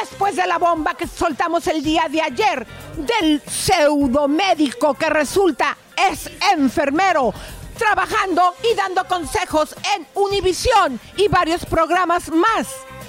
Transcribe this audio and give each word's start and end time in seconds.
Después 0.00 0.36
de 0.36 0.46
la 0.46 0.58
bomba 0.58 0.94
que 0.94 1.06
soltamos 1.06 1.66
el 1.66 1.82
día 1.82 2.06
de 2.10 2.20
ayer 2.20 2.66
del 2.96 3.40
pseudomédico 3.40 4.94
que 4.94 5.08
resulta 5.08 5.76
es 6.10 6.30
enfermero, 6.52 7.32
trabajando 7.78 8.54
y 8.70 8.74
dando 8.74 9.04
consejos 9.06 9.74
en 9.96 10.06
Univisión 10.14 11.00
y 11.16 11.28
varios 11.28 11.64
programas 11.64 12.28
más. 12.30 12.68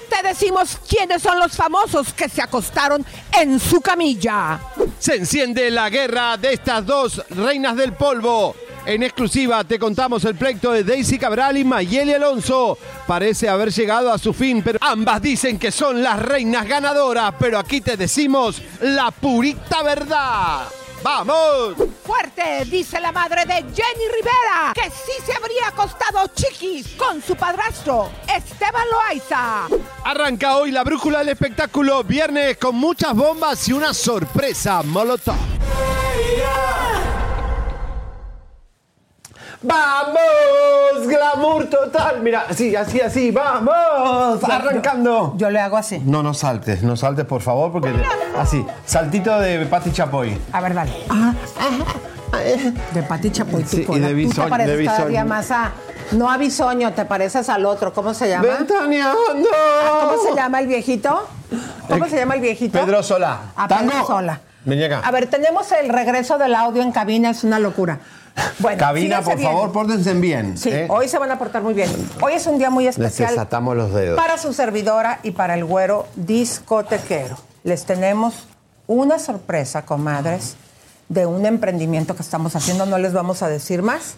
Te 0.10 0.28
decimos 0.28 0.78
quiénes 0.88 1.22
son 1.22 1.40
los 1.40 1.56
famosos 1.56 2.14
que 2.14 2.28
se 2.28 2.42
acostaron 2.42 3.06
en 3.38 3.60
su 3.60 3.82
camilla. 3.82 4.60
Se 5.00 5.16
enciende 5.16 5.72
la 5.72 5.90
guerra 5.90 6.38
de 6.38 6.54
estas 6.54 6.86
dos 6.86 7.24
reinas 7.30 7.76
del 7.76 7.94
polvo. 7.94 8.56
En 8.86 9.04
exclusiva 9.04 9.64
te 9.64 9.78
contamos 9.78 10.26
el 10.26 10.36
pleito 10.36 10.72
de 10.72 10.84
Daisy 10.84 11.20
Cabral 11.20 11.58
y 11.58 11.64
Mayeli 11.64 12.14
Alonso. 12.14 12.78
Parece 13.06 13.48
haber 13.48 13.72
llegado 13.72 14.12
a 14.12 14.18
su 14.18 14.34
fin, 14.34 14.64
pero 14.64 14.80
ambas 14.82 15.22
dicen 15.22 15.60
que 15.60 15.72
son 15.72 16.02
las 16.02 16.20
reinas 16.20 16.68
ganadoras. 16.68 17.36
Pero 17.40 17.60
aquí 17.60 17.82
te 17.82 17.96
decimos 17.96 18.62
la 18.82 19.12
purita 19.12 19.84
verdad. 19.84 20.68
¡Vamos! 21.04 21.76
Fuerte, 22.06 22.66
dice 22.66 23.00
la 23.00 23.12
madre 23.12 23.46
de 23.46 23.54
Jenny 23.54 24.08
Rivera, 24.14 24.74
que 24.74 24.84
sí 24.84 25.14
se 25.26 25.34
habría 25.34 25.68
acostado 25.70 26.28
chiquis 26.36 26.90
con 26.90 27.22
su 27.24 27.36
padrastro, 27.36 28.12
Esteban 28.36 28.88
Loaiza. 28.92 29.68
Arranca 30.04 30.58
hoy 30.58 30.72
la 30.72 30.84
brújula 30.84 31.20
del 31.20 31.30
espectáculo. 31.30 32.04
Viernes 32.04 32.58
con 32.58 32.76
muchas 32.76 33.16
bombas 33.16 33.68
y 33.68 33.74
una 33.74 33.94
sorpresa 33.94 34.84
molotov. 34.84 35.36
¡Vamos! 39.64 41.08
¡Glamour 41.08 41.66
total! 41.66 42.22
Mira, 42.22 42.46
así, 42.50 42.76
así, 42.76 43.00
así, 43.00 43.30
¡vamos! 43.30 44.44
Arrancando. 44.44 45.34
Yo 45.38 45.52
le 45.52 45.60
hago 45.60 45.78
así. 45.78 46.00
No, 46.00 46.24
no 46.24 46.34
saltes, 46.34 46.82
no 46.82 46.96
saltes, 46.98 47.26
por 47.26 47.42
favor, 47.42 47.72
porque... 47.72 47.94
Así, 48.40 48.66
saltito 48.86 49.40
de 49.40 49.64
Pati 49.68 49.92
Chapoy. 49.92 50.36
A 50.52 50.62
ver, 50.62 50.74
dale. 50.74 50.92
De 52.94 53.04
Pati 53.04 53.30
Chapoy. 53.30 53.64
Sí, 53.68 53.86
y 53.88 54.00
de 54.00 54.10
Tú 54.10 54.16
bisoño, 54.16 54.44
te 54.46 54.50
pareces 54.50 54.78
de 54.78 54.86
cada 54.86 54.98
bisoño. 54.98 55.10
día 55.12 55.26
más 55.26 55.52
a... 55.52 55.72
No 56.14 56.30
a 56.30 56.38
bisoño, 56.38 56.92
te 56.94 57.06
pareces 57.06 57.48
al 57.48 57.66
otro. 57.66 57.94
¿Cómo 57.94 58.14
se 58.14 58.28
llama? 58.30 58.48
¡Ventaneando! 58.48 59.18
Ah, 59.54 60.08
¿Cómo 60.10 60.24
se 60.24 60.36
llama 60.36 60.60
el 60.60 60.68
viejito? 60.68 61.28
¿Cómo 61.88 62.08
se 62.08 62.18
llama 62.18 62.34
el 62.36 62.42
viejito? 62.42 62.80
Pedro 62.80 63.04
Solá. 63.04 63.40
A 63.56 63.68
Pedro. 63.68 64.06
Sola. 64.06 64.34
Acá. 64.34 65.02
A 65.04 65.12
ver, 65.12 65.28
tenemos 65.28 65.72
el 65.72 65.90
regreso 65.90 66.38
del 66.38 66.54
audio 66.56 66.82
en 66.82 66.92
cabina, 66.92 67.30
es 67.30 67.44
una 67.44 67.60
locura. 67.60 68.00
Bueno, 68.60 68.78
Cabina, 68.78 69.22
por 69.22 69.38
bien. 69.38 69.50
favor, 69.50 69.72
pórtense 69.72 70.14
bien. 70.14 70.58
Sí, 70.58 70.70
¿eh? 70.70 70.88
hoy 70.90 71.08
se 71.08 71.18
van 71.18 71.32
a 71.32 71.40
portar 71.40 71.62
muy 71.64 71.74
bien. 71.74 71.90
Hoy 72.22 72.34
es 72.34 72.46
un 72.48 72.58
día 72.58 72.70
muy 72.70 72.86
Les 72.86 72.98
especial 72.98 73.32
desatamos 73.32 73.76
los 73.76 73.94
dedos. 73.94 74.18
para 74.18 74.38
su 74.38 74.54
servidora 74.54 75.20
y 75.24 75.32
para 75.32 75.56
el 75.56 75.66
güero 75.66 76.08
discotequero. 76.16 77.38
Les 77.64 77.86
tenemos 77.86 78.48
una 78.88 79.20
sorpresa, 79.20 79.84
comadres, 79.86 80.56
de 81.10 81.26
un 81.26 81.46
emprendimiento 81.46 82.16
que 82.16 82.22
estamos 82.22 82.56
haciendo. 82.56 82.86
No 82.86 82.98
les 82.98 83.14
vamos 83.14 83.42
a 83.44 83.50
decir 83.50 83.82
más. 83.82 84.16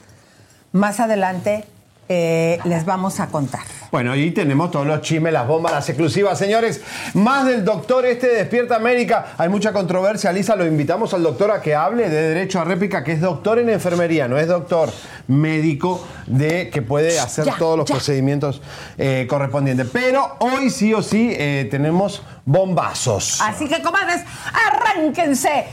Más 0.71 0.99
adelante 0.99 1.65
eh, 2.09 2.59
les 2.65 2.85
vamos 2.85 3.19
a 3.19 3.27
contar. 3.27 3.61
Bueno, 3.91 4.15
y 4.15 4.31
tenemos 4.31 4.71
todos 4.71 4.85
los 4.87 5.01
chismes, 5.01 5.31
las 5.31 5.47
bombas, 5.47 5.71
las 5.71 5.87
exclusivas, 5.87 6.37
señores. 6.37 6.81
Más 7.13 7.45
del 7.45 7.63
doctor 7.63 8.05
este 8.05 8.27
de 8.27 8.35
Despierta 8.37 8.75
América. 8.75 9.33
Hay 9.37 9.49
mucha 9.49 9.71
controversia, 9.71 10.31
Lisa. 10.33 10.55
Lo 10.55 10.65
invitamos 10.65 11.13
al 11.13 11.21
doctor 11.23 11.51
a 11.51 11.61
que 11.61 11.75
hable 11.75 12.09
de 12.09 12.21
derecho 12.29 12.59
a 12.59 12.63
réplica, 12.63 13.03
que 13.03 13.11
es 13.13 13.21
doctor 13.21 13.59
en 13.59 13.69
enfermería, 13.69 14.27
no 14.27 14.37
es 14.37 14.47
doctor 14.47 14.89
médico 15.27 16.05
de 16.27 16.69
que 16.69 16.81
puede 16.81 17.19
hacer 17.19 17.45
Ya, 17.45 17.55
todos 17.57 17.77
los 17.77 17.87
ya. 17.87 17.95
procedimientos 17.95 18.61
eh, 18.97 19.27
correspondientes. 19.29 19.87
Pero 19.93 20.37
hoy 20.39 20.69
sí 20.69 20.93
o 20.93 21.01
sí 21.03 21.33
eh, 21.37 21.67
tenemos 21.69 22.23
bombazos. 22.45 23.39
Así 23.41 23.67
que, 23.67 23.81
comadres, 23.81 24.21
arránquense. 24.53 25.65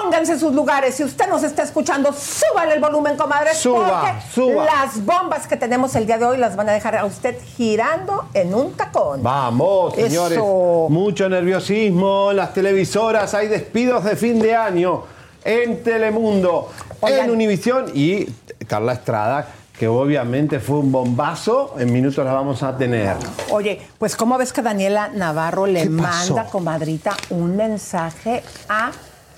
Pónganse 0.00 0.32
en 0.32 0.40
sus 0.40 0.52
lugares. 0.54 0.94
Si 0.94 1.04
usted 1.04 1.28
nos 1.28 1.42
está 1.42 1.62
escuchando, 1.62 2.12
súbale 2.12 2.74
el 2.74 2.80
volumen, 2.80 3.16
comadres. 3.16 3.58
Suba, 3.58 4.00
porque 4.00 4.32
suba. 4.32 4.64
las 4.64 5.04
bombas 5.04 5.46
que 5.46 5.56
tenemos 5.56 5.94
el 5.96 6.06
día 6.06 6.18
de 6.18 6.24
hoy 6.24 6.38
las 6.38 6.56
van 6.56 6.68
a 6.68 6.72
dejar 6.72 6.96
a 6.96 7.04
usted 7.04 7.36
girando 7.56 8.26
en 8.34 8.54
un 8.54 8.72
tacón. 8.72 9.22
Vamos, 9.22 9.94
señores. 9.94 10.38
Eso. 10.38 10.86
Mucho 10.88 11.28
nerviosismo 11.28 12.30
en 12.30 12.36
las 12.36 12.54
televisoras. 12.54 13.34
Hay 13.34 13.48
despidos 13.48 14.04
de 14.04 14.16
fin 14.16 14.38
de 14.38 14.54
año 14.54 15.04
en 15.44 15.82
Telemundo, 15.82 16.70
Oigan. 17.00 17.24
en 17.26 17.30
Univisión 17.30 17.86
y 17.94 18.26
Carla 18.66 18.92
Estrada, 18.92 19.46
que 19.76 19.88
obviamente 19.88 20.60
fue 20.60 20.76
un 20.76 20.92
bombazo. 20.92 21.74
En 21.78 21.92
minutos 21.92 22.24
la 22.24 22.32
vamos 22.32 22.62
a 22.62 22.76
tener. 22.76 23.16
Oye, 23.50 23.80
pues 23.98 24.16
¿cómo 24.16 24.38
ves 24.38 24.52
que 24.52 24.62
Daniela 24.62 25.08
Navarro 25.08 25.66
le 25.66 25.88
manda, 25.88 26.46
comadrita, 26.46 27.16
un 27.30 27.56
mensaje 27.56 28.42
a 28.68 28.92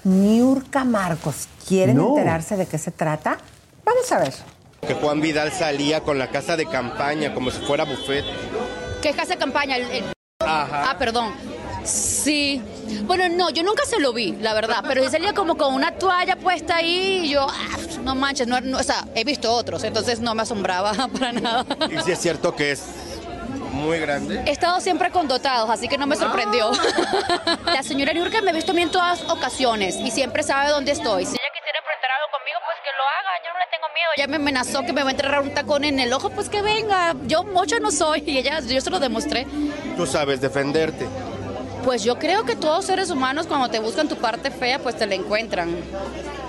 Niurka 0.05 0.85
Marcos? 0.85 1.49
¿Quieren 1.67 1.97
No. 1.97 2.09
enterarse 2.11 2.57
de 2.57 2.67
qué 2.67 2.79
se 2.79 2.91
trata? 2.91 3.39
Vamos 3.85 4.11
a 4.13 4.19
ver. 4.19 4.35
que 4.87 4.93
Juan 4.93 5.23
Vidal 5.23 5.51
salía 5.51 6.03
con 6.03 6.19
la 6.19 6.29
casa 6.29 6.59
de 6.59 6.67
campaña 6.67 7.33
como 7.33 7.51
si 7.51 7.59
fuera 7.63 7.85
buffet. 7.85 8.23
¿Qué 9.01 9.09
es 9.09 9.17
casa 9.17 9.31
de 9.33 9.39
campaña? 9.39 9.77
El- 9.79 9.91
el- 9.91 10.05
Ajá. 10.41 10.91
Ah, 10.91 10.99
perdón. 10.99 11.33
Sí. 11.85 12.61
Bueno, 13.07 13.27
no, 13.31 13.49
yo 13.49 13.63
nunca 13.63 13.85
se 13.87 13.99
lo 13.99 14.13
vi, 14.13 14.33
la 14.33 14.53
verdad, 14.53 14.85
pero 14.87 15.03
sí 15.03 15.11
salía 15.11 15.33
como 15.33 15.57
con 15.57 15.73
una 15.73 15.93
toalla 15.93 16.37
puesta 16.37 16.77
ahí 16.77 17.23
y 17.25 17.31
yo, 17.31 17.47
ah, 17.49 17.77
no 18.03 18.15
manches, 18.15 18.47
no, 18.47 18.61
no, 18.61 18.77
o 18.79 18.83
sea, 18.83 19.07
he 19.15 19.25
visto 19.25 19.51
otros, 19.53 19.85
entonces 19.85 20.21
no 20.21 20.35
me 20.35 20.43
asombraba 20.43 20.93
para 21.19 21.33
nada. 21.33 21.65
Y 21.91 22.03
si 22.03 22.13
es 22.13 22.19
cierto 22.19 22.55
que 22.55 22.73
es 22.73 22.83
muy 23.85 23.99
grande. 24.01 24.43
He 24.47 24.51
estado 24.51 24.81
siempre 24.81 25.11
con 25.11 25.29
dotados, 25.29 25.71
así 25.71 25.89
que 25.89 25.99
no 25.99 26.07
me 26.07 26.17
sorprendió. 26.17 26.73
La 27.67 27.83
señora 27.83 28.13
Niurka 28.13 28.41
me 28.41 28.51
ha 28.51 28.55
visto 28.55 28.73
a 28.73 28.75
mí 28.75 28.83
en 28.83 28.91
todas 28.91 29.23
ocasiones 29.31 29.97
y 29.97 30.11
siempre 30.11 30.43
sabe 30.43 30.71
dónde 30.71 30.93
estoy. 30.93 31.25
Si 31.27 31.33
ella 31.33 31.53
quisiera 31.55 31.79
enfrentar 31.79 32.11
algo 32.11 32.33
conmigo, 32.33 32.59
pues 32.65 32.79
que 32.83 32.91
lo 32.97 33.05
haga, 33.19 33.45
yo 33.45 33.53
no 33.53 33.59
le 33.59 33.67
tengo 33.71 33.87
miedo. 33.95 34.11
Ella 34.17 34.27
me 34.27 34.37
amenazó 34.37 34.83
que 34.83 34.93
me 34.93 35.03
va 35.03 35.09
a 35.09 35.13
enterrar 35.13 35.43
un 35.43 35.55
tacón 35.55 35.85
en 35.85 36.01
el 36.01 36.13
ojo, 36.13 36.31
pues 36.31 36.49
que 36.49 36.63
venga. 36.63 37.15
Yo 37.27 37.45
mucho 37.45 37.79
no 37.81 37.91
soy 37.91 38.25
y 38.27 38.39
ella, 38.39 38.61
yo 38.61 38.81
se 38.81 38.91
lo 38.91 38.99
demostré. 38.99 39.47
Tú 39.97 40.07
sabes 40.07 40.41
defenderte. 40.41 41.07
Pues 41.85 42.03
yo 42.03 42.19
creo 42.19 42.45
que 42.45 42.57
todos 42.57 42.87
seres 42.87 43.11
humanos 43.11 43.47
cuando 43.47 43.69
te 43.69 43.79
buscan 43.79 44.09
tu 44.09 44.17
parte 44.17 44.51
fea, 44.51 44.79
pues 44.79 44.97
te 44.97 45.07
la 45.07 45.17
encuentran. 45.17 45.77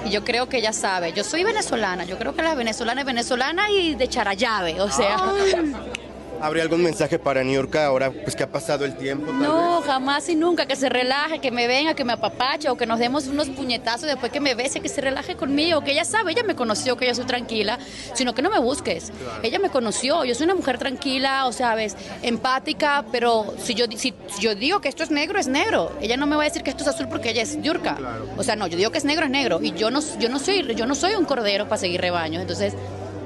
Y 0.05 0.09
yo 0.09 0.23
creo 0.23 0.47
que 0.47 0.57
ella 0.57 0.71
sabe. 0.71 1.11
Yo 1.11 1.25
soy 1.25 1.43
venezolana, 1.43 2.05
yo 2.05 2.17
creo 2.17 2.33
que 2.33 2.41
la 2.41 2.55
venezolana 2.55 3.01
es 3.01 3.07
venezolana 3.07 3.69
y 3.69 3.95
de 3.95 4.07
charallave, 4.07 4.79
o 4.79 4.89
sea. 4.89 5.17
¿Habría 6.45 6.62
algún 6.62 6.83
mensaje 6.83 7.18
para 7.18 7.44
Niurka 7.44 7.88
ahora 7.88 8.12
pues 8.12 8.36
que 8.36 8.44
ha 8.44 8.51
pasado 8.51 8.86
el 8.86 8.95
tiempo? 8.95 9.25
tal 9.31 9.42
No, 9.42 9.81
jamás 9.81 10.30
y 10.30 10.36
nunca, 10.36 10.68
que 10.68 10.75
se 10.75 10.89
relaje, 10.89 11.39
que 11.39 11.50
me 11.50 11.65
venga, 11.65 11.95
que 11.95 12.06
me 12.06 12.13
apapache 12.13 12.69
o 12.69 12.77
que 12.77 12.86
nos 12.86 13.00
demos 13.00 13.25
unos 13.25 13.50
puñetazos 13.50 14.07
después 14.07 14.31
que 14.31 14.39
me 14.39 14.53
bese, 14.53 14.80
que 14.80 14.88
se 14.88 15.01
relaje 15.01 15.36
conmigo, 15.36 15.81
que 15.81 15.94
ella 15.94 16.06
sabe, 16.06 16.33
ella 16.33 16.44
me 16.44 16.56
conoció, 16.56 16.97
que 16.97 17.07
yo 17.07 17.15
soy 17.15 17.25
tranquila, 17.25 17.80
sino 18.13 18.36
que 18.36 18.44
no 18.44 18.51
me 18.51 18.59
busques. 18.59 19.12
Ella 19.42 19.57
me 19.57 19.71
conoció, 19.71 20.24
yo 20.24 20.36
soy 20.36 20.45
una 20.45 20.53
mujer 20.53 20.77
tranquila, 20.77 21.47
o 21.47 21.51
sea, 21.51 21.74
ves, 21.74 21.95
empática, 22.21 23.06
pero 23.12 23.56
si 23.57 23.74
yo, 23.74 23.86
si, 23.88 24.13
si 24.27 24.41
yo 24.41 24.53
digo 24.53 24.81
que 24.81 24.89
esto 24.89 25.01
es 25.01 25.09
negro, 25.09 25.39
es 25.39 25.48
negro. 25.48 25.94
Ella 26.00 26.15
no 26.15 26.27
me 26.27 26.36
va 26.36 26.44
a 26.44 26.45
decir 26.45 26.62
que 26.62 26.69
esto 26.69 26.83
es 26.83 26.89
azul 26.89 27.07
porque 27.09 27.31
ella 27.31 27.41
es 27.41 27.59
yurka. 27.59 27.98
O 28.38 28.44
sea, 28.44 28.56
no, 28.56 28.68
yo 28.68 28.77
digo 28.77 28.91
que 28.91 29.00
es 29.00 29.06
negro, 29.06 29.25
es 29.25 29.31
negro. 29.31 29.63
Y 29.63 29.71
yo 29.71 29.89
no, 29.89 30.00
yo 30.19 30.30
no, 30.30 30.38
soy, 30.38 30.75
yo 30.75 30.86
no 30.86 30.94
soy 30.94 31.15
un 31.15 31.25
cordero 31.25 31.68
para 31.68 31.80
seguir 31.80 32.01
rebaños. 32.01 32.39
Entonces, 32.39 32.75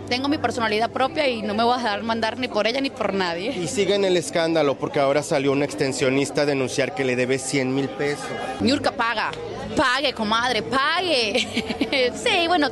tengo 0.10 0.28
mi 0.28 0.40
personalidad 0.40 0.90
propia 0.90 1.28
y 1.28 1.42
no 1.44 1.54
me 1.54 1.64
voy 1.64 1.76
a 1.76 1.78
dejar 1.78 2.04
mandar 2.04 2.38
ni 2.40 2.48
por 2.48 2.68
ella 2.68 2.82
ni 2.82 2.90
por 2.90 3.14
nadie. 3.14 3.52
Y 3.52 3.68
sigue 3.68 3.96
en 3.96 4.04
el 4.04 4.18
escándalo 4.18 4.76
porque 4.76 5.00
ahora 5.00 5.22
salió 5.22 5.52
un 5.52 5.62
extensionista 5.64 6.42
a 6.42 6.46
denunciar 6.46 6.96
que 6.96 7.06
le 7.06 7.16
debe 7.16 7.38
100 7.38 7.74
mil 7.74 7.88
pesos. 7.88 8.28
Niurka 8.60 8.92
paga, 8.92 9.32
pague, 9.76 10.12
comadre, 10.14 10.64
pague. 10.64 12.12
sí, 12.16 12.48
bueno, 12.48 12.70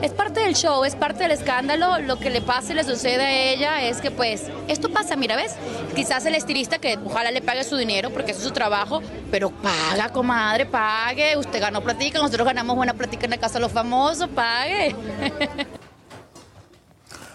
es 0.00 0.12
parte 0.12 0.40
del 0.40 0.54
show, 0.54 0.84
es 0.84 0.94
parte 0.94 1.24
del 1.24 1.32
escándalo. 1.32 1.98
Lo 1.98 2.18
que 2.18 2.30
le 2.30 2.40
pasa 2.40 2.72
y 2.72 2.76
le 2.76 2.84
sucede 2.84 3.22
a 3.22 3.52
ella 3.52 3.82
es 3.82 4.00
que, 4.00 4.12
pues, 4.12 4.44
esto 4.68 4.90
pasa, 4.90 5.16
mira, 5.16 5.34
¿ves? 5.34 5.56
Quizás 5.96 6.24
el 6.26 6.36
estilista 6.36 6.78
que 6.78 6.98
ojalá 7.04 7.32
le 7.32 7.42
pague 7.42 7.64
su 7.64 7.76
dinero 7.76 8.10
porque 8.10 8.30
eso 8.30 8.40
es 8.40 8.46
su 8.46 8.52
trabajo, 8.52 9.02
pero 9.30 9.50
paga, 9.50 10.08
comadre, 10.10 10.66
pague. 10.66 11.36
Usted 11.36 11.60
ganó 11.60 11.82
platica, 11.82 12.18
nosotros 12.18 12.46
ganamos 12.46 12.76
buena 12.76 12.94
platica 12.94 13.24
en 13.24 13.30
la 13.32 13.38
casa 13.38 13.54
de 13.54 13.60
los 13.60 13.72
famosos, 13.72 14.28
pague. 14.28 14.94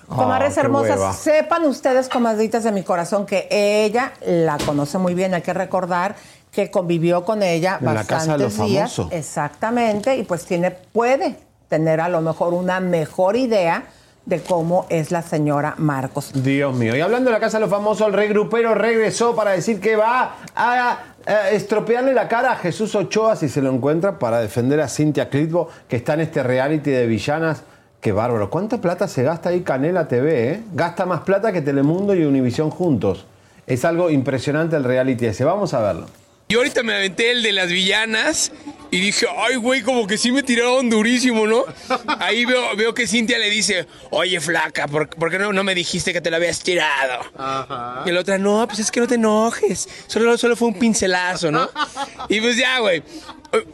Comadres 0.08 0.58
Ah, 0.58 0.62
hermosas, 0.62 0.98
hueva. 0.98 1.14
sepan 1.14 1.66
ustedes, 1.66 2.10
comadritas 2.10 2.64
de 2.64 2.72
mi 2.72 2.84
corazón, 2.84 3.26
que 3.26 3.48
ella 3.52 4.14
la 4.26 4.58
conoce 4.66 4.98
muy 4.98 5.14
bien. 5.14 5.34
Hay 5.34 5.42
que 5.42 5.54
recordar 5.54 6.16
que 6.52 6.72
convivió 6.72 7.26
con 7.26 7.44
ella 7.44 7.78
En 7.80 7.86
la 7.88 7.94
bastantes 7.96 8.28
casa 8.28 8.38
de 8.38 8.44
los 8.46 8.56
días. 8.58 8.94
famosos. 8.96 9.12
Exactamente, 9.12 10.16
y 10.18 10.24
pues 10.24 10.46
tiene, 10.46 10.72
puede 10.72 11.36
tener 11.68 12.00
a 12.00 12.08
lo 12.10 12.22
mejor 12.22 12.54
una 12.54 12.80
mejor 12.80 13.36
idea 13.36 13.84
de 14.26 14.42
cómo 14.42 14.86
es 14.90 15.12
la 15.12 15.22
señora 15.22 15.76
Marcos. 15.78 16.32
Dios 16.34 16.74
mío. 16.76 16.96
Y 16.96 17.02
hablando 17.02 17.30
de 17.30 17.34
la 17.36 17.40
casa 17.40 17.58
de 17.58 17.62
los 17.62 17.70
famosos, 17.70 18.08
el 18.08 18.14
rey 18.14 18.28
grupero 18.30 18.74
regresó 18.74 19.36
para 19.36 19.52
decir 19.52 19.80
que 19.80 19.96
va 19.96 20.36
a, 20.56 20.98
a 21.28 21.50
estropearle 21.52 22.14
la 22.14 22.28
cara 22.28 22.54
a 22.54 22.56
Jesús 22.56 22.96
Ochoa 22.96 23.36
si 23.36 23.50
se 23.50 23.62
lo 23.62 23.72
encuentra 23.72 24.18
para 24.18 24.40
defender 24.40 24.80
a 24.82 24.88
Cintia 24.88 25.30
Clitbo, 25.30 25.70
que 25.88 25.98
está 25.98 26.14
en 26.16 26.22
este 26.22 26.42
reality 26.42 26.90
de 26.90 27.06
villanas. 27.06 27.62
Qué 28.06 28.12
bárbaro. 28.12 28.52
¿Cuánta 28.52 28.80
plata 28.82 29.08
se 29.08 29.24
gasta 29.24 29.50
ahí 29.50 29.62
Canela 29.62 30.08
TV? 30.08 30.52
eh? 30.52 30.62
Gasta 30.74 31.08
más 31.08 31.22
plata 31.22 31.52
que 31.52 31.64
Telemundo 31.64 32.14
y 32.14 32.24
Univisión 32.24 32.70
juntos. 32.70 33.26
Es 33.66 33.84
algo 33.84 34.12
impresionante 34.12 34.76
el 34.76 34.84
reality 34.84 35.26
ese. 35.26 35.44
Vamos 35.44 35.74
a 35.74 35.80
verlo. 35.80 36.06
Yo 36.48 36.60
ahorita 36.60 36.84
me 36.84 36.94
aventé 36.94 37.32
el 37.32 37.42
de 37.42 37.52
las 37.52 37.70
villanas 37.70 38.52
y 38.92 39.00
dije, 39.00 39.26
ay, 39.36 39.56
güey, 39.56 39.82
como 39.82 40.06
que 40.06 40.20
sí 40.20 40.32
me 40.32 40.44
tiraron 40.44 40.88
durísimo, 40.88 41.48
¿no? 41.48 41.66
Ahí 42.20 42.46
veo, 42.46 42.76
veo 42.76 42.94
que 42.94 43.08
Cintia 43.08 43.40
le 43.40 43.50
dice, 43.50 43.88
oye, 44.12 44.40
flaca, 44.40 44.88
¿por, 44.88 45.10
por 45.10 45.32
qué 45.32 45.40
no, 45.40 45.52
no 45.52 45.64
me 45.64 45.74
dijiste 45.74 46.14
que 46.14 46.22
te 46.22 46.30
lo 46.30 46.36
habías 46.36 46.60
tirado? 46.60 47.24
Y 48.06 48.12
la 48.12 48.20
otra, 48.20 48.38
no, 48.38 48.68
pues 48.68 48.78
es 48.78 48.92
que 48.92 49.00
no 49.00 49.08
te 49.08 49.16
enojes, 49.16 49.90
solo, 50.06 50.38
solo 50.38 50.56
fue 50.56 50.68
un 50.68 50.76
pincelazo, 50.76 51.50
¿no? 51.50 51.68
Y 52.30 52.40
pues 52.40 52.56
ya, 52.56 52.78
güey. 52.78 53.02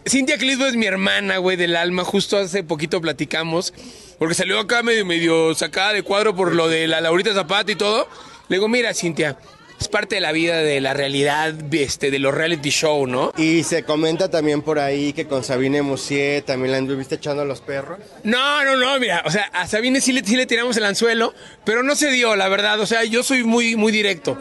Cintia 0.07 0.37
Clisbo 0.37 0.65
es 0.67 0.77
mi 0.77 0.85
hermana, 0.85 1.39
güey, 1.39 1.57
del 1.57 1.75
alma. 1.75 2.05
Justo 2.05 2.37
hace 2.37 2.63
poquito 2.63 3.01
platicamos, 3.01 3.73
porque 4.21 4.35
salió 4.35 4.59
acá 4.59 4.83
medio, 4.83 5.03
medio 5.03 5.55
sacada 5.55 5.93
de 5.93 6.03
cuadro 6.03 6.35
por 6.35 6.53
lo 6.53 6.67
de 6.67 6.85
la 6.85 7.01
Laurita 7.01 7.33
Zapata 7.33 7.71
y 7.71 7.75
todo. 7.75 8.07
Le 8.49 8.57
digo, 8.57 8.67
mira, 8.67 8.93
Cintia, 8.93 9.35
es 9.81 9.87
parte 9.87 10.15
de 10.15 10.21
la 10.21 10.31
vida, 10.31 10.57
de 10.57 10.79
la 10.79 10.93
realidad, 10.93 11.53
este, 11.73 12.11
de 12.11 12.19
los 12.19 12.33
reality 12.33 12.69
show, 12.69 13.07
¿no? 13.07 13.33
Y 13.37 13.63
se 13.63 13.83
comenta 13.83 14.29
también 14.29 14.61
por 14.61 14.79
ahí 14.79 15.11
que 15.13 15.25
con 15.27 15.43
Sabine 15.43 15.81
Musier 15.81 16.43
también 16.43 16.71
la 16.71 16.77
anduviste 16.77 17.15
echando 17.15 17.41
a 17.41 17.45
los 17.45 17.61
perros. 17.61 17.99
No, 18.23 18.63
no, 18.63 18.75
no, 18.77 18.99
mira, 18.99 19.23
o 19.25 19.31
sea, 19.31 19.45
a 19.53 19.67
Sabine 19.67 19.99
sí 20.01 20.11
le, 20.13 20.23
sí 20.23 20.35
le 20.35 20.45
tiramos 20.45 20.77
el 20.77 20.85
anzuelo, 20.85 21.33
pero 21.65 21.83
no 21.83 21.95
se 21.95 22.09
dio, 22.11 22.35
la 22.35 22.47
verdad, 22.47 22.79
o 22.79 22.85
sea, 22.85 23.03
yo 23.03 23.23
soy 23.23 23.43
muy, 23.43 23.75
muy 23.75 23.91
directo. 23.91 24.37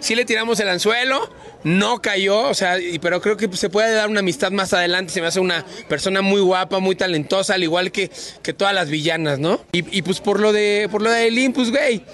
Sí 0.00 0.14
le 0.14 0.24
tiramos 0.24 0.60
el 0.60 0.68
anzuelo, 0.68 1.30
no 1.64 2.02
cayó, 2.02 2.40
o 2.48 2.54
sea, 2.54 2.78
y- 2.78 2.98
pero 2.98 3.20
creo 3.20 3.36
que 3.36 3.48
se 3.56 3.70
puede 3.70 3.92
dar 3.92 4.08
una 4.08 4.20
amistad 4.20 4.50
más 4.50 4.72
adelante, 4.72 5.12
se 5.12 5.20
me 5.20 5.28
hace 5.28 5.40
una 5.40 5.64
persona 5.88 6.20
muy 6.20 6.40
guapa, 6.40 6.80
muy 6.80 6.96
talentosa, 6.96 7.54
al 7.54 7.62
igual 7.62 7.92
que, 7.92 8.10
que 8.42 8.52
todas 8.52 8.74
las 8.74 8.88
villanas, 8.90 9.38
¿no? 9.38 9.60
Y, 9.72 9.96
y 9.96 10.02
pues 10.02 10.20
por 10.20 10.38
lo 10.40 10.52
de, 10.52 10.88
por 10.90 11.00
lo 11.02 11.10
de 11.10 11.24
Eileen, 11.24 11.52
pues, 11.52 11.70
güey, 11.70 12.04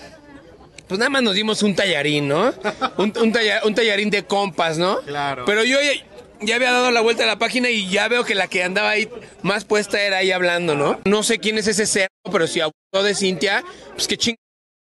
pues 0.88 0.99
nada 0.99 1.11
más 1.11 1.23
nos 1.23 1.35
dimos 1.35 1.62
un 1.62 1.75
tallarín, 1.75 2.29
¿no? 2.29 2.52
Un, 2.96 3.12
un 3.20 3.32
talla- 3.32 3.61
un 3.64 3.75
tallarín 3.75 4.11
de 4.11 4.25
compas, 4.25 4.79
¿no? 4.79 5.00
Claro. 5.02 5.44
Pero 5.46 5.62
yo 5.64 5.79
ya, 5.81 5.93
ya 6.40 6.56
había 6.56 6.73
dado 6.73 6.90
la 6.90 7.00
vuelta 7.00 7.25
a 7.25 7.26
la 7.26 7.38
página 7.38 7.70
y 7.70 7.88
ya 7.88 8.08
veo 8.08 8.25
que 8.25 8.35
la 8.35 8.49
que 8.49 8.62
andaba 8.64 8.90
ahí 8.90 9.08
más 9.43 9.64
puesta 9.64 10.00
era 10.00 10.19
ahí 10.19 10.31
hablando, 10.32 10.75
¿no? 10.75 11.00
No 11.05 11.23
sé 11.23 11.38
quién 11.38 11.58
es 11.58 11.67
ese 11.69 11.87
cerdo, 11.87 12.08
pero 12.32 12.46
si 12.46 12.61
abusó 12.61 13.05
de 13.05 13.14
Cintia, 13.14 13.64
pues 13.94 14.08
qué 14.08 14.17
ching... 14.17 14.37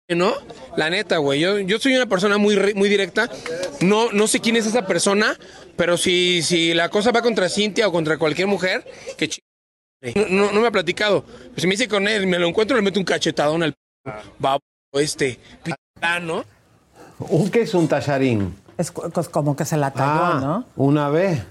¿no? 0.08 0.34
La 0.76 0.90
neta, 0.90 1.18
güey. 1.18 1.38
Yo, 1.38 1.60
yo 1.60 1.78
soy 1.78 1.94
una 1.94 2.06
persona 2.06 2.36
muy, 2.36 2.56
muy 2.74 2.88
directa. 2.88 3.30
No, 3.80 4.10
no 4.10 4.26
sé 4.26 4.40
quién 4.40 4.56
es 4.56 4.66
esa 4.66 4.84
persona, 4.84 5.38
pero 5.76 5.96
si, 5.96 6.42
si 6.42 6.74
la 6.74 6.88
cosa 6.88 7.12
va 7.12 7.22
contra 7.22 7.48
Cintia 7.48 7.86
o 7.86 7.92
contra 7.92 8.18
cualquier 8.18 8.48
mujer, 8.48 8.84
que 9.16 9.28
ching... 9.28 9.44
No, 10.16 10.26
no, 10.28 10.50
no 10.52 10.60
me 10.62 10.66
ha 10.66 10.72
platicado. 10.72 11.22
Pues 11.24 11.60
si 11.60 11.66
me 11.68 11.74
dice 11.74 11.86
con 11.86 12.08
él, 12.08 12.26
me 12.26 12.40
lo 12.40 12.48
encuentro, 12.48 12.74
le 12.76 12.82
meto 12.82 12.98
un 12.98 13.04
cachetadón 13.04 13.62
al 13.62 13.74
babo 14.38 14.58
este, 14.94 15.38
¿no? 16.22 16.44
¿Un 17.18 17.50
qué 17.50 17.62
es 17.62 17.74
un 17.74 17.86
tallarín? 17.88 18.56
Es 18.78 18.90
pues 18.92 19.28
como 19.28 19.54
que 19.54 19.64
se 19.64 19.76
la 19.76 19.90
talló, 19.90 20.22
Ah, 20.24 20.38
¿no? 20.40 20.64
una 20.76 21.08
vez. 21.10 21.42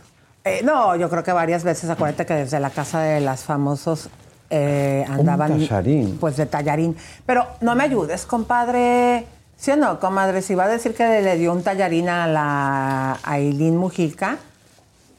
Eh, 0.43 0.61
no, 0.63 0.95
yo 0.95 1.09
creo 1.09 1.23
que 1.23 1.31
varias 1.31 1.63
veces, 1.63 1.89
acuérdate 1.89 2.25
que 2.25 2.33
desde 2.33 2.59
la 2.59 2.69
casa 2.71 3.01
de 3.01 3.19
las 3.19 3.43
famosos 3.43 4.09
eh, 4.49 5.05
andaban 5.07 5.59
tallarín. 5.59 6.17
pues 6.19 6.37
de 6.37 6.45
tallarín. 6.47 6.95
Pero 7.25 7.45
no 7.61 7.75
me 7.75 7.83
ayudes, 7.83 8.25
compadre. 8.25 9.27
¿Sí 9.57 9.71
o 9.71 9.75
no, 9.75 9.99
comadre? 9.99 10.41
Si 10.41 10.55
va 10.55 10.63
a 10.63 10.67
decir 10.69 10.95
que 10.95 11.03
le, 11.07 11.21
le 11.21 11.35
dio 11.37 11.51
un 11.51 11.61
tallarín 11.61 12.07
a 12.09 12.25
la 12.27 13.19
Aileen 13.23 13.75
Mujica, 13.77 14.37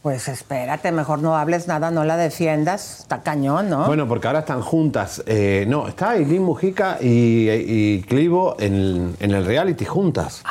pues 0.03 0.29
espérate, 0.29 0.93
mejor 0.93 1.19
no 1.19 1.37
hables 1.37 1.69
nada, 1.69 1.91
no 1.91 2.05
la 2.05 2.17
defiendas. 2.17 3.01
Está 3.01 3.23
cañón, 3.23 3.69
¿no? 3.69 3.87
Bueno, 3.87 4.09
porque 4.09 4.29
ahora 4.29 4.41
están 4.41 4.63
juntas. 4.63 5.23
Eh, 5.27 5.67
no, 5.69 5.89
está 5.89 6.11
Aileen 6.11 6.43
Mujica 6.43 6.97
y, 7.01 7.51
y 7.51 8.03
Clivo 8.09 8.57
en, 8.59 9.15
en 9.21 9.31
el 9.33 9.45
reality 9.45 9.85
juntas. 9.85 10.43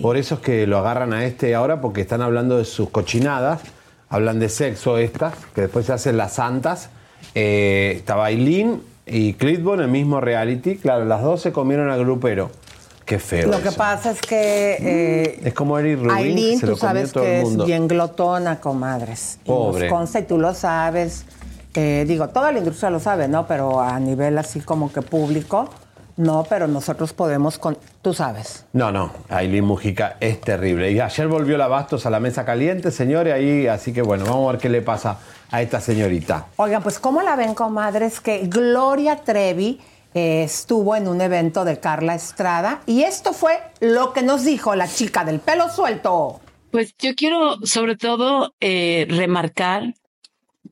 Por 0.00 0.16
eso 0.16 0.36
es 0.36 0.40
que 0.40 0.66
lo 0.68 0.78
agarran 0.78 1.12
a 1.12 1.24
este 1.24 1.54
ahora, 1.56 1.80
porque 1.80 2.02
están 2.02 2.22
hablando 2.22 2.56
de 2.56 2.64
sus 2.64 2.90
cochinadas. 2.90 3.62
Hablan 4.08 4.38
de 4.38 4.48
sexo 4.48 4.98
estas, 4.98 5.34
que 5.56 5.62
después 5.62 5.86
se 5.86 5.92
hacen 5.92 6.16
las 6.16 6.34
santas. 6.34 6.90
Eh, 7.34 7.94
estaba 7.96 8.26
Aileen 8.26 8.80
y 9.06 9.34
Clitbo 9.34 9.74
en 9.74 9.80
el 9.80 9.88
mismo 9.88 10.20
reality. 10.20 10.76
Claro, 10.76 11.04
las 11.04 11.20
dos 11.22 11.42
se 11.42 11.50
comieron 11.50 11.90
al 11.90 11.98
grupero. 12.04 12.50
Qué 13.04 13.18
feo. 13.18 13.50
Lo 13.50 13.60
que 13.60 13.68
eso. 13.68 13.76
pasa 13.76 14.10
es 14.10 14.20
que 14.20 14.76
eh, 14.80 15.40
Es 15.44 15.54
como 15.54 15.78
Eric 15.78 15.98
Rubin, 15.98 16.10
Aileen, 16.10 16.60
tú 16.60 16.76
sabes 16.76 17.12
que 17.12 17.42
es 17.42 17.56
bien 17.64 17.86
glotona, 17.86 18.60
comadres. 18.60 19.38
Y 19.44 19.48
Pobre. 19.48 19.88
Nos 19.88 19.98
consta 19.98 20.20
y 20.20 20.22
tú 20.22 20.38
lo 20.38 20.54
sabes. 20.54 21.24
Eh, 21.74 22.04
digo, 22.06 22.28
toda 22.28 22.52
la 22.52 22.58
industria 22.58 22.90
lo 22.90 23.00
sabe, 23.00 23.28
¿no? 23.28 23.46
Pero 23.46 23.80
a 23.80 23.98
nivel 23.98 24.38
así 24.38 24.60
como 24.60 24.92
que 24.92 25.02
público, 25.02 25.68
no, 26.16 26.46
pero 26.48 26.68
nosotros 26.68 27.12
podemos 27.12 27.58
con... 27.58 27.76
Tú 28.00 28.14
sabes. 28.14 28.64
No, 28.72 28.92
no, 28.92 29.10
Aileen 29.28 29.64
Mujica 29.64 30.16
es 30.20 30.40
terrible. 30.40 30.92
Y 30.92 31.00
ayer 31.00 31.26
volvió 31.26 31.58
la 31.58 31.66
Bastos 31.66 32.06
a 32.06 32.10
la 32.10 32.20
mesa 32.20 32.44
caliente, 32.44 32.92
señores, 32.92 33.34
ahí, 33.34 33.66
así 33.66 33.92
que 33.92 34.02
bueno, 34.02 34.24
vamos 34.24 34.48
a 34.48 34.52
ver 34.52 34.60
qué 34.60 34.68
le 34.68 34.82
pasa 34.82 35.18
a 35.50 35.60
esta 35.60 35.80
señorita. 35.80 36.46
Oigan, 36.56 36.82
pues 36.82 37.00
¿cómo 37.00 37.20
la 37.22 37.34
ven, 37.34 37.54
comadres? 37.54 38.20
Que 38.20 38.46
Gloria 38.46 39.16
Trevi 39.16 39.80
eh, 40.14 40.44
estuvo 40.44 40.94
en 40.94 41.08
un 41.08 41.20
evento 41.20 41.64
de 41.64 41.80
Carla 41.80 42.14
Estrada 42.14 42.82
y 42.86 43.02
esto 43.02 43.32
fue 43.32 43.58
lo 43.80 44.12
que 44.12 44.22
nos 44.22 44.44
dijo 44.44 44.74
la 44.76 44.88
chica 44.88 45.24
del 45.24 45.40
pelo 45.40 45.68
suelto. 45.68 46.40
Pues 46.70 46.94
yo 46.98 47.14
quiero 47.14 47.58
sobre 47.64 47.96
todo 47.96 48.54
eh, 48.60 49.06
remarcar 49.08 49.94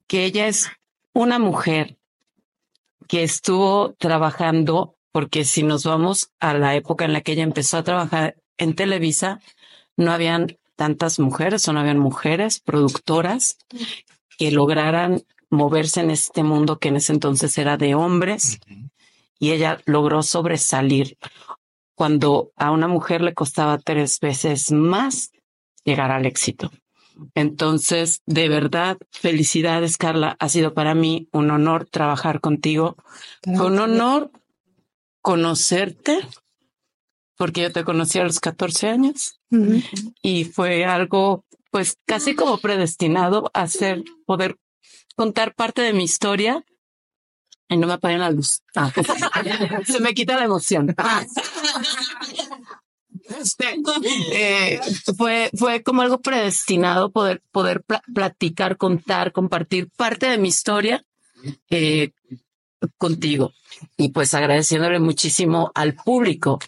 que 0.07 0.25
ella 0.25 0.47
es 0.47 0.71
una 1.13 1.39
mujer 1.39 1.99
que 3.09 3.23
estuvo 3.25 3.95
trabajando, 3.99 4.97
porque 5.11 5.45
si 5.45 5.63
nos 5.63 5.85
vamos 5.85 6.31
a 6.41 6.55
la 6.55 6.75
época 6.77 7.05
en 7.05 7.13
la 7.13 7.21
que 7.21 7.33
ella 7.33 7.43
empezó 7.43 7.79
a 7.79 7.83
trabajar 7.83 8.37
en 8.59 8.75
Televisa, 8.75 9.41
no 9.97 10.13
habían 10.13 10.57
tantas 10.77 11.19
mujeres 11.19 11.67
o 11.69 11.73
no 11.73 11.81
habían 11.81 11.99
mujeres 11.99 12.61
productoras 12.61 13.59
que 14.39 14.51
lograran 14.51 15.23
moverse 15.51 16.01
en 16.01 16.11
este 16.11 16.43
mundo 16.43 16.79
que 16.79 16.89
en 16.89 16.97
ese 16.97 17.13
entonces 17.13 17.59
era 17.59 17.77
de 17.77 17.95
hombres 17.95 18.59
y 19.43 19.51
ella 19.51 19.81
logró 19.87 20.23
sobresalir 20.23 21.19
cuando 21.97 22.53
a 22.55 22.71
una 22.71 22.87
mujer 22.87 23.23
le 23.23 23.35
costaba 23.35 23.77
tres 23.77 24.21
veces 24.21 24.71
más 24.71 25.33
llegar 25.85 26.13
al 26.13 26.27
éxito. 26.27 26.71
Entonces, 27.35 28.23
de 28.25 28.49
verdad, 28.49 28.99
felicidades, 29.11 29.97
Carla. 29.97 30.37
Ha 30.39 30.49
sido 30.49 30.75
para 30.75 30.95
mí 30.95 31.27
un 31.33 31.51
honor 31.51 31.89
trabajar 31.91 32.41
contigo. 32.41 32.97
Fue 33.43 33.67
un 33.67 33.81
honor 33.81 34.31
conocerte, 35.23 36.21
porque 37.37 37.63
yo 37.63 37.73
te 37.73 37.83
conocí 37.83 38.21
a 38.21 38.25
los 38.25 38.39
14 38.39 38.91
años 38.91 39.41
y 40.23 40.45
fue 40.45 40.85
algo, 40.85 41.45
pues, 41.73 41.99
casi 42.07 42.37
como 42.37 42.59
predestinado 42.59 43.51
a 43.55 43.63
hacer, 43.63 44.05
poder 44.25 44.57
contar 45.17 45.57
parte 45.57 45.83
de 45.83 45.95
mi 45.95 46.05
historia. 46.05 46.65
Y 47.73 47.77
no 47.77 47.87
me 47.87 47.95
apagan 47.95 48.21
la 48.21 48.31
luz. 48.31 48.63
Ah. 48.77 48.93
Se 49.87 50.01
me 50.01 50.15
quita 50.15 50.37
la 50.37 50.45
emoción. 50.45 50.95
Este, 53.41 53.77
eh, 54.33 54.81
fue, 55.17 55.51
fue 55.57 55.83
como 55.83 56.03
algo 56.03 56.21
predestinado 56.21 57.11
poder, 57.13 57.43
poder 57.51 57.83
pla- 57.83 58.03
platicar, 58.15 58.77
contar, 58.77 59.33
compartir 59.33 59.89
parte 59.97 60.27
de 60.27 60.39
mi 60.39 60.49
historia 60.49 61.05
eh, 61.71 62.11
contigo. 62.99 63.53
Y 63.97 64.11
pues 64.11 64.35
agradeciéndole 64.35 64.99
muchísimo 64.99 65.71
al 65.75 65.95
público, 65.95 66.59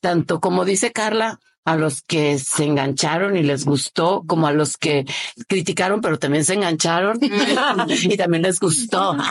tanto 0.00 0.40
como 0.40 0.64
dice 0.64 0.92
Carla, 0.92 1.38
a 1.64 1.76
los 1.76 2.02
que 2.02 2.38
se 2.38 2.64
engancharon 2.64 3.36
y 3.36 3.42
les 3.42 3.66
gustó, 3.66 4.24
como 4.26 4.46
a 4.46 4.52
los 4.52 4.76
que 4.76 5.04
criticaron, 5.48 6.00
pero 6.00 6.18
también 6.18 6.44
se 6.44 6.54
engancharon 6.54 7.18
y 7.88 8.16
también 8.16 8.42
les 8.42 8.58
gustó. 8.58 9.16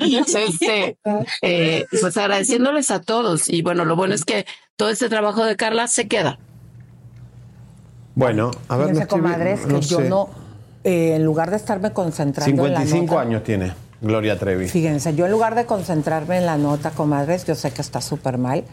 Este, 0.00 0.98
eh, 1.42 1.86
pues 1.90 2.16
agradeciéndoles 2.16 2.90
a 2.90 3.00
todos. 3.00 3.48
Y 3.48 3.62
bueno, 3.62 3.84
lo 3.84 3.96
bueno 3.96 4.14
es 4.14 4.24
que 4.24 4.46
todo 4.76 4.90
este 4.90 5.08
trabajo 5.08 5.44
de 5.44 5.56
Carla 5.56 5.88
se 5.88 6.08
queda. 6.08 6.38
Bueno, 8.14 8.50
a 8.68 8.76
ver, 8.76 8.94
no 8.94 9.06
comadres, 9.08 9.60
que 9.60 9.72
no 9.72 9.80
yo 9.80 9.98
sé. 9.98 10.08
no, 10.08 10.30
eh, 10.84 11.14
en 11.16 11.24
lugar 11.24 11.50
de 11.50 11.56
estarme 11.56 11.92
concentrando 11.92 12.66
en 12.66 12.72
la 12.72 12.80
55 12.80 13.14
nota, 13.14 13.26
años 13.26 13.42
tiene 13.44 13.72
Gloria 14.00 14.38
Trevi. 14.38 14.68
Fíjense, 14.68 15.14
yo 15.14 15.26
en 15.26 15.32
lugar 15.32 15.54
de 15.54 15.66
concentrarme 15.66 16.38
en 16.38 16.46
la 16.46 16.56
nota, 16.56 16.90
comadres, 16.90 17.44
yo 17.46 17.54
sé 17.54 17.72
que 17.72 17.82
está 17.82 18.00
súper 18.00 18.38
mal. 18.38 18.64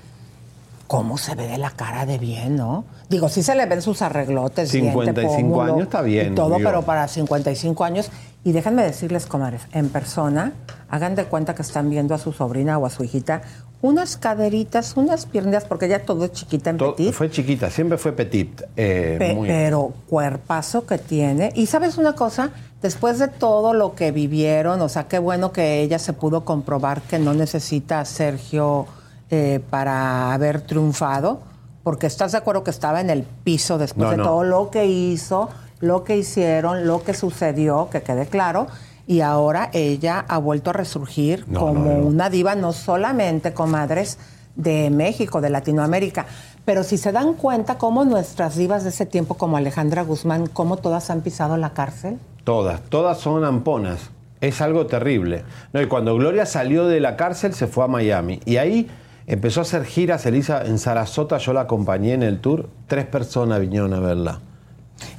¿Cómo 0.88 1.18
se 1.18 1.36
ve 1.36 1.48
de 1.48 1.58
la 1.58 1.72
cara 1.72 2.06
de 2.06 2.18
bien, 2.18 2.56
no? 2.56 2.86
Digo, 3.10 3.28
sí 3.28 3.44
se 3.44 3.56
le 3.56 3.66
ven 3.66 3.82
sus 3.82 4.02
arreglotes. 4.02 4.72
diente, 4.72 4.92
55 4.92 5.50
pómulo 5.50 5.62
años 5.74 5.82
está 5.84 6.02
bien, 6.02 6.32
Y 6.32 6.36
todo, 6.36 6.56
pero 6.58 6.82
para 6.84 7.08
55 7.08 7.84
años. 7.84 8.10
Y 8.46 8.54
déjenme 8.54 8.84
decirles, 8.84 9.26
comadres, 9.26 9.64
en 9.74 9.90
persona, 9.90 10.54
hagan 10.90 11.16
de 11.16 11.26
cuenta 11.26 11.54
que 11.56 11.62
están 11.62 11.90
viendo 11.90 12.16
a 12.16 12.18
su 12.18 12.32
sobrina 12.32 12.78
o 12.78 12.86
a 12.86 12.90
su 12.90 13.04
hijita 13.04 13.42
unas 13.82 14.16
caderitas, 14.18 14.96
unas 14.96 15.26
piernas, 15.26 15.66
porque 15.66 15.86
ella 15.88 16.04
todo 16.06 16.24
es 16.26 16.32
chiquita 16.32 16.70
en 16.72 16.78
To- 16.78 16.96
petit. 16.96 17.14
Fue 17.14 17.30
chiquita, 17.30 17.70
siempre 17.70 17.98
fue 17.98 18.14
petit. 18.14 18.64
eh, 18.78 19.18
Pe- 19.20 19.36
muy- 19.36 19.48
pero 19.50 19.94
cuerpazo 20.10 20.86
que 20.86 20.98
tiene. 20.98 21.52
Y 21.54 21.66
sabes 21.68 21.98
una 21.98 22.14
cosa, 22.14 22.52
después 22.82 23.20
de 23.20 23.28
todo 23.28 23.74
lo 23.74 23.94
que 23.94 24.12
vivieron, 24.12 24.82
o 24.82 24.90
sea, 24.90 25.08
qué 25.10 25.20
bueno 25.20 25.52
que 25.52 25.82
ella 25.82 26.00
se 26.00 26.14
pudo 26.14 26.46
comprobar 26.46 27.02
que 27.02 27.20
no 27.20 27.34
necesita 27.34 28.00
a 28.00 28.06
Sergio 28.06 28.88
eh, 29.30 29.60
para 29.70 30.34
haber 30.34 30.62
triunfado, 30.62 31.42
porque 31.84 32.08
estás 32.08 32.32
de 32.34 32.38
acuerdo 32.40 32.64
que 32.64 32.72
estaba 32.72 33.02
en 33.02 33.10
el 33.10 33.24
piso 33.24 33.78
después 33.78 34.06
No, 34.06 34.12
de 34.12 34.18
no. 34.18 34.24
todo 34.24 34.44
lo 34.44 34.70
que 34.70 34.86
hizo, 34.86 35.50
lo 35.80 36.04
que 36.04 36.18
hicieron, 36.18 36.86
lo 36.88 37.04
que 37.04 37.14
sucedió, 37.14 37.90
que 37.92 38.02
quede 38.02 38.26
claro. 38.26 38.68
Y 39.06 39.22
ahora 39.22 39.70
ella 39.72 40.26
ha 40.28 40.38
vuelto 40.38 40.72
a 40.72 40.74
resurgir 40.74 41.46
No, 41.48 41.60
como 41.62 41.98
una 42.00 42.30
diva, 42.30 42.56
no 42.56 42.74
solamente, 42.74 43.54
comadres, 43.54 44.18
de 44.56 44.90
México, 44.90 45.40
de 45.40 45.50
Latinoamérica. 45.50 46.26
Pero 46.66 46.84
si 46.84 46.98
se 46.98 47.12
dan 47.14 47.34
cuenta 47.36 47.78
cómo 47.78 48.04
nuestras 48.04 48.58
divas 48.58 48.84
de 48.84 48.90
ese 48.90 49.06
tiempo, 49.06 49.36
como 49.36 49.56
Alejandra 49.56 50.02
Guzmán, 50.04 50.48
cómo 50.48 50.76
todas 50.78 51.10
han 51.10 51.22
pisado 51.22 51.56
la 51.56 51.70
cárcel. 51.70 52.18
Todas, 52.44 52.82
todas 52.82 53.20
son 53.20 53.46
amponas. 53.46 54.10
Es 54.42 54.60
algo 54.62 54.88
terrible. 54.88 55.44
No, 55.74 55.82
y 55.82 55.88
cuando 55.88 56.16
Gloria 56.16 56.46
salió 56.46 56.86
de 56.88 57.00
la 57.00 57.16
cárcel 57.16 57.54
se 57.54 57.68
fue 57.68 57.86
a 57.86 57.88
Miami. 57.88 58.42
Y 58.46 58.58
ahí 58.58 58.90
empezó 59.28 59.60
a 59.60 59.64
hacer 59.64 59.84
giras, 59.86 60.26
Elisa, 60.26 60.64
en 60.66 60.80
Sarasota, 60.80 61.38
yo 61.38 61.54
la 61.54 61.62
acompañé 61.62 62.14
en 62.14 62.24
el 62.24 62.40
tour. 62.40 62.70
Tres 62.88 63.06
personas 63.06 63.60
vinieron 63.60 63.94
a 63.94 64.00
verla. 64.00 64.40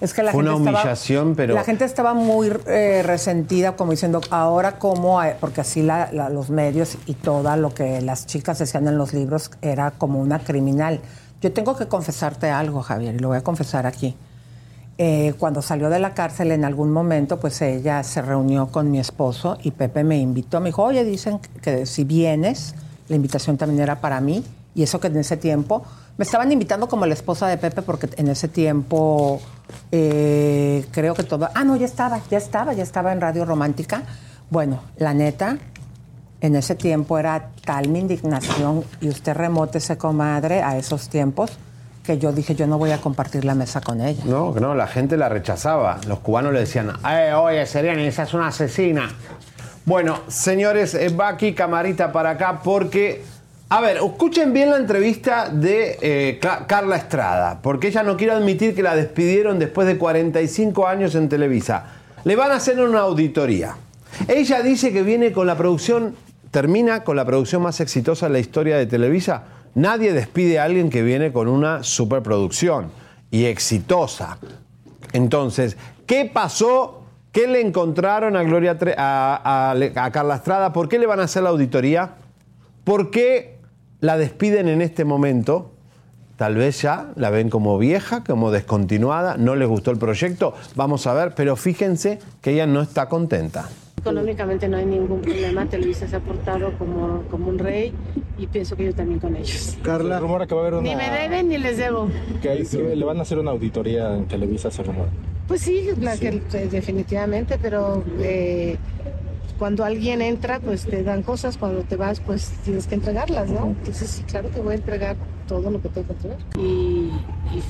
Es 0.00 0.12
que 0.12 0.24
la 0.24 0.32
Fue 0.32 0.42
gente 0.42 0.54
una 0.56 0.58
estaba- 0.70 0.80
humillación, 0.82 1.34
pero- 1.36 1.54
La 1.54 1.62
gente 1.62 1.84
estaba 1.84 2.12
muy 2.14 2.50
eh, 2.66 3.02
resentida, 3.04 3.76
como 3.76 3.92
diciendo, 3.92 4.20
ahora 4.30 4.78
cómo, 4.78 5.20
hay-?" 5.20 5.34
porque 5.40 5.60
así 5.60 5.82
la- 5.82 6.10
la- 6.12 6.30
los 6.30 6.50
medios 6.50 6.98
y 7.06 7.14
todo 7.14 7.54
lo 7.56 7.72
que 7.72 8.00
las 8.00 8.26
chicas 8.26 8.58
decían 8.58 8.88
en 8.88 8.98
los 8.98 9.12
libros 9.14 9.52
era 9.62 9.92
como 9.92 10.18
una 10.20 10.40
criminal. 10.40 11.00
Yo 11.40 11.52
tengo 11.52 11.76
que 11.76 11.86
confesarte 11.86 12.50
algo, 12.50 12.82
Javier, 12.82 13.14
y 13.14 13.18
lo 13.18 13.28
voy 13.28 13.36
a 13.36 13.42
confesar 13.42 13.86
aquí. 13.86 14.16
Eh, 15.00 15.34
cuando 15.38 15.62
salió 15.62 15.90
de 15.90 16.00
la 16.00 16.12
cárcel 16.12 16.50
en 16.50 16.64
algún 16.64 16.90
momento, 16.90 17.38
pues 17.38 17.62
ella 17.62 18.02
se 18.02 18.20
reunió 18.20 18.66
con 18.72 18.90
mi 18.90 18.98
esposo 18.98 19.56
y 19.62 19.70
Pepe 19.70 20.02
me 20.02 20.18
invitó. 20.18 20.58
Me 20.58 20.70
dijo, 20.70 20.82
oye, 20.82 21.04
dicen 21.04 21.38
que 21.62 21.86
si 21.86 22.02
vienes, 22.02 22.74
la 23.08 23.16
invitación 23.16 23.56
también 23.56 23.82
era 23.82 24.00
para 24.00 24.20
mí. 24.20 24.44
Y 24.74 24.82
eso 24.82 25.00
que 25.00 25.08
en 25.08 25.16
ese 25.16 25.36
tiempo 25.36 25.82
me 26.16 26.24
estaban 26.24 26.52
invitando 26.52 26.88
como 26.88 27.06
la 27.06 27.14
esposa 27.14 27.48
de 27.48 27.56
Pepe 27.56 27.82
porque 27.82 28.08
en 28.16 28.28
ese 28.28 28.48
tiempo 28.48 29.40
eh, 29.90 30.86
creo 30.92 31.14
que 31.14 31.24
todo... 31.24 31.48
Ah, 31.54 31.64
no, 31.64 31.76
ya 31.76 31.86
estaba, 31.86 32.20
ya 32.30 32.38
estaba, 32.38 32.72
ya 32.74 32.82
estaba 32.82 33.12
en 33.12 33.20
Radio 33.20 33.44
Romántica. 33.44 34.02
Bueno, 34.50 34.80
la 34.98 35.14
neta, 35.14 35.58
en 36.40 36.56
ese 36.56 36.74
tiempo 36.74 37.18
era 37.18 37.50
tal 37.64 37.88
mi 37.88 37.98
indignación 37.98 38.84
y 39.00 39.08
usted 39.08 39.34
remótese, 39.34 39.98
comadre, 39.98 40.62
a 40.62 40.76
esos 40.76 41.08
tiempos 41.08 41.50
que 42.08 42.18
yo 42.18 42.32
dije, 42.32 42.54
yo 42.54 42.66
no 42.66 42.78
voy 42.78 42.90
a 42.92 42.98
compartir 42.98 43.44
la 43.44 43.54
mesa 43.54 43.82
con 43.82 44.00
ella. 44.00 44.22
No, 44.24 44.54
no, 44.54 44.74
la 44.74 44.86
gente 44.86 45.18
la 45.18 45.28
rechazaba. 45.28 45.98
Los 46.06 46.20
cubanos 46.20 46.54
le 46.54 46.60
decían, 46.60 46.90
eh, 47.06 47.34
oye, 47.34 47.66
Seriani, 47.66 48.06
esa 48.06 48.22
es 48.22 48.32
una 48.32 48.46
asesina. 48.46 49.10
Bueno, 49.88 50.20
señores, 50.28 50.92
eh, 50.92 51.08
va 51.08 51.28
aquí 51.28 51.54
camarita 51.54 52.12
para 52.12 52.32
acá 52.32 52.60
porque, 52.62 53.22
a 53.70 53.80
ver, 53.80 53.96
escuchen 53.96 54.52
bien 54.52 54.68
la 54.68 54.76
entrevista 54.76 55.48
de 55.48 55.96
eh, 56.02 56.38
Carla 56.66 56.96
Estrada, 56.96 57.60
porque 57.62 57.88
ella 57.88 58.02
no 58.02 58.14
quiere 58.18 58.34
admitir 58.34 58.74
que 58.74 58.82
la 58.82 58.94
despidieron 58.94 59.58
después 59.58 59.88
de 59.88 59.96
45 59.96 60.86
años 60.86 61.14
en 61.14 61.30
Televisa. 61.30 61.86
Le 62.24 62.36
van 62.36 62.50
a 62.50 62.56
hacer 62.56 62.78
una 62.82 63.00
auditoría. 63.00 63.76
Ella 64.28 64.60
dice 64.60 64.92
que 64.92 65.02
viene 65.02 65.32
con 65.32 65.46
la 65.46 65.56
producción, 65.56 66.14
termina 66.50 67.02
con 67.02 67.16
la 67.16 67.24
producción 67.24 67.62
más 67.62 67.80
exitosa 67.80 68.26
de 68.26 68.34
la 68.34 68.40
historia 68.40 68.76
de 68.76 68.84
Televisa. 68.84 69.44
Nadie 69.74 70.12
despide 70.12 70.58
a 70.58 70.64
alguien 70.64 70.90
que 70.90 71.00
viene 71.00 71.32
con 71.32 71.48
una 71.48 71.82
superproducción 71.82 72.90
y 73.30 73.46
exitosa. 73.46 74.36
Entonces, 75.14 75.78
¿qué 76.06 76.26
pasó? 76.26 76.97
¿Qué 77.38 77.46
le 77.46 77.60
encontraron 77.60 78.36
a 78.36 78.42
Gloria 78.42 78.76
a- 78.96 79.70
a 79.94 80.10
Carla 80.10 80.34
Estrada? 80.34 80.72
¿Por 80.72 80.88
qué 80.88 80.98
le 80.98 81.06
van 81.06 81.20
a 81.20 81.22
hacer 81.22 81.44
la 81.44 81.50
auditoría? 81.50 82.14
¿Por 82.82 83.12
qué 83.12 83.58
la 84.00 84.16
despiden 84.18 84.66
en 84.66 84.82
este 84.82 85.04
momento? 85.04 85.70
Tal 86.34 86.56
vez 86.56 86.82
ya 86.82 87.12
la 87.14 87.30
ven 87.30 87.48
como 87.48 87.78
vieja, 87.78 88.24
como 88.24 88.50
descontinuada, 88.50 89.36
no 89.36 89.54
les 89.54 89.68
gustó 89.68 89.92
el 89.92 89.98
proyecto, 89.98 90.52
vamos 90.74 91.06
a 91.06 91.14
ver, 91.14 91.36
pero 91.36 91.54
fíjense 91.54 92.18
que 92.42 92.50
ella 92.54 92.66
no 92.66 92.80
está 92.80 93.08
contenta. 93.08 93.68
Económicamente 94.10 94.68
no 94.68 94.76
hay 94.76 94.86
ningún 94.86 95.20
problema, 95.20 95.66
Televisa 95.66 96.08
se 96.08 96.16
ha 96.16 96.20
portado 96.20 96.72
como, 96.78 97.22
como 97.30 97.48
un 97.48 97.58
rey 97.58 97.92
y 98.38 98.46
pienso 98.46 98.76
que 98.76 98.84
yo 98.86 98.94
también 98.94 99.18
con 99.20 99.36
ellos. 99.36 99.76
Carla, 99.82 100.18
rumora 100.20 100.46
que 100.46 100.54
va 100.54 100.60
a 100.62 100.66
haber 100.66 100.74
una... 100.80 100.82
Ni 100.88 100.96
me 100.96 101.10
deben 101.10 101.48
ni 101.48 101.58
les 101.58 101.76
debo. 101.76 102.08
Que 102.42 102.50
ahí 102.50 102.64
se- 102.64 102.94
le 102.96 103.04
van 103.04 103.18
a 103.18 103.22
hacer 103.22 103.38
una 103.38 103.50
auditoría 103.50 104.14
en 104.16 104.26
Televisa, 104.26 104.70
se 104.70 104.82
rumora. 104.82 105.08
Pues 105.46 105.62
sí, 105.62 105.88
la 106.00 106.16
que, 106.16 106.28
eh, 106.52 106.68
definitivamente, 106.70 107.58
pero 107.60 108.02
eh, 108.20 108.76
cuando 109.58 109.84
alguien 109.84 110.22
entra, 110.22 110.60
pues 110.60 110.84
te 110.84 111.02
dan 111.02 111.22
cosas, 111.22 111.58
cuando 111.58 111.82
te 111.82 111.96
vas, 111.96 112.20
pues 112.20 112.52
tienes 112.64 112.86
que 112.86 112.94
entregarlas, 112.94 113.50
¿no? 113.50 113.66
Entonces 113.66 114.08
sí, 114.08 114.22
claro 114.22 114.50
que 114.50 114.60
voy 114.60 114.72
a 114.72 114.76
entregar 114.76 115.16
todo 115.48 115.70
lo 115.70 115.82
que 115.82 115.88
tengo 115.88 116.06
que 116.06 116.12
entregar. 116.12 116.38
Y, 116.58 117.10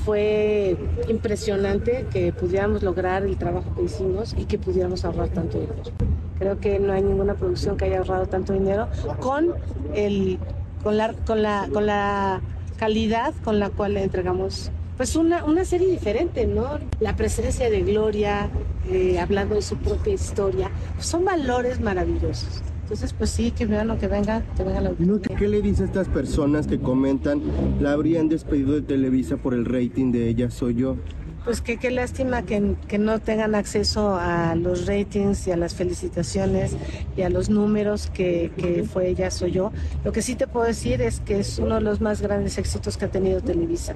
fue 0.05 0.77
impresionante 1.07 2.05
que 2.11 2.31
pudiéramos 2.31 2.83
lograr 2.83 3.23
el 3.23 3.37
trabajo 3.37 3.73
que 3.75 3.83
hicimos 3.83 4.35
y 4.37 4.45
que 4.45 4.59
pudiéramos 4.59 5.03
ahorrar 5.03 5.29
tanto 5.29 5.59
dinero. 5.59 5.81
Creo 6.37 6.59
que 6.59 6.79
no 6.79 6.93
hay 6.93 7.01
ninguna 7.01 7.33
producción 7.33 7.75
que 7.75 7.85
haya 7.85 7.99
ahorrado 7.99 8.27
tanto 8.27 8.53
dinero 8.53 8.87
con 9.19 9.53
el 9.95 10.37
con 10.83 10.97
la 10.97 11.13
con 11.25 11.41
la 11.41 11.69
con 11.73 11.85
la 11.85 12.41
calidad 12.77 13.33
con 13.43 13.59
la 13.59 13.69
cual 13.69 13.95
le 13.95 14.03
entregamos 14.03 14.71
pues 14.99 15.15
una, 15.15 15.45
una 15.45 15.63
serie 15.63 15.87
diferente, 15.87 16.45
¿no? 16.45 16.77
La 16.99 17.15
presencia 17.15 17.69
de 17.69 17.83
Gloria, 17.83 18.49
eh, 18.91 19.17
hablando 19.17 19.55
de 19.55 19.61
su 19.61 19.77
propia 19.77 20.13
historia, 20.13 20.69
pues 20.95 21.05
son 21.05 21.23
valores 21.23 21.79
maravillosos. 21.79 22.61
Entonces, 22.81 23.13
pues 23.13 23.29
sí, 23.29 23.51
que 23.51 23.65
vean 23.65 23.87
lo 23.87 23.97
que 23.97 24.09
venga, 24.09 24.43
que 24.57 24.63
venga 24.65 24.81
la 24.81 24.91
¿No? 24.99 25.21
¿Qué 25.21 25.47
le 25.47 25.61
dice 25.61 25.83
a 25.83 25.85
estas 25.85 26.09
personas 26.09 26.67
que 26.67 26.79
comentan 26.79 27.41
la 27.79 27.93
habrían 27.93 28.27
despedido 28.27 28.73
de 28.73 28.81
Televisa 28.81 29.37
por 29.37 29.53
el 29.53 29.63
rating 29.63 30.11
de 30.11 30.27
ella 30.27 30.51
soy 30.51 30.75
yo? 30.75 30.97
Pues 31.43 31.61
que 31.61 31.77
qué 31.77 31.89
lástima 31.89 32.43
que, 32.43 32.75
que 32.87 32.97
no 32.97 33.19
tengan 33.19 33.55
acceso 33.55 34.15
a 34.15 34.55
los 34.55 34.85
ratings 34.85 35.47
y 35.47 35.51
a 35.51 35.57
las 35.57 35.73
felicitaciones 35.73 36.75
y 37.15 37.21
a 37.21 37.29
los 37.29 37.49
números 37.49 38.11
que, 38.13 38.51
que 38.57 38.83
fue 38.83 39.07
ella 39.07 39.31
soy 39.31 39.51
yo. 39.51 39.71
Lo 40.03 40.11
que 40.11 40.21
sí 40.21 40.35
te 40.35 40.47
puedo 40.47 40.65
decir 40.65 41.01
es 41.01 41.21
que 41.21 41.39
es 41.39 41.57
uno 41.59 41.75
de 41.75 41.81
los 41.81 42.01
más 42.01 42.21
grandes 42.21 42.57
éxitos 42.57 42.97
que 42.97 43.05
ha 43.05 43.11
tenido 43.11 43.41
Televisa 43.41 43.95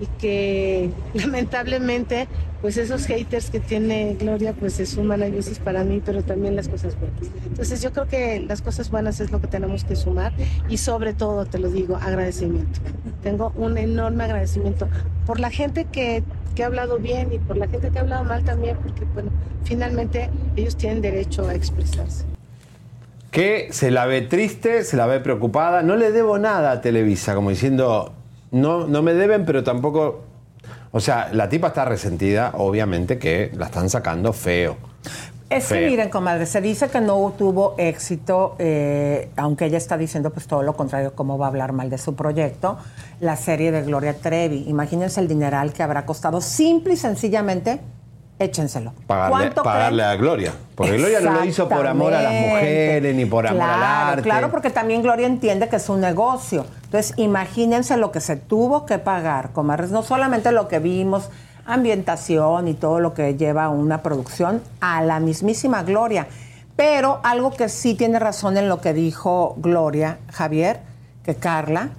y 0.00 0.06
que 0.18 0.90
lamentablemente 1.14 2.28
pues 2.60 2.76
esos 2.78 3.06
haters 3.06 3.50
que 3.50 3.60
tiene 3.60 4.16
Gloria 4.18 4.52
pues 4.52 4.74
se 4.74 4.86
suman 4.86 5.22
a 5.22 5.28
veces 5.28 5.58
para 5.58 5.84
mí, 5.84 6.02
pero 6.04 6.22
también 6.22 6.56
las 6.56 6.68
cosas 6.68 6.98
buenas. 6.98 7.30
Entonces 7.46 7.82
yo 7.82 7.92
creo 7.92 8.08
que 8.08 8.40
las 8.40 8.62
cosas 8.62 8.90
buenas 8.90 9.20
es 9.20 9.30
lo 9.30 9.40
que 9.40 9.46
tenemos 9.46 9.84
que 9.84 9.94
sumar 9.94 10.32
y 10.68 10.78
sobre 10.78 11.14
todo, 11.14 11.46
te 11.46 11.58
lo 11.58 11.70
digo, 11.70 11.96
agradecimiento. 11.96 12.80
Tengo 13.22 13.52
un 13.56 13.78
enorme 13.78 14.24
agradecimiento 14.24 14.88
por 15.26 15.38
la 15.40 15.50
gente 15.50 15.84
que, 15.84 16.22
que 16.56 16.64
ha 16.64 16.66
hablado 16.66 16.98
bien 16.98 17.32
y 17.32 17.38
por 17.38 17.56
la 17.56 17.68
gente 17.68 17.90
que 17.90 17.98
ha 17.98 18.00
hablado 18.00 18.24
mal 18.24 18.42
también, 18.42 18.76
porque 18.82 19.04
bueno, 19.14 19.30
finalmente 19.62 20.30
ellos 20.56 20.76
tienen 20.76 21.00
derecho 21.00 21.46
a 21.46 21.54
expresarse. 21.54 22.24
que 23.30 23.68
se 23.70 23.90
la 23.90 24.06
ve 24.06 24.22
triste, 24.22 24.82
se 24.82 24.96
la 24.96 25.06
ve 25.06 25.20
preocupada. 25.20 25.82
No 25.82 25.96
le 25.96 26.10
debo 26.10 26.38
nada 26.38 26.72
a 26.72 26.80
Televisa, 26.80 27.34
como 27.34 27.50
diciendo, 27.50 28.14
no, 28.50 28.86
no 28.86 29.02
me 29.02 29.12
deben, 29.12 29.44
pero 29.44 29.62
tampoco. 29.62 30.24
O 30.92 31.00
sea, 31.00 31.28
la 31.32 31.48
tipa 31.50 31.68
está 31.68 31.84
resentida, 31.84 32.52
obviamente 32.54 33.18
que 33.18 33.52
la 33.54 33.66
están 33.66 33.90
sacando 33.90 34.32
feo. 34.32 34.78
Es 35.48 35.68
que 35.68 35.76
Feo. 35.76 35.90
miren, 35.90 36.08
comadre, 36.08 36.44
se 36.46 36.60
dice 36.60 36.88
que 36.88 37.00
no 37.00 37.32
tuvo 37.38 37.76
éxito, 37.78 38.56
eh, 38.58 39.30
aunque 39.36 39.66
ella 39.66 39.78
está 39.78 39.96
diciendo 39.96 40.30
pues 40.30 40.48
todo 40.48 40.62
lo 40.62 40.76
contrario, 40.76 41.14
cómo 41.14 41.38
va 41.38 41.46
a 41.46 41.48
hablar 41.48 41.72
mal 41.72 41.88
de 41.88 41.98
su 41.98 42.16
proyecto, 42.16 42.78
la 43.20 43.36
serie 43.36 43.70
de 43.70 43.82
Gloria 43.82 44.14
Trevi. 44.14 44.64
Imagínense 44.66 45.20
el 45.20 45.28
dineral 45.28 45.72
que 45.72 45.84
habrá 45.84 46.04
costado, 46.04 46.40
simple 46.40 46.94
y 46.94 46.96
sencillamente, 46.96 47.80
échenselo. 48.40 48.92
Pagarle, 49.06 49.36
¿Cuánto 49.36 49.62
pagarle 49.62 50.02
a 50.02 50.16
Gloria. 50.16 50.52
Porque 50.74 50.96
Gloria 50.96 51.20
no 51.20 51.32
lo 51.32 51.44
hizo 51.44 51.68
por 51.68 51.86
amor 51.86 52.12
a 52.12 52.22
las 52.22 52.32
mujeres 52.32 53.14
ni 53.14 53.24
por 53.24 53.46
amor 53.46 53.58
claro, 53.58 53.74
al 53.74 54.08
arte. 54.10 54.22
Claro, 54.22 54.50
porque 54.50 54.70
también 54.70 55.02
Gloria 55.02 55.26
entiende 55.26 55.68
que 55.68 55.76
es 55.76 55.88
un 55.88 56.00
negocio. 56.00 56.66
Entonces, 56.84 57.14
imagínense 57.18 57.96
lo 57.96 58.10
que 58.10 58.20
se 58.20 58.36
tuvo 58.36 58.84
que 58.84 58.98
pagar, 58.98 59.52
comadres. 59.52 59.90
No 59.90 60.02
solamente 60.02 60.50
lo 60.50 60.68
que 60.68 60.80
vimos, 60.80 61.30
ambientación 61.66 62.68
y 62.68 62.74
todo 62.74 63.00
lo 63.00 63.12
que 63.14 63.36
lleva 63.36 63.68
una 63.68 64.02
producción, 64.02 64.62
a 64.80 65.02
la 65.02 65.20
mismísima 65.20 65.82
Gloria. 65.82 66.26
Pero 66.76 67.20
algo 67.22 67.50
que 67.52 67.68
sí 67.68 67.94
tiene 67.94 68.18
razón 68.18 68.56
en 68.58 68.68
lo 68.68 68.80
que 68.80 68.92
dijo 68.92 69.54
Gloria, 69.58 70.18
Javier, 70.30 70.80
que 71.24 71.34
Carla 71.34 71.90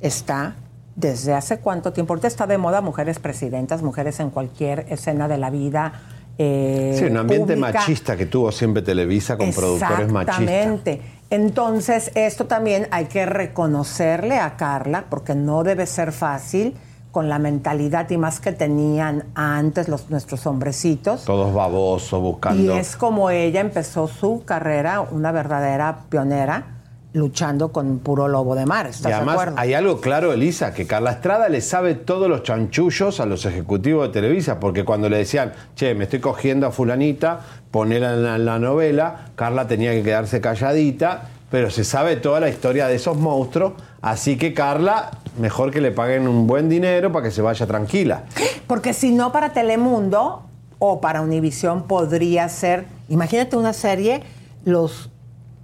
está 0.00 0.54
desde 0.94 1.34
hace 1.34 1.58
cuánto 1.58 1.92
tiempo. 1.92 2.14
Ahorita 2.14 2.26
está 2.26 2.46
de 2.46 2.56
moda 2.58 2.80
mujeres 2.80 3.18
presidentas, 3.18 3.82
mujeres 3.82 4.18
en 4.20 4.30
cualquier 4.30 4.86
escena 4.88 5.28
de 5.28 5.36
la 5.38 5.50
vida. 5.50 5.92
eh, 6.38 6.96
Sí, 6.98 7.04
un 7.04 7.16
ambiente 7.18 7.54
pública. 7.54 7.78
machista 7.78 8.16
que 8.16 8.26
tuvo 8.26 8.50
siempre 8.52 8.82
Televisa 8.82 9.36
con 9.36 9.52
productores 9.52 10.10
machistas. 10.10 10.40
Exactamente. 10.40 11.02
Entonces, 11.28 12.12
esto 12.14 12.46
también 12.46 12.88
hay 12.90 13.06
que 13.06 13.26
reconocerle 13.26 14.38
a 14.38 14.56
Carla, 14.56 15.04
porque 15.10 15.34
no 15.34 15.64
debe 15.64 15.86
ser 15.86 16.12
fácil 16.12 16.76
con 17.16 17.30
la 17.30 17.38
mentalidad 17.38 18.10
y 18.10 18.18
más 18.18 18.40
que 18.40 18.52
tenían 18.52 19.24
antes 19.34 19.88
los, 19.88 20.10
nuestros 20.10 20.46
hombrecitos. 20.46 21.24
Todos 21.24 21.54
babosos, 21.54 22.20
buscando. 22.20 22.74
Y 22.74 22.78
es 22.78 22.94
como 22.94 23.30
ella 23.30 23.62
empezó 23.62 24.06
su 24.06 24.44
carrera, 24.44 25.00
una 25.00 25.32
verdadera 25.32 26.00
pionera, 26.10 26.82
luchando 27.14 27.72
con 27.72 28.00
puro 28.00 28.28
lobo 28.28 28.54
de 28.54 28.66
mar. 28.66 28.88
¿Estás 28.88 29.12
Y 29.12 29.14
además 29.14 29.34
de 29.34 29.40
acuerdo? 29.40 29.58
hay 29.58 29.72
algo 29.72 29.98
claro, 30.02 30.34
Elisa, 30.34 30.74
que 30.74 30.86
Carla 30.86 31.12
Estrada 31.12 31.48
le 31.48 31.62
sabe 31.62 31.94
todos 31.94 32.28
los 32.28 32.42
chanchullos 32.42 33.18
a 33.18 33.24
los 33.24 33.46
ejecutivos 33.46 34.08
de 34.08 34.12
Televisa, 34.12 34.60
porque 34.60 34.84
cuando 34.84 35.08
le 35.08 35.16
decían, 35.16 35.54
che, 35.74 35.94
me 35.94 36.04
estoy 36.04 36.20
cogiendo 36.20 36.66
a 36.66 36.70
fulanita, 36.70 37.40
ponela 37.70 38.12
en 38.12 38.24
la, 38.24 38.36
en 38.36 38.44
la 38.44 38.58
novela, 38.58 39.30
Carla 39.36 39.66
tenía 39.66 39.92
que 39.92 40.02
quedarse 40.02 40.42
calladita, 40.42 41.30
pero 41.50 41.70
se 41.70 41.82
sabe 41.82 42.16
toda 42.16 42.40
la 42.40 42.50
historia 42.50 42.88
de 42.88 42.96
esos 42.96 43.16
monstruos, 43.16 43.72
así 44.10 44.36
que 44.38 44.54
Carla, 44.54 45.10
mejor 45.38 45.70
que 45.70 45.80
le 45.80 45.90
paguen 45.90 46.28
un 46.28 46.46
buen 46.46 46.68
dinero 46.68 47.12
para 47.12 47.24
que 47.24 47.30
se 47.30 47.42
vaya 47.42 47.66
tranquila. 47.66 48.24
Porque 48.66 48.92
si 48.92 49.12
no 49.12 49.32
para 49.32 49.52
Telemundo 49.52 50.42
o 50.78 51.00
para 51.00 51.20
Univisión 51.22 51.84
podría 51.84 52.48
ser, 52.48 52.86
imagínate 53.08 53.56
una 53.56 53.72
serie, 53.72 54.22
los, 54.64 55.10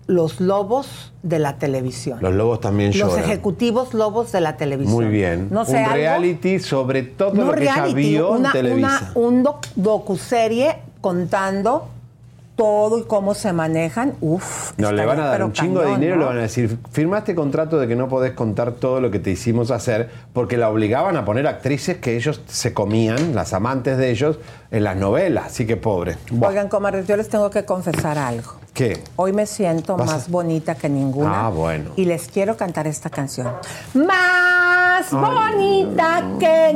los 0.07 0.41
lobos 0.41 1.13
de 1.23 1.39
la 1.39 1.59
televisión. 1.59 2.19
Los 2.21 2.35
lobos 2.35 2.61
también 2.61 2.91
Los 2.91 3.11
lloran. 3.11 3.25
ejecutivos 3.25 3.95
lobos 3.95 4.33
de 4.33 4.41
la 4.41 4.57
televisión. 4.57 4.95
Muy 4.95 5.07
bien. 5.07 5.49
No 5.51 5.65
sé, 5.65 5.73
un 5.73 5.85
algo- 5.85 5.95
reality 5.95 6.59
sobre 6.59 7.03
todo 7.03 7.33
no 7.35 7.45
lo 7.45 7.53
que 7.53 7.63
ella 7.63 7.75
reality, 7.77 7.95
vio 7.95 8.31
una, 8.33 8.49
en 8.49 8.53
Televisa. 8.53 9.13
una- 9.15 9.27
un 9.29 9.43
doc- 9.43 9.67
docuserie 9.77 10.77
contando 11.01 11.89
todo 12.62 12.99
y 13.00 13.02
cómo 13.02 13.35
se 13.35 13.52
manejan. 13.52 14.14
Uf. 14.21 14.73
No, 14.76 14.92
le 14.92 15.04
van 15.04 15.19
a 15.19 15.26
dar 15.26 15.42
un 15.42 15.52
chingo 15.52 15.81
de 15.81 15.88
dinero 15.88 16.14
y 16.14 16.19
¿no? 16.19 16.21
le 16.21 16.26
van 16.26 16.38
a 16.38 16.42
decir, 16.42 16.78
firmaste 16.92 17.35
contrato 17.35 17.76
de 17.76 17.88
que 17.88 17.97
no 17.97 18.09
podés 18.09 18.35
contar 18.35 18.71
todo 18.71 19.00
lo 19.00 19.11
que 19.11 19.19
te 19.19 19.31
hicimos 19.31 19.73
hacer, 19.73 20.09
porque 20.33 20.57
la 20.57 20.71
obligaban 20.71 21.16
a 21.16 21.25
poner 21.25 21.49
actrices 21.49 21.97
que 21.97 22.14
ellos 22.14 22.40
se 22.47 22.73
comían, 22.73 23.35
las 23.35 23.52
amantes 23.52 23.99
de 23.99 24.11
ellos, 24.11 24.38
en 24.73 24.83
las 24.85 24.97
novelas. 24.97 25.47
Así 25.47 25.67
que 25.67 25.76
pobre. 25.76 26.17
Buah, 26.31 26.49
Oigan, 26.49 26.69
comadres, 26.69 27.07
yo 27.07 27.17
les 27.17 27.29
tengo 27.29 27.49
que 27.50 27.64
confesar 27.64 28.19
algo. 28.19 28.55
¿Qué? 28.75 29.05
Hoy 29.17 29.33
me 29.35 29.47
siento 29.47 29.97
¿Vas 29.97 30.09
a- 30.09 30.12
más 30.14 30.29
bonita 30.31 30.75
que 30.75 30.88
ninguna. 30.88 31.47
Ah, 31.47 31.50
bueno. 31.50 31.91
Y 31.97 32.07
les 32.07 32.26
quiero 32.29 32.57
cantar 32.57 32.87
esta 32.87 33.11
canción. 33.11 33.52
Más 33.95 35.11
bonita 35.12 36.23
que 36.41 36.73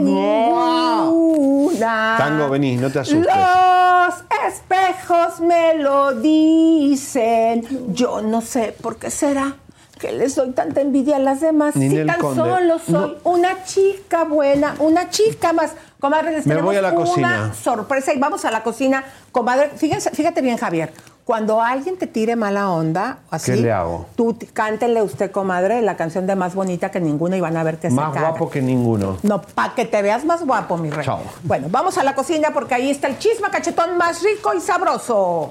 ninguna. 0.97 2.17
Tango, 2.19 2.51
vení, 2.51 2.77
no 2.77 2.91
te 2.91 2.99
asustes. 3.01 3.27
Los 3.35 4.15
espejos 4.53 5.41
me 5.41 5.75
lo 5.75 6.13
dicen. 6.21 7.67
Yo 7.95 8.21
no 8.21 8.41
sé 8.43 8.75
por 8.81 8.97
qué 8.99 9.11
será 9.11 9.57
que 9.99 10.13
les 10.13 10.35
doy 10.37 10.51
tanta 10.53 10.83
envidia 10.83 11.17
a 11.17 11.19
las 11.19 11.41
demás. 11.41 11.73
si 11.73 11.81
Ninel 11.81 12.07
tan 12.07 12.21
Conde, 12.21 12.43
solo 12.43 12.79
soy 12.79 13.17
una 13.25 13.65
chica 13.65 14.25
buena, 14.25 14.75
una 14.81 15.09
chica 15.09 15.55
más. 15.55 15.73
Comadre, 16.01 16.33
les 16.33 16.47
Me 16.47 16.61
voy 16.61 16.77
a 16.77 16.83
la 16.83 16.89
una 16.93 16.97
cocina. 16.97 17.55
sorpresa 17.55 18.13
y 18.13 18.19
vamos 18.19 18.45
a 18.45 18.51
la 18.51 18.63
cocina. 18.63 19.05
Comadre, 19.33 19.71
fíjense, 19.77 20.11
fíjate 20.11 20.41
bien, 20.43 20.57
Javier. 20.59 20.93
Cuando 21.25 21.61
alguien 21.61 21.97
te 21.99 22.07
tire 22.07 22.37
mala 22.37 22.71
onda, 22.71 23.19
así, 23.31 23.51
¿Qué 23.53 23.57
le 23.57 23.73
hago? 23.73 24.07
tú 24.15 24.39
cántenle 24.53 25.03
usted, 25.03 25.33
comadre, 25.33 25.83
la 25.83 25.97
canción 25.97 26.25
de 26.27 26.37
más 26.37 26.55
bonita 26.55 26.91
que 26.93 27.01
ninguna 27.01 27.37
y 27.37 27.41
van 27.41 27.57
a 27.57 27.65
ver 27.65 27.79
que 27.79 27.91
Más 27.91 28.11
se 28.11 28.15
caga. 28.15 28.29
guapo 28.31 28.49
que 28.49 28.63
ninguno. 28.63 29.17
No, 29.25 29.43
para 29.43 29.75
que 29.75 29.85
te 29.87 30.03
veas 30.03 30.25
más 30.25 30.45
guapo, 30.47 30.77
mi 30.77 30.91
rey. 30.91 31.05
Chao. 31.05 31.19
Bueno, 31.43 31.67
vamos 31.71 31.99
a 31.99 32.05
la 32.05 32.15
cocina 32.15 32.51
porque 32.55 32.75
ahí 32.77 32.91
está 32.91 33.09
el 33.09 33.19
chisme 33.19 33.49
cachetón 33.51 33.97
más 33.97 34.23
rico 34.23 34.53
y 34.55 34.61
sabroso. 34.61 35.51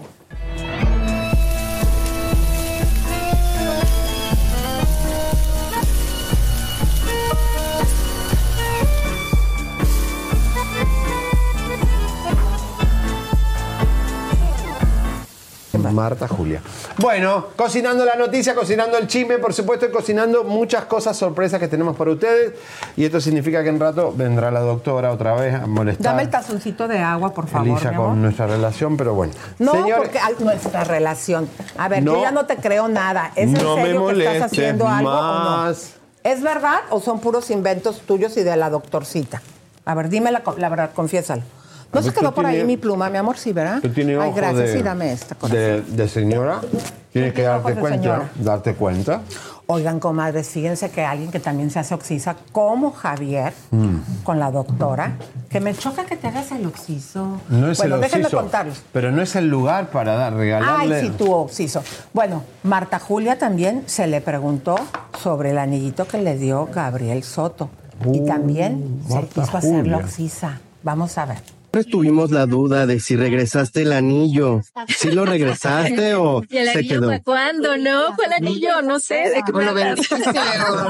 Marta 15.77 16.27
Julia. 16.27 16.61
Bueno, 16.97 17.47
cocinando 17.55 18.05
la 18.05 18.15
noticia, 18.15 18.55
cocinando 18.55 18.97
el 18.97 19.07
chisme, 19.07 19.38
por 19.38 19.53
supuesto, 19.53 19.85
y 19.85 19.91
cocinando 19.91 20.43
muchas 20.43 20.85
cosas 20.85 21.15
sorpresas 21.17 21.59
que 21.59 21.67
tenemos 21.67 21.95
para 21.95 22.11
ustedes. 22.11 22.53
Y 22.95 23.05
esto 23.05 23.19
significa 23.21 23.63
que 23.63 23.69
en 23.69 23.79
rato 23.79 24.13
vendrá 24.15 24.51
la 24.51 24.61
doctora 24.61 25.11
otra 25.11 25.33
vez 25.35 25.55
a 25.55 25.67
molestar. 25.67 26.03
Dame 26.05 26.23
el 26.23 26.29
tazoncito 26.29 26.88
de 26.88 26.99
agua, 26.99 27.33
por 27.33 27.47
favor, 27.47 27.67
Elisa 27.67 27.91
mi 27.91 27.97
con 27.97 28.21
nuestra 28.21 28.47
relación, 28.47 28.97
pero 28.97 29.13
bueno. 29.13 29.33
No, 29.59 29.71
Señores, 29.73 29.95
porque 29.97 30.43
nuestra 30.43 30.83
relación. 30.83 31.49
A 31.77 31.88
ver, 31.88 32.03
No. 32.03 32.13
yo 32.15 32.21
ya 32.21 32.31
no 32.31 32.45
te 32.45 32.57
creo 32.57 32.88
nada. 32.88 33.31
¿Es 33.35 33.43
en 33.47 33.53
No 33.53 33.75
me 33.75 33.83
serio 33.83 33.93
que 33.93 33.99
molestes 33.99 34.35
estás 34.35 34.51
haciendo 34.51 34.88
algo 34.88 35.09
o 35.09 35.13
no? 35.67 35.69
¿Es 36.23 36.41
verdad 36.41 36.79
o 36.89 36.99
son 37.01 37.19
puros 37.19 37.51
inventos 37.51 38.01
tuyos 38.01 38.35
y 38.38 38.43
de 38.43 38.55
la 38.57 38.69
doctorcita? 38.69 39.41
A 39.85 39.93
ver, 39.93 40.09
dime 40.09 40.31
la, 40.31 40.41
la 40.57 40.69
verdad, 40.69 40.89
confiésalo. 40.95 41.43
¿No 41.95 42.01
se 42.01 42.13
quedó 42.13 42.34
por 42.34 42.45
ahí 42.45 42.63
mi 42.63 42.77
pluma, 42.77 43.10
mi 43.10 43.17
amor? 43.17 43.38
Sí, 43.38 43.53
¿verdad? 43.53 43.79
Tú 43.81 43.89
tienes 43.89 44.19
Ay, 44.19 44.31
gracias, 44.36 44.67
de, 44.69 44.73
sí, 44.77 44.84
dame 44.84 45.12
esta, 45.12 45.36
de, 45.47 45.81
de 45.81 46.08
señora. 46.08 46.62
Tienes 47.12 47.34
que 47.34 47.43
darte 47.43 47.73
cuenta. 47.75 47.97
señora. 47.99 48.29
Darte 48.36 48.73
cuenta. 48.75 49.21
Oigan, 49.67 49.99
comadres, 49.99 50.49
fíjense 50.49 50.91
que 50.91 51.03
alguien 51.03 51.31
que 51.31 51.39
también 51.39 51.71
se 51.71 51.79
hace 51.79 51.95
oxisa, 51.95 52.36
como 52.51 52.91
Javier, 52.91 53.51
con 54.23 54.38
la 54.38 54.51
doctora, 54.51 55.13
que 55.49 55.60
me 55.60 55.73
choca 55.73 56.05
que 56.05 56.15
te 56.17 56.27
hagas 56.27 56.51
el 56.51 56.67
oxiso. 56.67 57.39
No 57.49 57.71
es 57.71 57.79
bueno, 57.79 57.95
el 57.95 58.01
déjenme 58.01 58.25
oxiso, 58.25 58.41
contarles. 58.41 58.84
Pero 58.91 59.12
no 59.12 59.23
es 59.23 59.36
el 59.36 59.47
lugar 59.47 59.89
para 59.89 60.13
dar, 60.15 60.36
regalarle. 60.36 60.95
Ay, 60.97 61.08
sí, 61.08 61.10
tu 61.17 61.31
oxiso. 61.34 61.81
Bueno, 62.13 62.43
Marta 62.62 62.99
Julia 62.99 63.39
también 63.39 63.81
se 63.88 64.05
le 64.05 64.21
preguntó 64.21 64.75
sobre 65.19 65.49
el 65.49 65.58
anillito 65.58 66.08
que 66.08 66.19
le 66.21 66.38
dio 66.38 66.67
Gabriel 66.71 67.23
Soto. 67.23 67.69
y 68.13 68.19
Uh, 68.19 68.25
también 68.27 69.01
se 69.10 69.25
quiso 69.29 69.58
hacer 69.58 69.88
la 69.88 69.97
oxisa. 69.97 70.60
Vamos 70.84 71.17
a 71.17 71.25
ver. 71.25 71.54
Siempre 71.75 71.91
tuvimos 71.91 72.31
la 72.31 72.45
duda 72.45 72.85
de 72.88 73.01
si 73.01 73.17
regresaste 73.17 73.81
el 73.81 73.91
anillo. 73.91 74.61
¿Sí 74.88 75.11
lo 75.11 75.25
regresaste 75.25 76.13
o 76.15 76.41
¿Y 76.49 76.55
el 76.57 76.67
se 76.69 76.77
anillo 76.79 76.93
quedó? 77.01 77.07
fue 77.07 77.21
cuándo? 77.21 77.75
No, 77.77 78.15
fue 78.15 78.27
el 78.27 78.33
anillo, 78.33 78.81
no 78.81 78.97
sé 79.01 79.15
de 79.15 79.41
qué 79.45 79.51
me 79.51 79.65
hablas. 79.65 79.99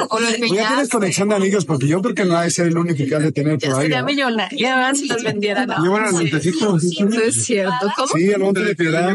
O 0.09 0.19
lo 0.19 0.29
¿Ya 0.29 0.67
tienes 0.67 0.89
colección 0.89 1.29
de 1.29 1.35
anillos? 1.37 1.65
Porque 1.65 1.87
yo 1.87 2.01
creo 2.03 2.13
que 2.13 2.25
no 2.25 2.37
ha 2.37 2.43
de 2.43 2.51
ser 2.51 2.67
el 2.67 2.77
único 2.77 3.03
que 3.03 3.15
has 3.15 3.23
de 3.23 3.31
tener 3.31 3.57
Ya 3.57 3.69
por 3.69 3.77
ahí. 3.79 3.81
sería 3.85 4.01
¿no? 4.01 4.05
millonaria 4.05 4.75
¿verdad? 4.75 4.93
si 4.93 5.07
los 5.07 5.23
vendiera. 5.23 5.65
No, 5.65 5.83
Llevan 5.83 6.03
al 6.03 6.09
Sí. 6.11 6.15
montecito. 6.17 6.77
No 7.09 7.21
es 7.21 7.43
cierto. 7.45 7.91
¿Cómo? 7.95 8.07
Sí, 8.15 8.29
el 8.29 8.39
monte 8.39 8.59
de 8.63 8.75
piedad. 8.75 9.11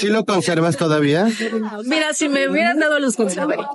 ¿Sí 0.00 0.08
lo 0.08 0.24
conservas 0.24 0.76
todavía? 0.76 1.28
Mira, 1.84 2.12
si 2.12 2.28
me 2.28 2.48
hubieran 2.48 2.80
dado 2.80 2.98
los 2.98 3.14
conservaría. 3.14 3.68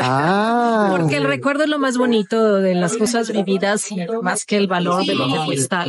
Ah. 0.00 0.96
Porque 0.98 1.16
el 1.18 1.24
recuerdo 1.24 1.62
es 1.64 1.68
lo 1.70 1.78
más 1.78 1.96
bonito 1.96 2.54
de 2.60 2.74
las 2.74 2.96
cosas 2.96 3.30
vividas 3.32 3.90
y 3.92 3.96
más 4.22 4.44
que 4.44 4.56
el 4.56 4.66
valor 4.66 5.04
de 5.06 5.14
lo 5.14 5.28
que 5.28 5.38
cuesta 5.46 5.86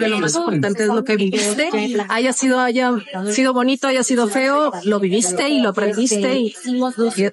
De 0.00 0.08
lo 0.08 0.18
más 0.18 0.34
importante 0.34 0.82
es 0.84 0.88
lo 0.88 1.04
que 1.04 1.16
viviste. 1.16 1.68
Haya 2.08 2.32
sido, 2.32 2.58
haya 2.58 2.92
sido 3.32 3.52
bonito, 3.52 3.86
haya 3.86 4.02
sido 4.02 4.28
feo, 4.28 4.72
lo 4.84 4.98
viviste 4.98 5.48
y 5.48 5.60
lo 5.60 5.70
aprendiste 5.70 6.38
y, 6.38 6.54
y 6.64 6.80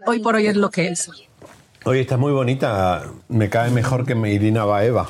hoy 0.06 0.19
por 0.19 0.36
hoy 0.36 0.47
es 0.47 0.56
lo 0.56 0.69
que 0.69 0.89
es. 0.89 1.10
Oye, 1.86 2.01
está 2.01 2.17
muy 2.17 2.34
bonita. 2.34 3.06
Me 3.30 3.49
cae 3.49 3.71
mejor 3.71 4.06
que 4.06 4.13
Irina 4.13 4.65
Baeva. 4.65 5.08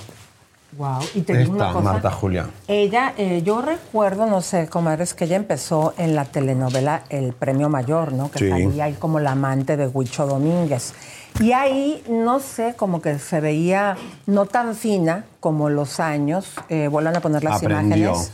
Wow. 0.78 1.00
Y 1.16 1.22
te 1.22 1.36
digo 1.38 1.54
una 1.54 1.72
cosa. 1.74 1.80
Marta 1.82 2.12
Julia. 2.12 2.48
Ella, 2.68 3.14
eh, 3.18 3.42
yo 3.44 3.62
recuerdo, 3.62 4.28
no 4.28 4.42
sé, 4.42 4.68
comadres, 4.68 5.14
que 5.14 5.26
ella 5.26 5.36
empezó 5.36 5.94
en 5.98 6.16
la 6.16 6.26
telenovela 6.26 7.04
El 7.10 7.34
Premio 7.34 7.68
Mayor, 7.70 8.14
¿no? 8.14 8.30
Que 8.30 8.40
Sí. 8.40 8.50
salía 8.50 8.84
ahí 8.86 8.94
como 8.94 9.20
la 9.20 9.32
amante 9.32 9.76
de 9.76 9.88
Huicho 9.88 10.28
Domínguez. 10.28 10.94
Y 11.40 11.52
ahí, 11.52 12.04
no 12.10 12.40
sé, 12.40 12.76
como 12.76 13.02
que 13.02 13.18
se 13.20 13.40
veía 13.42 13.96
no 14.28 14.46
tan 14.46 14.76
fina 14.76 15.26
como 15.40 15.70
los 15.70 16.00
años, 16.00 16.54
eh, 16.70 16.88
vuelvan 16.88 17.16
a 17.16 17.22
poner 17.22 17.44
las 17.44 17.58
Aprendió. 17.64 18.10
imágenes. 18.10 18.32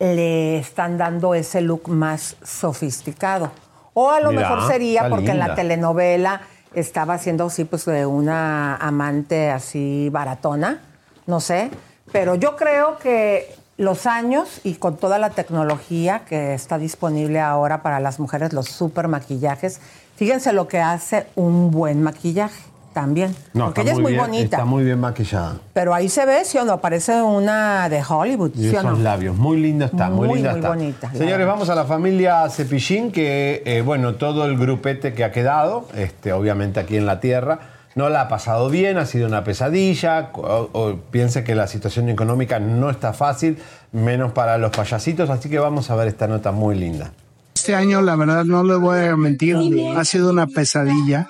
le 0.00 0.58
están 0.58 0.98
dando 0.98 1.34
ese 1.34 1.60
look 1.60 1.88
más 1.88 2.36
sofisticado. 2.42 3.52
O 3.94 4.10
a 4.10 4.18
lo 4.20 4.30
Mira, 4.32 4.50
mejor 4.50 4.66
sería 4.70 5.08
porque 5.08 5.30
en 5.30 5.38
la 5.38 5.54
telenovela 5.54 6.40
estaba 6.74 7.14
haciendo 7.14 7.46
así, 7.46 7.64
pues, 7.64 7.84
de 7.84 8.04
una 8.04 8.74
amante 8.76 9.50
así 9.50 10.08
baratona, 10.10 10.80
no 11.26 11.40
sé. 11.40 11.70
Pero 12.12 12.34
yo 12.34 12.56
creo 12.56 12.98
que 12.98 13.54
los 13.76 14.06
años 14.06 14.60
y 14.62 14.74
con 14.74 14.96
toda 14.96 15.18
la 15.18 15.30
tecnología 15.30 16.20
que 16.28 16.54
está 16.54 16.78
disponible 16.78 17.40
ahora 17.40 17.82
para 17.82 17.98
las 18.00 18.20
mujeres, 18.20 18.52
los 18.52 18.66
super 18.68 19.08
maquillajes, 19.08 19.80
fíjense 20.16 20.52
lo 20.52 20.68
que 20.68 20.80
hace 20.80 21.26
un 21.34 21.70
buen 21.70 22.02
maquillaje 22.02 22.62
también. 22.92 23.34
No, 23.52 23.64
porque 23.66 23.80
ella 23.80 23.92
es 23.94 23.98
muy 23.98 24.12
bien, 24.12 24.24
bonita. 24.24 24.56
Está 24.58 24.64
muy 24.64 24.84
bien 24.84 25.00
maquillada. 25.00 25.56
Pero 25.72 25.92
ahí 25.92 26.08
se 26.08 26.24
ve, 26.24 26.44
¿sí 26.44 26.56
o 26.58 26.64
no? 26.64 26.80
Parece 26.80 27.20
una 27.20 27.88
de 27.88 28.00
Hollywood, 28.08 28.52
Y 28.54 28.70
¿sí 28.70 28.76
o 28.76 28.82
no? 28.84 28.92
labios, 28.96 29.36
muy 29.36 29.56
linda 29.60 29.86
está, 29.86 30.08
muy, 30.08 30.28
Muy, 30.28 30.36
linda 30.36 30.50
muy 30.52 30.60
está. 30.60 30.68
bonita, 30.68 31.12
Señores, 31.12 31.44
vamos 31.44 31.68
a 31.68 31.74
la 31.74 31.84
familia 31.86 32.48
Cepillín, 32.50 33.10
que, 33.10 33.64
eh, 33.66 33.82
bueno, 33.82 34.14
todo 34.14 34.44
el 34.46 34.56
grupete 34.56 35.12
que 35.12 35.24
ha 35.24 35.32
quedado, 35.32 35.88
este, 35.96 36.32
obviamente 36.32 36.78
aquí 36.78 36.96
en 36.96 37.06
la 37.06 37.18
Tierra, 37.18 37.58
no 37.94 38.08
la 38.08 38.22
ha 38.22 38.28
pasado 38.28 38.70
bien, 38.70 38.98
ha 38.98 39.06
sido 39.06 39.26
una 39.26 39.44
pesadilla, 39.44 40.30
o, 40.34 40.70
o 40.72 40.96
piense 41.10 41.44
que 41.44 41.54
la 41.54 41.66
situación 41.66 42.08
económica 42.08 42.58
no 42.58 42.90
está 42.90 43.12
fácil, 43.12 43.58
menos 43.92 44.32
para 44.32 44.58
los 44.58 44.70
payasitos, 44.70 45.30
así 45.30 45.48
que 45.48 45.58
vamos 45.58 45.90
a 45.90 45.96
ver 45.96 46.08
esta 46.08 46.26
nota 46.26 46.52
muy 46.52 46.74
linda. 46.76 47.12
Este 47.54 47.74
año, 47.74 48.02
la 48.02 48.16
verdad, 48.16 48.44
no 48.44 48.64
le 48.64 48.74
voy 48.74 49.04
a 49.04 49.16
mentir, 49.16 49.56
ha 49.96 50.04
sido 50.04 50.30
una 50.30 50.46
pesadilla, 50.46 51.28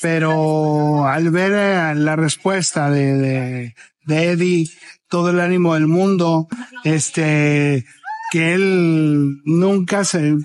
pero 0.00 1.06
al 1.06 1.30
ver 1.30 1.52
eh, 1.52 1.94
la 1.96 2.16
respuesta 2.16 2.88
de, 2.88 3.14
de, 3.16 3.74
de 4.06 4.30
Eddie, 4.30 4.70
todo 5.08 5.30
el 5.30 5.40
ánimo 5.40 5.74
del 5.74 5.88
mundo, 5.88 6.46
este, 6.84 7.84
que 8.30 8.54
él 8.54 9.40
nunca 9.44 10.04
se, 10.04 10.36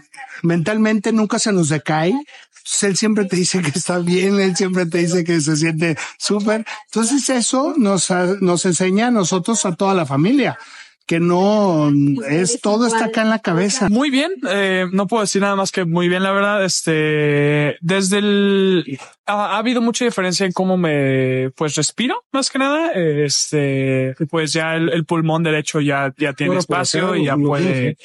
mentalmente 0.42 1.14
nunca 1.14 1.40
se 1.40 1.54
nos 1.54 1.70
decae. 1.70 2.14
Entonces, 2.66 2.84
él 2.90 2.98
siempre 2.98 3.26
te 3.26 3.36
dice 3.36 3.62
que 3.62 3.70
está 3.70 4.00
bien, 4.00 4.40
él 4.40 4.56
siempre 4.56 4.88
te 4.88 4.98
dice 4.98 5.24
que 5.24 5.40
se 5.40 5.56
siente 5.56 5.96
súper. 6.18 6.66
Entonces 6.86 7.30
eso 7.30 7.76
nos, 7.78 8.10
nos 8.42 8.66
enseña 8.66 9.08
a 9.08 9.12
nosotros, 9.12 9.64
a 9.68 9.76
toda 9.76 9.94
la 9.94 10.08
familia, 10.08 10.58
que 11.06 11.20
no 11.20 11.92
es 12.28 12.60
todo 12.62 12.88
está 12.88 13.06
acá 13.06 13.22
en 13.22 13.30
la 13.30 13.38
cabeza. 13.38 13.88
Muy 13.90 14.10
bien, 14.10 14.32
eh, 14.50 14.88
no 14.92 15.06
puedo 15.06 15.22
decir 15.22 15.44
nada 15.44 15.56
más 15.56 15.72
que 15.72 15.86
muy 15.86 16.10
bien, 16.10 16.24
la 16.24 16.32
verdad. 16.32 16.66
Este, 16.66 17.78
desde 17.82 18.18
el, 18.18 19.00
ha, 19.28 19.54
ha 19.54 19.58
habido 19.60 19.82
mucha 19.82 20.04
diferencia 20.04 20.48
en 20.48 20.52
cómo 20.52 20.76
me, 20.76 21.52
pues 21.56 21.76
respiro, 21.76 22.24
más 22.32 22.50
que 22.50 22.58
nada. 22.58 22.94
Este, 22.94 24.16
pues 24.28 24.54
ya 24.54 24.74
el, 24.74 24.90
el 24.90 25.06
pulmón 25.06 25.44
derecho 25.44 25.82
ya, 25.82 26.12
ya 26.18 26.34
tiene 26.34 26.48
Bueno, 26.50 26.62
espacio 26.62 27.16
y 27.16 27.26
ya 27.26 27.38
puede, 27.38 27.92
dije. 27.92 27.98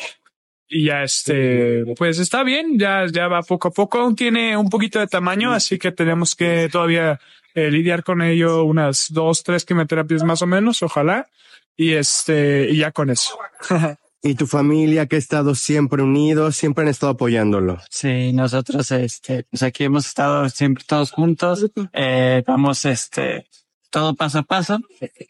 Y 0.71 0.85
ya 0.87 1.03
este, 1.03 1.85
pues 1.97 2.19
está 2.19 2.45
bien, 2.45 2.79
ya, 2.79 3.05
ya 3.13 3.27
va 3.27 3.43
poco 3.43 3.69
a 3.69 3.71
poco. 3.73 3.99
Aún 3.99 4.15
tiene 4.15 4.57
un 4.57 4.71
poquito 4.71 5.01
de 5.01 5.09
tamaño, 5.09 5.53
así 5.53 5.79
que 5.79 5.91
tenemos 5.91 6.37
que 6.37 6.69
todavía 6.71 7.21
eh, 7.55 7.71
lidiar 7.71 8.05
con 8.05 8.23
ello 8.23 8.65
unas 8.65 9.09
dos, 9.11 9.43
tres 9.43 9.65
quimioterapias 9.65 10.23
más 10.23 10.43
o 10.43 10.47
menos, 10.47 10.83
ojalá. 10.83 11.29
Y 11.77 11.93
este, 11.93 12.71
y 12.71 12.79
ya 12.79 12.93
con 12.93 13.11
eso. 13.11 13.37
Y 14.23 14.35
tu 14.35 14.47
familia 14.47 15.07
que 15.07 15.17
ha 15.17 15.19
estado 15.19 15.55
siempre 15.55 16.03
unidos, 16.03 16.55
siempre 16.55 16.83
han 16.83 16.89
estado 16.89 17.13
apoyándolo. 17.13 17.81
Sí, 17.89 18.35
nosotros, 18.35 18.91
este, 18.91 19.45
pues 19.45 19.63
aquí 19.63 19.85
hemos 19.85 20.07
estado 20.07 20.47
siempre 20.51 20.85
todos 20.87 21.11
juntos, 21.11 21.71
eh, 21.95 22.43
vamos, 22.47 22.85
este, 22.85 23.47
todo 23.91 24.15
paso 24.15 24.39
a 24.39 24.43
paso, 24.43 24.79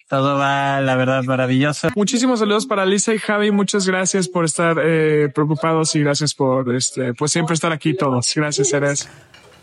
todo 0.08 0.38
va, 0.38 0.80
la 0.80 0.94
verdad, 0.96 1.22
maravilloso. 1.24 1.88
Muchísimos 1.96 2.40
saludos 2.40 2.66
para 2.66 2.86
Lisa 2.86 3.14
y 3.14 3.18
Javi. 3.18 3.50
Muchas 3.50 3.86
gracias 3.86 4.28
por 4.28 4.44
estar 4.44 4.76
eh, 4.82 5.30
preocupados 5.34 5.94
y 5.94 6.00
gracias 6.00 6.34
por 6.34 6.74
este, 6.74 7.14
pues 7.14 7.32
siempre 7.32 7.54
estar 7.54 7.72
aquí 7.72 7.94
todos. 7.94 8.32
Gracias, 8.34 8.72
Eres. 8.72 9.08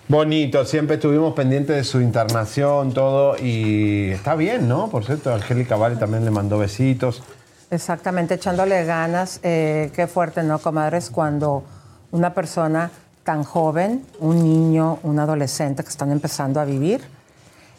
Bonito, 0.10 0.64
siempre 0.66 0.96
estuvimos 0.96 1.34
pendientes 1.34 1.76
de 1.76 1.84
su 1.84 2.00
internación, 2.00 2.94
todo, 2.94 3.36
y 3.38 4.12
está 4.12 4.36
bien, 4.36 4.68
¿no? 4.68 4.90
Por 4.90 5.04
cierto, 5.04 5.34
Angélica 5.34 5.76
Vale 5.76 5.98
también 5.98 6.24
le 6.24 6.32
mandó 6.32 6.58
besitos. 6.58 7.22
Exactamente, 7.70 8.36
echándole 8.36 8.86
ganas. 8.86 9.42
eh, 9.44 9.92
qué 9.94 10.08
fuerte, 10.08 10.44
¿no, 10.44 10.60
comadres? 10.60 11.10
Cuando 11.10 11.66
una 12.12 12.34
persona 12.34 12.90
tan 13.24 13.44
joven, 13.44 14.06
un 14.20 14.42
niño, 14.42 15.00
un 15.04 15.20
adolescente 15.20 15.84
que 15.84 15.90
están 15.90 16.14
empezando 16.14 16.62
a 16.62 16.66
vivir, 16.66 17.02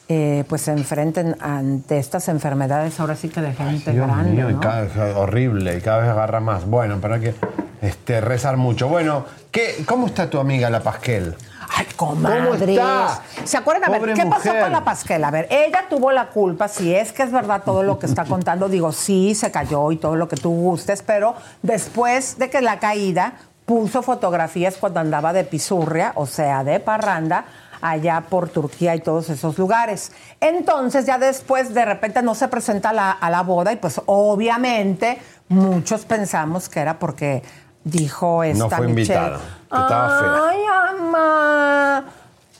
eh, 0.09 0.45
pues 0.49 0.63
se 0.63 0.73
enfrenten 0.73 1.37
ante 1.39 1.99
estas 1.99 2.29
enfermedades 2.29 2.99
ahora 2.99 3.15
sí 3.15 3.29
que 3.29 3.43
de 3.43 3.53
gente 3.53 3.93
Dios 3.93 4.07
grande, 4.07 4.31
mío, 4.31 4.51
y 4.51 4.55
cada 4.55 4.83
vez 4.83 4.97
horrible, 5.15 5.77
y 5.77 5.81
cada 5.83 5.99
vez 5.99 6.09
agarra 6.09 6.41
más. 6.41 6.65
Bueno, 6.65 6.99
pero 7.01 7.15
hay 7.15 7.21
que 7.21 7.35
este, 7.83 8.23
rezar 8.23 8.57
mucho. 8.57 8.89
Bueno, 8.89 9.27
¿qué, 9.51 9.85
¿cómo 9.87 10.07
está 10.07 10.31
tu 10.31 10.39
amiga 10.39 10.71
la 10.71 10.81
Pasquel? 10.81 11.37
Ay, 11.69 11.87
comadres. 11.95 12.43
¿Cómo 12.43 12.55
está? 12.55 13.23
¿Se 13.45 13.57
acuerdan? 13.59 13.95
A 13.95 13.99
ver, 13.99 14.15
¿qué 14.15 14.25
pasó 14.25 14.51
con 14.59 14.73
la 14.73 14.83
Pasquel? 14.83 15.23
A 15.23 15.31
ver, 15.31 15.47
ella 15.51 15.85
tuvo 15.91 16.11
la 16.11 16.29
culpa, 16.29 16.69
si 16.69 16.95
es 16.95 17.13
que 17.13 17.23
es 17.23 17.31
verdad 17.31 17.63
todo 17.63 17.83
lo 17.83 17.99
que 17.99 18.07
está 18.07 18.25
contando, 18.29 18.71
digo, 18.71 18.93
sí, 18.93 19.35
se 19.35 19.51
cayó 19.51 19.93
y 19.93 19.99
todo 19.99 20.17
lo 20.17 20.27
que 20.27 20.37
tú 20.37 20.51
gustes, 20.51 21.03
pero 21.03 21.35
después 21.63 22.39
de 22.39 22.49
que 22.49 22.63
la 22.63 22.79
caída 22.79 23.35
puso 23.67 24.03
fotografías 24.03 24.79
cuando 24.79 25.01
andaba 25.01 25.35
de 25.35 25.45
pisurria, 25.45 26.13
o 26.15 26.25
sea, 26.25 26.65
de 26.65 26.81
parranda, 26.81 27.45
allá 27.81 28.25
por 28.29 28.49
Turquía 28.49 28.95
y 28.95 29.01
todos 29.01 29.31
esos 29.31 29.59
lugares. 29.59 30.13
Entonces, 30.41 31.07
ya 31.07 31.19
después, 31.19 31.75
de 31.75 31.85
repente, 31.85 32.23
no 32.23 32.35
se 32.35 32.49
presenta 32.49 32.91
a 32.91 32.93
la, 32.93 33.11
a 33.11 33.31
la 33.31 33.43
boda 33.43 33.73
y 33.73 33.77
pues 33.77 34.01
obviamente 34.07 35.19
muchos 35.49 36.05
pensamos 36.05 36.69
que 36.69 36.81
era 36.81 36.99
porque 36.99 37.43
dijo 37.85 38.43
esta 38.45 38.77
fue 38.77 38.89
Michelle, 38.89 39.19
invitada, 39.19 39.39
que 39.71 39.77
estaba 39.77 40.19
fea. 40.19 40.49
Ay, 40.49 40.61
mamá, 41.01 42.05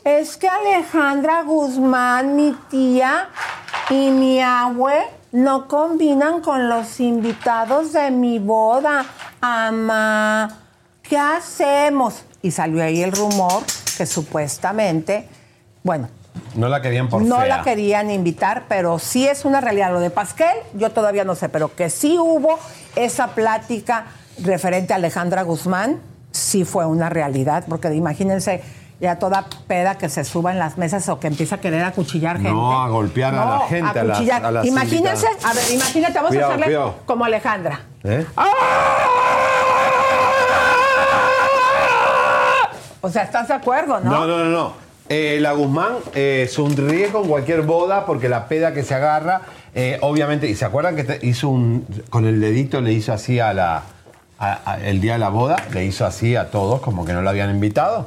es 0.05 0.37
que 0.37 0.49
Alejandra 0.49 1.43
Guzmán, 1.43 2.35
mi 2.35 2.57
tía 2.71 3.29
y 3.91 4.11
mi 4.11 4.41
abue 4.41 5.07
no 5.33 5.69
combinan 5.69 6.41
con 6.41 6.69
los 6.69 7.01
invitados 7.01 7.93
de 7.93 8.11
mi 8.11 8.39
boda. 8.39 9.05
Ama, 9.41 10.49
¿qué 11.03 11.19
hacemos? 11.19 12.25
Y 12.41 12.51
salió 12.51 12.83
ahí 12.83 13.03
el 13.03 13.13
rumor 13.13 13.63
que 13.99 14.07
supuestamente, 14.07 15.29
bueno, 15.83 16.09
No 16.55 16.69
la 16.69 16.81
querían 16.81 17.09
por 17.09 17.21
no 17.23 17.39
fea. 17.41 17.47
la 17.47 17.63
querían 17.63 18.11
invitar, 18.13 18.65
pero 18.69 18.99
sí 19.01 19.27
es 19.27 19.45
una 19.45 19.61
realidad. 19.61 19.91
Lo 19.93 19.99
de 20.01 20.11
Pasquel, 20.11 20.57
yo 20.75 20.91
todavía 20.91 21.25
no 21.25 21.35
sé, 21.35 21.49
pero 21.49 21.75
que 21.75 21.91
sí 21.91 22.17
hubo 22.19 22.59
esa 22.95 23.29
plática 23.35 24.07
referente 24.43 24.93
a 24.93 24.97
Alejandra 24.97 25.43
Guzmán, 25.43 26.01
sí 26.31 26.65
fue 26.65 26.87
una 26.87 27.09
realidad, 27.09 27.65
porque 27.69 27.93
imagínense 27.93 28.63
ya 29.01 29.19
toda 29.19 29.47
peda 29.67 29.97
que 29.99 30.09
se 30.09 30.25
suba 30.25 30.53
en 30.53 30.59
las 30.61 30.77
mesas 30.79 31.09
o 31.09 31.19
que 31.21 31.27
empieza 31.27 31.57
a 31.57 31.61
querer 31.61 31.83
acuchillar 31.85 32.37
gente. 32.37 32.51
No, 32.51 32.81
a 32.83 32.89
golpear 32.89 33.35
a 33.35 33.45
la 33.45 33.61
gente, 33.67 33.99
a 33.99 34.05
las- 34.05 34.17
acuchillar. 34.19 34.45
a 34.45 34.51
las 34.53 34.67
Imagínense, 34.67 35.27
invitadas. 35.27 35.45
a 35.45 35.61
ver, 35.61 35.73
imagínate, 35.75 36.15
vamos 36.15 36.29
Cuidado, 36.31 36.47
a 36.47 36.55
hacerle 36.55 36.67
cuidado. 36.67 36.95
como 37.07 37.25
Alejandra. 37.25 37.81
¿Eh? 38.05 38.27
O 43.01 43.09
sea, 43.09 43.23
¿estás 43.23 43.49
de 43.49 43.55
acuerdo, 43.55 44.01
no? 44.01 44.11
No, 44.11 44.27
no, 44.27 44.45
no, 44.45 44.51
no. 44.51 44.89
Eh, 45.09 45.39
la 45.41 45.53
Guzmán 45.53 45.95
eh, 46.15 46.49
sonríe 46.51 47.09
con 47.09 47.27
cualquier 47.29 47.63
boda 47.63 48.05
porque 48.05 48.29
la 48.29 48.47
peda 48.47 48.75
que 48.75 48.83
se 48.83 48.95
agarra, 48.95 49.43
eh, 49.75 49.99
obviamente, 50.03 50.49
y 50.49 50.55
se 50.55 50.67
acuerdan 50.67 50.97
que 50.97 51.19
hizo 51.23 51.49
un, 51.49 51.87
con 52.11 52.27
el 52.27 52.41
dedito 52.41 52.81
le 52.83 52.93
hizo 52.93 53.15
así 53.15 53.41
a 53.41 53.55
la, 53.55 53.85
el 54.85 55.01
día 55.01 55.15
de 55.15 55.19
la 55.19 55.31
boda, 55.31 55.57
le 55.73 55.87
hizo 55.87 56.05
así 56.05 56.37
a 56.37 56.51
todos 56.51 56.81
como 56.81 57.07
que 57.07 57.15
no 57.15 57.23
la 57.23 57.31
habían 57.31 57.51
invitado. 57.51 58.07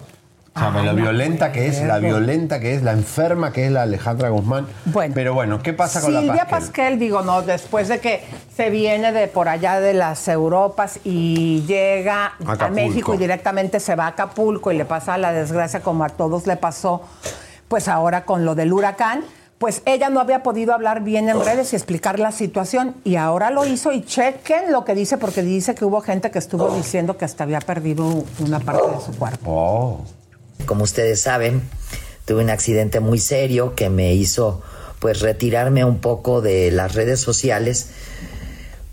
O 0.54 0.60
sea, 0.60 0.74
Ay, 0.76 0.86
lo 0.86 0.96
violenta 0.96 1.54
que 1.54 1.68
es, 1.68 1.82
la 1.82 2.00
violenta 2.00 2.60
que 2.60 2.74
es, 2.74 2.84
la 2.84 2.92
enferma 2.92 3.54
que 3.54 3.68
es 3.68 3.72
la 3.72 3.84
Alejandra 3.84 4.30
Guzmán. 4.30 4.68
Bueno. 4.86 5.14
Pero 5.16 5.34
bueno, 5.34 5.64
¿qué 5.64 5.72
pasa 5.72 6.02
con 6.02 6.14
la 6.14 6.20
Silvia 6.20 6.46
Pasquel? 6.46 6.60
Pasquel, 6.60 7.00
digo, 7.00 7.22
no, 7.22 7.42
después 7.42 7.88
de 7.88 8.00
que 8.00 8.22
se 8.54 8.70
viene 8.70 9.14
de 9.14 9.30
por 9.30 9.48
allá 9.48 9.80
de 9.80 9.94
las 9.94 10.28
Europas 10.28 11.00
y 11.06 11.64
llega 11.68 12.34
a. 12.46 12.68
México 12.70 13.14
y 13.14 13.18
directamente 13.18 13.80
se 13.80 13.96
va 13.96 14.06
a 14.06 14.08
Acapulco 14.08 14.74
y 14.74 14.78
le 14.78 14.84
pasa 14.84 15.18
la 15.18 15.32
desgracia 15.32 15.80
como 15.80 16.04
a 16.04 16.10
todos 16.10 16.46
le 16.48 16.58
pasó, 16.58 17.02
pues 17.70 17.88
ahora 17.88 18.26
con 18.26 18.44
lo 18.44 18.54
del 18.54 18.74
huracán, 18.74 19.24
pues 19.58 19.82
ella 19.86 20.10
no 20.10 20.20
había 20.20 20.44
podido 20.44 20.74
hablar 20.74 21.02
bien 21.02 21.30
en 21.30 21.40
redes 21.46 21.72
y 21.72 21.78
explicar 21.78 22.20
la 22.20 22.32
situación 22.34 22.96
y 23.06 23.16
ahora 23.16 23.52
lo 23.52 23.66
hizo 23.66 23.94
y 23.94 24.04
chequen 24.04 24.72
lo 24.72 24.84
que 24.84 24.96
dice 24.96 25.18
porque 25.18 25.44
dice 25.44 25.76
que 25.76 25.86
hubo 25.86 26.02
gente 26.02 26.30
que 26.30 26.40
estuvo 26.40 26.76
diciendo 26.76 27.16
que 27.16 27.24
hasta 27.24 27.46
había 27.46 27.60
perdido 27.60 28.24
una 28.40 28.60
parte 28.60 28.90
de 28.90 29.00
su 29.00 29.18
cuerpo. 29.18 29.52
Oh. 29.52 30.21
Como 30.66 30.84
ustedes 30.84 31.22
saben, 31.22 31.62
tuve 32.26 32.44
un 32.44 32.50
accidente 32.50 33.00
muy 33.00 33.20
serio 33.20 33.76
que 33.76 33.90
me 33.90 34.14
hizo 34.14 34.62
pues 35.00 35.22
retirarme 35.22 35.84
un 35.84 36.00
poco 36.00 36.42
de 36.42 36.72
las 36.72 36.94
redes 36.94 37.20
sociales 37.20 37.88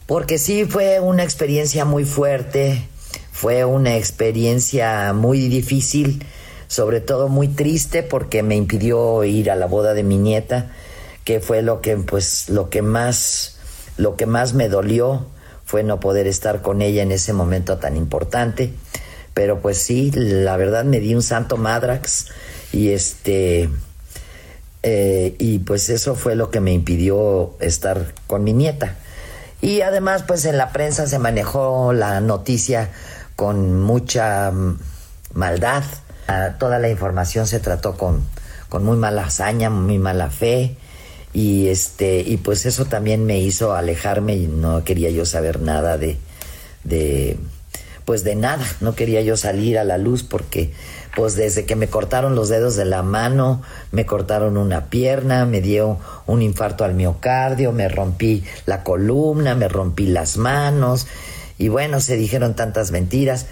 porque 0.08 0.38
sí 0.38 0.64
fue 0.64 1.00
una 1.00 1.22
experiencia 1.22 1.84
muy 1.84 2.06
fuerte, 2.06 2.88
fue 3.30 3.66
una 3.66 3.98
experiencia 3.98 5.12
muy 5.12 5.48
difícil, 5.48 6.24
sobre 6.66 7.02
todo 7.02 7.28
muy 7.28 7.46
triste 7.46 8.02
porque 8.02 8.42
me 8.42 8.56
impidió 8.56 9.22
ir 9.24 9.50
a 9.50 9.54
la 9.54 9.66
boda 9.66 9.92
de 9.92 10.04
mi 10.04 10.16
nieta, 10.16 10.70
que 11.24 11.40
fue 11.40 11.60
lo 11.60 11.82
que 11.82 11.98
pues 11.98 12.48
lo 12.48 12.70
que 12.70 12.80
más 12.80 13.58
lo 13.98 14.16
que 14.16 14.24
más 14.24 14.54
me 14.54 14.70
dolió 14.70 15.26
fue 15.66 15.82
no 15.82 16.00
poder 16.00 16.26
estar 16.26 16.62
con 16.62 16.80
ella 16.80 17.02
en 17.02 17.12
ese 17.12 17.34
momento 17.34 17.76
tan 17.76 17.94
importante. 17.94 18.72
Pero 19.38 19.60
pues 19.60 19.78
sí, 19.78 20.10
la 20.10 20.56
verdad 20.56 20.84
me 20.84 20.98
di 20.98 21.14
un 21.14 21.22
santo 21.22 21.56
madrax 21.56 22.26
y 22.72 22.90
este 22.90 23.70
eh, 24.82 25.36
y 25.38 25.60
pues 25.60 25.90
eso 25.90 26.16
fue 26.16 26.34
lo 26.34 26.50
que 26.50 26.58
me 26.58 26.72
impidió 26.72 27.54
estar 27.60 28.14
con 28.26 28.42
mi 28.42 28.52
nieta. 28.52 28.96
Y 29.60 29.82
además 29.82 30.24
pues 30.26 30.44
en 30.44 30.58
la 30.58 30.72
prensa 30.72 31.06
se 31.06 31.20
manejó 31.20 31.92
la 31.92 32.20
noticia 32.20 32.90
con 33.36 33.80
mucha 33.80 34.50
mm, 34.50 34.80
maldad. 35.34 35.84
Ah, 36.26 36.56
Toda 36.58 36.80
la 36.80 36.88
información 36.88 37.46
se 37.46 37.60
trató 37.60 37.96
con, 37.96 38.24
con 38.68 38.84
muy 38.84 38.96
mala 38.96 39.26
hazaña, 39.26 39.70
muy 39.70 40.00
mala 40.00 40.30
fe. 40.30 40.76
Y 41.32 41.68
este, 41.68 42.22
y 42.22 42.38
pues 42.38 42.66
eso 42.66 42.86
también 42.86 43.24
me 43.24 43.38
hizo 43.38 43.72
alejarme 43.72 44.34
y 44.34 44.48
no 44.48 44.82
quería 44.82 45.10
yo 45.10 45.24
saber 45.24 45.60
nada 45.60 45.96
de, 45.96 46.18
de 46.82 47.38
pues 48.08 48.24
de 48.24 48.36
nada, 48.36 48.64
no 48.80 48.94
quería 48.94 49.20
yo 49.20 49.36
salir 49.36 49.76
a 49.78 49.84
la 49.84 49.98
luz 49.98 50.22
porque 50.22 50.72
pues 51.14 51.36
desde 51.36 51.66
que 51.66 51.76
me 51.76 51.88
cortaron 51.88 52.34
los 52.34 52.48
dedos 52.48 52.74
de 52.74 52.86
la 52.86 53.02
mano, 53.02 53.60
me 53.92 54.06
cortaron 54.06 54.56
una 54.56 54.86
pierna, 54.86 55.44
me 55.44 55.60
dio 55.60 55.98
un 56.24 56.40
infarto 56.40 56.84
al 56.84 56.94
miocardio, 56.94 57.70
me 57.70 57.86
rompí 57.86 58.44
la 58.64 58.82
columna, 58.82 59.54
me 59.54 59.68
rompí 59.68 60.06
las 60.06 60.38
manos 60.38 61.06
y 61.58 61.68
bueno, 61.68 62.00
se 62.00 62.16
dijeron 62.16 62.54
tantas 62.56 62.92
mentiras. 62.92 63.44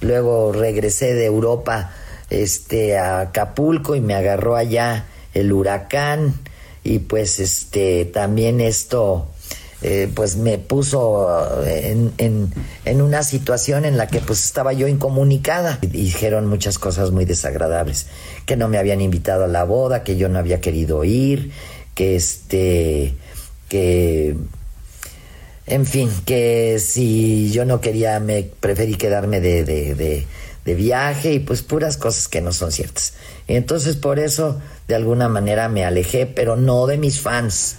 Luego 0.00 0.52
regresé 0.52 1.14
de 1.14 1.24
Europa 1.24 1.90
este 2.30 2.96
a 2.96 3.18
Acapulco 3.18 3.96
y 3.96 4.00
me 4.00 4.14
agarró 4.14 4.54
allá 4.54 5.06
el 5.32 5.52
huracán 5.52 6.34
y 6.84 7.00
pues 7.00 7.40
este 7.40 8.04
también 8.04 8.60
esto 8.60 9.26
eh, 9.86 10.10
pues 10.14 10.36
me 10.36 10.56
puso 10.56 11.62
eh, 11.62 11.94
en, 12.16 12.50
en, 12.86 13.02
una 13.02 13.22
situación 13.22 13.84
en 13.84 13.98
la 13.98 14.06
que 14.06 14.20
pues 14.20 14.42
estaba 14.42 14.72
yo 14.72 14.88
incomunicada. 14.88 15.78
Y 15.82 15.88
dijeron 15.88 16.46
muchas 16.46 16.78
cosas 16.78 17.10
muy 17.10 17.26
desagradables, 17.26 18.06
que 18.46 18.56
no 18.56 18.66
me 18.68 18.78
habían 18.78 19.02
invitado 19.02 19.44
a 19.44 19.46
la 19.46 19.64
boda, 19.64 20.02
que 20.02 20.16
yo 20.16 20.30
no 20.30 20.38
había 20.38 20.62
querido 20.62 21.04
ir, 21.04 21.50
que 21.94 22.16
este, 22.16 23.14
que, 23.68 24.34
en 25.66 25.84
fin, 25.84 26.08
que 26.24 26.78
si 26.78 27.52
yo 27.52 27.66
no 27.66 27.82
quería, 27.82 28.18
me 28.20 28.42
preferí 28.58 28.94
quedarme 28.94 29.42
de, 29.42 29.64
de, 29.64 29.94
de, 29.94 30.26
de 30.64 30.74
viaje 30.74 31.34
y 31.34 31.40
pues 31.40 31.60
puras 31.60 31.98
cosas 31.98 32.28
que 32.28 32.40
no 32.40 32.54
son 32.54 32.72
ciertas. 32.72 33.12
Y 33.46 33.56
entonces 33.56 33.96
por 33.96 34.18
eso 34.18 34.62
de 34.88 34.94
alguna 34.94 35.28
manera 35.28 35.68
me 35.68 35.84
alejé, 35.84 36.24
pero 36.24 36.56
no 36.56 36.86
de 36.86 36.96
mis 36.96 37.20
fans. 37.20 37.76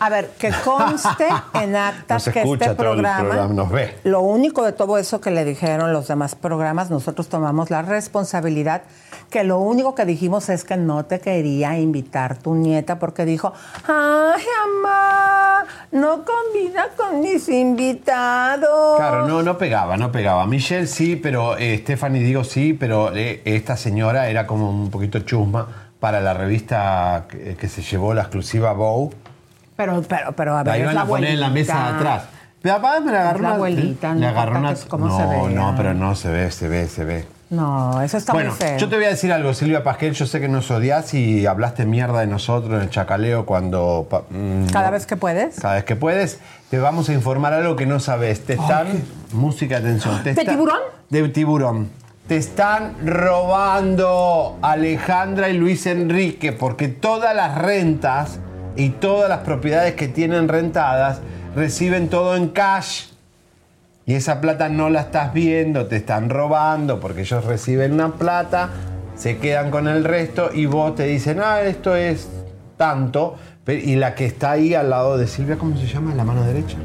A 0.00 0.10
ver, 0.10 0.30
que 0.38 0.52
conste 0.64 1.26
en 1.54 1.74
actas 1.76 2.26
Nos 2.26 2.34
que 2.34 2.40
escucha 2.40 2.64
este 2.66 2.76
programa, 2.76 3.48
nos 3.48 3.70
ve. 3.70 3.96
lo 4.04 4.20
único 4.20 4.62
de 4.64 4.72
todo 4.72 4.96
eso 4.98 5.20
que 5.20 5.30
le 5.30 5.44
dijeron 5.44 5.92
los 5.92 6.08
demás 6.08 6.34
programas, 6.34 6.90
nosotros 6.90 7.28
tomamos 7.28 7.70
la 7.70 7.82
responsabilidad 7.82 8.82
que 9.30 9.44
lo 9.44 9.58
único 9.58 9.94
que 9.94 10.04
dijimos 10.04 10.48
es 10.48 10.64
que 10.64 10.76
no 10.76 11.04
te 11.04 11.20
quería 11.20 11.78
invitar 11.78 12.38
tu 12.38 12.54
nieta 12.54 12.98
porque 12.98 13.24
dijo, 13.24 13.52
ay, 13.86 14.42
mamá, 14.82 15.64
no 15.92 16.24
combina 16.24 16.88
con 16.96 17.20
mis 17.20 17.48
invitados. 17.48 18.96
Claro, 18.96 19.26
no, 19.26 19.42
no 19.42 19.58
pegaba, 19.58 19.96
no 19.96 20.10
pegaba. 20.10 20.46
Michelle 20.46 20.86
sí, 20.86 21.16
pero 21.16 21.56
eh, 21.58 21.78
Stephanie 21.82 22.22
digo 22.22 22.44
sí, 22.44 22.72
pero 22.72 23.14
eh, 23.14 23.42
esta 23.44 23.76
señora 23.76 24.28
era 24.28 24.46
como 24.46 24.70
un 24.70 24.90
poquito 24.90 25.20
chusma 25.20 25.90
para 26.00 26.20
la 26.20 26.32
revista 26.32 27.26
que, 27.28 27.56
que 27.56 27.68
se 27.68 27.82
llevó 27.82 28.14
la 28.14 28.22
exclusiva 28.22 28.72
Bow. 28.72 29.12
Pero, 29.78 30.02
pero, 30.02 30.32
pero, 30.32 30.56
a 30.56 30.64
La 30.64 30.72
ver, 30.72 30.74
es 30.74 30.82
iban 30.82 30.94
la 30.96 31.00
a 31.02 31.06
poner 31.06 31.30
en 31.30 31.40
la 31.40 31.50
mesa 31.50 31.96
atrás. 31.96 32.24
Pero 32.60 32.80
me 32.80 33.12
la 33.12 33.20
agarró 33.20 33.38
la 33.40 33.46
una- 33.48 33.54
abuelita, 33.54 34.12
le 34.14 34.26
agarró 34.26 34.58
una. 34.58 34.74
cómo 34.88 35.06
no, 35.06 35.16
se 35.16 35.24
vea. 35.24 35.48
no, 35.50 35.74
pero 35.76 35.94
no 35.94 36.16
se 36.16 36.28
ve, 36.30 36.50
se 36.50 36.66
ve, 36.68 36.88
se 36.88 37.04
ve, 37.04 37.14
ve. 37.18 37.26
No, 37.50 38.02
eso 38.02 38.16
está 38.18 38.32
bueno, 38.32 38.50
muy 38.50 38.58
feo. 38.58 38.76
yo 38.76 38.88
te 38.88 38.96
voy 38.96 39.04
a 39.04 39.08
decir 39.10 39.32
algo, 39.32 39.54
Silvia 39.54 39.84
Pasquel. 39.84 40.12
Yo 40.14 40.26
sé 40.26 40.40
que 40.40 40.48
nos 40.48 40.68
odias 40.72 41.14
y 41.14 41.46
hablaste 41.46 41.86
mierda 41.86 42.18
de 42.20 42.26
nosotros 42.26 42.74
en 42.74 42.80
el 42.82 42.90
chacaleo 42.90 43.46
cuando. 43.46 44.06
mm, 44.30 44.66
Cada 44.72 44.90
vez 44.90 45.06
que 45.06 45.16
puedes. 45.16 45.60
cada 45.60 45.74
vez 45.76 45.84
que 45.84 45.94
puedes. 45.94 46.40
Te 46.70 46.78
vamos 46.80 47.08
a 47.08 47.12
informar 47.14 47.52
algo 47.54 47.76
que 47.76 47.86
no 47.86 48.00
sabes. 48.00 48.44
Te 48.44 48.54
están. 48.54 48.88
Música, 49.32 49.76
atención. 49.78 50.16
te 50.24 50.34
¿De 50.34 50.40
está- 50.40 50.50
tiburón? 50.52 50.80
De 51.08 51.28
tiburón. 51.28 51.88
Te 52.26 52.36
están 52.36 52.94
robando 53.06 54.58
Alejandra 54.60 55.48
y 55.48 55.56
Luis 55.56 55.86
Enrique 55.86 56.52
porque 56.52 56.88
todas 56.88 57.34
las 57.34 57.56
rentas 57.56 58.40
y 58.78 58.90
todas 58.90 59.28
las 59.28 59.40
propiedades 59.40 59.94
que 59.94 60.06
tienen 60.06 60.48
rentadas 60.48 61.20
reciben 61.56 62.08
todo 62.08 62.36
en 62.36 62.48
cash. 62.48 63.06
Y 64.06 64.14
esa 64.14 64.40
plata 64.40 64.68
no 64.68 64.88
la 64.88 65.00
estás 65.02 65.34
viendo, 65.34 65.86
te 65.86 65.96
están 65.96 66.30
robando 66.30 67.00
porque 67.00 67.22
ellos 67.22 67.44
reciben 67.44 67.92
una 67.92 68.14
plata, 68.14 68.70
se 69.16 69.38
quedan 69.38 69.70
con 69.72 69.88
el 69.88 70.04
resto 70.04 70.50
y 70.54 70.66
vos 70.66 70.94
te 70.94 71.02
dicen, 71.02 71.40
ah, 71.42 71.60
esto 71.60 71.96
es 71.96 72.28
tanto. 72.76 73.36
Y 73.66 73.96
la 73.96 74.14
que 74.14 74.24
está 74.24 74.52
ahí 74.52 74.74
al 74.74 74.90
lado 74.90 75.18
de 75.18 75.26
Silvia, 75.26 75.56
¿cómo 75.58 75.76
se 75.76 75.86
llama? 75.86 76.14
La 76.14 76.24
mano 76.24 76.44
derecha. 76.44 76.78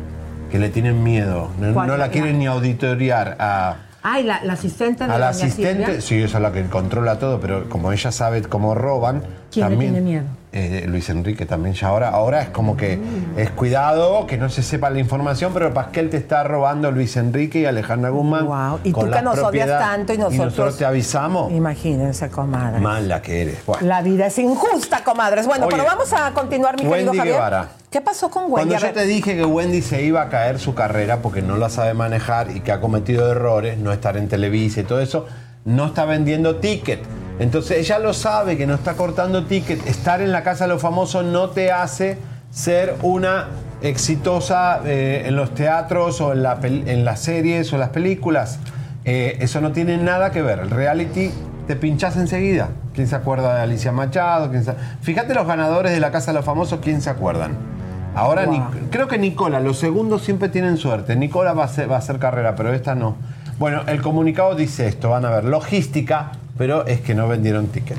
Que 0.51 0.57
le 0.59 0.69
tienen 0.69 1.03
miedo, 1.03 1.49
no, 1.59 1.95
la 1.95 2.09
quieren 2.09 2.39
ni 2.39 2.47
auditoriar 2.47 3.37
a, 3.39 3.77
Ay, 4.01 4.23
la, 4.23 4.43
la 4.43 4.53
asistente 4.53 5.05
de 5.07 5.13
a 5.13 5.17
la 5.19 5.29
asistente. 5.29 5.85
Silvia. 5.85 6.01
Sí, 6.01 6.21
esa 6.21 6.37
es 6.39 6.41
la 6.41 6.51
que 6.51 6.63
controla 6.65 7.19
todo, 7.19 7.39
pero 7.39 7.69
como 7.69 7.91
ella 7.91 8.11
sabe 8.11 8.41
cómo 8.41 8.75
roban, 8.75 9.23
¿Quién 9.51 9.65
le 9.65 9.71
también. 9.71 9.91
tiene 9.93 10.05
miedo? 10.05 10.25
Eh, 10.55 10.85
Luis 10.87 11.09
Enrique 11.09 11.47
también 11.47 11.73
ya 11.73 11.87
ahora, 11.87 12.09
ahora 12.09 12.43
es 12.43 12.49
como 12.49 12.77
que 12.77 12.99
es 13.37 13.49
cuidado 13.49 14.27
que 14.27 14.37
no 14.37 14.49
se 14.49 14.61
sepa 14.61 14.91
la 14.91 14.99
información, 14.99 15.51
pero 15.51 15.73
Pasquel 15.73 16.11
te 16.11 16.17
está 16.17 16.43
robando 16.43 16.91
Luis 16.91 17.17
Enrique 17.17 17.61
y 17.61 17.65
Alejandra 17.65 18.11
Guzmán. 18.11 18.47
Y 18.83 18.93
tú 18.93 19.09
que 19.09 19.21
nos 19.23 19.39
odias 19.39 19.67
tanto 19.67 20.13
y 20.13 20.19
nosotros. 20.19 20.77
te 20.77 20.85
avisamos. 20.85 21.51
Imagínense, 21.51 22.29
comadre. 22.29 22.79
Mala 22.79 23.19
que 23.23 23.41
eres. 23.41 23.65
Bueno. 23.65 23.87
La 23.87 24.03
vida 24.03 24.27
es 24.27 24.37
injusta, 24.37 25.03
comadres. 25.03 25.47
Bueno, 25.47 25.65
Oye, 25.65 25.75
pero 25.75 25.89
vamos 25.89 26.13
a 26.13 26.31
continuar, 26.33 26.75
mi 26.77 26.87
querido 26.87 27.13
Javier. 27.13 27.35
Guevara. 27.35 27.69
¿Qué 27.89 28.01
pasó 28.01 28.29
con 28.29 28.43
Wendy? 28.43 28.69
Cuando 28.75 28.77
yo 28.77 28.93
te 28.93 29.05
dije 29.05 29.35
que 29.35 29.45
Wendy 29.45 29.81
se 29.81 30.03
iba 30.03 30.21
a 30.21 30.29
caer 30.29 30.59
su 30.59 30.75
carrera 30.75 31.23
porque 31.23 31.41
no 31.41 31.57
la 31.57 31.69
sabe 31.69 31.95
manejar 31.95 32.55
y 32.55 32.59
que 32.59 32.71
ha 32.71 32.79
cometido 32.79 33.31
errores, 33.31 33.79
no 33.79 33.91
estar 33.91 34.17
en 34.17 34.27
Televisa 34.27 34.81
y 34.81 34.83
todo 34.83 35.01
eso, 35.01 35.25
no 35.65 35.87
está 35.87 36.05
vendiendo 36.05 36.57
ticket. 36.57 36.99
Entonces 37.39 37.77
ella 37.79 37.99
lo 37.99 38.13
sabe 38.13 38.57
que 38.57 38.67
no 38.67 38.75
está 38.75 38.93
cortando 38.93 39.45
ticket. 39.45 39.85
Estar 39.87 40.21
en 40.21 40.31
la 40.31 40.43
casa 40.43 40.65
de 40.65 40.69
los 40.69 40.81
famosos 40.81 41.25
no 41.25 41.49
te 41.49 41.71
hace 41.71 42.17
ser 42.51 42.95
una 43.01 43.47
exitosa 43.81 44.81
eh, 44.85 45.23
en 45.25 45.35
los 45.35 45.53
teatros 45.53 46.21
o 46.21 46.31
en, 46.33 46.43
la 46.43 46.57
en 46.63 47.03
las 47.05 47.19
series 47.21 47.71
o 47.73 47.77
las 47.77 47.89
películas. 47.89 48.59
Eh, 49.05 49.37
eso 49.41 49.59
no 49.61 49.71
tiene 49.71 49.97
nada 49.97 50.31
que 50.31 50.41
ver. 50.41 50.59
El 50.59 50.69
reality 50.69 51.31
te 51.67 51.75
pinchas 51.75 52.15
enseguida. 52.17 52.69
¿Quién 52.93 53.07
se 53.07 53.15
acuerda 53.15 53.55
de 53.55 53.61
Alicia 53.61 53.91
Machado? 53.91 54.49
¿Quién 54.51 54.63
se- 54.63 54.75
Fíjate 55.01 55.33
los 55.33 55.47
ganadores 55.47 55.91
de 55.91 55.99
la 55.99 56.11
Casa 56.11 56.31
de 56.31 56.37
los 56.37 56.45
Famosos, 56.45 56.79
¿quién 56.81 57.01
se 57.01 57.09
acuerdan? 57.09 57.53
Ahora 58.15 58.45
Wow. 58.45 58.65
Creo 58.91 59.07
que 59.07 59.17
Nicola, 59.17 59.59
los 59.59 59.79
segundos 59.79 60.21
siempre 60.21 60.47
tienen 60.49 60.77
suerte. 60.77 61.15
Nicola 61.15 61.53
va 61.53 61.63
a, 61.63 61.65
hacer, 61.65 61.89
va 61.91 61.95
a 61.95 61.99
hacer 61.99 62.19
carrera, 62.19 62.55
pero 62.55 62.71
esta 62.73 62.93
no. 62.93 63.15
Bueno, 63.57 63.81
el 63.87 64.01
comunicado 64.01 64.53
dice 64.55 64.87
esto, 64.87 65.09
van 65.09 65.25
a 65.25 65.31
ver, 65.31 65.45
logística, 65.45 66.31
pero 66.57 66.85
es 66.85 67.01
que 67.01 67.15
no 67.15 67.27
vendieron 67.27 67.67
ticket. 67.67 67.97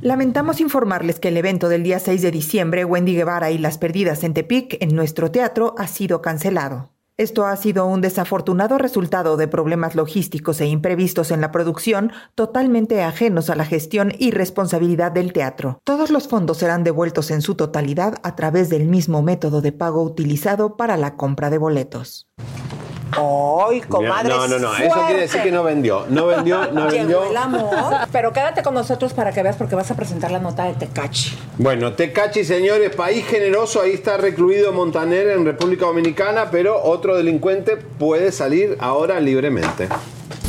Lamentamos 0.00 0.60
informarles 0.60 1.20
que 1.20 1.28
el 1.28 1.36
evento 1.36 1.68
del 1.68 1.84
día 1.84 2.00
6 2.00 2.22
de 2.22 2.32
diciembre, 2.32 2.84
Wendy 2.84 3.14
Guevara 3.14 3.52
y 3.52 3.58
las 3.58 3.78
perdidas 3.78 4.24
en 4.24 4.34
Tepic, 4.34 4.76
en 4.80 4.96
nuestro 4.96 5.30
teatro, 5.30 5.76
ha 5.78 5.86
sido 5.86 6.20
cancelado. 6.22 6.90
Esto 7.18 7.46
ha 7.46 7.54
sido 7.56 7.86
un 7.86 8.00
desafortunado 8.00 8.78
resultado 8.78 9.36
de 9.36 9.46
problemas 9.46 9.94
logísticos 9.94 10.60
e 10.60 10.66
imprevistos 10.66 11.30
en 11.30 11.40
la 11.40 11.52
producción, 11.52 12.10
totalmente 12.34 13.02
ajenos 13.02 13.48
a 13.48 13.54
la 13.54 13.64
gestión 13.64 14.12
y 14.18 14.32
responsabilidad 14.32 15.12
del 15.12 15.32
teatro. 15.32 15.78
Todos 15.84 16.10
los 16.10 16.26
fondos 16.26 16.58
serán 16.58 16.82
devueltos 16.82 17.30
en 17.30 17.42
su 17.42 17.54
totalidad 17.54 18.16
a 18.24 18.34
través 18.34 18.70
del 18.70 18.86
mismo 18.86 19.22
método 19.22 19.60
de 19.60 19.70
pago 19.70 20.02
utilizado 20.02 20.76
para 20.76 20.96
la 20.96 21.14
compra 21.16 21.48
de 21.48 21.58
boletos. 21.58 22.26
¡Ay, 23.16 23.80
comadre! 23.82 24.28
no, 24.28 24.48
no, 24.48 24.58
no, 24.58 24.74
eso 24.74 24.96
quiere 25.06 25.22
decir 25.22 25.42
que 25.42 25.52
no 25.52 25.62
vendió. 25.62 26.06
No 26.08 26.26
vendió, 26.26 26.70
no 26.72 26.86
vendió. 26.90 27.20
Llegó 27.20 27.30
el 27.30 27.36
amor. 27.36 27.70
Pero 28.10 28.32
quédate 28.32 28.62
con 28.62 28.74
nosotros 28.74 29.12
para 29.12 29.32
que 29.32 29.42
veas 29.42 29.56
porque 29.56 29.74
vas 29.74 29.90
a 29.90 29.94
presentar 29.94 30.30
la 30.30 30.38
nota 30.38 30.64
de 30.64 30.74
Tecachi. 30.74 31.36
Bueno, 31.58 31.92
Tecachi, 31.92 32.44
señores, 32.44 32.94
país 32.94 33.26
generoso, 33.26 33.80
ahí 33.82 33.92
está 33.92 34.16
recluido 34.16 34.72
Montaner 34.72 35.28
en 35.28 35.44
República 35.44 35.86
Dominicana, 35.86 36.50
pero 36.50 36.82
otro 36.82 37.16
delincuente 37.16 37.76
puede 37.76 38.32
salir 38.32 38.76
ahora 38.80 39.20
libremente. 39.20 39.88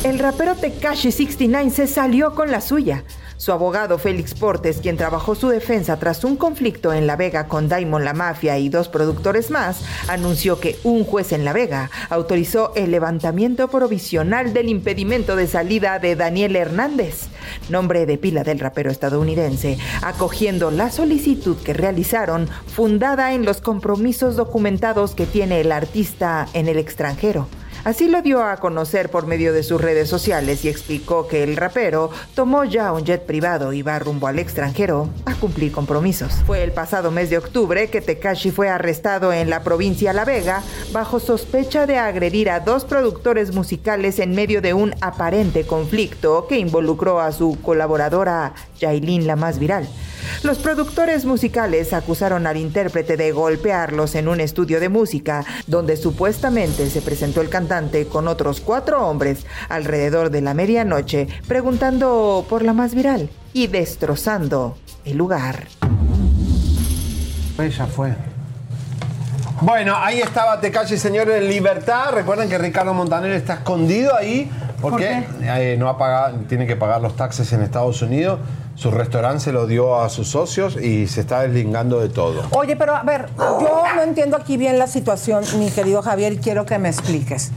El 0.03 0.19
rapero 0.19 0.55
Tekashi 0.55 1.11
69 1.11 1.69
se 1.69 1.87
salió 1.87 2.35
con 2.35 2.51
la 2.51 2.59
suya. 2.59 3.03
Su 3.43 3.51
abogado 3.51 3.97
Félix 3.97 4.33
Portes, 4.33 4.77
quien 4.81 4.95
trabajó 4.95 5.35
su 5.35 5.49
defensa 5.49 5.99
tras 5.99 6.23
un 6.23 6.37
conflicto 6.37 6.93
en 6.93 7.07
La 7.07 7.17
Vega 7.17 7.49
con 7.49 7.67
Diamond 7.67 8.05
La 8.05 8.13
Mafia 8.13 8.57
y 8.57 8.69
dos 8.69 8.87
productores 8.87 9.51
más, 9.51 9.81
anunció 10.07 10.61
que 10.61 10.79
un 10.85 11.03
juez 11.03 11.33
en 11.33 11.43
La 11.43 11.51
Vega 11.51 11.91
autorizó 12.09 12.71
el 12.77 12.91
levantamiento 12.91 13.67
provisional 13.67 14.53
del 14.53 14.69
impedimento 14.69 15.35
de 15.35 15.47
salida 15.47 15.99
de 15.99 16.15
Daniel 16.15 16.55
Hernández, 16.55 17.27
nombre 17.67 18.05
de 18.05 18.17
pila 18.17 18.45
del 18.45 18.59
rapero 18.59 18.89
estadounidense, 18.89 19.77
acogiendo 20.01 20.71
la 20.71 20.89
solicitud 20.89 21.57
que 21.57 21.73
realizaron 21.73 22.47
fundada 22.47 23.33
en 23.33 23.43
los 23.43 23.59
compromisos 23.59 24.37
documentados 24.37 25.15
que 25.15 25.25
tiene 25.25 25.59
el 25.59 25.73
artista 25.73 26.47
en 26.53 26.69
el 26.69 26.77
extranjero. 26.77 27.49
Así 27.83 28.07
lo 28.07 28.21
dio 28.21 28.41
a 28.41 28.57
conocer 28.57 29.11
por 29.11 29.27
medio 29.27 29.51
de 29.51 29.61
sus 29.61 29.81
redes 29.81 30.07
sociales 30.07 30.63
y 30.63 30.69
explicó 30.69 31.27
que 31.27 31.43
el 31.43 31.57
rapero 31.57 32.11
tomó 32.33 32.63
ya 32.63 32.93
un 32.93 33.03
jet 33.03 33.25
privado 33.25 33.73
y 33.73 33.81
va 33.81 33.99
rumbo 33.99 34.27
al 34.27 34.39
extranjero 34.39 35.09
a 35.25 35.35
cumplir 35.35 35.73
compromisos. 35.73 36.31
Fue 36.47 36.63
el 36.63 36.71
pasado 36.71 37.11
mes 37.11 37.29
de 37.29 37.37
octubre 37.37 37.89
que 37.89 37.99
Tekashi 37.99 38.51
fue 38.51 38.69
arrestado 38.69 39.33
en 39.33 39.49
la 39.49 39.63
provincia 39.63 40.13
La 40.13 40.23
Vega 40.23 40.63
bajo 40.93 41.19
sospecha 41.19 41.85
de 41.85 41.97
agredir 41.97 42.49
a 42.49 42.61
dos 42.61 42.85
productores 42.85 43.53
musicales 43.53 44.19
en 44.19 44.33
medio 44.33 44.61
de 44.61 44.73
un 44.73 44.95
aparente 45.01 45.65
conflicto 45.65 46.47
que 46.47 46.59
involucró 46.59 47.19
a 47.19 47.33
su 47.33 47.59
colaboradora 47.61 48.53
Yailin 48.79 49.27
la 49.27 49.35
más 49.35 49.59
viral. 49.59 49.89
Los 50.43 50.59
productores 50.59 51.25
musicales 51.25 51.93
acusaron 51.93 52.47
al 52.47 52.57
intérprete 52.57 53.17
de 53.17 53.31
golpearlos 53.31 54.15
en 54.15 54.27
un 54.27 54.39
estudio 54.39 54.79
de 54.79 54.89
música, 54.89 55.45
donde 55.67 55.97
supuestamente 55.97 56.89
se 56.89 57.01
presentó 57.01 57.41
el 57.41 57.49
cantante 57.49 58.05
con 58.07 58.27
otros 58.27 58.61
cuatro 58.61 59.07
hombres 59.07 59.45
alrededor 59.69 60.29
de 60.29 60.41
la 60.41 60.53
medianoche, 60.53 61.27
preguntando 61.47 62.45
por 62.49 62.63
la 62.63 62.73
más 62.73 62.95
viral 62.95 63.29
y 63.53 63.67
destrozando 63.67 64.77
el 65.05 65.17
lugar. 65.17 65.67
Ella 67.59 67.85
fue. 67.85 68.15
Bueno, 69.61 69.95
ahí 69.95 70.19
estaba 70.19 70.59
Tecalle, 70.59 70.97
señores, 70.97 71.41
en 71.41 71.47
libertad. 71.47 72.11
Recuerden 72.13 72.49
que 72.49 72.57
Ricardo 72.57 72.93
Montaner 72.93 73.31
está 73.31 73.53
escondido 73.55 74.15
ahí 74.15 74.51
porque 74.81 75.25
eh, 75.41 75.77
no 75.79 75.87
ha 75.87 75.97
pagado, 75.97 76.37
tiene 76.49 76.67
que 76.67 76.75
pagar 76.75 76.99
los 76.99 77.15
taxes 77.15 77.53
en 77.53 77.61
Estados 77.61 78.01
Unidos. 78.01 78.39
Su 78.83 78.91
restaurante 78.91 79.45
se 79.45 79.53
lo 79.53 79.65
dio 79.65 79.97
a 79.97 80.09
sus 80.09 80.27
socios 80.27 80.75
y 80.75 81.07
se 81.07 81.21
está 81.21 81.39
deslingando 81.43 82.01
de 82.01 82.09
todo. 82.09 82.41
Oye, 82.51 82.75
pero 82.75 82.93
a 82.93 83.03
ver, 83.03 83.29
yo 83.37 83.83
no 83.95 84.01
entiendo 84.01 84.35
aquí 84.35 84.57
bien 84.57 84.77
la 84.77 84.87
situación, 84.87 85.45
mi 85.57 85.71
querido 85.71 86.01
Javier, 86.01 86.33
y 86.33 86.37
quiero 86.39 86.65
que 86.65 86.77
me 86.79 86.89
expliques. 86.89 87.51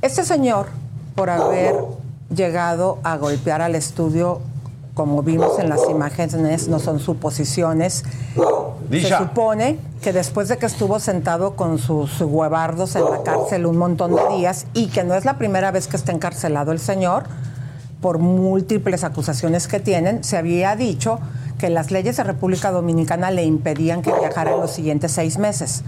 Este 0.00 0.24
señor, 0.24 0.68
por 1.14 1.28
haber 1.28 1.74
llegado 2.34 3.00
a 3.02 3.18
golpear 3.18 3.60
al 3.60 3.74
estudio, 3.74 4.40
como 4.94 5.22
vimos 5.22 5.58
en 5.58 5.68
las 5.68 5.86
imágenes, 5.90 6.68
no 6.68 6.78
son 6.78 7.00
suposiciones. 7.00 8.02
Se 8.90 9.14
supone 9.18 9.78
que 10.00 10.14
después 10.14 10.48
de 10.48 10.56
que 10.56 10.64
estuvo 10.64 11.00
sentado 11.00 11.54
con 11.54 11.78
sus 11.78 12.18
huevardos 12.22 12.96
en 12.96 13.04
la 13.04 13.22
cárcel 13.24 13.66
un 13.66 13.76
montón 13.76 14.16
de 14.16 14.22
días 14.38 14.64
y 14.72 14.86
que 14.86 15.04
no 15.04 15.14
es 15.14 15.26
la 15.26 15.36
primera 15.36 15.70
vez 15.70 15.86
que 15.86 15.98
está 15.98 16.12
encarcelado 16.12 16.72
el 16.72 16.78
señor, 16.78 17.24
por 18.00 18.18
múltiples 18.18 19.04
acusaciones 19.04 19.68
que 19.68 19.80
tienen, 19.80 20.24
se 20.24 20.36
había 20.36 20.74
dicho 20.76 21.20
que 21.58 21.68
las 21.68 21.90
leyes 21.90 22.16
de 22.16 22.24
República 22.24 22.70
Dominicana 22.70 23.30
le 23.30 23.44
impedían 23.44 24.00
que 24.00 24.10
viajara 24.12 24.54
en 24.54 24.60
los 24.60 24.70
siguientes 24.70 25.12
seis 25.12 25.36
meses. 25.36 25.82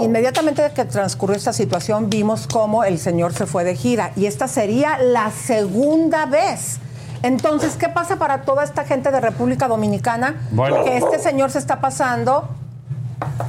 Inmediatamente 0.00 0.70
que 0.72 0.84
transcurrió 0.84 1.36
esta 1.36 1.52
situación, 1.52 2.08
vimos 2.08 2.46
cómo 2.46 2.84
el 2.84 2.98
señor 2.98 3.32
se 3.34 3.46
fue 3.46 3.64
de 3.64 3.74
gira 3.74 4.12
y 4.14 4.26
esta 4.26 4.46
sería 4.46 4.98
la 4.98 5.32
segunda 5.32 6.26
vez. 6.26 6.78
Entonces, 7.22 7.76
¿qué 7.76 7.88
pasa 7.88 8.16
para 8.16 8.42
toda 8.42 8.62
esta 8.62 8.84
gente 8.84 9.10
de 9.10 9.20
República 9.20 9.66
Dominicana? 9.66 10.36
Bueno. 10.52 10.84
Que 10.84 10.96
este 10.96 11.18
señor 11.18 11.50
se 11.50 11.58
está 11.58 11.80
pasando 11.80 12.48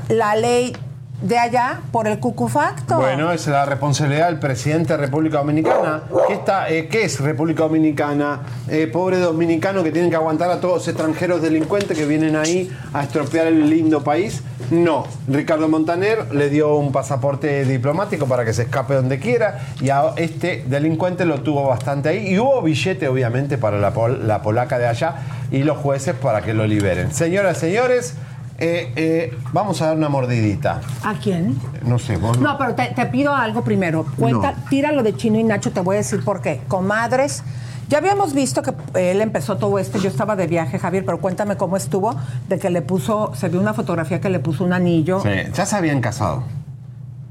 la 0.10 0.36
ley 0.36 0.76
de 1.22 1.38
allá 1.38 1.82
por 1.92 2.08
el 2.08 2.20
cucufacto. 2.20 2.98
Bueno, 2.98 3.32
es 3.32 3.48
la 3.48 3.66
responsabilidad 3.66 4.28
del 4.28 4.40
presidente 4.40 4.94
de 4.94 4.98
República 4.98 5.38
Dominicana. 5.38 6.04
¿Qué, 6.28 6.34
está, 6.34 6.70
eh, 6.70 6.88
¿qué 6.88 7.06
es 7.06 7.20
República 7.20 7.64
Dominicana? 7.64 8.42
Eh, 8.68 8.88
pobre 8.88 9.18
dominicano 9.20 9.84
que 9.84 9.92
tienen 9.92 10.10
que 10.10 10.16
aguantar 10.18 10.52
a 10.52 10.60
todos 10.60 10.76
los 10.76 10.88
extranjeros 10.88 11.42
delincuentes 11.42 11.98
que 11.98 12.06
vienen 12.06 12.36
ahí 12.36 12.70
a 12.94 13.04
estropear 13.04 13.48
el 13.48 13.70
lindo 13.70 14.04
país. 14.04 14.44
No, 14.72 15.06
Ricardo 15.28 15.68
Montaner 15.68 16.34
le 16.34 16.50
dio 16.50 16.76
un 16.76 16.92
pasaporte 16.92 17.66
diplomático 17.66 18.26
para 18.26 18.44
que 18.44 18.54
se 18.54 18.64
escape 18.64 18.96
donde 18.96 19.20
quiera 19.20 19.60
y 19.80 19.90
a 19.90 20.14
este 20.18 20.64
delincuente 20.68 21.26
lo 21.26 21.42
tuvo 21.42 21.68
bastante 21.68 22.10
ahí 22.10 22.28
y 22.30 22.40
hubo 22.40 22.62
billete 22.62 23.08
obviamente 23.08 23.58
para 23.58 23.78
la, 23.78 23.94
la 24.24 24.42
polaca 24.42 24.80
de 24.80 24.88
allá 24.88 25.16
y 25.52 25.64
los 25.64 25.78
jueces 25.78 26.16
para 26.16 26.42
que 26.42 26.54
lo 26.54 26.66
liberen. 26.66 27.12
Señoras, 27.12 27.58
señores, 27.58 28.16
eh, 28.58 28.92
eh, 28.96 29.38
vamos 29.54 29.82
a 29.82 29.88
dar 29.88 29.98
una 29.98 30.10
mordidita. 30.10 30.82
¿A 31.04 31.14
quién? 31.16 31.58
No 31.84 32.00
sé, 32.00 32.18
vos 32.18 32.40
No, 32.40 32.58
pero 32.58 32.76
te, 32.76 32.88
te 32.96 33.06
pido 33.08 33.34
algo 33.36 33.64
primero. 33.64 34.06
Cuenta, 34.18 34.52
No. 34.54 34.58
tíralo 34.70 35.04
de 35.04 35.16
Chino 35.16 35.38
y 35.40 35.44
Nacho, 35.44 35.72
te 35.72 35.82
voy 35.82 35.96
a 35.96 36.00
decir 36.00 36.24
por 36.24 36.42
qué. 36.42 36.62
Comadres, 36.68 37.44
ya 37.90 37.98
habíamos 38.00 38.34
visto 38.34 38.62
que 38.62 38.74
él 39.12 39.22
empezó 39.22 39.58
todo 39.58 39.78
esto. 39.78 40.00
Yo 40.00 40.10
estaba 40.10 40.36
de 40.36 40.48
viaje, 40.48 40.80
Javier, 40.80 41.04
pero 41.06 41.20
cuéntame 41.20 41.58
cómo 41.58 41.78
estuvo, 41.78 42.16
de 42.50 42.58
que 42.58 42.70
le 42.70 42.82
puso, 42.82 43.34
se 43.36 43.50
vio 43.50 43.60
una 43.60 43.74
fotografía 43.74 44.22
que 44.22 44.30
le 44.30 44.40
puso 44.40 44.64
un 44.64 44.74
anillo. 44.74 45.20
Sí, 45.22 45.30
ya 45.54 45.66
se 45.66 45.76
habían 45.76 46.02
casado. 46.02 46.44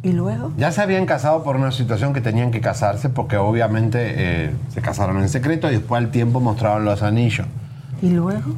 ¿Y 0.03 0.13
luego? 0.13 0.53
Ya 0.59 0.71
se 0.71 0.83
habían 0.83 1.07
casado 1.07 1.43
por 1.43 1.57
una 1.57 1.73
situación 1.73 2.13
que 2.13 2.21
tenían 2.21 2.51
que 2.51 2.61
casarse 2.61 3.09
porque 3.09 3.39
obviamente 3.39 3.99
eh, 4.15 4.51
se 4.69 4.83
casaron 4.83 5.17
en 5.23 5.31
secreto 5.31 5.71
y 5.71 5.77
después 5.77 5.99
al 6.05 6.11
tiempo 6.11 6.41
mostraron 6.41 6.85
los 6.85 7.03
anillos. 7.03 7.47
¿Y 8.02 8.11
luego? 8.11 8.54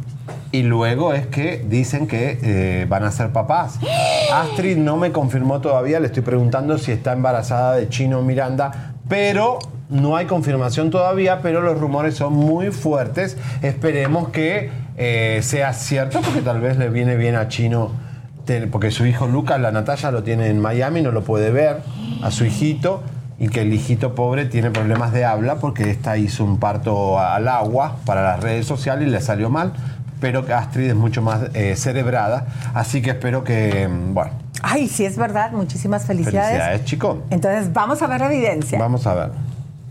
Y 0.53 0.63
luego 0.63 1.13
es 1.13 1.27
que 1.27 1.65
dicen 1.69 2.07
que 2.07 2.39
eh, 2.43 2.87
van 2.89 3.05
a 3.05 3.11
ser 3.11 3.31
papás. 3.31 3.79
Astrid 4.33 4.77
no 4.77 4.97
me 4.97 5.13
confirmó 5.13 5.61
todavía, 5.61 6.01
le 6.01 6.07
estoy 6.07 6.23
preguntando 6.23 6.79
si 6.79 6.93
está 6.93 7.13
embarazada 7.13 7.77
de 7.77 7.89
Chino 7.89 8.23
Miranda, 8.23 8.95
pero 9.09 9.59
no 9.89 10.17
hay 10.17 10.27
confirmación 10.27 10.91
todavía, 10.91 11.41
pero 11.43 11.61
los 11.61 11.79
rumores 11.79 12.15
son 12.15 12.33
muy 12.33 12.71
fuertes. 12.71 13.37
Esperemos 13.63 14.31
que 14.31 14.71
eh, 14.97 15.41
sea 15.43 15.73
cierto, 15.73 16.21
porque 16.23 16.43
tal 16.43 16.61
vez 16.61 16.77
le 16.79 16.89
viene 16.89 17.17
bien 17.17 17.35
a 17.35 17.49
Chino, 17.49 17.93
porque 18.71 18.91
su 18.91 19.07
hijo 19.07 19.27
Lucas, 19.27 19.61
la 19.61 19.73
Natalia, 19.73 20.11
lo 20.11 20.23
tiene 20.23 20.49
en 20.49 20.61
Miami, 20.61 21.03
no 21.03 21.13
lo 21.13 21.23
puede 21.23 21.51
ver, 21.51 21.83
a 22.23 22.31
su 22.31 22.45
hijito. 22.45 23.03
Y 23.39 23.49
que 23.49 23.61
el 23.61 23.73
hijito 23.73 24.15
pobre 24.15 24.47
tiene 24.47 24.71
problemas 24.71 25.13
de 25.13 25.25
habla 25.25 25.57
porque 25.57 25.91
esta 25.91 26.17
hizo 26.17 26.45
un 26.45 26.59
parto 26.59 27.21
al 27.21 27.49
agua 27.49 27.97
para 28.07 28.23
las 28.23 28.41
redes 28.41 28.67
sociales 28.67 29.07
y 29.07 29.11
le 29.11 29.21
salió 29.21 29.51
mal 29.51 29.73
pero 30.19 30.47
que 30.47 30.55
Astrid 30.55 30.89
es 30.89 30.95
mucho 30.95 31.21
más 31.21 31.43
eh, 31.53 31.77
cerebrada, 31.77 32.47
así 32.73 33.03
que 33.03 33.11
espero 33.11 33.45
que, 33.45 33.87
mm, 33.87 34.15
bueno, 34.15 34.33
Ay, 34.63 34.89
sí, 34.89 35.05
es 35.05 35.17
verdad. 35.17 35.53
Muchísimas 35.53 36.05
felicidades. 36.07 36.49
felicidades, 36.49 36.85
chico. 36.85 37.23
Entonces, 37.31 37.73
vamos 37.73 38.03
a 38.03 38.07
ver 38.07 38.21
la 38.21 38.33
evidencia. 38.33 38.79
Vamos 38.79 39.07
a 39.07 39.15
ver. 39.15 39.31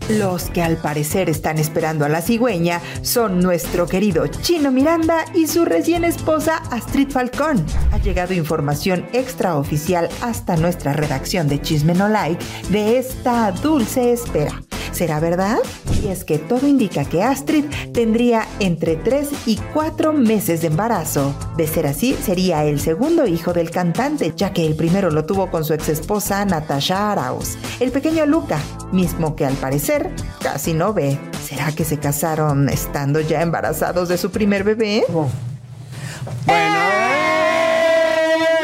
Los 0.08 0.50
que 0.50 0.62
al 0.62 0.76
parecer 0.76 1.28
están 1.28 1.58
esperando 1.58 2.04
a 2.04 2.08
la 2.08 2.22
cigüeña 2.22 2.80
son 3.02 3.40
nuestro 3.40 3.86
querido 3.86 4.28
Chino 4.28 4.70
Miranda 4.70 5.24
y 5.34 5.48
su 5.48 5.64
recién 5.64 6.04
esposa 6.04 6.58
Astrid 6.70 7.10
Falcón. 7.10 7.64
Ha 7.92 7.98
llegado 7.98 8.32
información 8.32 9.04
extraoficial 9.12 10.08
hasta 10.22 10.56
nuestra 10.56 10.92
redacción 10.92 11.48
de 11.48 11.60
Chisme 11.60 11.94
No 11.94 12.08
Like 12.08 12.44
de 12.70 12.98
esta 12.98 13.50
dulce 13.50 14.12
espera. 14.12 14.65
¿Será 14.96 15.20
verdad? 15.20 15.58
Y 16.02 16.08
es 16.08 16.24
que 16.24 16.38
todo 16.38 16.66
indica 16.66 17.04
que 17.04 17.22
Astrid 17.22 17.66
tendría 17.92 18.48
entre 18.60 18.96
3 18.96 19.28
y 19.44 19.56
4 19.74 20.14
meses 20.14 20.62
de 20.62 20.68
embarazo. 20.68 21.34
De 21.58 21.66
ser 21.66 21.86
así, 21.86 22.14
sería 22.14 22.64
el 22.64 22.80
segundo 22.80 23.26
hijo 23.26 23.52
del 23.52 23.70
cantante, 23.70 24.32
ya 24.34 24.54
que 24.54 24.64
el 24.64 24.74
primero 24.74 25.10
lo 25.10 25.26
tuvo 25.26 25.50
con 25.50 25.66
su 25.66 25.74
exesposa 25.74 26.46
Natasha 26.46 27.12
Arauz. 27.12 27.58
El 27.78 27.92
pequeño 27.92 28.24
Luca, 28.24 28.58
mismo 28.90 29.36
que 29.36 29.44
al 29.44 29.52
parecer 29.56 30.10
casi 30.40 30.72
no 30.72 30.94
ve. 30.94 31.18
¿Será 31.46 31.72
que 31.72 31.84
se 31.84 31.98
casaron 31.98 32.70
estando 32.70 33.20
ya 33.20 33.42
embarazados 33.42 34.08
de 34.08 34.16
su 34.16 34.30
primer 34.30 34.64
bebé? 34.64 35.04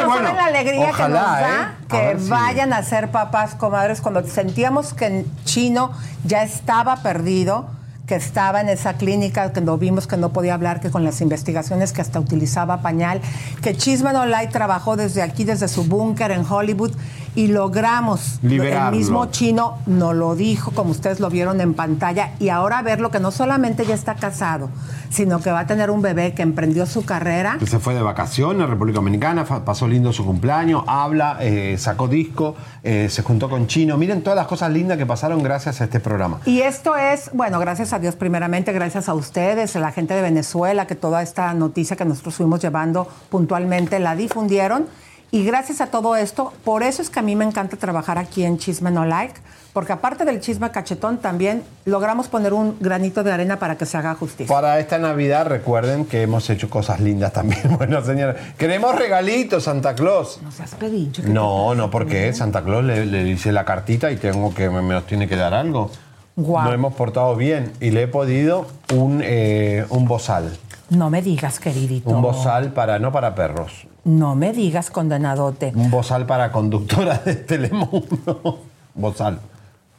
No 0.02 0.08
Bueno, 0.08 0.28
saben 0.28 0.36
la 0.36 0.44
alegría 0.46 0.90
ojalá, 0.90 0.96
que 0.96 1.12
nos 1.12 1.22
da 1.40 1.62
¿eh? 2.10 2.12
Que 2.14 2.20
si- 2.20 2.28
vayan 2.30 2.72
a 2.72 2.82
ser 2.82 3.10
papás, 3.10 3.54
comadres, 3.54 4.00
cuando 4.00 4.26
sentíamos 4.26 4.94
que 4.94 5.06
en 5.06 5.26
Chino 5.44 5.92
ya 6.24 6.42
estaba 6.42 6.96
perdido, 6.96 7.66
que 8.06 8.16
estaba 8.16 8.60
en 8.60 8.68
esa 8.68 8.94
clínica, 8.94 9.52
que 9.52 9.60
lo 9.60 9.78
vimos 9.78 10.06
que 10.06 10.16
no 10.16 10.30
podía 10.32 10.54
hablar, 10.54 10.80
que 10.80 10.90
con 10.90 11.04
las 11.04 11.20
investigaciones 11.20 11.92
que 11.92 12.00
hasta 12.02 12.18
utilizaba 12.20 12.82
pañal, 12.82 13.20
que 13.62 13.76
Chisme 13.76 14.12
No 14.12 14.26
Light 14.26 14.50
trabajó 14.50 14.96
desde 14.96 15.22
aquí, 15.22 15.44
desde 15.44 15.68
su 15.68 15.84
búnker 15.84 16.32
en 16.32 16.44
Hollywood, 16.44 16.92
y 17.34 17.48
logramos. 17.48 18.38
Liberarlo. 18.42 18.96
El 18.96 18.98
mismo 18.98 19.26
chino 19.26 19.78
no 19.86 20.12
lo 20.12 20.34
dijo, 20.34 20.70
como 20.72 20.90
ustedes 20.90 21.20
lo 21.20 21.30
vieron 21.30 21.60
en 21.60 21.74
pantalla, 21.74 22.32
y 22.38 22.48
ahora 22.48 22.82
verlo 22.82 23.10
que 23.10 23.20
no 23.20 23.30
solamente 23.30 23.86
ya 23.86 23.94
está 23.94 24.14
casado, 24.14 24.70
sino 25.10 25.40
que 25.40 25.50
va 25.50 25.60
a 25.60 25.66
tener 25.66 25.90
un 25.90 26.02
bebé 26.02 26.34
que 26.34 26.42
emprendió 26.42 26.86
su 26.86 27.04
carrera. 27.04 27.56
Que 27.58 27.66
se 27.66 27.78
fue 27.78 27.94
de 27.94 28.02
vacaciones 28.02 28.62
a 28.62 28.66
República 28.66 28.96
Dominicana, 28.96 29.44
pasó 29.44 29.86
lindo 29.86 30.12
su 30.12 30.24
cumpleaños, 30.24 30.84
habla, 30.86 31.38
eh, 31.40 31.76
sacó 31.78 32.08
disco, 32.08 32.56
eh, 32.82 33.08
se 33.10 33.22
juntó 33.22 33.48
con 33.48 33.66
Chino. 33.66 33.96
Miren 33.96 34.22
todas 34.22 34.36
las 34.36 34.46
cosas 34.46 34.70
lindas 34.72 34.98
que 34.98 35.06
pasaron 35.06 35.42
gracias 35.42 35.80
a 35.80 35.84
este 35.84 36.00
programa. 36.00 36.40
Y 36.44 36.60
esto 36.60 36.96
es, 36.96 37.30
bueno, 37.32 37.58
gracias 37.58 37.92
a 37.92 37.98
Dios 37.98 38.16
primeramente, 38.16 38.72
gracias 38.72 39.08
a 39.08 39.14
ustedes, 39.14 39.76
a 39.76 39.80
la 39.80 39.92
gente 39.92 40.14
de 40.14 40.22
Venezuela, 40.22 40.86
que 40.86 40.94
toda 40.94 41.22
esta 41.22 41.52
noticia 41.54 41.96
que 41.96 42.04
nosotros 42.04 42.34
fuimos 42.34 42.60
llevando 42.60 43.08
puntualmente 43.30 43.98
la 43.98 44.16
difundieron. 44.16 44.86
Y 45.34 45.46
gracias 45.46 45.80
a 45.80 45.86
todo 45.86 46.14
esto, 46.14 46.52
por 46.62 46.82
eso 46.82 47.00
es 47.00 47.08
que 47.08 47.18
a 47.18 47.22
mí 47.22 47.34
me 47.34 47.46
encanta 47.46 47.78
trabajar 47.78 48.18
aquí 48.18 48.44
en 48.44 48.58
Chisme 48.58 48.90
No 48.90 49.06
Like, 49.06 49.40
porque 49.72 49.94
aparte 49.94 50.26
del 50.26 50.40
chisme 50.40 50.70
cachetón, 50.70 51.16
también 51.16 51.62
logramos 51.86 52.28
poner 52.28 52.52
un 52.52 52.76
granito 52.78 53.24
de 53.24 53.32
arena 53.32 53.58
para 53.58 53.78
que 53.78 53.86
se 53.86 53.96
haga 53.96 54.14
justicia. 54.14 54.54
Para 54.54 54.78
esta 54.78 54.98
Navidad 54.98 55.46
recuerden 55.46 56.04
que 56.04 56.20
hemos 56.20 56.50
hecho 56.50 56.68
cosas 56.68 57.00
lindas 57.00 57.32
también. 57.32 57.62
Bueno, 57.78 58.04
señora, 58.04 58.36
queremos 58.58 58.94
regalitos, 58.94 59.64
Santa 59.64 59.94
Claus. 59.94 60.38
No 60.42 60.52
seas 60.52 60.74
pedincho. 60.74 61.22
No, 61.24 61.74
no, 61.74 61.90
porque 61.90 62.34
Santa 62.34 62.62
Claus 62.62 62.84
le, 62.84 63.06
le 63.06 63.26
hice 63.26 63.52
la 63.52 63.64
cartita 63.64 64.10
y 64.10 64.16
tengo 64.16 64.52
que 64.52 64.68
me, 64.68 64.82
me 64.82 64.92
nos 64.92 65.06
tiene 65.06 65.26
que 65.26 65.36
dar 65.36 65.54
algo. 65.54 65.90
Guau. 66.36 66.64
Nos 66.64 66.74
hemos 66.74 66.92
portado 66.92 67.34
bien 67.36 67.72
y 67.80 67.90
le 67.90 68.02
he 68.02 68.08
podido 68.08 68.66
un, 68.94 69.22
eh, 69.24 69.86
un 69.88 70.04
bozal. 70.04 70.52
No 70.96 71.10
me 71.10 71.22
digas, 71.22 71.58
queridito. 71.60 72.10
Un 72.10 72.22
bozal 72.22 72.72
para, 72.72 72.98
no 72.98 73.12
para 73.12 73.34
perros, 73.34 73.86
No 74.04 74.34
me 74.34 74.52
digas, 74.52 74.90
condenadote. 74.90 75.72
un 75.74 75.90
bozal 75.90 76.26
para 76.26 76.50
conductora 76.52 77.18
de 77.18 77.34
Telemundo. 77.36 78.60
bozal, 78.94 79.38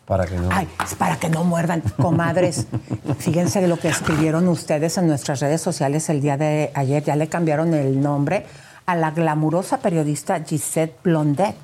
para 0.05 0.25
que 0.25 0.35
no. 0.37 0.49
Ay, 0.51 0.67
es 0.83 0.95
para 0.95 1.15
que 1.17 1.29
no 1.29 1.43
muerdan, 1.43 1.81
comadres. 2.01 2.67
Fíjense 3.17 3.61
de 3.61 3.67
lo 3.67 3.77
que 3.77 3.87
escribieron 3.87 4.47
ustedes 4.49 4.97
en 4.97 5.07
nuestras 5.07 5.39
redes 5.39 5.61
sociales 5.61 6.09
el 6.09 6.21
día 6.21 6.37
de 6.37 6.71
ayer. 6.75 7.03
Ya 7.03 7.15
le 7.15 7.27
cambiaron 7.27 7.73
el 7.73 8.01
nombre 8.01 8.45
a 8.85 8.95
la 8.95 9.11
glamurosa 9.11 9.77
periodista 9.77 10.43
Gisette 10.43 11.01
Blondet. 11.03 11.55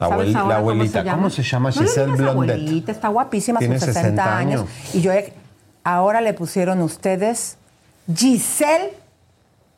La, 0.00 0.08
¿Sabes 0.08 0.28
abueli- 0.28 0.34
ahora 0.36 0.48
la 0.48 0.60
cómo 0.60 0.70
abuelita, 0.70 0.98
se 1.00 1.04
llama? 1.04 1.16
¿cómo 1.18 1.30
se 1.30 1.42
llama 1.42 1.72
Giselle 1.72 2.12
Blondet? 2.12 2.56
abuelita, 2.56 2.90
está 2.92 3.08
guapísima, 3.08 3.58
Tiene 3.58 3.74
sus 3.78 3.84
60, 3.88 4.00
60 4.02 4.38
años. 4.38 4.60
años. 4.62 4.94
Y 4.94 5.02
yo 5.02 5.12
he- 5.12 5.32
ahora 5.84 6.20
le 6.22 6.32
pusieron 6.32 6.80
ustedes 6.80 7.58
Giselle 8.14 8.92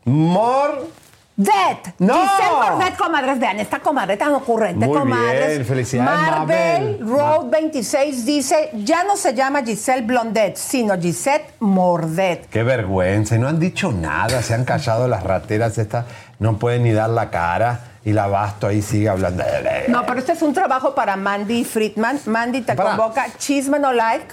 Mor. 0.04 0.88
Det. 1.34 1.94
¡No! 1.98 2.14
Giselle 2.14 2.50
Bordet, 2.76 2.96
comadres, 2.96 3.38
vean, 3.40 3.58
esta 3.58 3.78
comadre 3.80 4.16
tan 4.18 4.34
ocurrente, 4.34 4.84
Muy 4.86 4.98
comadres. 4.98 5.48
bien, 5.48 5.64
felicidades, 5.64 6.20
Marvel 6.30 6.98
Mabel. 7.00 7.08
Road 7.08 7.46
26 7.50 8.26
dice, 8.26 8.70
ya 8.74 9.02
no 9.04 9.16
se 9.16 9.32
llama 9.34 9.62
Giselle 9.64 10.02
Blondet, 10.02 10.56
sino 10.56 10.94
Gisette 11.00 11.54
Mordet. 11.60 12.48
Qué 12.50 12.62
vergüenza, 12.62 13.34
y 13.36 13.38
no 13.38 13.48
han 13.48 13.58
dicho 13.58 13.90
nada, 13.92 14.42
se 14.42 14.52
han 14.52 14.64
callado 14.64 15.08
las 15.08 15.24
rateras 15.24 15.78
estas, 15.78 16.04
no 16.38 16.58
pueden 16.58 16.82
ni 16.82 16.92
dar 16.92 17.08
la 17.10 17.30
cara 17.30 17.80
y 18.04 18.12
la 18.12 18.26
basto 18.26 18.66
ahí 18.66 18.82
sigue 18.82 19.08
hablando. 19.08 19.42
No, 19.88 20.04
pero 20.04 20.18
este 20.18 20.32
es 20.32 20.42
un 20.42 20.52
trabajo 20.52 20.94
para 20.94 21.16
Mandy 21.16 21.64
Friedman. 21.64 22.20
Mandy 22.26 22.60
te 22.60 22.74
Para. 22.74 22.90
convoca 22.90 23.26
Chisme 23.38 23.78
No 23.78 23.92
Like 23.94 24.26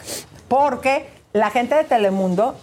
porque 0.50 1.08
la 1.32 1.50
gente 1.50 1.76
de 1.76 1.86
Telemundo 1.86 2.56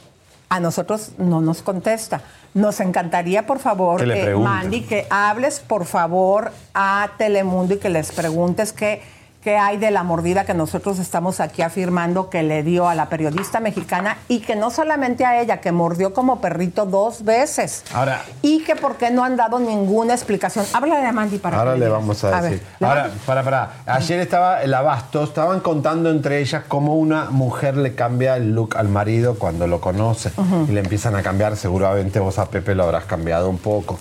a 0.49 0.61
nosotros 0.61 1.13
no 1.19 1.41
nos 1.41 1.63
contesta. 1.63 2.23
Nos 2.55 2.81
encantaría, 2.81 3.47
por 3.47 3.59
favor, 3.59 4.03
Que 4.03 4.31
eh. 4.31 4.35
Mandy, 4.35 4.83
que 4.83 5.07
hables, 5.11 5.61
por 5.61 5.85
favor, 5.85 6.53
a 6.75 7.11
Telemundo 7.19 7.75
y 7.75 7.79
que 7.79 7.91
les 7.91 8.13
preguntes 8.13 8.73
qué, 8.73 9.03
qué 9.47 9.57
hay 9.57 9.77
de 9.77 9.93
la 9.93 10.03
mordida 10.03 10.45
que 10.45 10.55
nosotros 10.55 10.99
estamos 10.99 11.39
aquí 11.39 11.63
afirmando 11.63 12.31
que 12.31 12.43
le 12.43 12.65
dio 12.65 12.89
a 12.89 12.97
la 12.97 13.09
periodista 13.09 13.61
mexicana 13.61 14.19
y 14.27 14.41
que 14.41 14.57
no 14.57 14.73
solamente 14.73 15.25
a 15.25 15.41
ella, 15.41 15.61
que 15.61 15.71
mordió 15.71 16.13
como 16.13 16.41
perrito 16.41 16.85
dos 16.85 17.23
veces. 17.23 17.85
Ahora, 17.95 18.23
Y 18.43 18.65
que 18.65 18.75
por 18.75 18.97
qué 18.97 19.13
no 19.13 19.23
han 19.23 19.37
dado 19.37 19.61
ninguna 19.61 20.15
explicación. 20.15 20.67
Háblale 20.73 21.07
a 21.07 21.13
Mandy 21.13 21.39
para 21.39 21.59
ahora 21.59 21.75
que 21.75 21.79
le 21.79 21.89
vamos 21.89 22.25
a 22.25 22.41
decir. 22.41 22.61
ahora, 22.81 23.09
para, 23.25 23.45
para. 23.45 23.71
Ayer 23.87 24.19
estaba 24.19 24.65
el 24.65 24.75
abasto, 24.75 25.23
estaban 25.23 25.61
contando 25.61 26.11
entre 26.11 26.41
ellas 26.41 26.65
cómo 26.67 26.97
una 26.97 27.27
mujer 27.31 27.77
le 27.77 27.95
cambia 27.95 28.37
el 28.37 28.53
look 28.53 28.77
al 28.77 28.89
marido 28.89 29.39
cuando 29.39 29.69
lo 29.69 29.81
conoce. 29.81 30.33
Y 30.69 30.73
le 30.73 30.81
empiezan 30.81 31.15
a 31.15 31.23
cambiar, 31.23 31.57
seguramente 31.57 32.19
vos 32.19 32.41
a 32.41 32.47
Pepe 32.47 32.75
lo 32.75 32.83
habrás 32.83 33.05
cambiado 33.05 33.49
un 33.49 33.59
poco. 33.59 33.97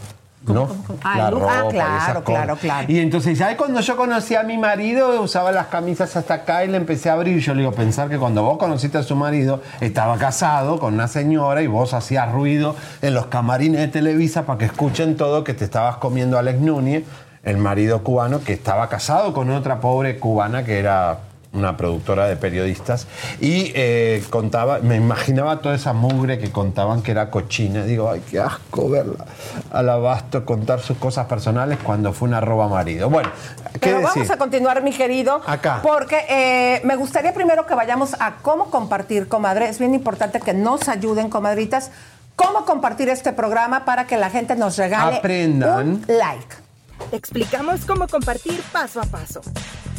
¿No? 0.47 0.67
Ah, 1.03 1.31
look. 1.31 1.43
Ah, 1.43 1.65
claro, 1.69 1.97
esas 1.97 2.23
claro, 2.23 2.23
cosas. 2.23 2.59
claro. 2.59 2.85
Y 2.91 2.99
entonces 2.99 3.41
ay, 3.41 3.55
cuando 3.55 3.81
yo 3.81 3.97
conocí 3.97 4.35
a 4.35 4.43
mi 4.43 4.57
marido, 4.57 5.21
usaba 5.21 5.51
las 5.51 5.67
camisas 5.67 6.15
hasta 6.15 6.35
acá 6.35 6.63
y 6.63 6.67
le 6.67 6.77
empecé 6.77 7.09
a 7.09 7.13
abrir. 7.13 7.39
Yo 7.39 7.53
le 7.53 7.61
digo, 7.61 7.71
pensar 7.71 8.09
que 8.09 8.17
cuando 8.17 8.43
vos 8.43 8.57
conociste 8.57 8.97
a 8.97 9.03
su 9.03 9.15
marido, 9.15 9.61
estaba 9.81 10.17
casado 10.17 10.79
con 10.79 10.93
una 10.93 11.07
señora 11.07 11.61
y 11.61 11.67
vos 11.67 11.93
hacías 11.93 12.31
ruido 12.31 12.75
en 13.01 13.13
los 13.13 13.27
camarines 13.27 13.79
de 13.81 13.87
Televisa 13.87 14.45
para 14.45 14.59
que 14.59 14.65
escuchen 14.65 15.17
todo 15.17 15.43
que 15.43 15.53
te 15.53 15.65
estabas 15.65 15.97
comiendo 15.97 16.37
a 16.37 16.41
Alex 16.41 16.59
Núñez, 16.59 17.03
el 17.43 17.57
marido 17.57 18.03
cubano 18.03 18.41
que 18.43 18.53
estaba 18.53 18.89
casado 18.89 19.33
con 19.33 19.49
otra 19.51 19.79
pobre 19.79 20.19
cubana 20.19 20.63
que 20.63 20.79
era 20.79 21.19
una 21.55 21.77
productora 21.77 22.27
de 22.27 22.35
periodistas, 22.35 23.07
y 23.39 23.71
eh, 23.75 24.23
contaba, 24.29 24.79
me 24.79 24.95
imaginaba 24.95 25.59
toda 25.61 25.75
esa 25.75 25.93
mugre 25.93 26.37
que 26.37 26.51
contaban 26.51 27.01
que 27.01 27.11
era 27.11 27.29
cochina. 27.29 27.83
Digo, 27.83 28.09
ay, 28.09 28.21
qué 28.29 28.39
asco 28.39 28.89
verla 28.89 29.25
al 29.71 29.89
abasto 29.89 30.45
contar 30.45 30.79
sus 30.81 30.97
cosas 30.97 31.25
personales 31.27 31.79
cuando 31.83 32.13
fue 32.13 32.27
una 32.27 32.41
roba 32.41 32.67
marido. 32.67 33.09
Bueno, 33.09 33.29
¿qué 33.73 33.79
Pero 33.79 33.97
decir? 33.99 34.13
vamos 34.15 34.29
a 34.31 34.37
continuar, 34.37 34.83
mi 34.83 34.91
querido. 34.91 35.41
Acá. 35.45 35.79
Porque 35.81 36.25
eh, 36.29 36.81
me 36.83 36.95
gustaría 36.95 37.33
primero 37.33 37.65
que 37.65 37.75
vayamos 37.75 38.15
a 38.19 38.35
cómo 38.41 38.69
compartir, 38.69 39.27
comadre. 39.27 39.69
Es 39.69 39.79
bien 39.79 39.93
importante 39.93 40.39
que 40.39 40.53
nos 40.53 40.87
ayuden, 40.87 41.29
comadritas, 41.29 41.91
cómo 42.35 42.65
compartir 42.65 43.09
este 43.09 43.33
programa 43.33 43.85
para 43.85 44.07
que 44.07 44.17
la 44.17 44.29
gente 44.29 44.55
nos 44.55 44.77
regale 44.77 45.17
Aprendan. 45.17 45.87
un 45.87 46.05
like. 46.07 46.55
Te 47.09 47.17
explicamos 47.17 47.85
cómo 47.85 48.07
compartir 48.07 48.61
paso 48.71 49.01
a 49.01 49.05
paso. 49.05 49.41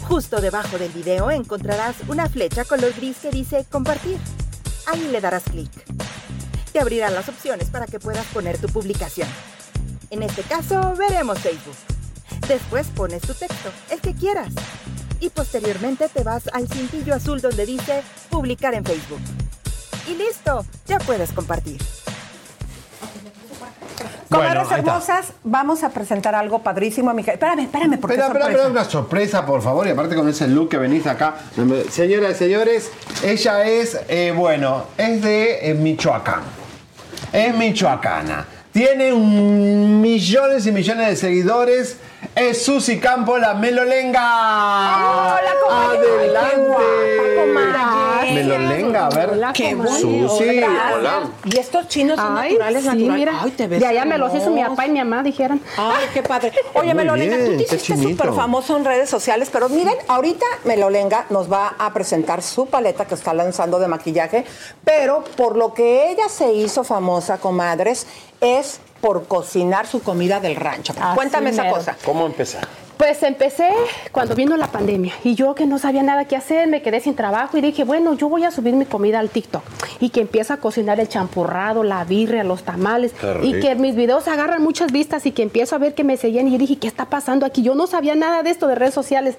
Justo 0.08 0.40
debajo 0.40 0.78
del 0.78 0.92
video 0.92 1.32
encontrarás 1.32 1.96
una 2.06 2.28
flecha 2.28 2.64
color 2.64 2.94
gris 2.94 3.16
que 3.18 3.30
dice 3.30 3.66
compartir. 3.68 4.18
Ahí 4.86 5.08
le 5.10 5.20
darás 5.20 5.42
clic. 5.42 5.68
Te 6.72 6.78
abrirán 6.78 7.12
las 7.12 7.28
opciones 7.28 7.70
para 7.70 7.86
que 7.86 7.98
puedas 7.98 8.24
poner 8.26 8.56
tu 8.56 8.68
publicación. 8.68 9.28
En 10.10 10.22
este 10.22 10.42
caso, 10.42 10.94
veremos 10.96 11.40
Facebook. 11.40 11.74
Después 12.46 12.86
pones 12.94 13.22
tu 13.22 13.34
texto, 13.34 13.70
el 13.90 14.00
que 14.00 14.14
quieras. 14.14 14.52
Y 15.18 15.30
posteriormente 15.30 16.08
te 16.08 16.22
vas 16.22 16.48
al 16.52 16.68
cintillo 16.68 17.12
azul 17.12 17.40
donde 17.40 17.66
dice 17.66 18.04
publicar 18.30 18.74
en 18.74 18.84
Facebook. 18.84 19.20
Y 20.08 20.14
listo, 20.14 20.64
ya 20.86 20.98
puedes 21.00 21.32
compartir. 21.32 21.80
Comadres 24.30 24.68
Bueno, 24.68 24.76
hermosas, 24.90 25.32
vamos 25.44 25.84
a 25.84 25.90
presentar 25.90 26.34
algo 26.34 26.58
padrísimo, 26.60 27.12
mi 27.14 27.22
querida. 27.22 27.34
Espérame, 27.34 27.60
espérame, 27.64 27.98
porque 28.00 28.14
Espera, 28.16 28.26
es 28.26 28.34
espera, 28.34 28.50
espera, 28.50 28.68
una 28.70 28.84
sorpresa, 28.84 29.46
por 29.46 29.62
favor, 29.62 29.86
y 29.86 29.90
aparte 29.90 30.16
con 30.16 30.28
ese 30.28 30.48
look 30.48 30.68
que 30.70 30.78
venís 30.78 31.06
acá. 31.06 31.34
Señoras 31.90 32.32
y 32.32 32.34
señores, 32.34 32.90
ella 33.24 33.64
es, 33.64 33.98
eh, 34.08 34.32
bueno, 34.36 34.84
es 34.98 35.22
de 35.22 35.70
eh, 35.70 35.74
Michoacán. 35.74 36.40
Es 37.32 37.54
michoacana. 37.56 38.46
Tiene 38.72 39.12
un- 39.12 40.00
millones 40.00 40.66
y 40.66 40.72
millones 40.72 41.08
de 41.08 41.16
seguidores. 41.16 41.96
Es 42.34 42.64
Susi 42.64 42.98
Campo, 42.98 43.38
la 43.38 43.54
Melolenga. 43.54 44.98
Hola, 44.98 45.50
comadre. 45.64 45.98
Adelante. 46.08 47.36
comadre. 47.38 47.95
Melolenga, 48.34 49.06
a 49.06 49.10
ver. 49.10 49.30
Hola, 49.30 49.52
Qué. 49.52 49.76
Susi, 50.00 50.62
Hola. 50.94 51.30
Y 51.44 51.58
estos 51.58 51.88
chinos 51.88 52.18
son 52.18 52.36
Ay, 52.36 52.50
naturales, 52.52 52.82
sí, 52.82 52.88
naturales. 52.88 53.14
mira. 53.18 53.40
Ay, 53.42 53.50
te 53.52 53.66
ves 53.66 53.80
de 53.80 53.86
allá 53.86 54.04
me 54.04 54.18
los 54.18 54.34
hizo 54.34 54.50
mi 54.50 54.62
papá 54.62 54.86
y 54.86 54.90
mi 54.90 54.98
mamá, 54.98 55.22
dijeron. 55.22 55.60
Ay, 55.76 56.06
qué 56.12 56.22
padre. 56.22 56.52
Oye, 56.74 56.86
Muy 56.94 56.94
Melolenga, 56.94 57.36
bien, 57.36 57.50
tú 57.52 57.56
te 57.64 57.74
hiciste 57.76 57.96
súper 58.02 58.32
famoso 58.32 58.76
en 58.76 58.84
redes 58.84 59.08
sociales, 59.10 59.48
pero 59.52 59.68
miren, 59.68 59.94
ahorita 60.08 60.46
Melolenga 60.64 61.26
nos 61.30 61.50
va 61.50 61.74
a 61.78 61.92
presentar 61.92 62.42
su 62.42 62.66
paleta 62.66 63.06
que 63.06 63.14
está 63.14 63.34
lanzando 63.34 63.78
de 63.78 63.88
maquillaje, 63.88 64.44
pero 64.84 65.24
por 65.36 65.56
lo 65.56 65.74
que 65.74 66.10
ella 66.10 66.28
se 66.28 66.52
hizo 66.52 66.84
famosa, 66.84 67.38
comadres, 67.38 68.06
es 68.40 68.80
por 69.00 69.26
cocinar 69.26 69.86
su 69.86 70.02
comida 70.02 70.40
del 70.40 70.56
rancho. 70.56 70.94
Cuéntame 71.14 71.50
esa 71.50 71.68
cosa. 71.68 71.96
¿Cómo 72.04 72.26
empezar? 72.26 72.66
Pues 72.96 73.22
empecé 73.22 73.68
cuando 74.10 74.34
vino 74.34 74.56
la 74.56 74.68
pandemia 74.68 75.12
y 75.22 75.34
yo 75.34 75.54
que 75.54 75.66
no 75.66 75.78
sabía 75.78 76.02
nada 76.02 76.24
que 76.24 76.34
hacer, 76.34 76.66
me 76.66 76.80
quedé 76.80 77.00
sin 77.00 77.14
trabajo 77.14 77.58
y 77.58 77.60
dije, 77.60 77.84
bueno, 77.84 78.14
yo 78.14 78.28
voy 78.28 78.44
a 78.44 78.50
subir 78.50 78.74
mi 78.74 78.86
comida 78.86 79.18
al 79.18 79.28
TikTok 79.28 79.62
y 80.00 80.08
que 80.08 80.22
empieza 80.22 80.54
a 80.54 80.56
cocinar 80.56 80.98
el 80.98 81.08
champurrado, 81.08 81.84
la 81.84 82.04
birria, 82.04 82.42
los 82.42 82.62
tamales 82.62 83.14
y 83.42 83.60
que 83.60 83.74
mis 83.74 83.94
videos 83.94 84.28
agarran 84.28 84.62
muchas 84.62 84.92
vistas 84.92 85.26
y 85.26 85.32
que 85.32 85.42
empiezo 85.42 85.76
a 85.76 85.78
ver 85.78 85.94
que 85.94 86.04
me 86.04 86.16
seguían 86.16 86.48
y 86.48 86.56
dije, 86.56 86.78
¿qué 86.78 86.88
está 86.88 87.06
pasando 87.06 87.44
aquí? 87.44 87.62
Yo 87.62 87.74
no 87.74 87.86
sabía 87.86 88.14
nada 88.14 88.42
de 88.42 88.50
esto 88.50 88.66
de 88.66 88.74
redes 88.74 88.94
sociales 88.94 89.36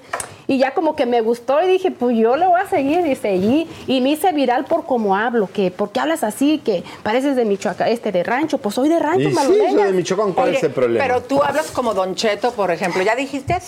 y 0.48 0.56
ya 0.58 0.72
como 0.72 0.96
que 0.96 1.04
me 1.04 1.20
gustó 1.20 1.62
y 1.62 1.68
dije, 1.68 1.90
pues 1.90 2.16
yo 2.16 2.36
lo 2.36 2.48
voy 2.48 2.60
a 2.60 2.66
seguir 2.68 3.06
y 3.06 3.14
seguí 3.14 3.68
y 3.86 4.00
me 4.00 4.10
hice 4.10 4.32
viral 4.32 4.64
por 4.64 4.86
cómo 4.86 5.14
hablo, 5.14 5.48
que 5.52 5.70
¿por 5.70 5.92
qué 5.92 6.00
hablas 6.00 6.24
así? 6.24 6.58
Que 6.64 6.82
pareces 7.02 7.36
de 7.36 7.44
Michoacán, 7.44 7.88
este 7.88 8.10
de 8.10 8.24
rancho, 8.24 8.56
pues 8.56 8.74
soy 8.74 8.88
de 8.88 8.98
rancho, 8.98 9.28
Y 9.28 9.34
sí, 9.34 9.36
soy 9.44 9.74
de 9.74 9.92
Michoacán, 9.92 10.32
¿cuál 10.32 10.48
Oye, 10.48 10.56
es 10.56 10.64
el 10.64 10.72
problema? 10.72 11.04
Pero 11.04 11.22
tú 11.22 11.42
hablas 11.42 11.70
como 11.70 11.92
Don 11.92 12.14
Cheto, 12.14 12.52
por 12.52 12.70
ejemplo. 12.70 13.02
¿Ya 13.02 13.14
dijiste? 13.14 13.58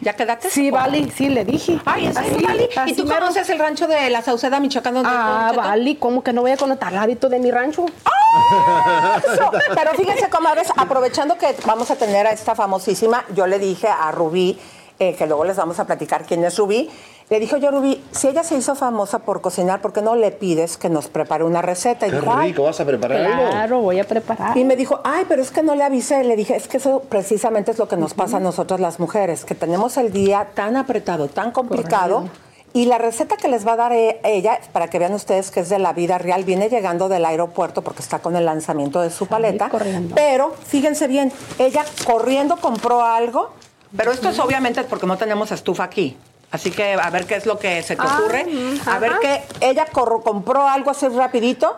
¿Ya 0.00 0.14
quedaste? 0.14 0.50
Sí, 0.50 0.70
Vali, 0.70 1.10
sí, 1.16 1.28
le 1.28 1.44
dije. 1.44 1.78
Ay, 1.84 2.06
¿en 2.06 2.14
serio, 2.14 2.32
Así, 2.36 2.44
Vali? 2.44 2.90
¿Y 2.90 2.94
tú 2.94 3.04
mero. 3.04 3.20
conoces 3.20 3.48
el 3.48 3.58
rancho 3.58 3.86
de 3.86 4.10
la 4.10 4.20
Sauceda, 4.22 4.58
Michoacán? 4.58 4.94
donde 4.94 5.08
Ah? 5.10 5.52
Vali, 5.56 5.94
¿cómo 5.94 6.24
que 6.24 6.32
no 6.32 6.42
voy 6.42 6.50
a 6.50 6.56
conocer 6.56 6.84
al 6.88 6.98
hábito 6.98 7.28
de 7.28 7.38
mi 7.38 7.50
rancho? 7.52 7.86
Eso. 7.86 9.50
Pero 9.74 9.92
fíjense, 9.94 10.28
comadres, 10.28 10.68
aprovechando 10.76 11.38
que 11.38 11.54
vamos 11.64 11.90
a 11.90 11.96
tener 11.96 12.26
a 12.26 12.32
esta 12.32 12.54
famosísima, 12.54 13.24
yo 13.34 13.46
le 13.46 13.58
dije 13.58 13.88
a 13.88 14.10
Rubí, 14.12 14.58
eh, 14.98 15.14
que 15.14 15.26
luego 15.26 15.44
les 15.44 15.56
vamos 15.56 15.78
a 15.78 15.84
platicar 15.84 16.24
quién 16.24 16.44
es 16.44 16.56
Rubí, 16.56 16.88
le 17.28 17.40
dijo 17.40 17.56
yo, 17.56 17.72
Rubí, 17.72 18.02
si 18.12 18.28
ella 18.28 18.44
se 18.44 18.56
hizo 18.56 18.76
famosa 18.76 19.18
por 19.18 19.40
cocinar, 19.40 19.80
¿por 19.80 19.92
qué 19.92 20.00
no 20.00 20.14
le 20.14 20.30
pides 20.30 20.76
que 20.76 20.88
nos 20.88 21.08
prepare 21.08 21.42
una 21.42 21.60
receta? 21.60 22.06
Y 22.06 22.10
Qué 22.10 22.20
dijo, 22.20 22.36
rico, 22.36 22.62
¿vas 22.62 22.78
a 22.80 22.84
preparar 22.84 23.20
algo? 23.20 23.50
Claro, 23.50 23.80
voy 23.80 23.98
a 23.98 24.04
preparar. 24.04 24.56
Y 24.56 24.62
me 24.64 24.76
dijo, 24.76 25.00
ay, 25.02 25.24
pero 25.28 25.42
es 25.42 25.50
que 25.50 25.64
no 25.64 25.74
le 25.74 25.82
avisé. 25.82 26.22
Le 26.22 26.36
dije, 26.36 26.54
es 26.54 26.68
que 26.68 26.76
eso 26.76 27.02
precisamente 27.08 27.72
es 27.72 27.78
lo 27.78 27.88
que 27.88 27.96
nos 27.96 28.14
pasa 28.14 28.36
a 28.36 28.40
nosotras 28.40 28.78
las 28.78 29.00
mujeres, 29.00 29.44
que 29.44 29.56
tenemos 29.56 29.96
el 29.96 30.12
día 30.12 30.50
tan 30.54 30.76
apretado, 30.76 31.26
tan 31.26 31.50
complicado. 31.50 32.28
Y 32.72 32.84
la 32.84 32.98
receta 32.98 33.36
que 33.36 33.48
les 33.48 33.66
va 33.66 33.72
a 33.72 33.76
dar 33.76 33.92
e- 33.92 34.20
ella, 34.22 34.60
para 34.72 34.86
que 34.88 34.98
vean 35.00 35.12
ustedes 35.14 35.50
que 35.50 35.60
es 35.60 35.68
de 35.68 35.80
la 35.80 35.94
vida 35.94 36.18
real, 36.18 36.44
viene 36.44 36.68
llegando 36.68 37.08
del 37.08 37.24
aeropuerto 37.24 37.82
porque 37.82 38.02
está 38.02 38.20
con 38.20 38.36
el 38.36 38.44
lanzamiento 38.44 39.00
de 39.00 39.10
su 39.10 39.26
paleta. 39.26 39.68
corriendo. 39.68 40.14
Pero 40.14 40.54
fíjense 40.64 41.08
bien, 41.08 41.32
ella 41.58 41.84
corriendo 42.06 42.56
compró 42.58 43.02
algo, 43.02 43.50
pero 43.96 44.12
esto 44.12 44.30
es 44.30 44.38
obviamente 44.38 44.82
porque 44.84 45.06
no 45.06 45.16
tenemos 45.18 45.52
estufa 45.52 45.84
aquí. 45.84 46.16
Así 46.50 46.70
que 46.70 46.94
a 46.94 47.10
ver 47.10 47.26
qué 47.26 47.34
es 47.36 47.44
lo 47.44 47.58
que 47.58 47.82
se 47.82 47.96
te 47.96 48.02
Ah, 48.02 48.18
ocurre. 48.20 48.46
A 48.86 48.98
ver 48.98 49.18
que 49.20 49.42
ella 49.60 49.86
compró 49.92 50.66
algo 50.66 50.90
así 50.90 51.08
rapidito. 51.08 51.76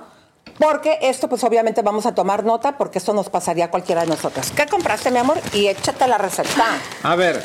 Porque 0.59 0.99
esto, 1.03 1.29
pues 1.29 1.45
obviamente 1.45 1.83
vamos 1.83 2.05
a 2.07 2.15
tomar 2.15 2.43
nota, 2.43 2.77
porque 2.77 2.99
esto 2.99 3.13
nos 3.13 3.29
pasaría 3.29 3.67
a 3.67 3.71
cualquiera 3.71 4.01
de 4.01 4.09
nosotras. 4.09 4.51
¿Qué 4.51 4.67
compraste, 4.67 5.11
mi 5.11 5.19
amor? 5.19 5.39
Y 5.53 5.69
échate 5.69 6.09
la 6.09 6.19
receta. 6.19 6.65
A 7.05 7.15
ver, 7.15 7.41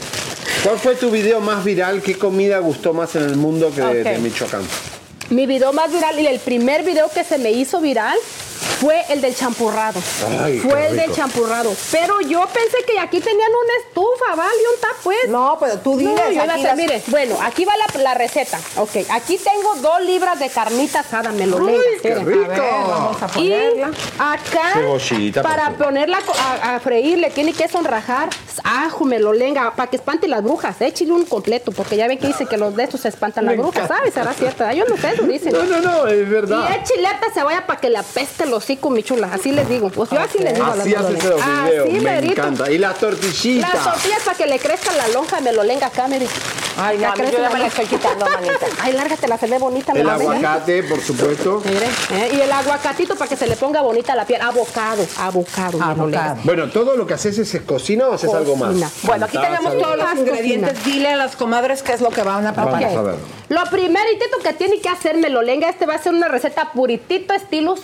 ¿cuál 0.63 0.79
fue 0.79 0.95
tu 0.95 1.11
video 1.11 1.39
más 1.39 1.63
viral? 1.63 2.01
¿Qué 2.01 2.17
comida 2.17 2.57
gustó 2.59 2.91
más 2.93 3.15
en 3.15 3.23
el 3.23 3.35
mundo 3.35 3.71
que 3.75 3.81
de 3.81 4.17
Michoacán? 4.17 4.63
Mi 5.29 5.45
video 5.45 5.73
más 5.73 5.91
viral 5.91 6.19
y 6.19 6.25
el 6.27 6.39
primer 6.39 6.83
video 6.83 7.07
que 7.09 7.23
se 7.23 7.37
me 7.37 7.51
hizo 7.51 7.81
viral 7.81 8.17
fue 8.63 9.03
el 9.09 9.21
del 9.21 9.35
champurrado. 9.35 9.99
Ay, 10.41 10.59
fue 10.59 10.87
el 10.87 10.97
del 10.97 11.13
champurrado. 11.13 11.73
Pero 11.91 12.21
yo 12.21 12.45
pensé 12.47 12.77
que 12.85 12.99
aquí 12.99 13.19
tenían 13.19 13.49
una 13.51 13.73
estufa, 13.87 14.35
¿vale? 14.35 14.51
Un 14.75 14.81
tap, 14.81 14.91
pues. 15.03 15.27
No, 15.29 15.57
pero 15.59 15.77
tú 15.79 15.97
diles, 15.97 16.15
No, 16.15 16.25
yo 16.27 16.31
iba 16.33 16.41
a 16.43 16.45
aquí 16.45 16.51
hacer, 16.53 16.65
las- 16.65 16.77
mire, 16.77 17.03
bueno, 17.07 17.37
aquí 17.43 17.65
va 17.65 17.73
la, 17.77 18.01
la 18.01 18.13
receta. 18.13 18.59
Ok, 18.77 18.91
aquí 19.11 19.37
tengo 19.37 19.75
dos 19.75 20.01
libras 20.01 20.39
de 20.39 20.49
carnita 20.49 20.99
asada, 21.01 21.31
me 21.31 21.45
lo 21.47 21.57
Ay, 21.59 21.65
leo. 21.65 21.81
qué 22.01 22.15
rico. 22.15 22.43
A 22.43 22.47
ver, 22.47 22.61
vamos 22.87 23.21
a 23.21 23.25
Y 23.25 23.29
ponerla. 23.49 23.91
acá, 24.19 24.73
Cebollita, 24.73 25.41
por 25.41 25.51
para 25.51 25.69
ponerla 25.71 26.19
a, 26.61 26.75
a 26.75 26.79
freír, 26.79 27.17
le 27.17 27.29
tiene 27.29 27.53
que 27.53 27.67
sonrajar 27.67 28.29
ajo, 28.63 29.03
me 29.05 29.19
lo 29.19 29.33
lenga, 29.33 29.73
para 29.75 29.89
que 29.89 29.97
espante 29.97 30.27
las 30.27 30.43
brujas. 30.43 30.79
Échale 30.81 31.11
un 31.11 31.25
completo, 31.25 31.71
porque 31.71 31.95
ya 31.97 32.07
ven 32.07 32.17
que 32.17 32.27
dice 32.27 32.45
que 32.45 32.57
los 32.57 32.75
de 32.75 32.83
estos 32.83 33.01
se 33.01 33.09
espantan 33.09 33.45
las 33.45 33.57
brujas, 33.57 33.83
encanta. 33.85 33.95
¿sabes? 33.97 34.13
¿Será 34.13 34.33
cierto? 34.33 34.71
Yo 34.71 34.85
no 34.85 34.95
sé, 34.97 35.13
eso 35.13 35.23
dicen. 35.23 35.53
No, 35.53 35.63
no, 35.63 35.79
no, 35.81 36.07
es 36.07 36.29
verdad. 36.29 36.69
Y 36.69 36.73
es 36.73 36.89
chileta 36.89 37.27
cebolla 37.33 37.65
para 37.65 37.79
que 37.79 37.89
le 37.89 37.97
apeste 37.97 38.45
el 38.53 38.57
hocico, 38.57 38.89
mi 38.89 39.03
chula. 39.03 39.29
Así 39.33 39.51
les 39.51 39.67
digo. 39.67 39.89
Pues 39.89 40.09
yo 40.09 40.19
así 40.19 40.37
les 40.39 40.53
digo 40.53 40.65
a 40.65 40.75
las 40.75 40.79
Así 40.79 40.95
haces 40.95 41.11
los 41.11 41.19
videos, 41.23 41.41
Así, 41.41 41.91
me 41.93 41.99
merito. 42.01 42.33
encanta. 42.41 42.71
Y 42.71 42.77
las 42.77 42.97
tortillitas. 42.97 43.73
Las 43.73 43.83
tortillas 43.83 44.19
para 44.23 44.37
que 44.37 44.47
le 44.47 44.59
crezca 44.59 44.91
la 44.93 45.07
lonja 45.09 45.41
me 45.41 45.51
lo 45.53 45.63
lenga 45.63 45.87
acá, 45.87 46.07
mire. 46.07 46.27
Ay, 46.77 46.97
Ya 46.99 47.13
yo 47.15 47.23
la 47.23 47.29
me 47.29 47.39
la 47.39 47.49
lonja. 47.49 47.67
estoy 47.67 47.85
quitando, 47.85 48.25
manita. 48.25 48.65
Ay, 48.81 48.93
lárgatela, 48.93 49.37
se 49.37 49.47
ve 49.47 49.57
bonita. 49.59 49.91
El 49.93 50.05
la 50.07 50.13
aguacate, 50.15 50.83
por 50.83 51.01
supuesto. 51.01 51.61
Mire, 51.65 51.87
eh, 52.11 52.31
y 52.35 52.41
el 52.41 52.51
aguacatito 52.51 53.15
para 53.15 53.29
que 53.29 53.35
se 53.35 53.47
le 53.47 53.55
ponga 53.55 53.81
bonita 53.81 54.15
la 54.15 54.25
piel. 54.25 54.41
Abocado, 54.41 55.05
abocado. 55.17 56.07
lenga. 56.07 56.37
Bueno, 56.43 56.69
¿todo 56.69 56.95
lo 56.95 57.05
que 57.05 57.13
haces 57.15 57.37
es 57.37 57.61
cocina 57.61 58.07
o 58.07 58.13
haces 58.13 58.33
algo 58.33 58.55
más? 58.55 58.69
Cocina. 58.69 58.89
Bueno, 59.03 59.25
aquí 59.25 59.37
tenemos 59.37 59.77
todos 59.77 59.97
los 59.97 60.15
ingredientes. 60.15 60.83
Dile 60.83 61.09
a 61.09 61.15
las 61.17 61.35
comadres 61.35 61.83
qué 61.83 61.93
es 61.93 62.01
lo 62.01 62.09
que 62.09 62.21
van 62.23 62.45
a 62.47 62.53
preparar. 62.53 62.81
Vamos 62.81 62.97
a 62.97 63.01
ver. 63.01 63.15
Lo 63.49 63.63
primeritito 63.69 64.37
que 64.41 64.53
tiene 64.53 64.79
que 64.79 64.89
hacer 64.89 65.17
Melolenga, 65.17 65.69
este 65.69 65.85
va 65.85 65.95
a 65.95 65.97
ser 65.99 66.13
una 66.13 66.27
receta 66.27 66.71
puritito 66.73 67.33
estilo 67.33 67.75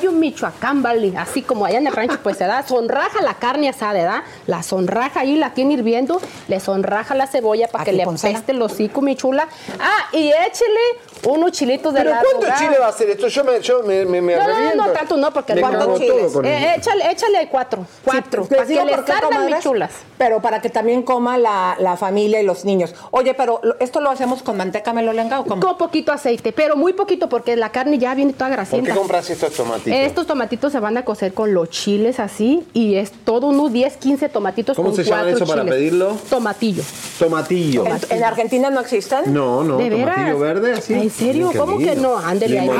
Zaguayo, 0.00 0.12
Michoacán, 0.12 0.82
¿vale? 0.82 1.12
Así 1.16 1.42
como 1.42 1.66
allá 1.66 1.78
en 1.78 1.86
el 1.86 1.92
rancho, 1.92 2.18
pues 2.22 2.38
se 2.38 2.46
da, 2.46 2.62
sonraja 2.66 3.20
la 3.22 3.34
carne 3.34 3.68
asada, 3.68 3.92
¿verdad? 3.92 4.22
La 4.46 4.62
sonraja 4.62 5.20
ahí, 5.20 5.36
la 5.36 5.52
tiene 5.52 5.74
hirviendo, 5.74 6.20
le 6.48 6.60
sonraja 6.60 7.14
la 7.14 7.26
cebolla 7.26 7.68
para 7.68 7.84
que 7.84 7.92
le 7.92 8.02
apeste 8.04 8.52
el 8.52 8.62
hocico, 8.62 9.02
mi 9.02 9.14
chula. 9.16 9.48
Ah, 9.78 10.08
y 10.12 10.28
échele 10.28 10.80
unos 11.28 11.52
chilitos 11.52 11.92
de 11.92 12.00
¿Pero 12.00 12.12
cuánto 12.20 12.58
chile 12.58 12.78
va 12.78 12.86
a 12.86 12.88
hacer 12.88 13.10
esto? 13.10 13.28
Yo 13.28 13.44
me, 13.44 13.60
yo 13.60 13.82
me, 13.82 14.04
me, 14.06 14.20
me 14.22 14.36
No, 14.36 14.48
no, 14.48 14.86
no, 14.86 14.92
tanto 14.92 15.16
no, 15.16 15.32
porque 15.32 15.54
Me 15.54 15.60
¿cuántos 15.60 15.98
chiles? 15.98 16.32
con 16.32 16.44
Eh, 16.46 16.74
échale, 16.76 17.10
échale 17.10 17.48
cuatro, 17.50 17.86
cuatro, 18.04 18.46
Les 18.48 18.48
para 18.50 18.66
que 18.66 18.74
por 18.96 19.04
qué, 19.04 19.12
salgan 19.12 19.46
mis 19.46 19.58
chulas. 19.60 19.90
Pero 20.16 20.40
para 20.40 20.60
que 20.62 20.70
también 20.70 21.02
coma 21.02 21.36
la, 21.36 21.76
la 21.78 21.96
familia 21.96 22.40
y 22.40 22.44
los 22.44 22.64
niños. 22.64 22.94
Oye, 23.10 23.34
pero 23.34 23.60
¿esto 23.80 24.00
lo 24.00 24.10
hacemos 24.10 24.42
con 24.42 24.56
manteca 24.56 24.92
melolenga 24.92 25.40
o 25.40 25.44
cómo? 25.44 25.60
Con 25.60 25.76
poquito 25.76 26.12
aceite, 26.12 26.52
pero 26.52 26.76
muy 26.76 26.92
poquito 26.94 27.28
porque 27.28 27.56
la 27.56 27.70
carne 27.70 27.98
ya 27.98 28.14
viene 28.14 28.32
toda 28.32 28.48
¿Por 28.48 28.56
grasienta. 28.56 28.92
qué 28.92 28.98
compras 28.98 29.28
estos 29.30 29.52
Estos 29.92 30.26
tomatitos 30.26 30.72
se 30.72 30.80
van 30.80 30.96
a 30.96 31.04
cocer 31.04 31.34
con 31.34 31.52
los 31.54 31.70
chiles 31.70 32.20
así 32.20 32.66
y 32.72 32.94
es 32.96 33.12
todo 33.24 33.48
unos 33.48 33.72
10, 33.72 33.96
15 33.96 34.28
tomatitos 34.28 34.76
¿Cómo 34.76 34.88
con 34.88 34.96
se 34.96 35.04
llama 35.04 35.28
eso 35.30 35.46
para 35.46 35.64
pedirlo? 35.64 36.16
Tomatillo. 36.28 36.82
Tomatillo. 37.18 37.84
¿En, 37.86 37.98
en 38.10 38.24
Argentina 38.24 38.70
no 38.70 38.80
existen? 38.80 39.32
No, 39.32 39.62
no, 39.62 39.76
¿De 39.78 39.90
veras? 39.90 40.14
tomatillo 40.16 40.38
verde 40.38 40.72
así. 40.72 40.94
¿En 40.94 41.10
serio? 41.10 41.52
¿Cómo 41.56 41.78
que 41.78 41.94
no? 41.96 42.16
Ándele 42.16 42.60
ahí. 42.60 42.70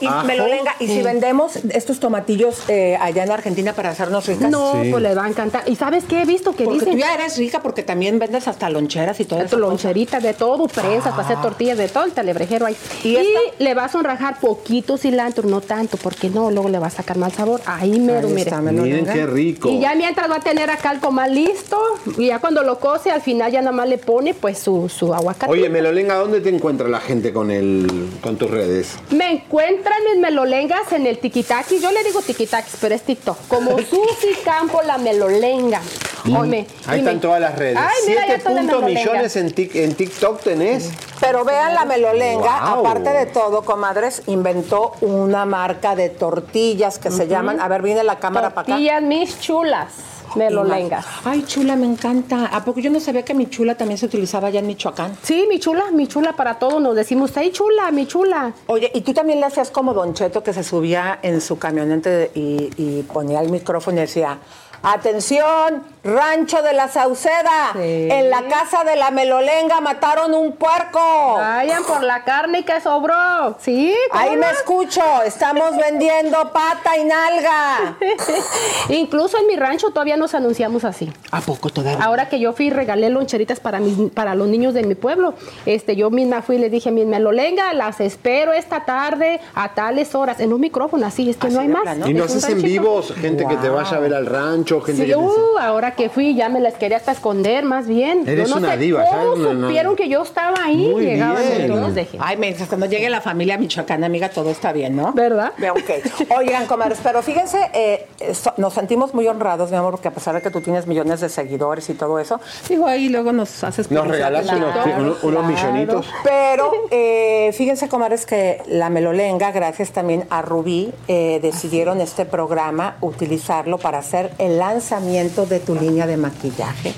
Y 0.00 0.06
ajo. 0.06 0.26
melolenga. 0.26 0.74
¿Y 0.80 0.88
si 0.88 1.02
vendemos 1.02 1.56
estos 1.56 2.00
tomatillos 2.00 2.62
eh, 2.68 2.96
allá 3.00 3.24
en 3.24 3.30
Argentina 3.30 3.72
para 3.74 3.90
hacernos 3.90 4.26
ricas? 4.26 4.50
No, 4.50 4.72
Sí. 4.82 4.90
pues 4.90 5.02
les 5.02 5.16
va 5.16 5.24
a 5.24 5.28
encantar. 5.28 5.62
¿Y 5.66 5.76
sabes 5.76 6.04
qué 6.04 6.22
he 6.22 6.24
visto? 6.24 6.54
Que 6.54 6.64
Porque 6.64 6.80
dicen 6.80 6.94
tú 6.94 6.98
ya 6.98 7.14
eres 7.14 7.36
rica 7.38 7.60
porque 7.62 7.82
también 7.82 8.18
vendes 8.18 8.48
hasta 8.48 8.68
loncheras 8.70 9.18
y 9.20 9.24
todo 9.24 9.40
eso. 9.42 9.58
loncheritas 9.58 10.22
de 10.22 10.34
todo, 10.34 10.66
prensas 10.68 11.12
para 11.14 11.22
hacer 11.22 11.40
tortillas 11.40 11.78
de 11.78 11.88
todo, 11.88 12.04
el 12.04 12.12
telebrejero 12.12 12.66
ahí. 12.66 12.76
¿Y 13.04 13.08
Y, 13.10 13.16
esta? 13.16 13.40
le 13.58 13.74
va 13.74 13.84
a 13.84 13.88
sonrajar 13.88 14.40
poquito 14.40 14.96
cilantro, 14.98 15.48
no 15.48 15.60
tanto, 15.60 15.96
porque 15.96 16.28
no, 16.28 16.45
luego 16.50 16.68
le 16.68 16.78
va 16.78 16.86
a 16.88 16.90
sacar 16.90 17.16
mal 17.18 17.32
sabor. 17.32 17.60
Ahí 17.66 17.98
mero, 18.00 18.28
Ahí 18.28 18.34
mire. 18.34 18.42
está, 18.50 18.60
Miren 18.60 19.06
qué 19.06 19.26
rico. 19.26 19.68
Y 19.68 19.80
ya 19.80 19.94
mientras 19.94 20.30
va 20.30 20.36
a 20.36 20.40
tener 20.40 20.70
acá 20.70 20.92
el 20.92 21.00
comal 21.00 21.34
listo, 21.34 21.78
y 22.18 22.26
ya 22.28 22.38
cuando 22.38 22.62
lo 22.62 22.78
cose, 22.78 23.10
al 23.10 23.20
final 23.22 23.50
ya 23.52 23.60
nada 23.60 23.72
más 23.76 23.88
le 23.88 23.98
pone 23.98 24.34
pues 24.34 24.58
su, 24.58 24.88
su 24.88 25.14
aguacate. 25.14 25.50
Oye, 25.52 25.68
Melolenga, 25.68 26.14
¿dónde 26.16 26.40
te 26.40 26.48
encuentra 26.48 26.88
la 26.88 27.00
gente 27.00 27.32
con 27.32 27.50
el 27.50 28.08
con 28.22 28.36
tus 28.36 28.50
redes? 28.50 28.96
Me 29.10 29.30
encuentran 29.32 29.98
mis 30.10 30.20
melolengas 30.20 30.92
en 30.92 31.06
el 31.06 31.18
tiquitaki. 31.18 31.78
Yo 31.80 31.90
le 31.92 32.02
digo 32.04 32.20
tiquitaki, 32.22 32.70
pero 32.80 32.94
es 32.94 33.02
TikTok. 33.02 33.36
Como 33.48 33.76
Susi 33.78 34.34
Campo 34.44 34.82
la 34.82 34.98
melolenga. 34.98 35.80
Oye, 36.26 36.66
Ahí 36.86 37.00
me- 37.02 37.04
están 37.06 37.20
todas 37.20 37.40
las 37.40 37.56
redes. 37.56 37.76
Ay, 37.78 37.94
mira, 38.08 38.22
ya 38.22 38.26
7 38.26 38.38
está 38.38 38.50
la 38.50 38.60
punto 38.62 38.76
melolenga. 38.80 39.00
millones 39.12 39.36
en, 39.36 39.54
tic- 39.54 39.76
en 39.76 39.94
TikTok 39.94 40.40
tenés. 40.42 40.90
Pero 41.20 41.44
vean 41.44 41.74
la 41.74 41.84
melolenga, 41.84 42.74
Wow. 42.74 42.80
aparte 42.86 43.10
de 43.10 43.26
todo, 43.26 43.62
comadres, 43.62 44.22
inventó 44.26 44.92
una 45.00 45.44
marca 45.46 45.94
de 45.94 46.08
tortillas 46.10 46.35
que 46.42 47.10
se 47.10 47.26
llaman, 47.26 47.60
a 47.60 47.68
ver, 47.68 47.82
viene 47.82 48.04
la 48.04 48.18
cámara 48.18 48.50
para 48.50 48.62
acá. 48.62 48.72
Tortillas 48.72 49.02
mis 49.02 49.40
chulas, 49.40 49.94
melolengas. 50.34 51.06
Ay, 51.24 51.44
chula, 51.46 51.76
me 51.76 51.86
encanta. 51.86 52.46
¿A 52.46 52.64
poco 52.64 52.80
yo 52.80 52.90
no 52.90 53.00
sabía 53.00 53.24
que 53.24 53.34
mi 53.34 53.48
chula 53.48 53.76
también 53.76 53.98
se 53.98 54.06
utilizaba 54.06 54.48
allá 54.48 54.60
en 54.60 54.66
Michoacán? 54.66 55.16
Sí, 55.22 55.46
mi 55.48 55.58
chula, 55.58 55.90
mi 55.92 56.06
chula 56.06 56.34
para 56.34 56.58
todos. 56.58 56.80
Nos 56.80 56.94
decimos, 56.94 57.36
ay, 57.36 57.50
chula, 57.52 57.90
mi 57.90 58.06
chula. 58.06 58.52
Oye, 58.66 58.90
¿y 58.94 59.00
tú 59.00 59.12
también 59.14 59.40
le 59.40 59.46
hacías 59.46 59.70
como 59.70 59.94
Don 59.94 60.14
Cheto 60.14 60.42
que 60.42 60.52
se 60.52 60.62
subía 60.62 61.18
en 61.22 61.40
su 61.40 61.58
camionete 61.58 62.30
y, 62.34 62.70
y 62.76 63.02
ponía 63.02 63.40
el 63.40 63.50
micrófono 63.50 63.98
y 63.98 64.00
decía, 64.00 64.38
atención, 64.82 65.82
rancho 66.06 66.62
de 66.62 66.72
la 66.72 66.88
Sauceda, 66.88 67.72
en 67.74 68.30
la 68.30 68.42
casa 68.46 68.84
de 68.84 68.96
la 68.96 69.10
Melolenga 69.10 69.80
mataron 69.80 70.34
un 70.34 70.52
puerco. 70.52 71.34
Vayan 71.34 71.84
por 71.84 72.02
la 72.02 72.24
carne 72.24 72.64
que 72.64 72.80
sobró. 72.80 73.56
Sí, 73.60 73.94
¿cómo 74.10 74.22
Ahí 74.22 74.36
me 74.36 74.48
escucho, 74.50 75.02
estamos 75.24 75.76
vendiendo 75.90 76.52
pata 76.52 76.96
y 76.96 77.04
nalga. 77.04 77.96
Incluso 78.88 79.38
en 79.38 79.46
mi 79.46 79.56
rancho 79.56 79.90
todavía 79.90 80.16
nos 80.16 80.34
anunciamos 80.34 80.84
así. 80.84 81.12
¿A 81.32 81.40
poco 81.40 81.70
todavía? 81.70 82.04
Ahora 82.04 82.28
que 82.28 82.38
yo 82.38 82.52
fui 82.52 82.66
y 82.66 82.70
regalé 82.70 83.10
loncheritas 83.10 83.60
para 83.60 83.80
mis, 83.80 84.10
para 84.12 84.34
los 84.34 84.48
niños 84.48 84.74
de 84.74 84.84
mi 84.84 84.94
pueblo, 84.94 85.34
este, 85.66 85.96
yo 85.96 86.10
misma 86.10 86.42
fui 86.42 86.56
y 86.56 86.58
le 86.58 86.70
dije 86.70 86.90
a 86.90 86.92
mi 86.92 87.04
melolenga, 87.04 87.72
las 87.74 88.00
espero 88.00 88.52
esta 88.52 88.84
tarde 88.84 89.40
a 89.54 89.74
tales 89.74 90.14
horas, 90.14 90.40
en 90.40 90.52
un 90.52 90.60
micrófono 90.60 91.06
así, 91.06 91.28
es 91.28 91.36
que 91.36 91.48
no 91.48 91.60
hay 91.60 91.68
más. 91.68 91.84
¿Y 92.06 92.14
no 92.14 92.24
haces 92.24 92.48
en 92.48 92.62
vivos? 92.62 93.12
Gente 93.20 93.44
que 93.46 93.56
te 93.56 93.68
vaya 93.68 93.96
a 93.96 94.00
ver 94.00 94.14
al 94.14 94.26
rancho, 94.26 94.80
gente 94.80 95.02
Sí, 95.02 95.08
que 95.08 95.16
uh, 95.16 95.58
ahora 95.58 95.95
que 95.96 96.08
fui 96.08 96.34
ya 96.34 96.48
me 96.48 96.60
las 96.60 96.74
quería 96.74 96.96
hasta 96.98 97.12
esconder, 97.12 97.64
más 97.64 97.86
bien. 97.86 98.22
Eres 98.26 98.48
yo 98.48 98.54
no 98.54 98.60
una 98.60 98.72
sé 98.72 98.78
diva, 98.78 99.04
ya 99.04 99.10
¿Cómo 99.10 99.32
es 99.34 99.38
una- 99.40 99.48
una- 99.50 99.66
supieron 99.68 99.96
que 99.96 100.08
yo 100.08 100.22
estaba 100.22 100.56
ahí? 100.64 100.88
Muy 100.92 101.04
Llegaban 101.06 101.42
bien. 101.48 101.64
y 101.64 101.68
no 101.68 101.76
los 101.76 101.94
dejé. 101.94 102.18
Ay, 102.20 102.36
me 102.36 102.48
dices, 102.48 102.68
cuando 102.68 102.86
llegue 102.86 103.08
la 103.10 103.20
familia 103.20 103.58
michoacana, 103.58 104.06
amiga, 104.06 104.28
todo 104.28 104.50
está 104.50 104.72
bien, 104.72 104.96
¿no? 104.96 105.12
¿Verdad? 105.12 105.52
Ve, 105.58 105.70
Ok. 105.70 106.36
Oigan, 106.36 106.66
comadres, 106.66 106.98
pero 107.02 107.22
fíjense, 107.22 107.58
eh, 107.74 108.06
so- 108.34 108.54
nos 108.56 108.74
sentimos 108.74 109.14
muy 109.14 109.26
honrados, 109.28 109.70
mi 109.70 109.76
amor, 109.76 109.92
porque 109.92 110.08
a 110.08 110.10
pesar 110.12 110.34
de 110.34 110.42
que 110.42 110.50
tú 110.50 110.60
tienes 110.60 110.86
millones 110.86 111.20
de 111.20 111.28
seguidores 111.28 111.88
y 111.90 111.94
todo 111.94 112.18
eso, 112.18 112.40
digo, 112.68 112.86
ahí 112.86 113.08
luego 113.08 113.32
nos 113.32 113.62
haces... 113.64 113.90
¿Nos 113.90 114.06
regalas 114.06 114.46
unos, 114.52 114.74
TikTok. 114.74 114.98
unos- 114.98 115.24
unos 115.24 115.46
millonitos? 115.46 116.06
Pero 116.24 116.70
eh, 116.90 117.50
fíjense, 117.54 117.88
comadres, 117.88 118.26
que 118.26 118.62
la 118.66 118.90
Melolenga, 118.90 119.50
gracias 119.52 119.90
también 119.90 120.24
a 120.30 120.42
Rubí, 120.42 120.92
eh, 121.08 121.38
decidieron 121.42 122.00
este 122.00 122.24
programa 122.24 122.96
utilizarlo 123.00 123.78
para 123.78 123.98
hacer 123.98 124.30
el 124.38 124.58
lanzamiento 124.58 125.46
de 125.46 125.60
tu 125.60 125.74
línea 125.86 126.06
de 126.06 126.16
maquillaje. 126.16 126.94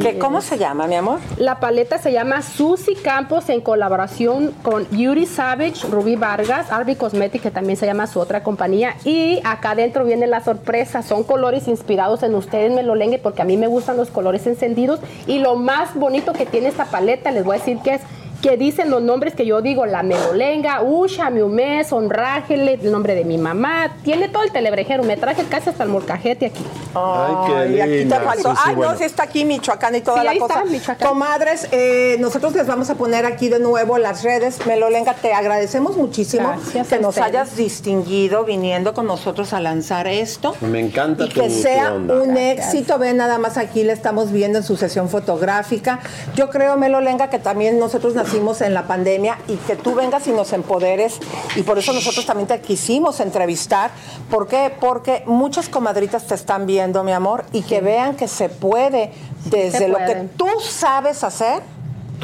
¿Que, 0.00 0.18
¿Cómo 0.18 0.40
se 0.40 0.58
llama, 0.58 0.86
mi 0.86 0.96
amor? 0.96 1.20
La 1.38 1.60
paleta 1.60 1.98
se 1.98 2.12
llama 2.12 2.42
Susy 2.42 2.94
Campos 2.94 3.48
en 3.48 3.60
colaboración 3.60 4.52
con 4.62 4.86
Beauty 4.90 5.26
Savage, 5.26 5.86
Ruby 5.90 6.16
Vargas, 6.16 6.70
Arby 6.70 6.96
Cosmetic, 6.96 7.42
que 7.42 7.50
también 7.50 7.76
se 7.76 7.86
llama 7.86 8.06
su 8.06 8.20
otra 8.20 8.42
compañía. 8.42 8.96
Y 9.04 9.40
acá 9.44 9.70
adentro 9.70 10.04
viene 10.04 10.26
la 10.26 10.42
sorpresa. 10.42 11.02
Son 11.02 11.22
colores 11.22 11.68
inspirados 11.68 12.22
en 12.22 12.34
ustedes, 12.34 12.72
me 12.72 12.82
lo 12.82 12.94
lengue, 12.94 13.18
porque 13.18 13.42
a 13.42 13.44
mí 13.44 13.56
me 13.56 13.66
gustan 13.66 13.96
los 13.96 14.10
colores 14.10 14.46
encendidos. 14.46 15.00
Y 15.26 15.38
lo 15.38 15.56
más 15.56 15.94
bonito 15.94 16.32
que 16.32 16.46
tiene 16.46 16.68
esta 16.68 16.86
paleta, 16.86 17.30
les 17.30 17.44
voy 17.44 17.56
a 17.56 17.58
decir 17.58 17.78
que 17.78 17.94
es 17.94 18.00
que 18.44 18.58
dicen 18.58 18.90
los 18.90 19.00
nombres 19.00 19.34
que 19.34 19.46
yo 19.46 19.62
digo, 19.62 19.86
la 19.86 20.02
melolenga, 20.02 20.82
Usha, 20.82 21.30
Miumé, 21.30 21.82
Sonrágele, 21.82 22.74
el 22.74 22.92
nombre 22.92 23.14
de 23.14 23.24
mi 23.24 23.38
mamá, 23.38 23.96
tiene 24.04 24.28
todo 24.28 24.42
el 24.42 24.52
telebrejero, 24.52 25.02
me 25.02 25.16
traje 25.16 25.44
casi 25.44 25.70
hasta 25.70 25.82
el 25.84 25.88
molcajete 25.88 26.46
aquí. 26.46 26.62
Ay, 26.94 27.72
qué 27.74 27.82
aquí 27.82 28.04
te 28.04 28.20
faltó. 28.20 28.54
Ay, 28.62 28.76
no, 28.76 28.94
sí 28.98 29.04
está 29.04 29.22
aquí 29.22 29.46
Michoacán 29.46 29.94
y 29.96 30.02
toda 30.02 30.18
Sí, 30.18 30.24
la 30.26 30.30
ahí 30.32 30.38
cosa. 30.38 30.54
está, 30.58 30.66
Michoacán. 30.66 31.08
Comadres, 31.08 31.68
eh, 31.72 32.18
nosotros 32.20 32.54
les 32.54 32.66
vamos 32.66 32.90
a 32.90 32.96
poner 32.96 33.24
aquí 33.24 33.48
de 33.48 33.60
nuevo 33.60 33.96
las 33.96 34.22
redes. 34.22 34.58
Melolenga, 34.66 35.14
te 35.14 35.32
agradecemos 35.32 35.96
muchísimo 35.96 36.46
Gracias 36.48 36.88
que 36.88 36.98
nos 36.98 37.08
ustedes. 37.16 37.26
hayas 37.28 37.56
distinguido 37.56 38.44
viniendo 38.44 38.92
con 38.92 39.06
nosotros 39.06 39.54
a 39.54 39.60
lanzar 39.60 40.06
esto. 40.06 40.54
Me 40.60 40.80
encanta 40.80 41.24
Y 41.24 41.30
tu, 41.30 41.40
que 41.40 41.48
tu 41.48 41.54
sea 41.62 41.94
onda. 41.94 42.20
un 42.20 42.36
éxito. 42.36 42.98
Ven, 42.98 43.16
nada 43.16 43.38
más 43.38 43.56
aquí 43.56 43.84
le 43.84 43.94
estamos 43.94 44.30
viendo 44.32 44.58
en 44.58 44.64
su 44.64 44.76
sesión 44.76 45.08
fotográfica. 45.08 46.00
Yo 46.36 46.50
creo, 46.50 46.76
Melolenga, 46.76 47.30
que 47.30 47.38
también 47.38 47.78
nosotros 47.78 48.14
nacimos 48.14 48.33
en 48.34 48.74
la 48.74 48.86
pandemia 48.86 49.38
y 49.46 49.54
que 49.56 49.76
tú 49.76 49.94
vengas 49.94 50.26
y 50.26 50.32
nos 50.32 50.52
empoderes. 50.52 51.20
Y 51.54 51.62
por 51.62 51.78
eso 51.78 51.92
nosotros 51.92 52.26
también 52.26 52.48
te 52.48 52.60
quisimos 52.60 53.20
entrevistar. 53.20 53.92
¿Por 54.28 54.48
qué? 54.48 54.72
Porque 54.80 55.22
muchas 55.26 55.68
comadritas 55.68 56.26
te 56.26 56.34
están 56.34 56.66
viendo, 56.66 57.04
mi 57.04 57.12
amor, 57.12 57.44
y 57.52 57.62
que 57.62 57.80
vean 57.80 58.16
que 58.16 58.26
se 58.26 58.48
puede 58.48 59.12
desde 59.44 59.78
Se 59.78 59.88
lo 59.88 59.98
que 59.98 60.28
tú 60.36 60.48
sabes 60.60 61.22
hacer. 61.22 61.62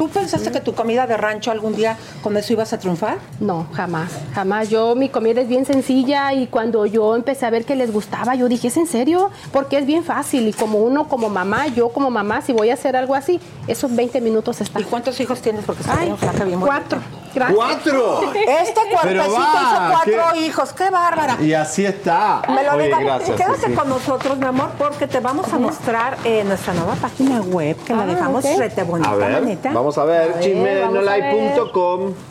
¿Tú 0.01 0.09
pensaste 0.09 0.51
que 0.51 0.59
tu 0.61 0.73
comida 0.73 1.05
de 1.05 1.15
rancho 1.15 1.51
algún 1.51 1.75
día 1.75 1.95
con 2.23 2.35
eso 2.35 2.53
ibas 2.53 2.73
a 2.73 2.79
triunfar? 2.79 3.19
No, 3.39 3.67
jamás, 3.71 4.09
jamás. 4.33 4.67
Yo, 4.67 4.95
mi 4.95 5.09
comida 5.09 5.41
es 5.41 5.47
bien 5.47 5.63
sencilla 5.63 6.33
y 6.33 6.47
cuando 6.47 6.87
yo 6.87 7.15
empecé 7.15 7.45
a 7.45 7.51
ver 7.51 7.65
que 7.65 7.75
les 7.75 7.93
gustaba, 7.93 8.33
yo 8.33 8.49
dije, 8.49 8.69
¿es 8.69 8.77
en 8.77 8.87
serio? 8.87 9.29
Porque 9.53 9.77
es 9.77 9.85
bien 9.85 10.03
fácil 10.03 10.47
y 10.47 10.53
como 10.53 10.79
uno, 10.79 11.07
como 11.07 11.29
mamá, 11.29 11.67
yo 11.67 11.89
como 11.89 12.09
mamá, 12.09 12.41
si 12.41 12.51
voy 12.51 12.71
a 12.71 12.73
hacer 12.73 12.95
algo 12.95 13.13
así, 13.13 13.39
esos 13.67 13.95
20 13.95 14.21
minutos 14.21 14.59
están. 14.59 14.81
¿Y 14.81 14.85
cuántos 14.85 15.19
hijos 15.19 15.39
tienes? 15.39 15.65
Porque 15.65 15.81
está 15.83 15.99
Ay, 15.99 16.05
bien 16.05 16.17
flaca, 16.17 16.45
bien 16.45 16.59
cuatro. 16.59 16.99
Gracias. 17.33 17.55
¡Cuatro! 17.55 18.21
Este 18.33 18.73
cuerpecito 18.91 19.01
Pero 19.03 19.23
hizo 19.25 19.39
va, 19.39 19.89
cuatro 19.91 20.23
¿qué? 20.33 20.39
hijos. 20.41 20.73
¡Qué 20.73 20.89
bárbara! 20.89 21.37
Y 21.41 21.53
así 21.53 21.85
está. 21.85 22.41
Me 22.49 22.63
lo 22.63 22.73
Oye, 22.73 22.85
diga, 22.85 22.99
gracias. 22.99 23.37
quédate 23.37 23.59
sí, 23.59 23.65
sí. 23.67 23.73
con 23.73 23.89
nosotros, 23.89 24.37
mi 24.37 24.45
amor, 24.45 24.71
porque 24.77 25.07
te 25.07 25.19
vamos 25.19 25.51
a 25.53 25.57
mostrar 25.57 26.17
eh, 26.23 26.43
nuestra 26.43 26.73
nueva 26.73 26.95
página 26.95 27.41
web 27.41 27.77
que 27.85 27.93
la 27.93 28.03
Ah, 28.03 28.05
dejamos 28.07 28.43
ok. 28.45 28.51
rete 28.57 28.83
bonita, 28.83 29.11
A 29.11 29.15
ver, 29.15 29.31
vamos 29.73 29.97
a 29.97 30.03
ver, 30.05 30.33
ver, 30.39 30.81
vamos 30.81 32.30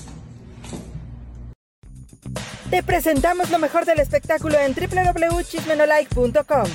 Te 2.69 2.83
presentamos 2.83 3.49
lo 3.49 3.59
mejor 3.59 3.85
del 3.85 3.99
espectáculo 3.99 4.57
en 4.57 4.73
www.chismenolike.com. 4.73 6.69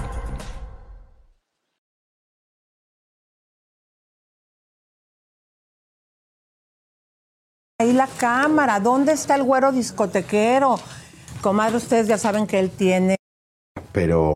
Ahí 7.84 7.92
la 7.92 8.08
cámara. 8.08 8.80
¿Dónde 8.80 9.12
está 9.12 9.36
el 9.36 9.44
güero 9.44 9.74
discotequero? 9.74 10.80
Comadre, 11.42 11.76
ustedes 11.76 12.08
ya 12.08 12.18
saben 12.18 12.48
que 12.48 12.58
él 12.58 12.72
tiene. 12.72 13.18
Pero 13.92 14.36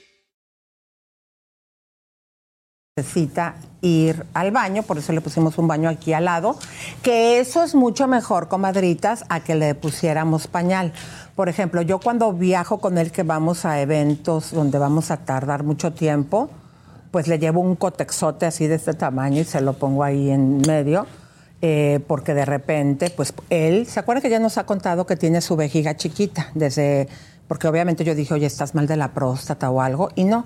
Necesita 2.97 3.55
ir 3.79 4.25
al 4.33 4.51
baño, 4.51 4.83
por 4.83 4.97
eso 4.97 5.13
le 5.13 5.21
pusimos 5.21 5.57
un 5.57 5.65
baño 5.65 5.87
aquí 5.87 6.11
al 6.11 6.25
lado, 6.25 6.57
que 7.01 7.39
eso 7.39 7.63
es 7.63 7.73
mucho 7.73 8.05
mejor, 8.05 8.49
comadritas, 8.49 9.23
a 9.29 9.39
que 9.39 9.55
le 9.55 9.75
pusiéramos 9.75 10.47
pañal. 10.47 10.91
Por 11.33 11.47
ejemplo, 11.47 11.81
yo 11.83 12.01
cuando 12.01 12.33
viajo 12.33 12.79
con 12.81 12.97
él 12.97 13.13
que 13.13 13.23
vamos 13.23 13.63
a 13.63 13.79
eventos 13.79 14.51
donde 14.51 14.77
vamos 14.77 15.09
a 15.09 15.15
tardar 15.23 15.63
mucho 15.63 15.93
tiempo, 15.93 16.49
pues 17.11 17.29
le 17.29 17.39
llevo 17.39 17.61
un 17.61 17.77
cotexote 17.77 18.45
así 18.45 18.67
de 18.67 18.75
este 18.75 18.93
tamaño 18.93 19.39
y 19.39 19.45
se 19.45 19.61
lo 19.61 19.71
pongo 19.71 20.03
ahí 20.03 20.29
en 20.29 20.57
medio, 20.57 21.07
eh, 21.61 22.01
porque 22.07 22.33
de 22.33 22.43
repente, 22.43 23.09
pues 23.09 23.33
él, 23.49 23.87
¿se 23.87 24.01
acuerda 24.01 24.21
que 24.21 24.29
ya 24.29 24.39
nos 24.39 24.57
ha 24.57 24.65
contado 24.65 25.05
que 25.05 25.15
tiene 25.15 25.39
su 25.39 25.55
vejiga 25.55 25.95
chiquita? 25.95 26.49
Desde, 26.55 27.07
porque 27.47 27.69
obviamente 27.69 28.03
yo 28.03 28.15
dije, 28.15 28.33
oye, 28.33 28.47
estás 28.47 28.75
mal 28.75 28.85
de 28.85 28.97
la 28.97 29.13
próstata 29.13 29.69
o 29.69 29.79
algo, 29.79 30.09
y 30.15 30.25
no. 30.25 30.43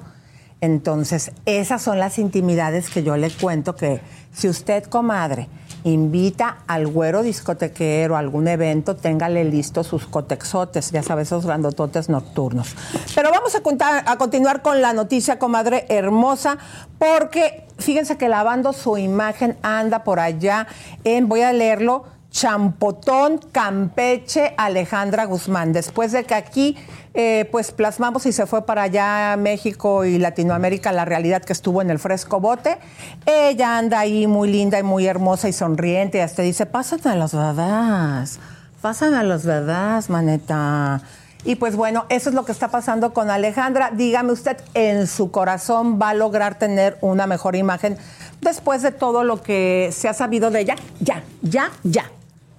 Entonces, 0.61 1.31
esas 1.45 1.81
son 1.81 1.99
las 1.99 2.17
intimidades 2.17 2.89
que 2.89 3.03
yo 3.03 3.17
le 3.17 3.29
cuento 3.29 3.75
que 3.75 4.01
si 4.33 4.49
usted, 4.49 4.83
comadre, 4.83 5.47
invita 5.83 6.57
al 6.65 6.87
güero 6.87 7.21
discotequero 7.21 8.15
a 8.15 8.19
algún 8.19 8.47
evento, 8.47 8.95
téngale 8.95 9.43
listos 9.45 9.85
sus 9.85 10.07
cotexotes, 10.07 10.91
ya 10.91 11.03
sabes, 11.03 11.27
esos 11.27 11.45
grandototes 11.45 12.09
nocturnos. 12.09 12.75
Pero 13.13 13.29
vamos 13.31 13.53
a, 13.55 14.11
a 14.11 14.17
continuar 14.17 14.61
con 14.63 14.81
la 14.81 14.93
noticia, 14.93 15.37
comadre 15.37 15.85
hermosa, 15.89 16.57
porque 16.97 17.67
fíjense 17.77 18.17
que 18.17 18.29
lavando 18.29 18.73
su 18.73 18.97
imagen 18.97 19.57
anda 19.61 20.03
por 20.03 20.19
allá 20.19 20.67
en, 21.03 21.29
voy 21.29 21.41
a 21.41 21.53
leerlo, 21.53 22.05
Champotón, 22.35 23.37
Campeche, 23.53 24.53
Alejandra 24.57 25.23
Guzmán. 25.23 25.71
Después 25.71 26.11
de 26.11 26.25
que 26.25 26.33
aquí, 26.33 26.75
eh, 27.16 27.47
pues 27.49 27.72
plasmamos 27.72 28.26
y 28.26 28.34
se 28.34 28.45
fue 28.45 28.66
para 28.66 28.84
allá 28.84 29.38
México 29.38 30.03
y 30.03 30.20
Latinoamérica 30.20 30.91
la 30.91 31.05
realidad 31.05 31.41
que 31.41 31.53
estuvo 31.53 31.82
en 31.82 31.89
el 31.89 31.97
fresco 31.97 32.41
bote, 32.41 32.78
ella 33.26 33.78
anda 33.78 33.99
ahí 33.99 34.28
muy 34.28 34.51
linda 34.51 34.78
y 34.80 34.84
muy 34.84 35.07
hermosa 35.07 35.47
y 35.47 35.53
sonriente. 35.53 36.18
Y 36.18 36.22
hasta 36.22 36.41
dice, 36.41 36.66
pásate 36.66 37.07
a 37.07 37.16
los 37.16 37.32
dadas. 37.32 38.39
Pásame 38.82 39.24
los 39.24 39.45
verdades, 39.45 40.09
maneta. 40.09 41.01
Y 41.45 41.55
pues 41.55 41.76
bueno, 41.76 42.05
eso 42.09 42.30
es 42.30 42.36
lo 42.36 42.43
que 42.43 42.51
está 42.51 42.68
pasando 42.68 43.13
con 43.13 43.30
Alejandra. 43.30 43.91
Dígame 43.93 44.32
usted, 44.32 44.57
¿en 44.74 45.07
su 45.07 45.32
corazón 45.32 45.99
va 46.01 46.09
a 46.09 46.13
lograr 46.13 46.59
tener 46.59 46.97
una 47.01 47.28
mejor 47.28 47.55
imagen 47.55 47.97
después 48.41 48.82
de 48.82 48.91
todo 48.91 49.24
lo 49.24 49.41
que 49.41 49.89
se 49.93 50.09
ha 50.09 50.13
sabido 50.13 50.51
de 50.51 50.61
ella? 50.61 50.76
Ya, 50.99 51.24
ya, 51.41 51.72
ya. 51.84 52.11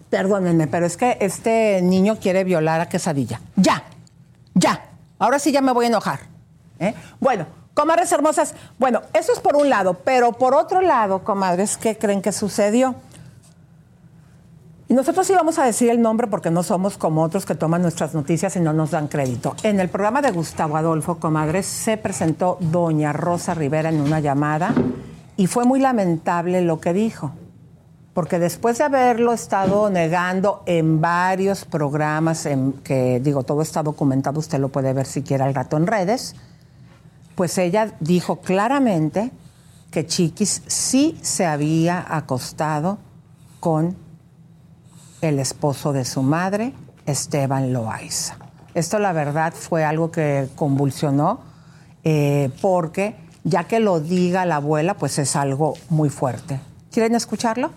Perdónenme, 0.08 0.66
pero 0.66 0.86
es 0.86 0.96
que 0.96 1.18
este 1.20 1.82
niño 1.82 2.16
quiere 2.20 2.44
violar 2.44 2.80
a 2.80 2.88
Quesadilla. 2.88 3.40
Ya, 3.56 3.82
ya. 4.56 4.82
Ahora 5.18 5.38
sí 5.38 5.52
ya 5.52 5.60
me 5.60 5.72
voy 5.72 5.84
a 5.84 5.88
enojar. 5.88 6.20
¿eh? 6.80 6.94
Bueno, 7.20 7.46
comadres 7.74 8.10
hermosas, 8.10 8.54
bueno, 8.78 9.02
eso 9.12 9.32
es 9.32 9.38
por 9.38 9.54
un 9.54 9.68
lado, 9.70 9.94
pero 9.94 10.32
por 10.32 10.54
otro 10.54 10.80
lado, 10.80 11.22
comadres, 11.22 11.76
¿qué 11.76 11.96
creen 11.96 12.22
que 12.22 12.32
sucedió? 12.32 12.96
Y 14.88 14.94
nosotros 14.94 15.26
sí 15.26 15.34
vamos 15.34 15.58
a 15.58 15.64
decir 15.64 15.90
el 15.90 16.00
nombre 16.00 16.28
porque 16.28 16.50
no 16.50 16.62
somos 16.62 16.96
como 16.96 17.22
otros 17.22 17.44
que 17.44 17.56
toman 17.56 17.82
nuestras 17.82 18.14
noticias 18.14 18.54
y 18.56 18.60
no 18.60 18.72
nos 18.72 18.92
dan 18.92 19.08
crédito. 19.08 19.56
En 19.64 19.80
el 19.80 19.88
programa 19.88 20.22
de 20.22 20.30
Gustavo 20.30 20.76
Adolfo 20.76 21.16
Comadres 21.16 21.66
se 21.66 21.96
presentó 21.96 22.56
doña 22.60 23.12
Rosa 23.12 23.54
Rivera 23.54 23.88
en 23.88 24.00
una 24.00 24.20
llamada 24.20 24.72
y 25.36 25.48
fue 25.48 25.64
muy 25.64 25.80
lamentable 25.80 26.60
lo 26.62 26.80
que 26.80 26.92
dijo. 26.92 27.32
Porque 28.16 28.38
después 28.38 28.78
de 28.78 28.84
haberlo 28.84 29.34
estado 29.34 29.90
negando 29.90 30.62
en 30.64 31.02
varios 31.02 31.66
programas, 31.66 32.46
en 32.46 32.72
que 32.72 33.20
digo, 33.20 33.42
todo 33.42 33.60
está 33.60 33.82
documentado, 33.82 34.40
usted 34.40 34.58
lo 34.58 34.70
puede 34.70 34.94
ver 34.94 35.04
si 35.04 35.20
quiere 35.20 35.44
al 35.44 35.54
rato 35.54 35.76
en 35.76 35.86
redes, 35.86 36.34
pues 37.34 37.58
ella 37.58 37.92
dijo 38.00 38.36
claramente 38.36 39.32
que 39.90 40.06
Chiquis 40.06 40.62
sí 40.66 41.18
se 41.20 41.44
había 41.44 42.06
acostado 42.08 42.96
con 43.60 43.94
el 45.20 45.38
esposo 45.38 45.92
de 45.92 46.06
su 46.06 46.22
madre, 46.22 46.72
Esteban 47.04 47.74
Loaiza. 47.74 48.38
Esto 48.72 48.98
la 48.98 49.12
verdad 49.12 49.52
fue 49.52 49.84
algo 49.84 50.10
que 50.10 50.48
convulsionó 50.56 51.40
eh, 52.02 52.50
porque 52.62 53.14
ya 53.44 53.64
que 53.64 53.78
lo 53.78 54.00
diga 54.00 54.46
la 54.46 54.56
abuela, 54.56 54.94
pues 54.94 55.18
es 55.18 55.36
algo 55.36 55.74
muy 55.90 56.08
fuerte. 56.08 56.58
¿Quieren 56.90 57.14
escucharlo? 57.14 57.72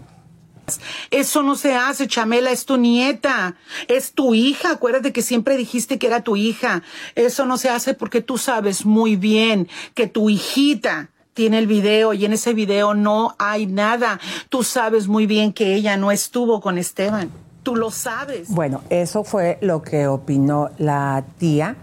Eso 1.12 1.44
no 1.44 1.56
se 1.56 1.76
hace, 1.76 2.08
Chamela, 2.08 2.52
es 2.52 2.66
tu 2.66 2.78
nieta, 2.78 3.56
es 3.88 4.14
tu 4.14 4.34
hija. 4.34 4.72
Acuérdate 4.72 5.14
que 5.14 5.22
siempre 5.22 5.58
dijiste 5.58 5.98
que 5.98 6.08
era 6.08 6.22
tu 6.22 6.36
hija. 6.36 6.84
Eso 7.16 7.46
no 7.46 7.58
se 7.58 7.70
hace 7.70 7.94
porque 7.94 8.22
tú 8.22 8.38
sabes 8.38 8.86
muy 8.86 9.16
bien 9.16 9.68
que 9.94 10.08
tu 10.08 10.30
hijita 10.30 11.10
tiene 11.34 11.60
el 11.60 11.68
video 11.68 12.14
y 12.14 12.26
en 12.26 12.34
ese 12.34 12.54
video 12.54 12.94
no 12.94 13.36
hay 13.40 13.66
nada. 13.66 14.20
Tú 14.50 14.64
sabes 14.64 15.08
muy 15.08 15.26
bien 15.26 15.54
que 15.54 15.74
ella 15.76 15.96
no 15.96 16.12
estuvo 16.12 16.60
con 16.60 16.78
Esteban. 16.78 17.30
Tú 17.64 17.76
lo 17.76 17.92
sabes. 17.92 18.50
Bueno, 18.50 18.82
eso 18.90 19.24
fue 19.24 19.58
lo 19.62 19.82
que 19.82 20.08
opinó 20.08 20.70
la 20.78 21.24
tía, 21.38 21.78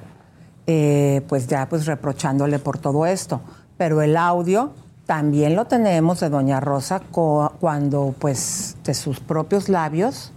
eh, 0.67 1.23
pues 1.29 1.47
ya 1.47 1.69
pues 1.69 1.87
reprochándole 1.87 2.59
por 2.59 2.79
todo 2.79 3.07
esto. 3.07 3.41
Pero 3.79 4.03
el 4.03 4.17
audio 4.17 4.75
también 5.07 5.55
lo 5.55 5.67
tenemos 5.67 6.21
de 6.21 6.29
Doña 6.29 6.61
Rosa 6.61 7.01
cuando 7.01 8.15
pues 8.19 8.77
de 8.85 8.93
sus 8.93 9.21
propios 9.21 9.69
labios 9.69 10.33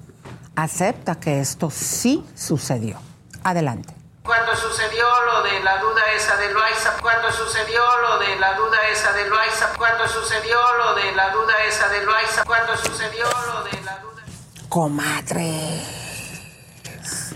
acepta 0.56 1.16
que 1.16 1.40
esto 1.40 1.70
sí 1.72 2.24
sucedió. 2.36 2.98
Adelante. 3.44 3.94
Cuando 4.24 4.56
sucedió 4.56 5.06
lo 5.26 5.44
de 5.44 5.60
la 5.62 5.80
duda 5.80 6.02
esa 6.16 6.38
de 6.38 6.54
Loaiza, 6.54 6.92
cuando 7.02 7.32
sucedió 7.32 7.82
lo 8.02 8.20
de 8.20 8.36
la 8.38 8.54
duda 8.54 8.78
esa 8.92 9.12
de 9.14 9.28
Loaiza, 9.28 9.70
cuando 9.76 10.08
sucedió 10.08 10.58
lo 10.78 10.96
de 10.96 11.16
la 11.16 11.32
duda 11.32 11.54
esa 11.68 11.90
de 11.90 12.06
Loaiza, 12.06 12.44
cuando 12.46 12.78
sucedió 12.78 13.26
lo 13.26 13.64
de 13.64 13.82
la 13.84 13.98
duda... 14.00 14.22
Comadre. 14.68 15.82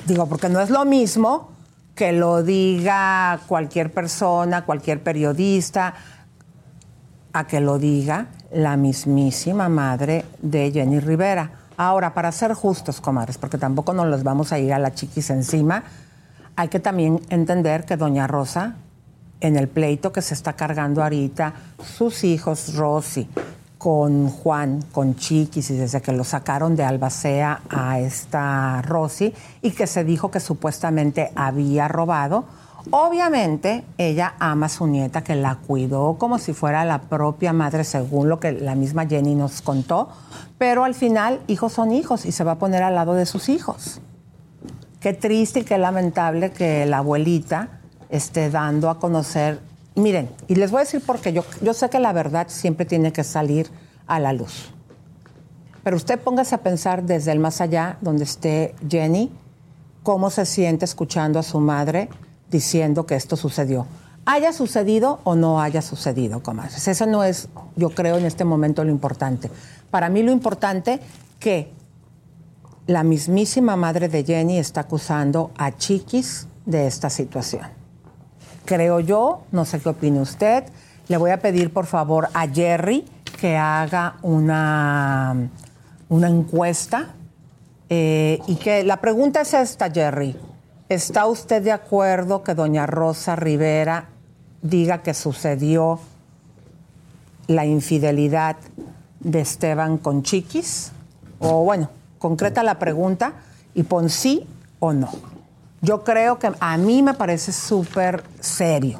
Digo, 0.05 0.27
porque 0.27 0.49
no 0.49 0.59
es 0.59 0.69
lo 0.69 0.85
mismo 0.85 1.51
que 1.95 2.11
lo 2.11 2.43
diga 2.43 3.39
cualquier 3.47 3.91
persona, 3.91 4.65
cualquier 4.65 5.01
periodista, 5.01 5.95
a 7.33 7.45
que 7.45 7.59
lo 7.59 7.79
diga 7.79 8.27
la 8.51 8.77
mismísima 8.77 9.67
madre 9.67 10.25
de 10.41 10.71
Jenny 10.71 10.99
Rivera. 10.99 11.49
Ahora, 11.75 12.13
para 12.13 12.31
ser 12.31 12.53
justos, 12.53 13.01
comadres, 13.01 13.37
porque 13.37 13.57
tampoco 13.57 13.93
nos 13.93 14.07
los 14.07 14.23
vamos 14.23 14.51
a 14.51 14.59
ir 14.59 14.71
a 14.71 14.79
la 14.79 14.93
chiquis 14.93 15.31
encima, 15.31 15.83
hay 16.55 16.67
que 16.67 16.79
también 16.79 17.19
entender 17.29 17.83
que 17.83 17.97
Doña 17.97 18.27
Rosa, 18.27 18.75
en 19.41 19.57
el 19.57 19.67
pleito 19.67 20.13
que 20.13 20.21
se 20.21 20.35
está 20.35 20.53
cargando 20.53 21.01
ahorita, 21.01 21.53
sus 21.83 22.23
hijos, 22.23 22.75
Rosy, 22.75 23.27
con 23.79 24.29
Juan, 24.29 24.81
con 24.91 25.15
Chiquis, 25.15 25.71
y 25.71 25.75
desde 25.75 26.01
que 26.01 26.13
lo 26.13 26.23
sacaron 26.23 26.75
de 26.75 26.83
Albacea 26.83 27.61
a 27.69 27.99
esta 27.99 28.81
Rosy, 28.83 29.33
y 29.61 29.71
que 29.71 29.87
se 29.87 30.03
dijo 30.03 30.29
que 30.29 30.39
supuestamente 30.39 31.31
había 31.35 31.87
robado, 31.87 32.45
Obviamente, 32.91 33.85
ella 33.97 34.35
ama 34.39 34.65
a 34.65 34.69
su 34.69 34.87
nieta, 34.87 35.23
que 35.23 35.35
la 35.35 35.55
cuidó 35.55 36.17
como 36.17 36.37
si 36.37 36.53
fuera 36.53 36.83
la 36.83 37.01
propia 37.01 37.53
madre, 37.53 37.83
según 37.83 38.27
lo 38.27 38.39
que 38.39 38.51
la 38.51 38.75
misma 38.75 39.07
Jenny 39.07 39.35
nos 39.35 39.61
contó, 39.61 40.09
pero 40.57 40.83
al 40.83 40.93
final, 40.93 41.39
hijos 41.47 41.73
son 41.73 41.93
hijos 41.93 42.25
y 42.25 42.31
se 42.31 42.43
va 42.43 42.53
a 42.53 42.59
poner 42.59 42.83
al 42.83 42.95
lado 42.95 43.13
de 43.13 43.25
sus 43.25 43.47
hijos. 43.47 44.01
Qué 44.99 45.13
triste 45.13 45.61
y 45.61 45.63
qué 45.63 45.77
lamentable 45.77 46.51
que 46.51 46.85
la 46.85 46.97
abuelita 46.99 47.79
esté 48.09 48.49
dando 48.49 48.89
a 48.89 48.99
conocer. 48.99 49.59
Miren, 49.95 50.29
y 50.47 50.55
les 50.55 50.71
voy 50.71 50.79
a 50.79 50.83
decir 50.83 51.01
porque 51.05 51.31
yo, 51.31 51.43
yo 51.61 51.73
sé 51.73 51.89
que 51.89 51.99
la 51.99 52.13
verdad 52.13 52.47
siempre 52.49 52.85
tiene 52.85 53.13
que 53.13 53.23
salir 53.23 53.69
a 54.07 54.19
la 54.19 54.33
luz. 54.33 54.73
Pero 55.83 55.95
usted 55.95 56.19
póngase 56.19 56.55
a 56.55 56.59
pensar 56.59 57.03
desde 57.03 57.31
el 57.31 57.39
más 57.39 57.59
allá, 57.59 57.97
donde 58.01 58.23
esté 58.23 58.75
Jenny, 58.87 59.31
cómo 60.03 60.29
se 60.29 60.45
siente 60.45 60.85
escuchando 60.85 61.39
a 61.39 61.43
su 61.43 61.59
madre 61.59 62.09
diciendo 62.53 63.05
que 63.05 63.15
esto 63.15 63.35
sucedió. 63.35 63.85
Haya 64.25 64.53
sucedido 64.53 65.19
o 65.25 65.35
no 65.35 65.59
haya 65.59 65.81
sucedido, 65.81 66.41
comadres. 66.41 66.87
Eso 66.87 67.05
no 67.05 67.25
es, 67.25 67.49
yo 67.75 67.89
creo, 67.89 68.17
en 68.17 68.25
este 68.25 68.45
momento 68.45 68.85
lo 68.85 68.91
importante. 68.91 69.51
Para 69.91 70.07
mí 70.07 70.23
lo 70.23 70.31
importante 70.31 71.01
que 71.39 71.73
la 72.87 73.03
mismísima 73.03 73.75
madre 73.75 74.07
de 74.07 74.23
Jenny 74.23 74.59
está 74.59 74.81
acusando 74.81 75.51
a 75.57 75.75
Chiquis 75.75 76.47
de 76.65 76.87
esta 76.87 77.09
situación. 77.09 77.67
Creo 78.63 79.01
yo, 79.01 79.41
no 79.51 79.65
sé 79.65 79.79
qué 79.81 79.89
opine 79.89 80.21
usted, 80.21 80.63
le 81.09 81.17
voy 81.17 81.31
a 81.31 81.39
pedir 81.39 81.73
por 81.73 81.85
favor 81.85 82.29
a 82.33 82.47
Jerry 82.47 83.03
que 83.41 83.57
haga 83.57 84.15
una, 84.21 85.49
una 86.07 86.29
encuesta 86.29 87.09
eh, 87.89 88.39
y 88.47 88.55
que 88.55 88.83
la 88.83 89.01
pregunta 89.01 89.41
es 89.41 89.53
esta, 89.53 89.91
Jerry. 89.91 90.37
¿Está 90.89 91.27
usted 91.27 91.63
de 91.63 91.71
acuerdo 91.71 92.43
que 92.43 92.55
doña 92.55 92.85
Rosa 92.85 93.37
Rivera 93.37 94.09
diga 94.61 95.01
que 95.01 95.13
sucedió 95.13 95.99
la 97.47 97.65
infidelidad 97.65 98.57
de 99.21 99.39
Esteban 99.39 99.97
con 99.97 100.23
Chiquis? 100.23 100.91
O 101.39 101.63
bueno, 101.63 101.89
concreta 102.19 102.63
la 102.63 102.79
pregunta 102.79 103.33
y 103.73 103.83
pon 103.83 104.09
sí 104.09 104.45
o 104.79 104.91
no. 104.91 105.09
Yo 105.81 106.03
creo 106.03 106.37
que 106.37 106.51
a 106.59 106.77
mí 106.77 107.01
me 107.01 107.13
parece 107.13 107.53
súper 107.53 108.23
serio, 108.41 108.99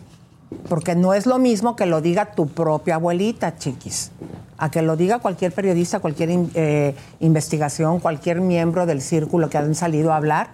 porque 0.70 0.96
no 0.96 1.14
es 1.14 1.26
lo 1.26 1.38
mismo 1.38 1.76
que 1.76 1.86
lo 1.86 2.00
diga 2.00 2.32
tu 2.32 2.48
propia 2.48 2.96
abuelita, 2.96 3.58
Chiquis, 3.58 4.12
a 4.58 4.72
que 4.72 4.82
lo 4.82 4.96
diga 4.96 5.20
cualquier 5.20 5.52
periodista, 5.52 6.00
cualquier 6.00 6.30
eh, 6.56 6.96
investigación, 7.20 8.00
cualquier 8.00 8.40
miembro 8.40 8.86
del 8.86 9.02
círculo 9.02 9.50
que 9.50 9.58
han 9.58 9.76
salido 9.76 10.14
a 10.14 10.16
hablar 10.16 10.48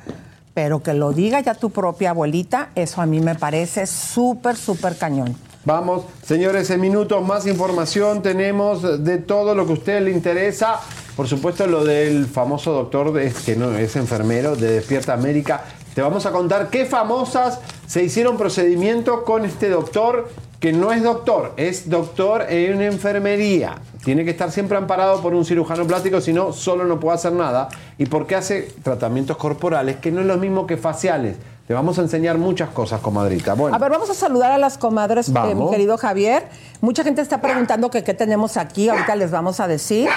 pero 0.61 0.83
que 0.83 0.93
lo 0.93 1.13
diga 1.13 1.39
ya 1.39 1.53
tu 1.53 1.69
propia 1.69 2.09
abuelita, 2.09 2.71
eso 2.75 2.99
a 2.99 3.05
mí 3.05 3.21
me 3.21 3.33
parece 3.33 3.87
súper, 3.87 4.57
súper 4.57 4.97
cañón. 4.97 5.33
Vamos, 5.63 6.03
señores, 6.21 6.69
en 6.69 6.81
minutos 6.81 7.25
más 7.25 7.47
información 7.47 8.21
tenemos 8.21 9.05
de 9.05 9.19
todo 9.19 9.55
lo 9.55 9.65
que 9.65 9.71
a 9.71 9.75
usted 9.75 10.01
le 10.01 10.11
interesa. 10.11 10.81
Por 11.15 11.29
supuesto, 11.29 11.65
lo 11.65 11.85
del 11.85 12.25
famoso 12.25 12.73
doctor 12.73 13.13
que 13.45 13.55
no 13.55 13.77
es 13.77 13.95
enfermero 13.95 14.57
de 14.57 14.71
Despierta 14.71 15.13
América. 15.13 15.63
Te 15.95 16.01
vamos 16.01 16.25
a 16.25 16.31
contar 16.33 16.69
qué 16.69 16.85
famosas 16.85 17.61
se 17.87 18.03
hicieron 18.03 18.35
procedimientos 18.35 19.21
con 19.21 19.45
este 19.45 19.69
doctor 19.69 20.27
que 20.59 20.73
no 20.73 20.91
es 20.91 21.01
doctor, 21.01 21.53
es 21.55 21.89
doctor 21.89 22.45
en 22.49 22.81
enfermería. 22.81 23.75
Tiene 24.03 24.25
que 24.25 24.31
estar 24.31 24.51
siempre 24.51 24.77
amparado 24.77 25.21
por 25.21 25.33
un 25.33 25.45
cirujano 25.45 25.85
plástico, 25.85 26.19
si 26.19 26.33
no, 26.33 26.51
solo 26.51 26.83
no 26.83 26.99
puede 26.99 27.15
hacer 27.15 27.31
nada. 27.31 27.69
¿Y 27.97 28.05
por 28.05 28.27
qué 28.27 28.35
hace 28.35 28.73
tratamientos 28.83 29.37
corporales? 29.37 29.97
Que 29.97 30.11
no 30.11 30.21
es 30.21 30.27
lo 30.27 30.37
mismo 30.37 30.67
que 30.67 30.75
faciales. 30.75 31.37
Te 31.69 31.75
vamos 31.75 31.99
a 31.99 32.01
enseñar 32.01 32.39
muchas 32.39 32.69
cosas, 32.69 32.99
comadrita. 32.99 33.53
Bueno, 33.53 33.75
A 33.75 33.77
ver, 33.79 33.91
vamos 33.91 34.09
a 34.09 34.15
saludar 34.15 34.51
a 34.51 34.57
las 34.57 34.79
comadres, 34.79 35.29
eh, 35.29 35.53
mi 35.53 35.69
querido 35.69 35.99
Javier. 35.99 36.47
Mucha 36.81 37.03
gente 37.03 37.21
está 37.21 37.41
preguntando 37.41 37.91
que 37.91 38.03
qué 38.03 38.15
tenemos 38.15 38.57
aquí, 38.57 38.89
ahorita 38.89 39.15
les 39.15 39.29
vamos 39.29 39.59
a 39.59 39.67
decir. 39.67 40.09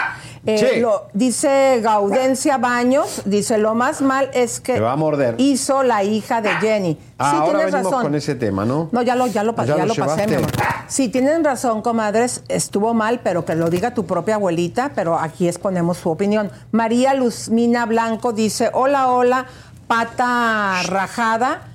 Eh, 0.46 0.56
Sí. 0.76 0.80
lo- 0.80 1.08
dice 1.12 1.80
Gaudencia 1.82 2.56
Baños, 2.56 3.20
dice, 3.26 3.58
lo 3.58 3.74
más 3.74 4.00
mal 4.00 4.30
es 4.32 4.60
que 4.60 4.72
te 4.72 4.80
va 4.80 4.92
a 4.92 4.96
morder. 4.96 5.34
hizo 5.36 5.82
la 5.82 6.02
hija 6.02 6.40
de 6.40 6.48
Jenny. 6.52 6.98
Ah, 7.18 7.30
sí, 7.32 7.36
ahora 7.36 7.44
tienes 7.58 7.64
venimos 7.66 7.92
razón. 7.92 8.02
con 8.02 8.14
ese 8.14 8.34
tema, 8.34 8.64
¿no? 8.64 8.88
No, 8.90 9.02
ya 9.02 9.14
lo, 9.14 9.26
ya 9.26 9.44
lo, 9.44 9.54
¿Ya 9.56 9.76
ya 9.76 9.84
lo 9.84 9.94
pasé, 9.94 10.26
mi 10.26 10.36
amor. 10.36 10.50
Sí, 10.88 11.10
tienen 11.10 11.44
razón, 11.44 11.82
comadres, 11.82 12.44
estuvo 12.48 12.94
mal, 12.94 13.20
pero 13.22 13.44
que 13.44 13.54
lo 13.56 13.68
diga 13.68 13.92
tu 13.92 14.06
propia 14.06 14.36
abuelita, 14.36 14.92
pero 14.94 15.18
aquí 15.18 15.46
exponemos 15.48 15.98
su 15.98 16.08
opinión. 16.08 16.50
María 16.70 17.12
Luzmina 17.12 17.84
Blanco 17.84 18.32
dice, 18.32 18.70
hola, 18.72 19.08
hola, 19.12 19.44
pata 19.92 20.80
rajada. 20.84 21.68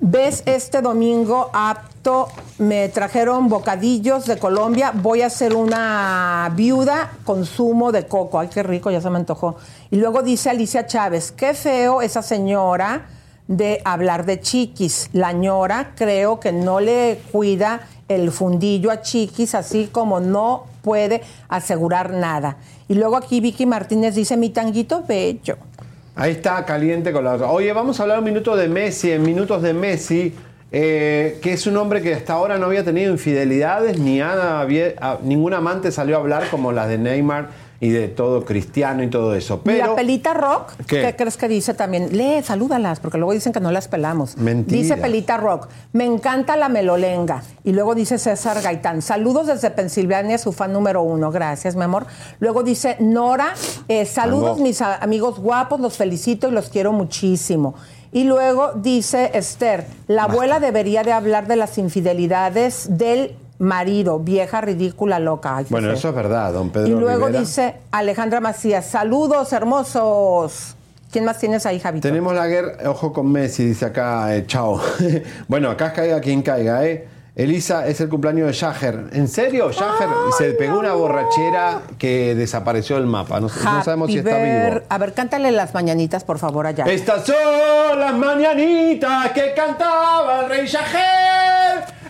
¿Ves 0.00 0.42
este 0.46 0.80
domingo 0.80 1.50
apto? 1.52 2.28
Me 2.56 2.88
trajeron 2.88 3.50
bocadillos 3.50 4.24
de 4.24 4.38
Colombia. 4.38 4.90
Voy 4.94 5.20
a 5.20 5.26
hacer 5.26 5.54
una 5.54 6.50
viuda 6.56 7.12
consumo 7.24 7.92
de 7.92 8.06
coco. 8.06 8.38
Ay, 8.40 8.48
qué 8.48 8.62
rico, 8.62 8.90
ya 8.90 9.02
se 9.02 9.10
me 9.10 9.18
antojó. 9.18 9.56
Y 9.90 9.96
luego 9.96 10.22
dice 10.22 10.48
Alicia 10.48 10.86
Chávez, 10.86 11.30
qué 11.30 11.52
feo 11.52 12.00
esa 12.00 12.22
señora 12.22 13.08
de 13.48 13.82
hablar 13.84 14.24
de 14.24 14.40
chiquis. 14.40 15.10
La 15.12 15.32
ñora 15.32 15.92
creo 15.94 16.40
que 16.40 16.52
no 16.52 16.80
le 16.80 17.20
cuida 17.30 17.82
el 18.08 18.32
fundillo 18.32 18.90
a 18.90 19.02
chiquis, 19.02 19.54
así 19.54 19.90
como 19.92 20.20
no 20.20 20.64
puede 20.80 21.20
asegurar 21.50 22.14
nada. 22.14 22.56
Y 22.88 22.94
luego 22.94 23.16
aquí 23.18 23.42
Vicky 23.42 23.66
Martínez 23.66 24.14
dice, 24.14 24.38
mi 24.38 24.48
tanguito 24.48 25.04
bello. 25.06 25.67
Ahí 26.20 26.32
está, 26.32 26.64
caliente 26.64 27.12
con 27.12 27.22
la 27.22 27.34
otra. 27.34 27.46
Oye, 27.48 27.72
vamos 27.72 28.00
a 28.00 28.02
hablar 28.02 28.18
un 28.18 28.24
minuto 28.24 28.56
de 28.56 28.66
Messi, 28.66 29.12
en 29.12 29.22
minutos 29.22 29.62
de 29.62 29.72
Messi, 29.72 30.34
eh, 30.72 31.38
que 31.40 31.52
es 31.52 31.64
un 31.68 31.76
hombre 31.76 32.02
que 32.02 32.12
hasta 32.12 32.32
ahora 32.32 32.58
no 32.58 32.66
había 32.66 32.82
tenido 32.84 33.12
infidelidades, 33.12 34.00
ni 34.00 34.20
Ana 34.20 34.60
había- 34.60 34.94
a- 35.00 35.18
ningún 35.22 35.54
amante 35.54 35.92
salió 35.92 36.16
a 36.16 36.18
hablar 36.18 36.48
como 36.50 36.72
las 36.72 36.88
de 36.88 36.98
Neymar 36.98 37.50
y 37.80 37.90
de 37.90 38.08
todo 38.08 38.44
Cristiano 38.44 39.02
y 39.02 39.08
todo 39.08 39.34
eso. 39.34 39.60
¿Y 39.64 39.68
la 39.68 39.84
Pero, 39.84 39.96
pelita 39.96 40.34
rock? 40.34 40.72
¿Qué? 40.86 41.02
¿Qué? 41.02 41.16
crees 41.16 41.36
que 41.36 41.48
dice 41.48 41.74
también? 41.74 42.16
Lee, 42.16 42.42
salúdalas, 42.42 42.98
porque 42.98 43.18
luego 43.18 43.32
dicen 43.32 43.52
que 43.52 43.60
no 43.60 43.70
las 43.70 43.86
pelamos. 43.86 44.36
Mentira. 44.36 44.82
Dice 44.82 44.96
pelita 44.96 45.36
rock, 45.36 45.68
me 45.92 46.04
encanta 46.04 46.56
la 46.56 46.68
melolenga. 46.68 47.42
Y 47.62 47.72
luego 47.72 47.94
dice 47.94 48.18
César 48.18 48.60
Gaitán, 48.62 49.00
saludos 49.02 49.46
desde 49.46 49.70
Pensilvania, 49.70 50.38
su 50.38 50.52
fan 50.52 50.72
número 50.72 51.02
uno. 51.02 51.30
Gracias, 51.30 51.76
mi 51.76 51.84
amor. 51.84 52.06
Luego 52.40 52.62
dice 52.62 52.96
Nora, 52.98 53.54
eh, 53.86 54.04
saludos 54.06 54.58
mis 54.58 54.82
amigos 54.82 55.38
guapos, 55.38 55.80
los 55.80 55.96
felicito 55.96 56.48
y 56.48 56.50
los 56.50 56.68
quiero 56.70 56.92
muchísimo. 56.92 57.74
Y 58.10 58.24
luego 58.24 58.72
dice 58.74 59.30
Esther, 59.34 59.86
la 60.06 60.24
abuela 60.24 60.60
debería 60.60 61.02
de 61.02 61.12
hablar 61.12 61.46
de 61.46 61.56
las 61.56 61.76
infidelidades 61.76 62.86
del 62.96 63.36
marido, 63.58 64.18
vieja, 64.18 64.60
ridícula, 64.60 65.18
loca. 65.18 65.56
Ay, 65.56 65.66
bueno, 65.70 65.90
eso 65.90 66.08
es 66.08 66.14
verdad, 66.14 66.52
don 66.52 66.70
Pedro 66.70 66.88
Y 66.88 66.90
luego 66.92 67.26
Rivera. 67.26 67.40
dice 67.40 67.76
Alejandra 67.90 68.40
Macías, 68.40 68.86
saludos 68.86 69.52
hermosos. 69.52 70.74
¿Quién 71.10 71.24
más 71.24 71.38
tienes 71.38 71.64
ahí, 71.64 71.80
Javito? 71.80 72.06
Tenemos 72.06 72.34
la 72.34 72.46
guerra, 72.46 72.90
ojo 72.90 73.12
con 73.12 73.32
Messi, 73.32 73.64
dice 73.64 73.86
acá, 73.86 74.34
eh, 74.36 74.46
chao. 74.46 74.80
bueno, 75.48 75.70
acá 75.70 75.92
caiga 75.92 76.20
quien 76.20 76.42
caiga, 76.42 76.84
¿eh? 76.86 77.08
Elisa, 77.34 77.86
es 77.86 78.00
el 78.00 78.08
cumpleaños 78.08 78.48
de 78.48 78.52
Jager. 78.52 79.10
¿En 79.12 79.28
serio? 79.28 79.70
Jager 79.72 80.08
se 80.36 80.50
pegó 80.54 80.80
una 80.80 80.94
borrachera 80.94 81.82
que 81.96 82.34
desapareció 82.34 82.96
del 82.96 83.06
mapa. 83.06 83.38
No, 83.38 83.46
no 83.46 83.84
sabemos 83.84 84.10
si 84.10 84.18
está 84.18 84.38
vivo. 84.38 84.80
A 84.88 84.98
ver, 84.98 85.14
cántale 85.14 85.52
las 85.52 85.72
mañanitas, 85.72 86.24
por 86.24 86.38
favor, 86.40 86.66
allá. 86.66 86.84
Estas 86.86 87.24
son 87.24 88.00
las 88.00 88.14
mañanitas 88.14 89.30
que 89.30 89.54
cantaba 89.54 90.40
el 90.40 90.48
rey 90.48 90.66
Jager. 90.66 91.37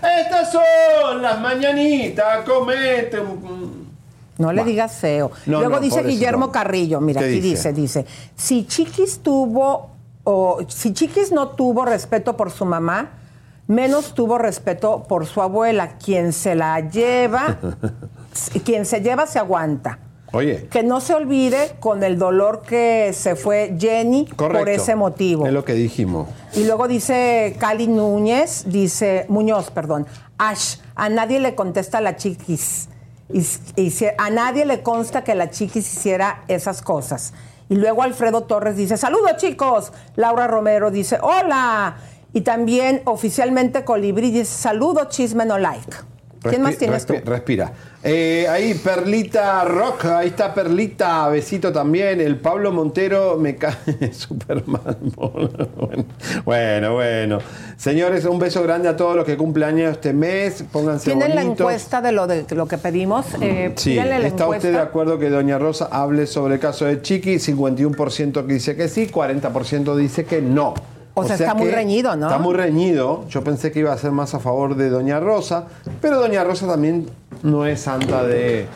Estas 0.03 0.53
son 0.53 1.22
las 1.22 1.40
mañanitas, 1.40 2.44
comete. 2.44 3.18
No 4.38 4.53
le 4.53 4.61
Bah. 4.61 4.66
digas 4.66 4.92
feo. 4.92 5.30
No, 5.46 5.59
Luego 5.59 5.76
no, 5.76 5.80
dice. 5.80 6.03
Guillermo 6.03 6.53
Carrillo, 6.53 7.01
mira, 7.01 7.20
¿Qué 7.20 7.26
aquí 7.28 7.40
dice? 7.40 7.72
dice? 7.72 8.03
dice, 8.05 8.12
si 8.36 8.66
Chiquis 8.66 9.20
tuvo, 9.20 9.90
o 10.24 10.61
si 10.68 10.92
Chiquis 10.92 11.32
no 11.32 11.49
tuvo 11.49 11.84
respeto 11.84 12.36
por 12.36 12.51
su 12.53 12.64
mamá, 12.64 13.11
menos 13.66 14.14
tuvo 14.14 14.38
respeto 14.38 15.03
por 15.09 15.26
su 15.26 15.42
abuela, 15.42 15.96
quien 15.99 16.32
se 16.32 16.55
la 16.55 16.78
lleva, 16.80 17.59
quien 18.64 18.86
se 18.86 19.01
lleva 19.01 19.26
se 19.26 19.38
aguanta. 19.40 19.99
Oye, 20.33 20.68
Que 20.70 20.83
no 20.83 21.01
se 21.01 21.14
olvide 21.14 21.76
con 21.81 22.03
el 22.03 22.18
dolor 22.18 22.62
que 22.62 23.12
se 23.14 23.35
fue 23.35 23.76
Jenny 23.79 24.26
correcto. 24.26 24.59
por 24.59 24.68
ese 24.68 24.95
motivo. 24.95 25.47
Es 25.47 25.53
lo 25.53 25.64
que 25.64 25.72
dijimos. 25.72 26.29
Y 26.55 26.64
luego 26.64 26.87
dice 26.87 27.57
Cali 27.59 27.87
Núñez, 27.87 28.64
dice 28.66 29.24
Muñoz, 29.29 29.70
perdón. 29.70 30.07
Ash, 30.37 30.76
a 30.95 31.09
nadie 31.09 31.41
le 31.41 31.55
contesta 31.55 32.01
la 32.01 32.16
chiquis. 32.16 32.89
Y, 33.31 33.45
a 34.16 34.31
nadie 34.31 34.64
le 34.64 34.83
consta 34.83 35.24
que 35.24 35.35
la 35.35 35.51
chiquis 35.51 35.93
hiciera 35.93 36.45
esas 36.49 36.83
cosas. 36.83 37.33
Y 37.70 37.76
luego 37.76 38.03
Alfredo 38.03 38.43
Torres 38.43 38.76
dice, 38.76 38.97
saludos 38.97 39.37
chicos. 39.37 39.93
Laura 40.16 40.47
Romero 40.47 40.91
dice, 40.91 41.18
hola. 41.20 41.97
Y 42.33 42.43
también 42.43 43.01
oficialmente 43.07 43.85
Colibrí 43.85 44.31
dice, 44.31 44.45
saludos 44.47 45.09
chisme 45.09 45.47
no 45.47 45.59
like. 45.59 45.97
¿Quién 46.43 46.62
más 46.62 46.76
tienes 46.76 47.05
tú? 47.07 47.14
respi- 47.14 47.24
Respira. 47.24 47.72
Eh, 48.03 48.47
ahí 48.49 48.74
Perlita 48.74 49.64
Rock, 49.64 50.05
ahí 50.07 50.28
está 50.28 50.55
Perlita, 50.55 51.28
besito 51.28 51.72
también. 51.72 52.20
El 52.20 52.36
Pablo 52.36 52.70
Montero 52.72 53.36
me 53.36 53.57
cae 53.57 53.74
súper 54.12 54.66
mal. 54.66 54.97
Bueno, 55.76 56.05
bueno, 56.45 56.95
bueno. 56.95 57.39
Señores, 57.76 58.24
un 58.24 58.39
beso 58.39 58.62
grande 58.62 58.89
a 58.89 58.97
todos 58.97 59.16
los 59.16 59.24
que 59.24 59.36
cumplen 59.36 59.68
años 59.70 59.93
este 59.93 60.12
mes. 60.12 60.64
Pónganse 60.72 61.07
¿Tienen 61.07 61.34
la 61.34 61.43
bonitos. 61.43 61.61
encuesta 61.61 62.01
de 62.01 62.12
lo, 62.12 62.26
de 62.26 62.45
lo 62.55 62.66
que 62.66 62.78
pedimos? 62.78 63.26
Eh, 63.41 63.72
Sí, 63.76 63.95
la 63.97 64.05
¿está 64.18 64.45
encuesta. 64.45 64.57
usted 64.57 64.72
de 64.72 64.78
acuerdo 64.80 65.18
que 65.18 65.30
Doña 65.30 65.59
Rosa 65.59 65.89
hable 65.91 66.26
sobre 66.26 66.55
el 66.55 66.61
caso 66.61 66.84
de 66.84 67.03
Chiqui? 67.03 67.39
51% 67.39 68.47
que 68.47 68.53
dice 68.55 68.76
que 68.76 68.89
sí, 68.89 69.09
40% 69.09 69.97
dice 69.97 70.24
que 70.24 70.41
no. 70.41 70.74
O 71.19 71.25
sea, 71.25 71.37
está 71.37 71.55
muy 71.55 71.71
reñido, 71.71 72.14
¿no? 72.16 72.27
Está 72.27 72.39
muy 72.39 72.55
reñido. 72.55 73.25
Yo 73.29 73.43
pensé 73.43 73.73
que 73.73 73.81
iba 73.81 73.93
a 73.93 73.99
ser 73.99 74.12
más 74.12 74.35
a 74.35 74.39
favor 74.39 74.77
de 74.77 74.91
Doña 74.91 75.21
Rosa, 75.21 75.66
pero 76.01 76.19
Doña 76.19 76.45
Rosa 76.45 76.66
también 76.66 77.07
no 77.43 77.66
es 77.66 77.81
santa 77.81 78.25
de... 78.25 78.66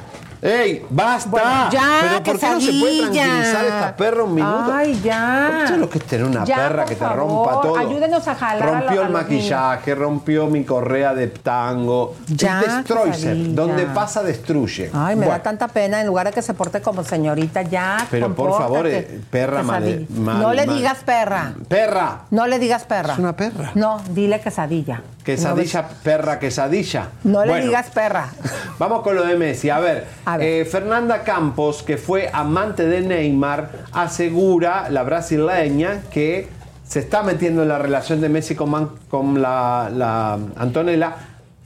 ¡Ey! 0.44 0.84
¡Basta! 0.90 1.30
Bueno, 1.30 1.70
ya, 1.70 1.98
¿Pero 2.00 2.22
por 2.24 2.38
qué 2.40 2.50
no 2.50 2.60
se 2.60 2.72
puede 2.72 2.98
tranquilizar 3.02 3.64
esta 3.64 3.96
perra 3.96 4.24
un 4.24 4.34
minuto? 4.34 4.72
Ay, 4.74 5.00
ya. 5.00 5.64
¿Cómo 5.68 5.76
lo 5.78 5.88
que 5.88 5.98
es 5.98 6.04
tener 6.04 6.26
una 6.26 6.44
Ya, 6.44 6.56
perra 6.56 6.84
que 6.84 6.96
te 6.96 7.00
favor, 7.00 7.16
rompa 7.18 7.60
todo? 7.60 7.76
ayúdenos 7.78 8.26
a 8.26 8.34
jalar 8.34 8.68
a 8.68 8.80
Rompió 8.80 9.02
a 9.02 9.06
el 9.06 9.12
maquillaje, 9.12 9.94
rompió 9.94 10.46
mi 10.48 10.64
correa 10.64 11.14
de 11.14 11.28
tango. 11.28 12.16
Ya, 12.26 12.60
es 12.60 12.74
Destroyer. 12.78 13.12
quesadilla. 13.12 13.54
Donde 13.54 13.86
pasa, 13.86 14.24
destruye. 14.24 14.90
Ay, 14.92 15.14
me 15.14 15.26
Bueno. 15.26 15.30
da 15.38 15.42
tanta 15.44 15.68
pena 15.68 16.00
en 16.00 16.08
lugar 16.08 16.26
de 16.26 16.32
que 16.32 16.42
se 16.42 16.54
porte 16.54 16.82
como 16.82 17.04
señorita, 17.04 17.62
ya. 17.62 18.04
Pero 18.10 18.34
por 18.34 18.50
favor, 18.58 18.88
eh, 18.88 19.20
perra 19.30 19.62
mal- 19.62 20.06
mal- 20.10 20.40
No 20.40 20.52
le 20.52 20.66
mal. 20.66 20.76
digas 20.76 20.98
perra. 21.04 21.52
Perra. 21.68 22.22
No 22.32 22.48
le 22.48 22.58
digas 22.58 22.82
perra. 22.82 23.12
Es 23.12 23.18
una 23.20 23.36
perra. 23.36 23.70
No, 23.76 24.00
dile 24.10 24.40
quesadilla. 24.40 25.02
Quesadilla, 25.22 25.86
perra, 26.02 26.40
quesadilla. 26.40 27.10
No, 27.22 27.42
le 27.44 27.50
Bueno, 27.50 27.66
digas 27.66 27.90
perra. 27.90 28.26
Vamos 28.80 29.02
con 29.02 29.14
lo 29.14 29.22
de 29.24 29.36
Messi. 29.36 29.70
A 29.70 29.78
ver, 29.78 30.08
eh, 30.40 30.64
Fernanda 30.64 31.22
Campos, 31.22 31.82
que 31.82 31.96
fue 31.96 32.30
amante 32.32 32.86
de 32.86 33.00
Neymar, 33.00 33.70
asegura, 33.92 34.88
la 34.90 35.02
brasileña, 35.02 36.02
que 36.10 36.48
se 36.86 37.00
está 37.00 37.22
metiendo 37.22 37.62
en 37.62 37.68
la 37.68 37.78
relación 37.78 38.20
de 38.20 38.28
Messi 38.28 38.54
con, 38.54 38.70
Man- 38.70 38.90
con 39.08 39.40
la, 39.40 39.90
la 39.94 40.38
Antonella. 40.56 41.14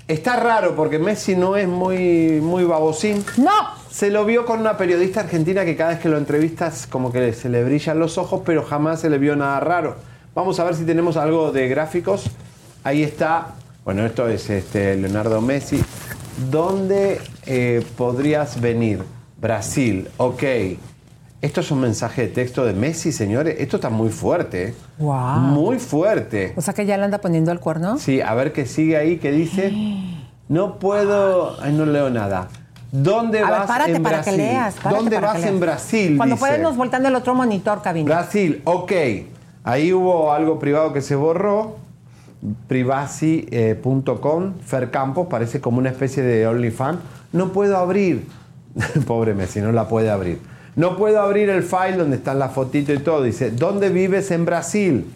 Está 0.09 0.37
raro 0.37 0.77
porque 0.77 1.01
Messi 1.01 1.35
no 1.35 1.57
es 1.57 1.67
muy, 1.67 2.41
muy 2.41 2.63
babosín. 2.65 3.25
¡No! 3.39 3.51
Se 3.91 4.11
lo 4.11 4.25
vio 4.25 4.47
con 4.47 4.61
una 4.61 4.77
periodista 4.77 5.21
argentina 5.21 5.65
que 5.65 5.75
cada 5.75 5.91
vez 5.91 5.99
que 5.99 6.09
lo 6.09 6.17
entrevistas 6.19 6.87
como 6.87 7.11
que 7.11 7.33
se 7.33 7.49
le 7.49 7.65
brillan 7.65 7.99
los 7.99 8.19
ojos, 8.19 8.43
pero 8.45 8.63
jamás 8.63 9.01
se 9.01 9.11
le 9.11 9.19
vio 9.19 9.35
nada 9.35 9.59
raro. 9.59 9.97
Vamos 10.35 10.61
a 10.61 10.65
ver 10.65 10.75
si 10.75 10.85
tenemos 10.85 11.17
algo 11.17 11.51
de 11.51 11.67
gráficos. 11.67 12.31
Ahí 12.85 13.03
está. 13.03 13.55
Bueno, 13.85 14.05
esto 14.07 14.29
es 14.29 14.49
este, 14.51 14.97
Leonardo 14.97 15.41
Messi. 15.41 15.83
¿Dónde 16.51 17.21
eh, 17.47 17.85
podrías 17.97 18.61
venir? 18.61 19.03
Brasil, 19.41 20.09
ok. 20.17 20.43
Esto 21.43 21.61
es 21.61 21.71
un 21.71 21.81
mensaje 21.81 22.23
de 22.23 22.29
texto 22.29 22.65
de 22.65 22.73
Messi, 22.73 23.13
señores. 23.13 23.57
Esto 23.59 23.77
está 23.77 23.91
muy 23.91 24.09
fuerte. 24.11 24.69
¿eh? 24.69 24.75
Wow. 24.99 25.39
Muy 25.39 25.79
fuerte. 25.79 26.53
O 26.57 26.61
sea 26.61 26.75
que 26.75 26.87
ya 26.87 26.97
le 26.97 27.05
anda 27.05 27.19
poniendo 27.19 27.53
el 27.53 27.61
cuerno. 27.61 27.99
Sí, 27.99 28.21
a 28.21 28.35
ver 28.35 28.53
qué 28.53 28.67
sigue 28.67 28.97
ahí, 28.97 29.19
que 29.19 29.31
dice. 29.33 29.73
No 30.49 30.79
puedo. 30.79 31.61
Ay, 31.61 31.73
no 31.73 31.85
leo 31.87 32.11
nada. 32.11 32.49
¿Dónde 32.93 33.41
A 33.41 33.43
ver, 33.51 33.51
vas 33.51 33.67
párate 33.67 33.93
en 33.97 34.03
para 34.03 34.17
Brasil? 34.19 34.33
que 34.33 34.39
leas. 34.39 34.75
párate 34.75 34.97
¿Dónde 34.97 35.17
para 35.17 35.27
vas 35.27 35.35
que 35.37 35.41
leas. 35.43 35.53
en 35.55 35.61
Brasil? 35.61 36.17
Cuando 36.17 36.35
dice. 36.37 36.47
puedes 36.47 36.61
nos 36.63 36.77
voltean 36.77 37.05
el 37.07 37.15
otro 37.15 37.35
monitor, 37.35 37.83
cabina. 37.83 38.07
Brasil, 38.07 38.63
ok. 38.65 38.93
Ahí 39.65 39.93
hubo 39.93 40.33
algo 40.33 40.59
privado 40.59 40.93
que 40.93 41.03
se 41.03 41.15
borró. 41.15 41.77
Privacy.com. 42.69 44.55
Fer 44.65 44.91
Campos 44.91 45.27
parece 45.29 45.61
como 45.61 45.79
una 45.79 45.91
especie 45.91 46.23
de 46.23 46.47
OnlyFans. 46.47 46.99
No 47.33 47.53
puedo 47.53 47.77
abrir. 47.77 48.27
Pobre 49.07 49.35
Messi, 49.35 49.61
no 49.61 49.73
la 49.73 49.89
puede 49.89 50.11
abrir. 50.11 50.41
No 50.77 50.97
puedo 50.97 51.21
abrir 51.21 51.49
el 51.49 51.63
file 51.63 51.97
donde 51.97 52.17
están 52.17 52.39
las 52.39 52.53
fotitos 52.53 52.95
y 52.95 52.99
todo. 52.99 53.23
Dice, 53.23 53.51
¿dónde 53.51 53.89
vives 53.89 54.31
en 54.31 54.45
Brasil? 54.45 55.07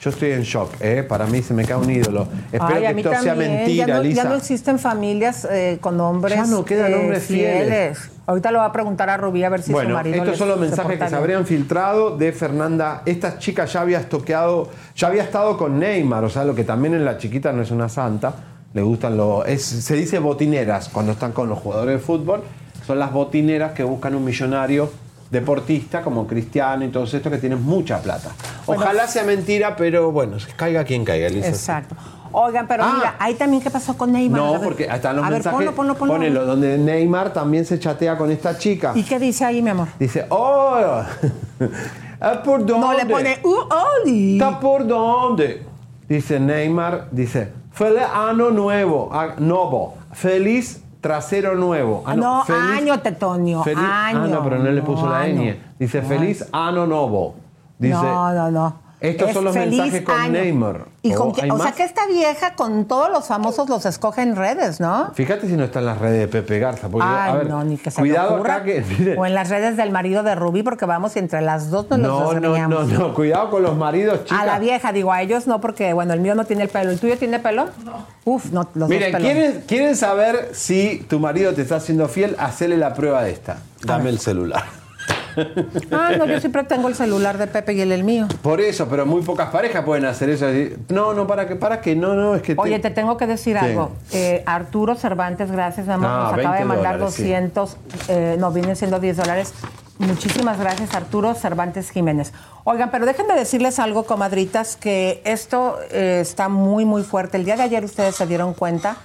Yo 0.00 0.10
estoy 0.10 0.30
en 0.30 0.42
shock, 0.42 0.74
¿eh? 0.80 1.02
Para 1.02 1.26
mí 1.26 1.42
se 1.42 1.52
me 1.52 1.64
cae 1.64 1.76
un 1.76 1.90
ídolo. 1.90 2.28
Espero 2.52 2.66
Ay, 2.66 2.94
que 2.94 3.00
esto 3.00 3.22
sea 3.22 3.34
mentira, 3.34 3.86
ya 3.86 3.94
no, 3.96 4.02
Lisa. 4.02 4.22
ya 4.22 4.28
no 4.28 4.36
existen 4.36 4.78
familias 4.78 5.44
eh, 5.50 5.78
con 5.80 6.00
hombres. 6.00 6.36
Ya 6.36 6.46
no 6.46 6.64
quedan 6.64 6.94
hombres 6.94 7.24
fieles. 7.24 7.98
Ahorita 8.26 8.52
lo 8.52 8.60
va 8.60 8.66
a 8.66 8.72
preguntar 8.72 9.10
a 9.10 9.16
Rubí 9.16 9.42
a 9.42 9.48
ver 9.48 9.60
si 9.60 9.68
su 9.68 9.72
Bueno, 9.72 9.94
marido 9.94 10.16
estos 10.22 10.36
son 10.38 10.48
los 10.48 10.60
mensajes 10.60 11.00
que 11.00 11.08
se 11.08 11.16
habrían 11.16 11.46
filtrado 11.46 12.16
de 12.16 12.30
Fernanda. 12.30 13.02
Esta 13.06 13.38
chica 13.38 13.64
ya 13.64 13.80
había 13.80 13.98
estoqueado, 13.98 14.68
ya 14.94 15.08
había 15.08 15.24
estado 15.24 15.56
con 15.56 15.80
Neymar, 15.80 16.22
o 16.22 16.28
sea, 16.28 16.44
lo 16.44 16.54
que 16.54 16.62
también 16.62 16.94
en 16.94 17.04
la 17.04 17.18
chiquita 17.18 17.52
no 17.52 17.62
es 17.62 17.72
una 17.72 17.88
santa. 17.88 18.34
Le 18.74 18.82
gustan 18.82 19.16
los. 19.16 19.50
se 19.50 19.94
dice 19.96 20.20
botineras 20.20 20.90
cuando 20.90 21.12
están 21.12 21.32
con 21.32 21.48
los 21.48 21.58
jugadores 21.58 21.94
de 21.94 21.98
fútbol. 21.98 22.42
Son 22.86 23.00
las 23.00 23.12
botineras 23.12 23.72
que 23.72 23.82
buscan 23.82 24.14
un 24.14 24.24
millonario 24.24 24.90
deportista 25.30 26.02
como 26.02 26.26
Cristiano 26.26 26.84
y 26.84 26.88
todos 26.88 27.12
estos 27.14 27.30
que 27.30 27.38
tienen 27.38 27.62
mucha 27.62 28.00
plata. 28.00 28.30
Bueno. 28.66 28.82
Ojalá 28.82 29.06
sea 29.08 29.24
mentira, 29.24 29.76
pero 29.76 30.10
bueno, 30.12 30.36
caiga 30.56 30.84
quien 30.84 31.04
caiga, 31.04 31.26
Elisa. 31.26 31.48
Exacto. 31.48 31.94
Oigan, 32.30 32.66
pero 32.68 32.84
Ah. 32.84 32.92
mira, 32.94 33.16
ahí 33.18 33.34
también 33.34 33.62
qué 33.62 33.70
pasó 33.70 33.96
con 33.96 34.12
Neymar. 34.12 34.40
No, 34.40 34.52
ver. 34.52 34.60
porque 34.62 34.84
están 34.84 35.16
los 35.16 35.24
a 35.24 35.30
ver, 35.30 35.38
mensajes. 35.38 35.56
ponlo, 35.56 35.74
ponlo, 35.74 35.94
ponlo. 35.94 36.14
Ponelo, 36.14 36.44
donde 36.44 36.76
Neymar 36.76 37.32
también 37.32 37.64
se 37.64 37.78
chatea 37.78 38.18
con 38.18 38.30
esta 38.30 38.58
chica. 38.58 38.92
¿Y 38.94 39.02
qué 39.02 39.18
dice 39.18 39.44
ahí, 39.46 39.62
mi 39.62 39.70
amor? 39.70 39.88
Dice, 39.98 40.26
oh, 40.28 40.76
¿ah, 42.20 42.42
¿por 42.44 42.64
dónde? 42.66 42.86
No 42.86 42.92
le 42.92 43.06
pone, 43.06 43.38
uh, 43.42 44.04
Oli. 44.04 44.34
¿Está 44.34 44.60
por 44.60 44.86
dónde? 44.86 45.62
Dice 46.08 46.38
Neymar, 46.40 47.08
dice, 47.10 47.50
feliz 47.72 48.02
año 48.14 48.50
nuevo, 48.50 49.10
nuevo, 49.38 49.96
feliz 50.12 50.82
trasero 51.00 51.54
nuevo. 51.54 52.02
Ah, 52.06 52.14
no, 52.16 52.44
feliz- 52.44 52.78
año, 52.78 53.00
Tetonio, 53.00 53.62
feliz- 53.62 53.78
año. 53.84 54.22
Ah, 54.24 54.28
no, 54.28 54.42
pero 54.44 54.58
no 54.58 54.70
le 54.70 54.82
puso 54.82 55.06
No, 55.06 55.12
la 55.12 55.26
ñ. 55.28 55.56
Dice, 55.78 56.02
feliz 56.02 56.46
nuevo. 56.86 57.36
Dice, 57.78 57.94
no, 57.94 58.32
no, 58.32 58.50
no. 58.50 58.87
Estos 59.00 59.28
Es 59.28 59.34
son 59.34 59.44
los 59.44 59.54
feliz 59.54 59.78
mensajes 59.78 60.02
con 60.02 60.14
año. 60.20 60.32
Neymar. 60.32 60.84
Y 61.02 61.12
con 61.12 61.28
Oh, 61.28 61.32
que- 61.32 61.42
¿hay 61.42 61.50
o 61.50 61.58
sea 61.58 61.72
que 61.72 61.84
esta 61.84 62.06
vieja 62.06 62.54
con 62.54 62.86
todos 62.86 63.08
los 63.10 63.26
famosos 63.26 63.68
los 63.68 63.86
escoge 63.86 64.22
en 64.22 64.34
redes, 64.34 64.80
¿no? 64.80 65.12
Fíjate 65.14 65.46
si 65.46 65.54
no 65.56 65.64
está 65.64 65.78
en 65.78 65.86
las 65.86 65.98
redes 65.98 66.18
de 66.20 66.28
Pepe 66.28 66.58
Garza. 66.58 66.88
Porque, 66.88 67.06
Ay, 67.08 67.30
a 67.30 67.34
ver, 67.36 67.48
no, 67.48 67.62
ni 67.64 67.76
que 67.76 67.90
se 67.90 68.00
cuidado 68.00 68.34
ocurra. 68.34 68.54
acá 68.56 68.64
que... 68.64 68.80
miren, 68.98 69.18
O 69.18 69.24
en 69.26 69.34
las 69.34 69.48
redes 69.48 69.76
del 69.76 69.90
marido 69.92 70.22
de 70.24 70.34
Rubí, 70.34 70.62
porque 70.62 70.84
vamos 70.86 71.14
y 71.16 71.20
entre 71.20 71.40
las 71.42 71.70
dos 71.70 71.88
nos 71.90 71.98
no, 72.00 72.32
los 72.32 72.42
no, 72.42 72.68
no, 72.68 72.84
no, 72.84 73.14
cuidado 73.14 73.50
con 73.50 73.62
los 73.62 73.76
maridos, 73.76 74.24
chicas. 74.24 74.40
A 74.40 74.44
la 74.46 74.58
vieja, 74.58 74.92
digo, 74.92 75.12
a 75.12 75.22
ellos 75.22 75.46
no, 75.46 75.60
porque 75.60 75.92
bueno, 75.92 76.12
el 76.14 76.20
mío 76.20 76.34
no 76.34 76.44
tiene 76.44 76.64
el 76.64 76.68
pelo. 76.68 76.90
¿El 76.90 76.98
tuyo 76.98 77.16
tiene 77.16 77.38
pelo? 77.38 77.66
No. 77.84 78.06
Uf, 78.24 78.46
no, 78.52 78.68
los 78.74 78.88
Miren, 78.88 79.12
dos 79.12 79.20
pelos. 79.20 79.32
¿quieren, 79.32 79.64
quieren 79.66 79.96
saber 79.96 80.50
si 80.52 81.06
tu 81.08 81.20
marido 81.20 81.54
te 81.54 81.62
está 81.62 81.76
haciendo 81.76 82.08
fiel? 82.08 82.34
Hacele 82.38 82.76
la 82.76 82.94
prueba 82.94 83.22
de 83.22 83.30
esta. 83.30 83.58
Dame 83.84 84.10
el 84.10 84.18
celular. 84.18 84.64
Ah, 85.90 86.12
no, 86.18 86.26
yo 86.26 86.40
siempre 86.40 86.64
tengo 86.64 86.88
el 86.88 86.94
celular 86.94 87.38
de 87.38 87.46
Pepe 87.46 87.72
y 87.74 87.80
él 87.80 87.92
el 87.92 88.04
mío. 88.04 88.28
Por 88.42 88.60
eso, 88.60 88.88
pero 88.88 89.06
muy 89.06 89.22
pocas 89.22 89.50
parejas 89.50 89.84
pueden 89.84 90.04
hacer 90.04 90.30
eso. 90.30 90.46
No, 90.88 91.14
no, 91.14 91.26
para 91.26 91.46
que, 91.46 91.56
para 91.56 91.80
que, 91.80 91.96
no, 91.96 92.14
no, 92.14 92.34
es 92.34 92.42
que. 92.42 92.54
Oye, 92.56 92.78
te 92.78 92.90
tengo 92.90 93.16
que 93.16 93.26
decir 93.26 93.56
algo. 93.56 93.92
Eh, 94.12 94.42
Arturo 94.46 94.94
Cervantes, 94.94 95.50
gracias, 95.50 95.86
mi 95.86 95.92
amor. 95.92 96.08
Ah, 96.10 96.30
nos 96.30 96.32
acaba 96.34 96.56
20 96.56 96.58
de 96.58 96.64
mandar 96.64 96.98
dólares, 96.98 97.14
sí. 97.14 97.22
200, 97.22 97.76
eh, 98.08 98.36
no, 98.38 98.52
vienen 98.52 98.76
siendo 98.76 99.00
10 99.00 99.16
dólares. 99.16 99.54
Muchísimas 99.98 100.58
gracias, 100.60 100.94
Arturo 100.94 101.34
Cervantes 101.34 101.90
Jiménez. 101.90 102.32
Oigan, 102.62 102.90
pero 102.90 103.04
déjenme 103.04 103.34
decirles 103.34 103.80
algo, 103.80 104.04
comadritas, 104.04 104.76
que 104.76 105.20
esto 105.24 105.76
eh, 105.90 106.20
está 106.20 106.48
muy, 106.48 106.84
muy 106.84 107.02
fuerte. 107.02 107.36
El 107.36 107.44
día 107.44 107.56
de 107.56 107.64
ayer 107.64 107.84
ustedes 107.84 108.14
se 108.14 108.26
dieron 108.26 108.54
cuenta. 108.54 108.96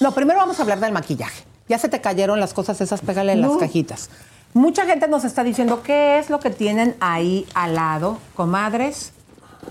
No, 0.00 0.12
primero 0.12 0.40
vamos 0.40 0.58
a 0.58 0.62
hablar 0.62 0.80
del 0.80 0.92
maquillaje. 0.92 1.44
Ya 1.68 1.78
se 1.78 1.88
te 1.88 2.00
cayeron 2.00 2.40
las 2.40 2.52
cosas 2.52 2.80
esas, 2.80 3.00
pégale 3.00 3.32
en 3.32 3.42
las 3.42 3.56
cajitas. 3.56 4.10
Mucha 4.54 4.86
gente 4.86 5.08
nos 5.08 5.24
está 5.24 5.42
diciendo 5.42 5.82
qué 5.82 6.16
es 6.16 6.30
lo 6.30 6.38
que 6.38 6.48
tienen 6.48 6.94
ahí 7.00 7.44
al 7.54 7.74
lado, 7.74 8.18
comadres. 8.36 9.12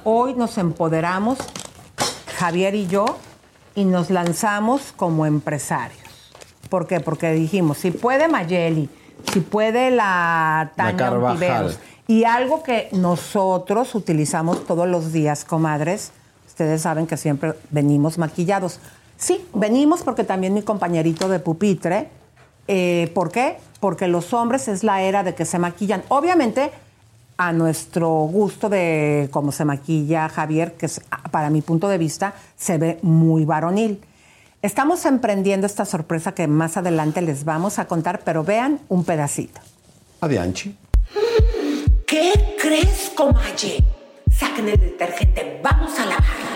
Hoy 0.04 0.34
nos 0.34 0.58
empoderamos, 0.58 1.38
Javier 2.38 2.76
y 2.76 2.88
yo, 2.88 3.06
y 3.76 3.86
nos 3.86 4.10
lanzamos 4.10 4.92
como 4.98 5.26
empresarios. 5.26 6.02
¿Por 6.68 6.86
qué? 6.86 7.00
Porque 7.00 7.32
dijimos, 7.32 7.78
si 7.78 7.92
puede 7.92 8.28
Mayeli, 8.28 8.90
si 9.32 9.40
puede 9.40 9.90
la 9.90 10.74
Tania. 10.76 11.12
Ontiveros, 11.14 11.80
y 12.06 12.26
algo 12.26 12.62
que 12.62 12.90
nosotros 12.92 13.96
utilizamos 13.96 14.66
todos 14.66 14.86
los 14.86 15.14
días, 15.14 15.46
comadres, 15.46 16.12
ustedes 16.46 16.82
saben 16.82 17.08
que 17.08 17.16
siempre 17.16 17.54
venimos 17.70 18.18
maquillados. 18.18 18.82
Sí, 19.16 19.48
venimos 19.54 20.02
porque 20.02 20.26
también 20.26 20.54
mi 20.54 20.62
compañerito 20.62 21.30
de 21.30 21.40
pupitre, 21.40 22.10
eh, 22.68 23.10
¿por 23.16 23.32
qué? 23.32 23.60
Porque 23.84 24.08
los 24.08 24.34
hombres 24.34 24.70
es 24.70 24.82
la 24.86 25.02
era 25.02 25.24
de 25.24 25.36
que 25.36 25.44
se 25.44 25.60
maquillan. 25.60 26.04
Obviamente, 26.08 26.72
a 27.36 27.52
nuestro 27.52 28.10
gusto 28.12 28.70
de 28.70 29.28
cómo 29.30 29.52
se 29.52 29.66
maquilla 29.66 30.30
Javier, 30.30 30.76
que 30.76 30.86
es, 30.86 31.02
para 31.32 31.50
mi 31.50 31.62
punto 31.62 31.90
de 31.90 31.98
vista 31.98 32.34
se 32.56 32.78
ve 32.78 32.98
muy 33.02 33.44
varonil. 33.44 34.00
Estamos 34.62 35.06
emprendiendo 35.06 35.68
esta 35.68 35.84
sorpresa 35.84 36.34
que 36.34 36.48
más 36.48 36.78
adelante 36.78 37.22
les 37.22 37.44
vamos 37.44 37.78
a 37.78 37.84
contar, 37.84 38.22
pero 38.24 38.46
vean 38.46 38.80
un 38.88 39.04
pedacito. 39.04 39.60
Adianchi. 40.22 40.78
¿Qué 42.08 42.56
crees, 42.62 43.12
comalle? 43.14 43.84
Saquen 44.32 44.70
el 44.70 44.80
detergente, 44.80 45.60
vamos 45.62 46.00
a 46.00 46.06
lavar. 46.06 46.53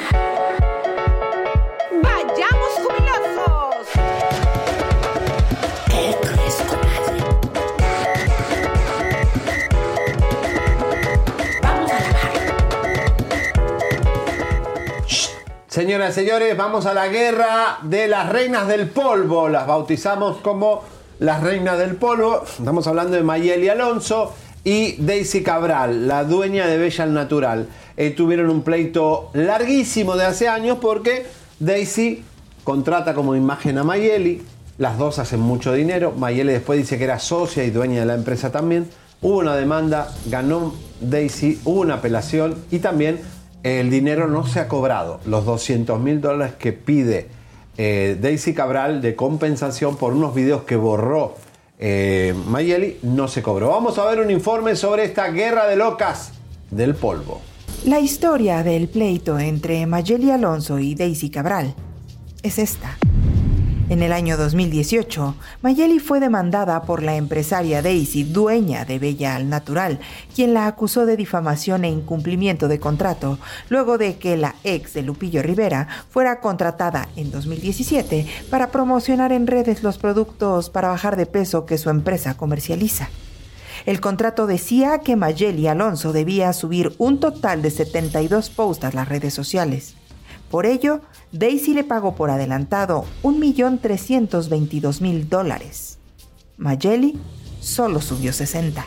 Señoras 15.78 16.18
y 16.18 16.22
señores, 16.22 16.58
vamos 16.58 16.88
a 16.88 16.94
la 16.96 17.08
guerra 17.08 17.78
de 17.84 18.08
las 18.08 18.30
reinas 18.30 18.68
del 18.68 18.90
polvo. 18.90 19.48
Las 19.48 19.68
bautizamos 19.68 20.38
como 20.38 20.82
las 21.20 21.44
reinas 21.44 21.78
del 21.78 21.98
polvo. 21.98 22.42
Estamos 22.44 22.88
hablando 22.88 23.16
de 23.16 23.22
Mayeli 23.22 23.70
Alonso 23.70 24.34
y 24.64 24.94
Daisy 24.94 25.44
Cabral, 25.44 26.08
la 26.08 26.24
dueña 26.24 26.66
de 26.66 26.80
Bella 26.80 27.04
al 27.04 27.14
Natural. 27.14 27.68
Eh, 27.96 28.10
tuvieron 28.10 28.50
un 28.50 28.64
pleito 28.64 29.30
larguísimo 29.34 30.18
de 30.18 30.26
hace 30.26 30.48
años 30.48 30.80
porque 30.82 31.28
Daisy 31.60 32.24
contrata 32.64 33.14
como 33.14 33.36
imagen 33.36 33.78
a 33.78 33.84
Mayeli. 33.84 34.42
Las 34.80 34.98
dos 34.98 35.20
hacen 35.20 35.42
mucho 35.42 35.74
dinero. 35.74 36.12
Mayeli 36.12 36.54
después 36.54 36.80
dice 36.80 36.98
que 36.98 37.04
era 37.04 37.20
socia 37.20 37.64
y 37.64 37.70
dueña 37.70 38.00
de 38.00 38.08
la 38.08 38.16
empresa 38.16 38.52
también. 38.52 38.90
Hubo 39.22 39.38
una 39.38 39.56
demanda, 39.56 40.12
ganó 40.26 40.74
Daisy, 41.02 41.62
hubo 41.66 41.82
una 41.82 41.96
apelación 41.96 42.56
y 42.72 42.80
también 42.80 43.20
el 43.64 43.90
dinero 43.90 44.28
no 44.28 44.46
se 44.46 44.60
ha 44.60 44.68
cobrado. 44.68 45.20
Los 45.26 45.46
200 45.46 46.00
mil 46.00 46.22
dólares 46.22 46.56
que 46.56 46.74
pide 46.74 47.28
eh, 47.78 48.18
Daisy 48.20 48.54
Cabral 48.54 49.02
de 49.02 49.16
compensación 49.16 49.98
por 49.98 50.14
unos 50.14 50.34
videos 50.34 50.64
que 50.64 50.76
borró 50.76 51.36
eh, 51.80 52.34
Mayeli 52.48 53.00
no 53.04 53.28
se 53.28 53.42
cobró. 53.42 53.70
Vamos 53.70 53.98
a 54.00 54.06
ver 54.06 54.20
un 54.20 54.32
informe 54.32 54.76
sobre 54.76 55.04
esta 55.04 55.30
guerra 55.30 55.68
de 55.68 55.76
locas 55.76 56.32
del 56.72 56.96
polvo. 56.96 57.42
La 57.86 58.00
historia 58.00 58.64
del 58.64 58.88
pleito 58.88 59.38
entre 59.38 59.86
Mayeli 59.86 60.32
Alonso 60.32 60.80
y 60.80 60.96
Daisy 60.96 61.30
Cabral 61.30 61.76
es 62.42 62.58
esta. 62.58 62.98
En 63.90 64.04
el 64.04 64.12
año 64.12 64.36
2018, 64.36 65.36
Mayeli 65.62 66.00
fue 66.00 66.20
demandada 66.20 66.82
por 66.82 67.02
la 67.04 67.16
empresaria 67.16 67.82
Daisy, 67.82 68.26
dueña 68.26 68.84
de 68.84 69.00
Bella 69.00 69.38
al 69.38 69.48
Natural, 69.48 70.02
quien 70.36 70.54
la 70.54 70.68
acusó 70.68 71.06
de 71.06 71.16
difamación 71.16 71.86
e 71.86 71.90
incumplimiento 71.90 72.68
de 72.68 72.82
contrato, 72.82 73.40
luego 73.70 73.98
de 73.98 74.18
que 74.18 74.36
la 74.36 74.56
ex 74.66 74.94
de 74.94 75.04
Lupillo 75.04 75.42
Rivera 75.42 75.88
fuera 76.10 76.42
contratada 76.42 77.08
en 77.16 77.32
2017 77.32 78.28
para 78.50 78.72
promocionar 78.72 79.32
en 79.32 79.48
redes 79.48 79.84
los 79.84 79.98
productos 79.98 80.70
para 80.70 80.90
bajar 80.90 81.16
de 81.16 81.26
peso 81.26 81.66
que 81.66 81.78
su 81.78 81.90
empresa 81.90 82.36
comercializa. 82.36 83.08
El 83.86 84.02
contrato 84.02 84.48
decía 84.48 85.00
que 85.00 85.16
Mayeli 85.16 85.66
Alonso 85.68 86.12
debía 86.12 86.52
subir 86.52 86.94
un 86.98 87.22
total 87.22 87.62
de 87.62 87.72
72 87.72 88.50
posts 88.50 88.84
a 88.84 88.92
las 88.92 89.08
redes 89.08 89.34
sociales. 89.34 89.97
Por 90.50 90.66
ello, 90.66 91.02
Daisy 91.32 91.74
le 91.74 91.84
pagó 91.84 92.16
por 92.16 92.30
adelantado 92.30 93.06
1.322.000 93.24 95.28
dólares. 95.28 95.98
Mayeli 96.58 97.20
solo 97.60 98.02
subió 98.02 98.34
60. 98.34 98.86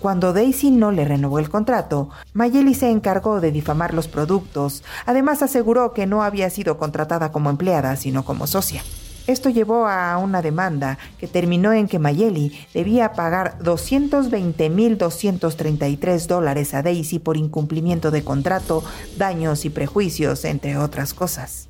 Cuando 0.00 0.32
Daisy 0.32 0.70
no 0.70 0.92
le 0.92 1.04
renovó 1.04 1.38
el 1.38 1.50
contrato, 1.50 2.08
Mayeli 2.32 2.74
se 2.74 2.90
encargó 2.90 3.40
de 3.40 3.52
difamar 3.52 3.92
los 3.92 4.08
productos. 4.08 4.82
Además 5.04 5.42
aseguró 5.42 5.92
que 5.92 6.06
no 6.06 6.22
había 6.22 6.48
sido 6.48 6.78
contratada 6.78 7.32
como 7.32 7.50
empleada, 7.50 7.96
sino 7.96 8.24
como 8.24 8.46
socia. 8.46 8.82
Esto 9.30 9.48
llevó 9.48 9.86
a 9.86 10.18
una 10.18 10.42
demanda 10.42 10.98
que 11.18 11.28
terminó 11.28 11.72
en 11.72 11.86
que 11.86 12.00
Mayeli 12.00 12.66
debía 12.74 13.12
pagar 13.12 13.60
220.233 13.60 16.26
dólares 16.26 16.74
a 16.74 16.82
Daisy 16.82 17.20
por 17.20 17.36
incumplimiento 17.36 18.10
de 18.10 18.24
contrato, 18.24 18.82
daños 19.16 19.64
y 19.64 19.70
prejuicios, 19.70 20.44
entre 20.44 20.76
otras 20.76 21.14
cosas. 21.14 21.68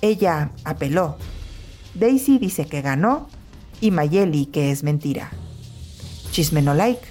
Ella 0.00 0.52
apeló. 0.62 1.16
Daisy 1.94 2.38
dice 2.38 2.66
que 2.66 2.82
ganó 2.82 3.26
y 3.80 3.90
Mayeli 3.90 4.46
que 4.46 4.70
es 4.70 4.84
mentira. 4.84 5.32
Chisme 6.30 6.62
no 6.62 6.72
like 6.72 7.02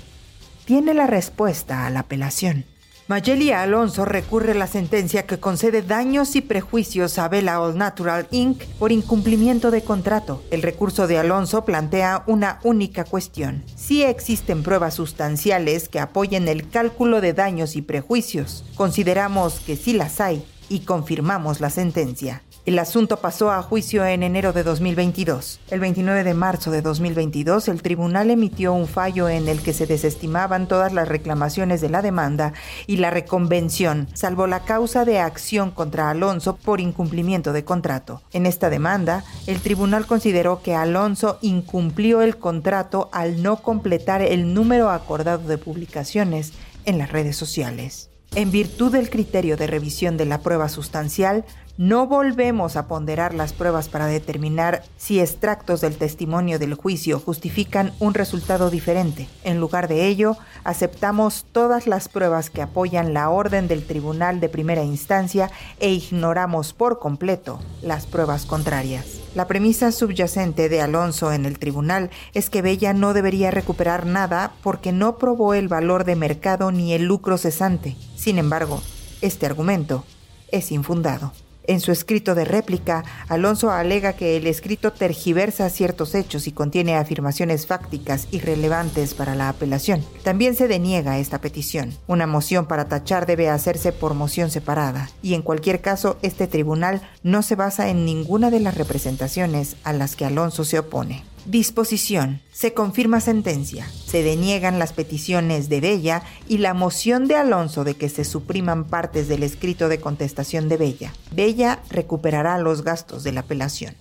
tiene 0.63 0.93
la 0.93 1.05
respuesta 1.05 1.85
a 1.85 1.89
la 1.89 1.99
apelación. 1.99 2.63
Mayeli 3.07 3.51
Alonso 3.51 4.03
recurre 4.03 4.55
la 4.55 4.65
sentencia 4.65 5.27
que 5.27 5.39
concede 5.39 5.83
daños 5.83 6.35
y 6.35 6.41
prejuicios 6.41 7.19
a 7.19 7.27
Bella 7.27 7.61
All 7.61 7.77
Natural 7.77 8.27
Inc. 8.31 8.63
por 8.79 8.91
incumplimiento 8.91 9.69
de 9.69 9.83
contrato. 9.83 10.41
El 10.49 10.63
recurso 10.63 11.05
de 11.05 11.19
Alonso 11.19 11.65
plantea 11.65 12.23
una 12.25 12.59
única 12.63 13.03
cuestión. 13.03 13.63
Si 13.75 14.01
existen 14.01 14.63
pruebas 14.63 14.95
sustanciales 14.95 15.87
que 15.87 15.99
apoyen 15.99 16.47
el 16.47 16.67
cálculo 16.67 17.21
de 17.21 17.33
daños 17.33 17.75
y 17.75 17.83
prejuicios, 17.83 18.65
consideramos 18.73 19.59
que 19.59 19.75
sí 19.75 19.93
las 19.93 20.19
hay 20.19 20.43
y 20.67 20.79
confirmamos 20.79 21.61
la 21.61 21.69
sentencia. 21.69 22.41
El 22.65 22.79
asunto 22.79 23.17
pasó 23.17 23.51
a 23.51 23.61
juicio 23.61 24.03
en 24.07 24.23
enero 24.23 24.51
de 24.51 24.63
2022. 24.63 25.59
El 25.69 25.79
29 25.81 26.23
de 26.23 26.33
marzo 26.33 26.71
de 26.71 26.81
2022, 26.81 27.67
el 27.67 27.83
tribunal 27.83 28.31
emitió 28.31 28.73
un 28.73 28.87
fallo 28.87 29.29
en 29.29 29.47
el 29.47 29.61
que 29.61 29.71
se 29.71 29.85
desestimaban 29.85 30.67
todas 30.67 30.91
las 30.91 31.07
reclamaciones 31.07 31.79
de 31.79 31.89
la 31.89 32.01
demanda 32.01 32.53
y 32.87 32.97
la 32.97 33.11
reconvención, 33.11 34.07
salvo 34.15 34.47
la 34.47 34.61
causa 34.61 35.05
de 35.05 35.19
acción 35.19 35.69
contra 35.69 36.09
Alonso 36.09 36.55
por 36.55 36.81
incumplimiento 36.81 37.53
de 37.53 37.63
contrato. 37.63 38.23
En 38.33 38.47
esta 38.47 38.71
demanda, 38.71 39.23
el 39.45 39.61
tribunal 39.61 40.07
consideró 40.07 40.63
que 40.63 40.73
Alonso 40.73 41.37
incumplió 41.43 42.23
el 42.23 42.37
contrato 42.37 43.09
al 43.11 43.43
no 43.43 43.57
completar 43.57 44.23
el 44.23 44.55
número 44.55 44.89
acordado 44.89 45.47
de 45.47 45.59
publicaciones 45.59 46.53
en 46.85 46.97
las 46.97 47.11
redes 47.11 47.37
sociales. 47.37 48.09
En 48.33 48.51
virtud 48.51 48.91
del 48.91 49.09
criterio 49.09 49.55
de 49.55 49.67
revisión 49.67 50.17
de 50.17 50.25
la 50.25 50.41
prueba 50.41 50.67
sustancial, 50.67 51.45
no 51.77 52.07
volvemos 52.07 52.77
a 52.77 52.87
ponderar 52.87 53.33
las 53.33 53.51
pruebas 53.51 53.89
para 53.89 54.07
determinar 54.07 54.83
si 54.97 55.19
extractos 55.19 55.81
del 55.81 55.97
testimonio 55.97 56.57
del 56.57 56.73
juicio 56.73 57.19
justifican 57.19 57.91
un 57.99 58.13
resultado 58.13 58.69
diferente. 58.69 59.27
En 59.43 59.59
lugar 59.59 59.87
de 59.87 60.07
ello, 60.07 60.37
aceptamos 60.63 61.45
todas 61.51 61.85
las 61.85 62.07
pruebas 62.07 62.49
que 62.49 62.61
apoyan 62.61 63.13
la 63.13 63.29
orden 63.29 63.67
del 63.67 63.85
tribunal 63.85 64.39
de 64.39 64.47
primera 64.47 64.83
instancia 64.83 65.51
e 65.79 65.91
ignoramos 65.91 66.73
por 66.73 66.99
completo 66.99 67.59
las 67.81 68.05
pruebas 68.05 68.45
contrarias. 68.45 69.19
La 69.35 69.47
premisa 69.47 69.91
subyacente 69.91 70.69
de 70.69 70.81
Alonso 70.81 71.33
en 71.33 71.45
el 71.45 71.59
tribunal 71.59 72.09
es 72.33 72.49
que 72.49 72.61
Bella 72.61 72.93
no 72.93 73.13
debería 73.13 73.51
recuperar 73.51 74.05
nada 74.05 74.53
porque 74.63 74.93
no 74.93 75.17
probó 75.17 75.53
el 75.53 75.67
valor 75.67 76.05
de 76.05 76.15
mercado 76.15 76.71
ni 76.71 76.93
el 76.93 77.03
lucro 77.03 77.37
cesante. 77.37 77.97
Sin 78.15 78.37
embargo, 78.37 78.81
este 79.19 79.45
argumento 79.45 80.05
es 80.51 80.71
infundado. 80.71 81.33
En 81.67 81.79
su 81.79 81.91
escrito 81.91 82.35
de 82.35 82.45
réplica, 82.45 83.03
Alonso 83.27 83.71
alega 83.71 84.13
que 84.13 84.37
el 84.37 84.47
escrito 84.47 84.93
tergiversa 84.93 85.69
ciertos 85.69 86.15
hechos 86.15 86.47
y 86.47 86.51
contiene 86.51 86.95
afirmaciones 86.95 87.67
fácticas 87.67 88.27
irrelevantes 88.31 89.13
para 89.13 89.35
la 89.35 89.49
apelación. 89.49 90.03
También 90.23 90.55
se 90.55 90.67
deniega 90.67 91.17
esta 91.17 91.41
petición. 91.41 91.93
Una 92.07 92.27
moción 92.27 92.65
para 92.67 92.85
tachar 92.85 93.25
debe 93.25 93.49
hacerse 93.49 93.91
por 93.91 94.13
moción 94.13 94.51
separada, 94.51 95.09
y 95.21 95.33
en 95.33 95.41
cualquier 95.41 95.81
caso, 95.81 96.17
este 96.21 96.47
tribunal 96.47 97.01
no 97.23 97.41
se 97.41 97.55
basa 97.55 97.89
en 97.89 98.05
ninguna 98.05 98.51
de 98.51 98.59
las 98.59 98.75
representaciones 98.75 99.75
a 99.83 99.93
las 99.93 100.15
que 100.15 100.25
Alonso 100.25 100.63
se 100.63 100.79
opone. 100.79 101.23
Disposición. 101.45 102.41
Se 102.51 102.73
confirma 102.73 103.19
sentencia. 103.19 103.85
Se 104.05 104.23
deniegan 104.23 104.79
las 104.79 104.93
peticiones 104.93 105.69
de 105.69 105.79
Bella 105.79 106.23
y 106.47 106.57
la 106.57 106.73
moción 106.73 107.27
de 107.27 107.35
Alonso 107.35 107.83
de 107.83 107.95
que 107.95 108.09
se 108.09 108.23
supriman 108.23 108.85
partes 108.85 109.27
del 109.27 109.43
escrito 109.43 109.87
de 109.87 109.99
contestación 109.99 110.69
de 110.69 110.77
Bella. 110.77 111.13
Bella 111.31 111.79
recuperará 111.91 112.57
los 112.57 112.83
gastos 112.83 113.23
de 113.23 113.31
la 113.31 113.41
apelación. 113.41 113.95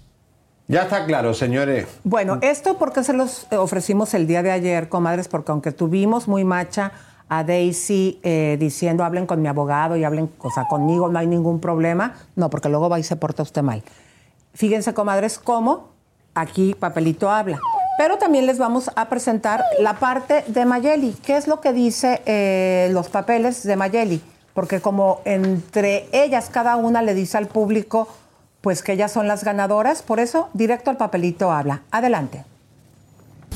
Ya 0.69 0.85
está 0.85 1.05
claro, 1.05 1.35
señores. 1.35 1.87
Bueno, 2.05 2.39
esto 2.41 2.79
porque 2.79 3.05
se 3.05 3.13
los 3.13 3.47
ofrecimos 3.53 4.15
el 4.15 4.27
día 4.27 4.43
de 4.43 4.51
ayer, 4.51 4.89
comadres, 4.89 5.29
porque 5.29 5.53
aunque 5.53 5.73
tuvimos 5.73 6.27
muy 6.27 6.45
macha 6.45 6.93
a 7.29 7.45
Daisy 7.45 8.21
eh, 8.23 8.57
diciendo 8.59 9.05
hablen 9.05 9.27
con 9.27 9.43
mi 9.43 9.49
abogado 9.49 9.97
y 9.97 10.05
hablen, 10.05 10.31
o 10.39 10.51
sea, 10.51 10.67
conmigo 10.67 11.11
no 11.11 11.19
hay 11.19 11.27
ningún 11.27 11.61
problema, 11.61 12.15
no, 12.37 12.49
porque 12.49 12.71
luego 12.71 12.89
va 12.89 12.99
y 12.99 13.03
se 13.03 13.17
porta 13.17 13.43
usted 13.43 13.61
mal. 13.61 13.83
Fíjense, 14.55 14.95
comadres, 14.95 15.39
cómo 15.39 15.94
aquí 16.35 16.75
Papelito 16.79 17.31
habla. 17.31 17.61
Pero 17.97 18.19
también 18.19 18.47
les 18.47 18.59
vamos 18.59 18.91
a 18.97 19.09
presentar 19.09 19.63
la 19.79 19.95
parte 19.95 20.45
de 20.49 20.65
Mayeli. 20.65 21.17
¿Qué 21.25 21.37
es 21.37 21.47
lo 21.47 21.61
que 21.61 21.73
dice 21.73 22.23
eh, 22.27 22.89
los 22.93 23.09
papeles 23.09 23.63
de 23.63 23.77
Mayeli? 23.77 24.21
Porque 24.53 24.81
como 24.81 25.21
entre 25.25 26.09
ellas 26.13 26.49
cada 26.51 26.77
una 26.77 27.03
le 27.03 27.15
dice 27.15 27.39
al 27.39 27.47
público, 27.47 28.09
pues 28.61 28.83
que 28.83 28.93
ellas 28.93 29.13
son 29.13 29.29
las 29.29 29.45
ganadoras, 29.45 30.03
por 30.03 30.21
eso 30.21 30.49
directo 30.55 30.91
al 30.91 30.97
papelito 30.97 31.53
habla. 31.53 31.83
Adelante. 31.91 32.45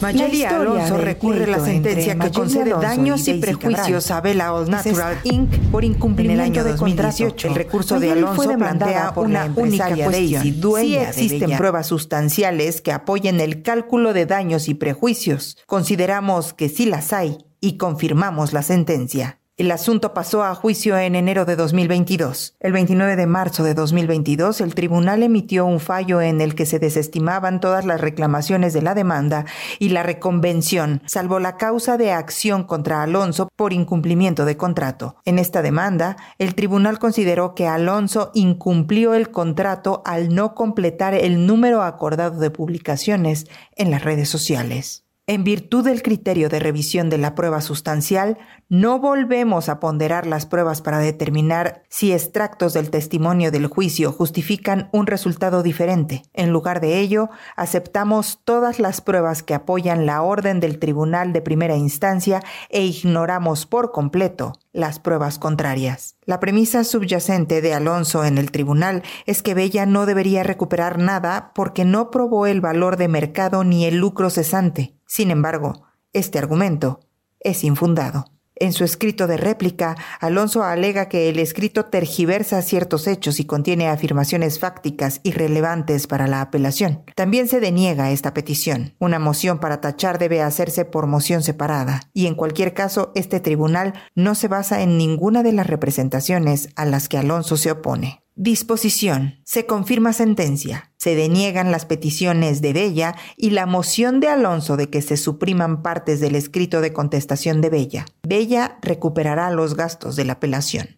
Mayeli 0.01 0.45
Alonso 0.45 0.97
recurre 0.99 1.47
la 1.47 1.59
sentencia 1.59 2.17
que 2.19 2.31
concede 2.31 2.73
Alonso 2.73 2.87
daños 2.87 3.29
y 3.29 3.33
y, 3.33 3.41
prejuicios 3.41 4.11
a 4.11 4.21
Bella 4.21 4.53
All 4.53 4.71
Natural. 4.71 5.19
Inc. 5.25 5.53
por 5.71 5.85
incumplimiento 5.85 6.43
En 6.43 6.49
el 6.49 6.57
año 6.57 6.65
de 6.65 6.77
contrato. 6.77 7.09
2018. 7.09 7.49
El 7.49 7.55
recurso 7.55 8.01
de 8.01 8.13
Alonso 8.13 8.57
plantea 8.57 9.13
una 9.17 9.53
única 9.57 9.89
cuestión. 9.89 10.43
Daisy, 10.43 10.51
de 10.53 11.03
existen 11.03 11.57
pruebas 11.57 11.87
sustanciales 11.87 12.81
que 12.81 12.93
apoyen 12.93 13.41
el 13.41 13.63
cálculo 13.63 14.13
de 14.13 14.27
daños 14.27 14.69
y 14.69 14.75
prejuicios, 14.75 15.59
consideramos 15.67 16.53
que 16.53 16.69
sí 16.69 16.87
las 16.87 17.13
hay 17.13 17.39
y 17.61 17.77
confirmamos 17.77 18.53
la 18.53 18.63
sentencia. 18.63 19.41
El 19.59 19.73
asunto 19.73 20.15
pasó 20.15 20.45
a 20.45 20.55
juicio 20.55 20.97
en 20.97 21.17
enero 21.17 21.45
de 21.45 21.57
2022. 21.57 22.55
El 22.61 22.71
29 22.71 23.17
de 23.17 23.27
marzo 23.27 23.65
de 23.65 23.75
2022, 23.75 24.61
el 24.61 24.77
tribunal 24.77 25.25
emitió 25.25 25.67
un 25.67 25.81
fallo 25.81 26.21
en 26.21 26.41
el 26.41 26.55
que 26.55 26.65
se 26.65 26.79
desestimaban 26.79 27.59
todas 27.59 27.85
las 27.85 28.01
reclamaciones 28.01 28.73
de 28.73 28.83
la 28.83 28.95
demanda 28.95 29.47
y 29.81 29.89
la 29.89 30.05
reconvención, 30.05 31.03
salvo 31.07 31.41
la 31.41 31.57
causa 31.57 31.97
de 31.97 32.13
acción 32.13 32.63
contra 32.63 33.03
Alonso 33.03 33.49
por 33.57 33.73
incumplimiento 33.73 34.45
de 34.45 34.57
contrato. 34.57 35.17
En 35.25 35.41
esta 35.41 35.61
demanda, 35.61 36.17
el 36.39 36.55
tribunal 36.55 37.01
consideró 37.01 37.57
que 37.57 37.67
Alonso 37.67 38.31
incumplió 38.35 39.15
el 39.15 39.33
contrato 39.33 40.03
al 40.05 40.33
no 40.33 40.55
completar 40.55 41.15
el 41.15 41.49
número 41.49 41.83
acordado 41.83 42.39
de 42.39 42.53
publicaciones 42.53 43.49
en 43.75 43.91
las 43.91 44.05
redes 44.05 44.29
sociales. 44.29 45.08
En 45.31 45.45
virtud 45.45 45.85
del 45.85 46.03
criterio 46.03 46.49
de 46.49 46.59
revisión 46.59 47.11
de 47.11 47.19
la 47.19 47.35
prueba 47.35 47.61
sustancial, 47.61 48.39
no 48.71 48.99
volvemos 48.99 49.69
a 49.69 49.79
ponderar 49.79 50.27
las 50.27 50.47
pruebas 50.47 50.81
para 50.81 51.01
determinar 51.01 51.83
si 51.91 52.15
extractos 52.15 52.73
del 52.73 52.89
testimonio 52.89 53.51
del 53.51 53.67
juicio 53.67 54.11
justifican 54.11 54.89
un 54.91 55.07
resultado 55.07 55.63
diferente. 55.63 56.23
En 56.33 56.49
lugar 56.49 56.81
de 56.81 56.99
ello, 56.99 57.29
aceptamos 57.57 58.41
todas 58.43 58.79
las 58.79 59.03
pruebas 59.03 59.43
que 59.43 59.53
apoyan 59.53 60.07
la 60.07 60.23
orden 60.23 60.61
del 60.61 60.79
tribunal 60.79 61.35
de 61.35 61.43
primera 61.43 61.77
instancia 61.77 62.43
e 62.71 62.87
ignoramos 62.87 63.67
por 63.67 63.93
completo 63.93 64.55
las 64.73 64.99
pruebas 64.99 65.39
contrarias. 65.39 66.17
La 66.25 66.41
premisa 66.41 66.85
subyacente 66.85 67.61
de 67.61 67.75
Alonso 67.75 68.25
en 68.25 68.39
el 68.39 68.51
tribunal 68.51 69.03
es 69.27 69.43
que 69.43 69.53
Bella 69.53 69.85
no 69.85 70.07
debería 70.07 70.43
recuperar 70.43 70.99
nada 70.99 71.53
porque 71.55 71.85
no 71.85 72.11
probó 72.11 72.47
el 72.47 72.63
valor 72.63 72.97
de 72.97 73.09
mercado 73.09 73.63
ni 73.63 73.85
el 73.85 73.97
lucro 73.97 74.31
cesante. 74.31 74.98
Sin 75.09 75.31
embargo, 75.31 75.83
este 76.13 76.39
argumento 76.39 77.01
es 77.41 77.65
infundado. 77.65 78.27
En 78.61 78.73
su 78.73 78.85
escrito 78.85 79.27
de 79.27 79.37
réplica, 79.37 79.97
Alonso 80.21 80.65
alega 80.65 81.09
que 81.09 81.29
el 81.29 81.39
escrito 81.39 81.87
tergiversa 81.87 82.61
ciertos 82.61 83.07
hechos 83.07 83.41
y 83.41 83.45
contiene 83.45 83.89
afirmaciones 83.89 84.59
fácticas 84.59 85.21
irrelevantes 85.23 86.07
para 86.09 86.27
la 86.27 86.41
apelación. 86.41 87.05
También 87.15 87.49
se 87.49 87.61
deniega 87.61 88.11
esta 88.11 88.35
petición. 88.35 88.95
Una 88.99 89.19
moción 89.19 89.61
para 89.61 89.81
tachar 89.81 90.19
debe 90.19 90.43
hacerse 90.43 90.85
por 90.85 91.07
moción 91.07 91.43
separada, 91.43 92.03
y 92.13 92.27
en 92.27 92.35
cualquier 92.35 92.75
caso, 92.75 93.13
este 93.15 93.41
tribunal 93.41 93.95
no 94.15 94.35
se 94.35 94.49
basa 94.49 94.83
en 94.83 94.99
ninguna 94.99 95.43
de 95.43 95.53
las 95.53 95.69
representaciones 95.69 96.69
a 96.75 96.85
las 96.85 97.09
que 97.09 97.17
Alonso 97.19 97.57
se 97.57 97.71
opone. 97.71 98.23
Disposición. 98.41 99.41
Se 99.43 99.67
confirma 99.67 100.13
sentencia. 100.13 100.93
Se 100.97 101.17
deniegan 101.17 101.73
las 101.73 101.87
peticiones 101.87 102.63
de 102.63 102.73
Bella 102.73 103.17
y 103.37 103.51
la 103.51 103.67
moción 103.67 104.21
de 104.21 104.29
Alonso 104.29 104.77
de 104.77 104.89
que 104.91 105.03
se 105.03 105.17
supriman 105.17 105.83
partes 105.83 106.21
del 106.21 106.37
escrito 106.37 106.81
de 106.81 106.93
contestación 106.93 107.61
de 107.61 107.71
Bella. 107.71 108.07
Bella 108.23 108.79
recuperará 108.81 109.51
los 109.51 109.75
gastos 109.75 110.15
de 110.15 110.25
la 110.25 110.35
apelación. 110.35 110.98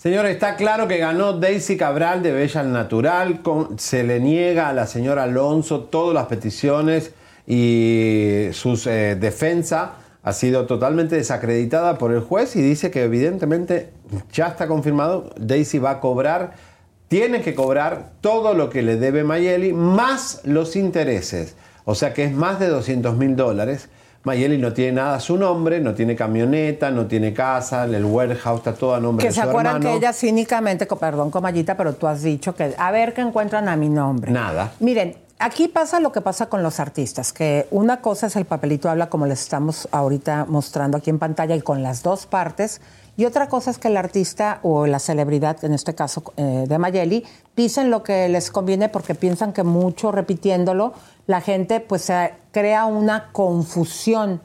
Señores, 0.00 0.32
está 0.32 0.56
claro 0.56 0.88
que 0.88 0.96
ganó 0.96 1.34
Daisy 1.34 1.76
Cabral 1.76 2.22
de 2.22 2.32
Bella 2.32 2.62
al 2.62 2.72
Natural. 2.72 3.42
se 3.76 4.02
le 4.02 4.18
niega 4.18 4.70
a 4.70 4.72
la 4.72 4.86
señora 4.86 5.24
Alonso 5.24 5.80
todas 5.80 6.14
las 6.14 6.24
peticiones 6.24 7.12
y 7.46 8.46
su 8.52 8.76
defensa 8.76 9.96
ha 10.22 10.32
sido 10.32 10.64
totalmente 10.64 11.16
desacreditada 11.16 11.98
por 11.98 12.12
el 12.12 12.20
juez 12.20 12.56
y 12.56 12.62
dice 12.62 12.90
que 12.90 13.02
evidentemente 13.02 13.92
ya 14.32 14.46
está 14.46 14.68
confirmado, 14.68 15.34
Daisy 15.36 15.78
va 15.78 15.90
a 15.90 16.00
cobrar, 16.00 16.54
tiene 17.08 17.42
que 17.42 17.54
cobrar 17.54 18.12
todo 18.22 18.54
lo 18.54 18.70
que 18.70 18.80
le 18.80 18.96
debe 18.96 19.22
Mayeli 19.22 19.74
más 19.74 20.40
los 20.44 20.76
intereses. 20.76 21.56
O 21.84 21.94
sea 21.94 22.14
que 22.14 22.24
es 22.24 22.32
más 22.32 22.58
de 22.58 22.68
200 22.68 23.18
mil 23.18 23.36
dólares. 23.36 23.90
Mayeli 24.22 24.58
no 24.58 24.72
tiene 24.72 24.92
nada 24.92 25.14
a 25.14 25.20
su 25.20 25.36
nombre, 25.38 25.80
no 25.80 25.94
tiene 25.94 26.14
camioneta, 26.14 26.90
no 26.90 27.06
tiene 27.06 27.32
casa, 27.32 27.84
el 27.84 28.04
warehouse 28.04 28.58
está 28.58 28.74
todo 28.74 28.94
a 28.94 29.00
nombre 29.00 29.24
Que 29.24 29.28
de 29.28 29.34
se 29.34 29.40
su 29.42 29.48
acuerdan 29.48 29.76
hermano. 29.76 29.90
que 29.92 29.96
ella 29.96 30.12
cínicamente, 30.12 30.86
perdón, 30.86 31.30
comallita, 31.30 31.76
pero 31.76 31.94
tú 31.94 32.06
has 32.06 32.22
dicho 32.22 32.54
que 32.54 32.74
a 32.76 32.90
ver 32.90 33.14
que 33.14 33.22
encuentran 33.22 33.68
a 33.68 33.76
mi 33.76 33.88
nombre. 33.88 34.30
Nada. 34.30 34.72
Miren, 34.78 35.16
aquí 35.38 35.68
pasa 35.68 36.00
lo 36.00 36.12
que 36.12 36.20
pasa 36.20 36.46
con 36.50 36.62
los 36.62 36.80
artistas, 36.80 37.32
que 37.32 37.66
una 37.70 38.02
cosa 38.02 38.26
es 38.26 38.36
el 38.36 38.44
papelito 38.44 38.90
habla 38.90 39.08
como 39.08 39.24
les 39.24 39.40
estamos 39.40 39.88
ahorita 39.90 40.44
mostrando 40.48 40.98
aquí 40.98 41.08
en 41.08 41.18
pantalla 41.18 41.56
y 41.56 41.62
con 41.62 41.82
las 41.82 42.02
dos 42.02 42.26
partes, 42.26 42.82
y 43.16 43.24
otra 43.24 43.48
cosa 43.48 43.70
es 43.70 43.78
que 43.78 43.88
el 43.88 43.96
artista 43.96 44.60
o 44.62 44.86
la 44.86 44.98
celebridad, 44.98 45.64
en 45.64 45.74
este 45.74 45.94
caso 45.94 46.22
eh, 46.36 46.64
de 46.68 46.78
Mayeli, 46.78 47.24
dicen 47.56 47.90
lo 47.90 48.02
que 48.02 48.28
les 48.28 48.50
conviene 48.50 48.88
porque 48.88 49.14
piensan 49.14 49.52
que 49.52 49.62
mucho 49.62 50.12
repitiéndolo, 50.12 50.94
la 51.26 51.40
gente 51.40 51.80
pues 51.80 52.02
se 52.02 52.34
crea 52.52 52.86
una 52.86 53.30
confusión. 53.32 54.40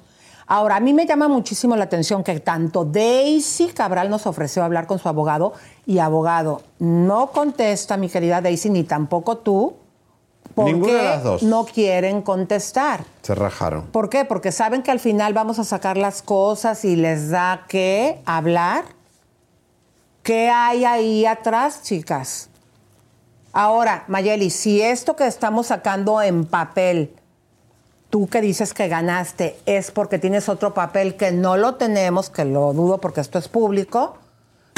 Ahora, 0.48 0.76
a 0.76 0.80
mí 0.80 0.94
me 0.94 1.08
llama 1.08 1.28
muchísimo 1.28 1.76
la 1.76 1.86
atención 1.86 2.24
que 2.24 2.40
tanto 2.40 2.86
Daisy 2.86 3.68
Cabral 3.68 4.10
nos 4.10 4.28
ofreció 4.28 4.64
hablar 4.64 4.86
con 4.86 5.00
su 5.00 5.10
abogado 5.10 5.54
y 5.88 5.98
abogado 6.00 6.62
no 6.78 7.32
contesta, 7.32 7.98
mi 7.98 8.10
querida 8.10 8.42
Daisy, 8.42 8.70
ni 8.70 8.84
tampoco 8.84 9.38
tú, 9.38 9.74
porque 10.56 10.72
Ninguna 10.73 10.94
de 10.94 11.03
las 11.03 11.23
dos. 11.23 11.44
no 11.44 11.65
quieren 11.65 12.22
contestar. 12.22 13.03
Se 13.22 13.36
rajaron. 13.36 13.88
¿Por 13.88 14.10
qué? 14.10 14.23
Porque 14.26 14.52
saben 14.53 14.82
que 14.82 14.91
al 14.91 14.99
final 15.02 15.34
vamos 15.34 15.60
a 15.60 15.65
sacar 15.65 15.98
las 15.98 16.22
cosas 16.22 16.86
y 16.86 16.95
les 16.95 17.30
da 17.30 17.65
que 17.68 18.22
hablar. 18.26 18.86
¿Qué 20.23 20.49
hay 20.49 20.86
ahí 20.86 21.26
atrás, 21.26 21.84
chicas? 21.84 22.49
Ahora, 23.52 24.06
Mayeli, 24.07 24.49
si 24.49 24.82
esto 24.82 25.15
que 25.15 25.27
estamos 25.27 25.68
sacando 25.68 26.22
en 26.22 26.45
papel, 26.45 27.14
tú 28.10 28.27
que 28.27 28.41
dices 28.41 28.73
que 28.73 28.88
ganaste, 28.88 29.57
es 29.65 29.91
porque 29.91 30.19
tienes 30.19 30.49
otro 30.49 30.73
papel 30.73 31.15
que 31.15 31.32
no 31.32 31.57
lo 31.57 31.76
tenemos, 31.76 32.30
que 32.30 32.45
lo 32.45 32.73
dudo 32.73 32.98
porque 32.99 33.22
esto 33.22 33.38
es 33.40 33.48
público, 33.48 34.18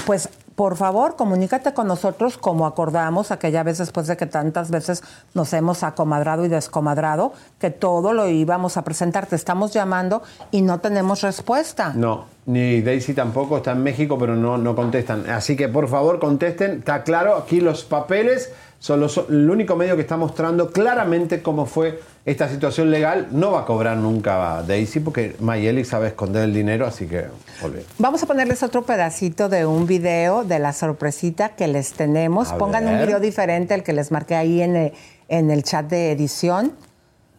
pues 0.06 0.30
por 0.58 0.76
favor, 0.76 1.16
comunícate 1.16 1.76
con 1.76 1.88
nosotros 1.88 2.40
como 2.40 2.66
acordamos 2.66 3.30
aquella 3.30 3.62
vez 3.62 3.78
después 3.78 4.08
de 4.08 4.18
que 4.18 4.26
tantas 4.26 4.72
veces 4.72 5.04
nos 5.36 5.54
hemos 5.54 5.84
acomadrado 5.84 6.46
y 6.46 6.48
descomadrado, 6.48 7.32
que 7.60 7.70
todo 7.70 8.12
lo 8.12 8.28
íbamos 8.28 8.76
a 8.76 8.82
presentar. 8.84 9.28
Te 9.28 9.36
estamos 9.36 9.72
llamando 9.72 10.24
y 10.50 10.64
no 10.64 10.80
tenemos 10.80 11.22
respuesta. 11.22 11.94
No, 11.94 12.26
ni 12.48 12.82
Daisy 12.82 13.14
tampoco, 13.14 13.58
está 13.58 13.74
en 13.74 13.84
México, 13.84 14.18
pero 14.18 14.36
no, 14.36 14.58
no 14.58 14.76
contestan. 14.76 15.30
Así 15.30 15.56
que 15.56 15.70
por 15.70 15.88
favor 15.90 16.18
contesten, 16.18 16.80
está 16.80 17.04
claro, 17.04 17.36
aquí 17.36 17.62
los 17.62 17.84
papeles 17.84 18.52
son 18.80 19.00
los- 19.00 19.18
el 19.30 19.50
único 19.50 19.76
medio 19.76 19.96
que 19.96 20.02
está 20.04 20.18
mostrando 20.18 20.72
claramente 20.72 21.42
cómo 21.42 21.66
fue 21.66 22.00
esta 22.26 22.48
situación 22.50 22.92
legal. 22.92 23.28
No 23.32 23.52
va 23.52 23.62
a 23.62 23.66
cobrar 23.66 23.98
nunca 23.98 24.58
a 24.58 24.64
Daisy 24.64 25.00
porque 25.00 25.36
Mayeli 25.40 25.84
sabe 25.84 26.08
esconder 26.10 26.44
el 26.44 26.54
dinero, 26.54 26.86
así 26.86 27.08
que 27.08 27.26
olvídate. 27.64 27.88
Vamos 27.98 28.22
a 28.22 28.26
ponerles 28.28 28.62
otro 28.64 28.84
pedacito 28.84 29.50
de 29.50 29.66
un 29.66 29.88
video 29.88 30.44
de 30.44 30.60
la 30.60 30.74
sorpresita 30.74 31.50
que 31.50 31.68
les 31.68 31.94
tenemos. 31.94 32.52
A 32.52 32.58
Pongan 32.58 32.88
un 32.88 33.00
video 33.00 33.20
diferente, 33.20 33.74
el 33.74 33.84
que 33.84 33.94
les 33.94 34.12
marqué 34.12 34.36
ahí 34.36 34.62
en 34.62 34.76
el, 34.76 34.94
en 35.30 35.50
el 35.52 35.64
chat 35.64 35.88
de 35.90 36.12
edición, 36.12 36.74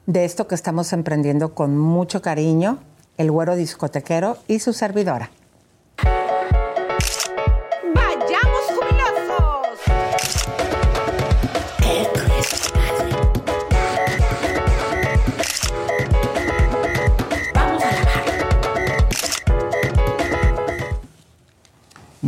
de 0.07 0.25
esto 0.25 0.49
que 0.49 0.55
estamos 0.55 0.93
emprendiendo 0.93 1.55
con 1.55 1.77
mucho 1.79 2.23
cariño, 2.23 2.79
el 3.19 3.31
güero 3.31 3.57
discotequero 3.57 4.39
y 4.49 4.59
su 4.61 4.73
servidora. 4.73 5.31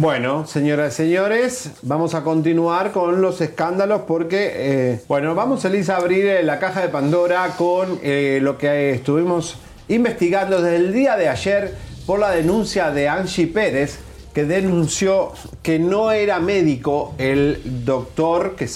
Bueno, 0.00 0.46
señoras 0.46 0.94
y 0.94 0.96
señores, 0.96 1.72
vamos 1.82 2.14
a 2.14 2.24
continuar 2.24 2.90
con 2.90 3.20
los 3.20 3.42
escándalos 3.42 4.00
porque, 4.08 4.50
eh, 4.54 5.00
bueno, 5.06 5.34
vamos 5.34 5.62
Elisa, 5.66 5.96
a 5.96 5.98
abrir 5.98 6.24
eh, 6.24 6.42
la 6.42 6.58
caja 6.58 6.80
de 6.80 6.88
Pandora 6.88 7.46
con 7.58 7.98
eh, 8.02 8.38
lo 8.40 8.56
que 8.56 8.92
estuvimos 8.92 9.58
investigando 9.88 10.62
desde 10.62 10.76
el 10.76 10.94
día 10.94 11.18
de 11.18 11.28
ayer 11.28 11.74
por 12.06 12.18
la 12.18 12.30
denuncia 12.30 12.90
de 12.90 13.10
Angie 13.10 13.46
Pérez, 13.48 13.98
que 14.32 14.46
denunció 14.46 15.34
que 15.62 15.78
no 15.78 16.12
era 16.12 16.40
médico 16.40 17.14
el 17.18 17.60
doctor, 17.84 18.56
que 18.56 18.70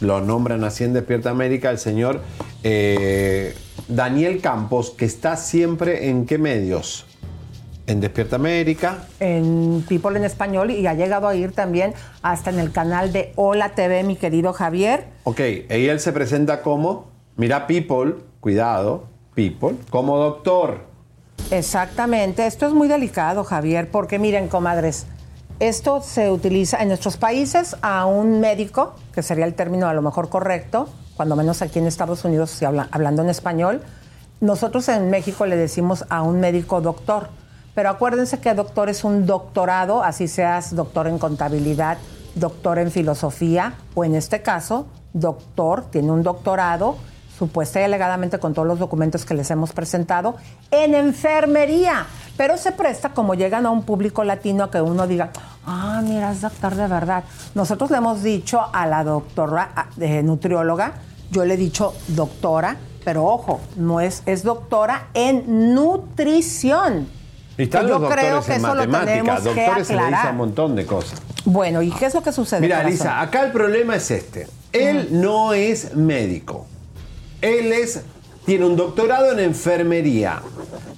lo 0.00 0.22
nombran 0.22 0.64
así 0.64 0.84
en 0.84 0.94
Despierta 0.94 1.28
América, 1.28 1.68
el 1.68 1.78
señor 1.78 2.22
Daniel 3.88 4.40
Campos, 4.40 4.88
que 4.96 5.04
está 5.04 5.36
siempre 5.36 6.08
en 6.08 6.24
qué 6.24 6.38
medios? 6.38 7.04
En 7.86 8.00
Despierta 8.00 8.36
América, 8.36 8.98
En 9.18 9.84
People 9.88 10.16
en 10.16 10.24
Español 10.24 10.70
y 10.70 10.86
ha 10.86 10.94
llegado 10.94 11.26
a 11.26 11.34
ir 11.34 11.52
también 11.52 11.94
hasta 12.22 12.50
en 12.50 12.60
el 12.60 12.70
canal 12.70 13.12
de 13.12 13.32
Hola 13.34 13.70
TV, 13.74 14.04
mi 14.04 14.14
querido 14.16 14.52
Javier. 14.52 15.06
Ok, 15.24 15.40
y 15.40 15.88
él 15.88 15.98
se 15.98 16.12
presenta 16.12 16.62
como, 16.62 17.08
mira, 17.36 17.66
People, 17.66 18.14
cuidado, 18.40 19.04
People, 19.34 19.74
como 19.90 20.16
doctor. 20.16 20.86
Exactamente, 21.50 22.46
esto 22.46 22.66
es 22.66 22.72
muy 22.72 22.86
delicado, 22.86 23.42
Javier, 23.44 23.90
porque 23.90 24.18
miren, 24.20 24.46
comadres, 24.48 25.06
esto 25.58 26.00
se 26.02 26.30
utiliza 26.30 26.80
en 26.82 26.88
nuestros 26.88 27.16
países 27.16 27.76
a 27.82 28.06
un 28.06 28.40
médico, 28.40 28.94
que 29.12 29.22
sería 29.22 29.44
el 29.44 29.54
término 29.54 29.88
a 29.88 29.92
lo 29.94 30.02
mejor 30.02 30.28
correcto, 30.28 30.88
cuando 31.16 31.34
menos 31.36 31.62
aquí 31.62 31.80
en 31.80 31.86
Estados 31.88 32.24
Unidos, 32.24 32.50
si 32.50 32.64
habla- 32.64 32.88
hablando 32.92 33.22
en 33.22 33.28
español, 33.28 33.82
nosotros 34.40 34.88
en 34.88 35.10
México 35.10 35.46
le 35.46 35.56
decimos 35.56 36.04
a 36.08 36.22
un 36.22 36.40
médico 36.40 36.80
doctor, 36.80 37.28
pero 37.74 37.90
acuérdense 37.90 38.40
que 38.40 38.54
doctor 38.54 38.88
es 38.88 39.04
un 39.04 39.26
doctorado, 39.26 40.02
así 40.02 40.28
seas 40.28 40.74
doctor 40.74 41.06
en 41.06 41.18
contabilidad, 41.18 41.98
doctor 42.34 42.78
en 42.78 42.90
filosofía, 42.90 43.74
o 43.94 44.04
en 44.04 44.14
este 44.14 44.42
caso, 44.42 44.86
doctor, 45.12 45.90
tiene 45.90 46.10
un 46.10 46.22
doctorado 46.22 46.96
supuesta 47.38 47.80
y 47.80 47.84
alegadamente 47.84 48.38
con 48.38 48.54
todos 48.54 48.68
los 48.68 48.78
documentos 48.78 49.24
que 49.24 49.34
les 49.34 49.50
hemos 49.50 49.72
presentado, 49.72 50.36
en 50.70 50.94
enfermería. 50.94 52.06
Pero 52.36 52.56
se 52.56 52.72
presta 52.72 53.10
como 53.10 53.34
llegan 53.34 53.66
a 53.66 53.70
un 53.70 53.82
público 53.82 54.22
latino 54.22 54.64
a 54.64 54.70
que 54.70 54.80
uno 54.80 55.06
diga, 55.06 55.30
ah, 55.66 56.00
mira, 56.04 56.30
es 56.30 56.40
doctor 56.40 56.74
de 56.74 56.86
verdad. 56.86 57.24
Nosotros 57.54 57.90
le 57.90 57.96
hemos 57.96 58.22
dicho 58.22 58.60
a 58.72 58.86
la 58.86 59.02
doctora 59.02 59.88
de 59.96 60.22
nutrióloga, 60.22 60.92
yo 61.30 61.44
le 61.44 61.54
he 61.54 61.56
dicho 61.56 61.94
doctora, 62.08 62.76
pero 63.04 63.24
ojo, 63.24 63.60
no 63.76 64.00
es, 64.00 64.22
es 64.26 64.44
doctora 64.44 65.08
en 65.14 65.74
nutrición. 65.74 67.08
Y 67.58 67.64
están 67.64 67.86
yo 67.86 67.98
los 67.98 68.12
creo 68.12 68.36
doctores 68.36 68.46
que 68.46 68.52
en 68.52 68.58
eso 68.58 68.74
lo 68.74 69.04
tenemos 69.04 69.40
que 69.40 69.48
doctores 69.48 69.86
se 69.86 69.92
le 69.94 70.02
dice 70.02 70.14
aclarar. 70.14 70.30
un 70.30 70.36
montón 70.38 70.76
de 70.76 70.86
cosas. 70.86 71.20
Bueno, 71.44 71.82
¿y 71.82 71.90
qué 71.90 72.06
es 72.06 72.14
lo 72.14 72.22
que 72.22 72.32
sucede? 72.32 72.60
Mira, 72.60 72.76
corazón? 72.76 72.92
Lisa, 72.92 73.20
acá 73.20 73.44
el 73.44 73.52
problema 73.52 73.96
es 73.96 74.10
este. 74.10 74.46
Él 74.72 75.08
no 75.10 75.52
es 75.52 75.94
médico. 75.94 76.66
Él 77.40 77.72
es, 77.72 78.02
tiene 78.46 78.64
un 78.64 78.76
doctorado 78.76 79.32
en 79.32 79.40
enfermería. 79.40 80.40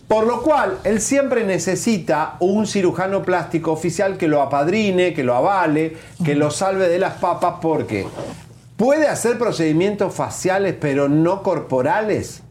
Por 0.06 0.26
lo 0.26 0.42
cual, 0.42 0.78
él 0.84 1.00
siempre 1.00 1.44
necesita 1.44 2.36
un 2.38 2.66
cirujano 2.66 3.22
plástico 3.22 3.72
oficial 3.72 4.16
que 4.16 4.28
lo 4.28 4.42
apadrine, 4.42 5.14
que 5.14 5.24
lo 5.24 5.34
avale, 5.34 5.96
que 6.24 6.34
lo 6.34 6.50
salve 6.50 6.88
de 6.88 6.98
las 6.98 7.14
papas, 7.14 7.54
porque 7.60 8.06
puede 8.76 9.08
hacer 9.08 9.38
procedimientos 9.38 10.14
faciales, 10.14 10.76
pero 10.78 11.08
no 11.08 11.42
corporales. 11.42 12.42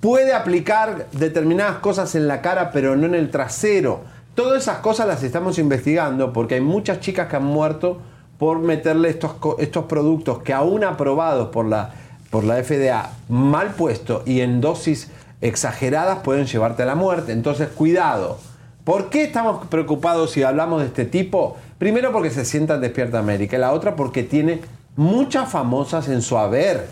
Puede 0.00 0.34
aplicar 0.34 1.06
determinadas 1.12 1.78
cosas 1.78 2.14
en 2.14 2.28
la 2.28 2.42
cara, 2.42 2.70
pero 2.70 2.96
no 2.96 3.06
en 3.06 3.14
el 3.14 3.30
trasero. 3.30 4.00
Todas 4.34 4.62
esas 4.62 4.78
cosas 4.78 5.06
las 5.06 5.22
estamos 5.22 5.58
investigando 5.58 6.32
porque 6.32 6.56
hay 6.56 6.60
muchas 6.60 7.00
chicas 7.00 7.28
que 7.28 7.36
han 7.36 7.44
muerto 7.44 7.98
por 8.38 8.58
meterle 8.58 9.08
estos, 9.08 9.32
estos 9.58 9.84
productos 9.86 10.42
que 10.42 10.52
aún 10.52 10.84
aprobados 10.84 11.48
por 11.48 11.64
la, 11.64 11.94
por 12.30 12.44
la 12.44 12.62
FDA 12.62 13.10
mal 13.28 13.70
puesto 13.70 14.22
y 14.26 14.40
en 14.40 14.60
dosis 14.60 15.10
exageradas 15.40 16.18
pueden 16.18 16.46
llevarte 16.46 16.82
a 16.82 16.86
la 16.86 16.94
muerte. 16.94 17.32
Entonces, 17.32 17.68
cuidado. 17.68 18.38
¿Por 18.84 19.10
qué 19.10 19.24
estamos 19.24 19.66
preocupados 19.66 20.30
si 20.30 20.42
hablamos 20.42 20.80
de 20.80 20.86
este 20.86 21.06
tipo? 21.06 21.56
Primero 21.78 22.12
porque 22.12 22.30
se 22.30 22.44
sienta 22.44 22.74
en 22.74 22.82
Despierta 22.82 23.18
América 23.18 23.56
y 23.56 23.60
la 23.60 23.72
otra 23.72 23.96
porque 23.96 24.22
tiene 24.22 24.60
muchas 24.96 25.50
famosas 25.50 26.08
en 26.08 26.22
su 26.22 26.38
haber. 26.38 26.86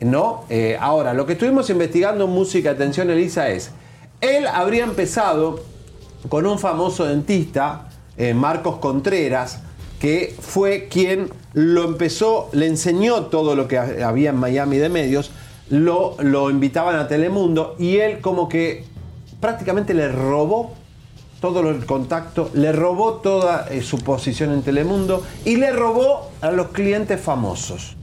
¿No? 0.00 0.44
Eh, 0.48 0.76
ahora, 0.80 1.14
lo 1.14 1.26
que 1.26 1.34
estuvimos 1.34 1.68
investigando 1.70 2.24
en 2.24 2.30
música, 2.30 2.70
atención 2.70 3.10
Elisa, 3.10 3.48
es, 3.50 3.70
él 4.20 4.46
habría 4.46 4.84
empezado 4.84 5.60
con 6.28 6.46
un 6.46 6.58
famoso 6.58 7.04
dentista, 7.04 7.88
eh, 8.16 8.34
Marcos 8.34 8.76
Contreras, 8.76 9.60
que 10.00 10.34
fue 10.40 10.88
quien 10.88 11.30
lo 11.52 11.84
empezó, 11.84 12.48
le 12.52 12.66
enseñó 12.66 13.26
todo 13.26 13.54
lo 13.54 13.68
que 13.68 13.78
ha- 13.78 14.08
había 14.08 14.30
en 14.30 14.36
Miami 14.36 14.78
de 14.78 14.88
medios, 14.88 15.30
lo, 15.68 16.16
lo 16.20 16.50
invitaban 16.50 16.96
a 16.96 17.06
Telemundo 17.06 17.76
y 17.78 17.98
él 17.98 18.20
como 18.20 18.48
que 18.48 18.84
prácticamente 19.40 19.94
le 19.94 20.08
robó 20.08 20.72
todo 21.40 21.60
el 21.70 21.86
contacto, 21.86 22.50
le 22.54 22.72
robó 22.72 23.14
toda 23.14 23.66
eh, 23.70 23.80
su 23.80 23.98
posición 23.98 24.52
en 24.52 24.62
Telemundo 24.62 25.22
y 25.44 25.56
le 25.56 25.70
robó 25.72 26.30
a 26.42 26.50
los 26.50 26.68
clientes 26.68 27.20
famosos. 27.20 27.96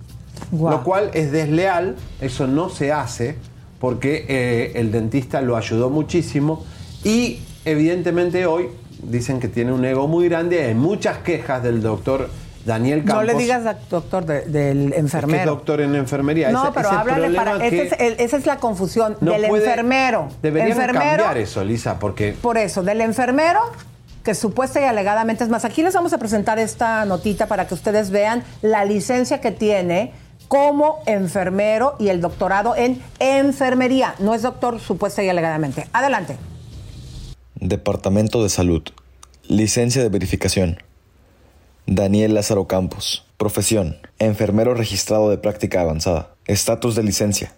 Lo 0.51 0.83
cual 0.83 1.11
es 1.13 1.31
desleal, 1.31 1.95
eso 2.21 2.47
no 2.47 2.69
se 2.69 2.91
hace 2.91 3.35
porque 3.79 4.25
eh, 4.27 4.71
el 4.75 4.91
dentista 4.91 5.41
lo 5.41 5.55
ayudó 5.57 5.89
muchísimo 5.89 6.63
y 7.03 7.39
evidentemente 7.65 8.45
hoy 8.45 8.69
dicen 9.03 9.39
que 9.39 9.47
tiene 9.47 9.71
un 9.71 9.85
ego 9.85 10.07
muy 10.07 10.27
grande, 10.29 10.63
hay 10.63 10.73
muchas 10.73 11.19
quejas 11.19 11.61
del 11.63 11.81
doctor 11.81 12.29
Daniel 12.65 12.99
Campos. 13.05 13.15
No 13.15 13.23
le 13.23 13.33
digas 13.35 13.63
doc- 13.63 13.89
doctor 13.89 14.25
de- 14.25 14.41
del 14.47 14.85
Es 14.87 14.89
que 14.89 14.95
es 14.95 14.99
enfermero. 14.99 15.51
doctor 15.51 15.81
en 15.81 15.95
enfermería. 15.95 16.49
No, 16.51 16.63
Ese- 16.63 16.71
pero 16.73 16.87
ese 16.89 16.97
háblale 16.97 17.35
para. 17.35 17.59
que 17.59 17.67
ese 17.67 17.81
es 17.83 17.93
el- 17.99 18.15
esa 18.19 18.37
es 18.37 18.45
la 18.45 18.57
confusión. 18.57 19.15
no 19.21 19.31
del 19.33 19.45
puede- 19.47 19.65
enfermero. 19.65 20.29
Deberían 20.41 20.71
enfermero, 20.71 21.23
cambiar 21.23 21.37
eso, 21.37 21.63
Lisa, 21.63 21.99
porque 21.99 22.35
Por 22.41 22.57
eso, 22.57 22.83
del 22.83 22.99
enfermero, 23.01 23.59
que 24.23 24.33
supuesta 24.35 24.81
y 24.81 24.83
alegadamente 24.83 25.43
es 25.45 25.49
más. 25.49 25.63
Aquí 25.63 25.81
les 25.83 25.93
vamos 25.93 26.11
a 26.11 26.17
presentar 26.17 26.59
esta 26.59 27.05
notita 27.05 27.45
para 27.45 27.67
que 27.67 27.73
ustedes 27.73 28.09
vean 28.09 28.43
la 28.61 28.83
licencia 28.83 29.39
que 29.39 29.51
tiene 29.51 30.11
como 30.47 31.01
enfermero 31.05 31.95
y 31.99 32.09
el 32.09 32.21
doctorado 32.21 32.75
en 32.75 33.01
enfermería. 33.19 34.15
No 34.19 34.33
es 34.33 34.41
doctor 34.41 34.79
supuesta 34.79 35.23
y 35.23 35.29
alegadamente. 35.29 35.87
Adelante. 35.93 36.37
Departamento 37.55 38.43
de 38.43 38.49
Salud. 38.49 38.83
Licencia 39.47 40.01
de 40.01 40.09
verificación. 40.09 40.77
Daniel 41.85 42.33
Lázaro 42.33 42.67
Campos. 42.67 43.25
Profesión. 43.37 43.97
Enfermero 44.19 44.73
registrado 44.73 45.29
de 45.29 45.37
práctica 45.37 45.81
avanzada. 45.81 46.31
Estatus 46.45 46.95
de 46.95 47.03
licencia. 47.03 47.53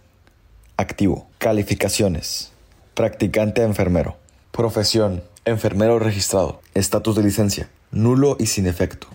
Activo. 0.77 1.27
Calificaciones. 1.37 2.51
Practicante 2.93 3.63
enfermero. 3.63 4.17
Profesión. 4.51 5.23
Enfermero 5.45 5.99
registrado. 5.99 6.61
Estatus 6.73 7.15
de 7.15 7.23
licencia. 7.23 7.69
Nulo 7.91 8.37
y 8.39 8.45
sin 8.45 8.67
efecto. 8.67 9.07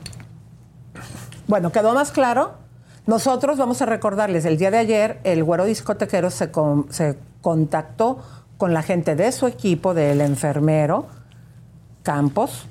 Bueno, 1.47 1.71
¿quedó 1.71 1.95
más 1.95 2.11
claro? 2.11 2.64
Nosotros 3.07 3.59
vamos 3.59 3.83
a 3.83 3.87
recordarles, 3.87 4.45
el 4.47 4.57
día 4.57 4.71
de 4.71 4.79
ayer 4.79 5.21
el 5.25 5.45
güero 5.45 5.65
discotequero 5.67 6.31
se, 6.31 6.51
con- 6.51 6.87
se 6.91 7.19
contactó 7.43 8.19
con 8.57 8.73
la 8.73 8.83
gente 8.83 9.15
de 9.15 9.31
su 9.33 9.47
equipo, 9.47 9.93
del 9.95 10.21
enfermero 10.23 11.07
Campos, 12.03 12.67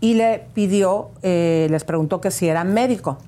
y 0.00 0.14
le 0.14 0.46
pidió, 0.54 1.10
eh, 1.22 1.68
les 1.70 1.84
preguntó 1.84 2.20
que 2.20 2.30
si 2.30 2.48
era 2.48 2.64
médico, 2.64 3.18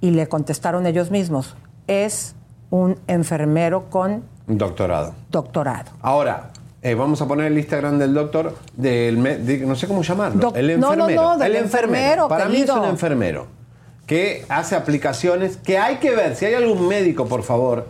y 0.00 0.10
le 0.10 0.26
contestaron 0.28 0.86
ellos 0.86 1.10
mismos, 1.10 1.56
es 1.86 2.34
un 2.70 2.98
enfermero 3.06 3.88
con 3.88 4.24
doctorado. 4.46 5.14
doctorado. 5.30 5.90
Ahora, 6.02 6.50
eh, 6.82 6.94
vamos 6.94 7.22
a 7.22 7.26
poner 7.28 7.46
el 7.46 7.56
Instagram 7.58 7.98
del 7.98 8.12
doctor, 8.12 8.54
del 8.76 9.22
de- 9.46 9.64
no 9.66 9.74
sé 9.74 9.86
cómo 9.88 10.02
llamarlo. 10.02 10.40
Doc- 10.40 10.56
el 10.56 10.78
no, 10.78 10.94
no, 10.96 11.04
enfermero. 11.08 11.22
no, 11.22 11.38
del 11.38 11.56
el 11.56 11.62
enfermero, 11.64 12.28
Para 12.28 12.44
mí 12.46 12.56
es 12.60 12.68
un 12.70 12.84
enfermero 12.84 13.46
que 14.06 14.44
hace 14.48 14.76
aplicaciones 14.76 15.56
que 15.56 15.78
hay 15.78 15.96
que 15.96 16.14
ver. 16.14 16.36
Si 16.36 16.44
hay 16.44 16.54
algún 16.54 16.88
médico, 16.88 17.26
por 17.26 17.42
favor, 17.42 17.86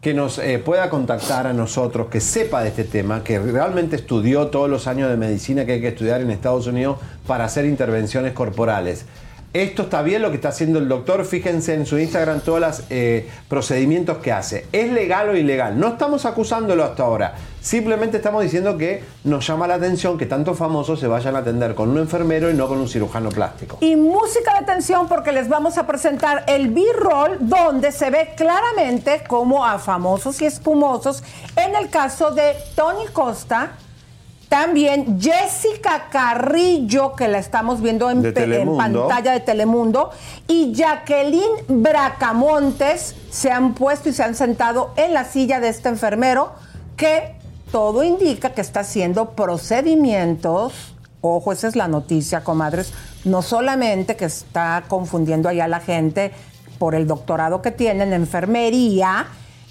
que 0.00 0.14
nos 0.14 0.38
eh, 0.38 0.58
pueda 0.58 0.88
contactar 0.90 1.46
a 1.46 1.52
nosotros, 1.52 2.06
que 2.08 2.20
sepa 2.20 2.62
de 2.62 2.68
este 2.68 2.84
tema, 2.84 3.24
que 3.24 3.38
realmente 3.38 3.96
estudió 3.96 4.46
todos 4.46 4.70
los 4.70 4.86
años 4.86 5.10
de 5.10 5.16
medicina 5.16 5.66
que 5.66 5.72
hay 5.72 5.80
que 5.80 5.88
estudiar 5.88 6.20
en 6.20 6.30
Estados 6.30 6.66
Unidos 6.66 6.98
para 7.26 7.44
hacer 7.44 7.64
intervenciones 7.64 8.32
corporales. 8.32 9.04
Esto 9.54 9.84
está 9.84 10.02
bien 10.02 10.20
lo 10.20 10.28
que 10.28 10.36
está 10.36 10.50
haciendo 10.50 10.78
el 10.78 10.88
doctor. 10.88 11.24
Fíjense 11.24 11.72
en 11.72 11.86
su 11.86 11.98
Instagram 11.98 12.40
todos 12.40 12.60
los 12.60 12.82
eh, 12.90 13.30
procedimientos 13.48 14.18
que 14.18 14.30
hace. 14.30 14.66
¿Es 14.72 14.92
legal 14.92 15.30
o 15.30 15.36
ilegal? 15.36 15.80
No 15.80 15.88
estamos 15.88 16.26
acusándolo 16.26 16.84
hasta 16.84 17.02
ahora. 17.02 17.34
Simplemente 17.62 18.18
estamos 18.18 18.42
diciendo 18.42 18.76
que 18.76 19.02
nos 19.24 19.46
llama 19.46 19.66
la 19.66 19.74
atención 19.74 20.18
que 20.18 20.26
tantos 20.26 20.58
famosos 20.58 21.00
se 21.00 21.06
vayan 21.06 21.34
a 21.34 21.38
atender 21.38 21.74
con 21.74 21.88
un 21.88 21.98
enfermero 21.98 22.50
y 22.50 22.54
no 22.54 22.68
con 22.68 22.78
un 22.78 22.88
cirujano 22.88 23.30
plástico. 23.30 23.78
Y 23.80 23.96
música 23.96 24.52
de 24.52 24.58
atención 24.58 25.08
porque 25.08 25.32
les 25.32 25.48
vamos 25.48 25.78
a 25.78 25.86
presentar 25.86 26.44
el 26.46 26.68
B-roll 26.68 27.38
donde 27.40 27.90
se 27.90 28.10
ve 28.10 28.34
claramente 28.36 29.22
como 29.26 29.64
a 29.64 29.78
famosos 29.78 30.42
y 30.42 30.44
espumosos. 30.44 31.22
En 31.56 31.74
el 31.74 31.88
caso 31.88 32.32
de 32.32 32.54
Tony 32.74 33.06
Costa, 33.14 33.72
también 34.48 35.20
Jessica 35.20 36.08
Carrillo, 36.10 37.14
que 37.14 37.28
la 37.28 37.38
estamos 37.38 37.82
viendo 37.82 38.10
en, 38.10 38.22
pantalla 38.76 39.32
de 39.32 39.40
Telemundo, 39.40 40.10
y 40.46 40.72
Jacqueline 40.72 41.64
Bracamontes 41.68 43.14
se 43.30 43.50
han 43.50 43.74
puesto 43.74 44.08
y 44.08 44.12
se 44.12 44.22
han 44.22 44.34
sentado 44.34 44.92
en 44.96 45.12
la 45.12 45.24
silla 45.24 45.60
de 45.60 45.68
este 45.68 45.90
enfermero 45.90 46.52
que 46.96 47.34
todo 47.70 48.02
indica 48.02 48.54
que 48.54 48.62
está 48.62 48.80
haciendo 48.80 49.30
procedimientos. 49.30 50.94
Ojo, 51.20 51.52
esa 51.52 51.68
es 51.68 51.76
la 51.76 51.88
noticia, 51.88 52.42
comadres. 52.42 52.92
No 53.24 53.42
solamente 53.42 54.16
que 54.16 54.24
está 54.24 54.84
confundiendo 54.88 55.48
allá 55.48 55.64
a 55.64 55.68
la 55.68 55.80
gente 55.80 56.32
por 56.78 56.94
el 56.94 57.06
doctorado 57.06 57.60
que 57.60 57.70
tiene 57.70 58.04
en 58.04 58.14
enfermería, 58.14 59.26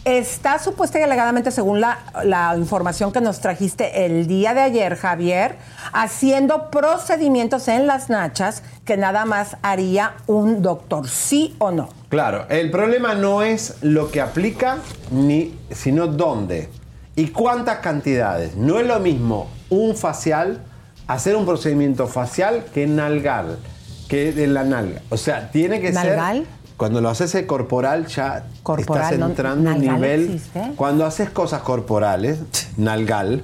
está 0.07 0.57
supuesta 0.57 0.99
y 0.99 1.03
alegadamente, 1.03 1.51
según 1.51 1.81
la, 1.81 1.99
la 2.23 2.55
información 2.57 3.11
que 3.11 3.19
nos 3.19 3.41
trajiste 3.41 4.05
el 4.05 4.25
día 4.25 4.53
de 4.53 4.61
ayer, 4.61 4.95
Javier, 4.95 5.57
haciendo 5.91 6.71
procedimientos 6.71 7.67
en 7.67 7.87
las 7.87 8.09
nachas 8.09 8.63
que 8.85 8.95
nada 8.95 9.25
más 9.25 9.57
haría 9.61 10.13
un 10.25 10.61
doctor, 10.61 11.09
¿sí 11.09 11.55
o 11.59 11.71
no? 11.71 11.89
Claro, 12.07 12.45
el 12.47 12.71
problema 12.71 13.15
no 13.15 13.41
es 13.41 13.75
lo 13.81 14.09
que 14.09 14.21
aplica, 14.21 14.77
ni, 15.11 15.59
sino 15.71 16.07
dónde 16.07 16.69
y 17.17 17.27
cuántas 17.27 17.79
cantidades. 17.79 18.55
No 18.55 18.79
es 18.79 18.87
lo 18.87 19.01
mismo 19.01 19.49
un 19.69 19.97
facial, 19.97 20.63
hacer 21.07 21.35
un 21.35 21.45
procedimiento 21.45 22.07
facial 22.07 22.63
que 22.73 22.87
nalgal, 22.87 23.59
que 24.07 24.31
de 24.31 24.47
la 24.47 24.63
nalga. 24.63 25.01
O 25.09 25.17
sea, 25.17 25.51
tiene 25.51 25.81
que 25.81 25.91
¿Nalgal? 25.91 26.37
ser... 26.37 26.47
Cuando 26.77 27.01
lo 27.01 27.09
haces 27.09 27.33
eh, 27.35 27.45
corporal 27.47 28.05
ya 28.05 28.45
Corporal, 28.63 29.03
estás 29.05 29.19
no- 29.19 29.25
entrando 29.27 29.69
a 29.69 29.73
un 29.73 29.79
¿nalgal 29.79 29.95
nivel... 29.95 30.23
existe? 30.35 30.71
Cuando 30.75 31.05
haces 31.05 31.29
cosas 31.31 31.61
corporales, 31.63 32.39
nalgal, 32.77 33.43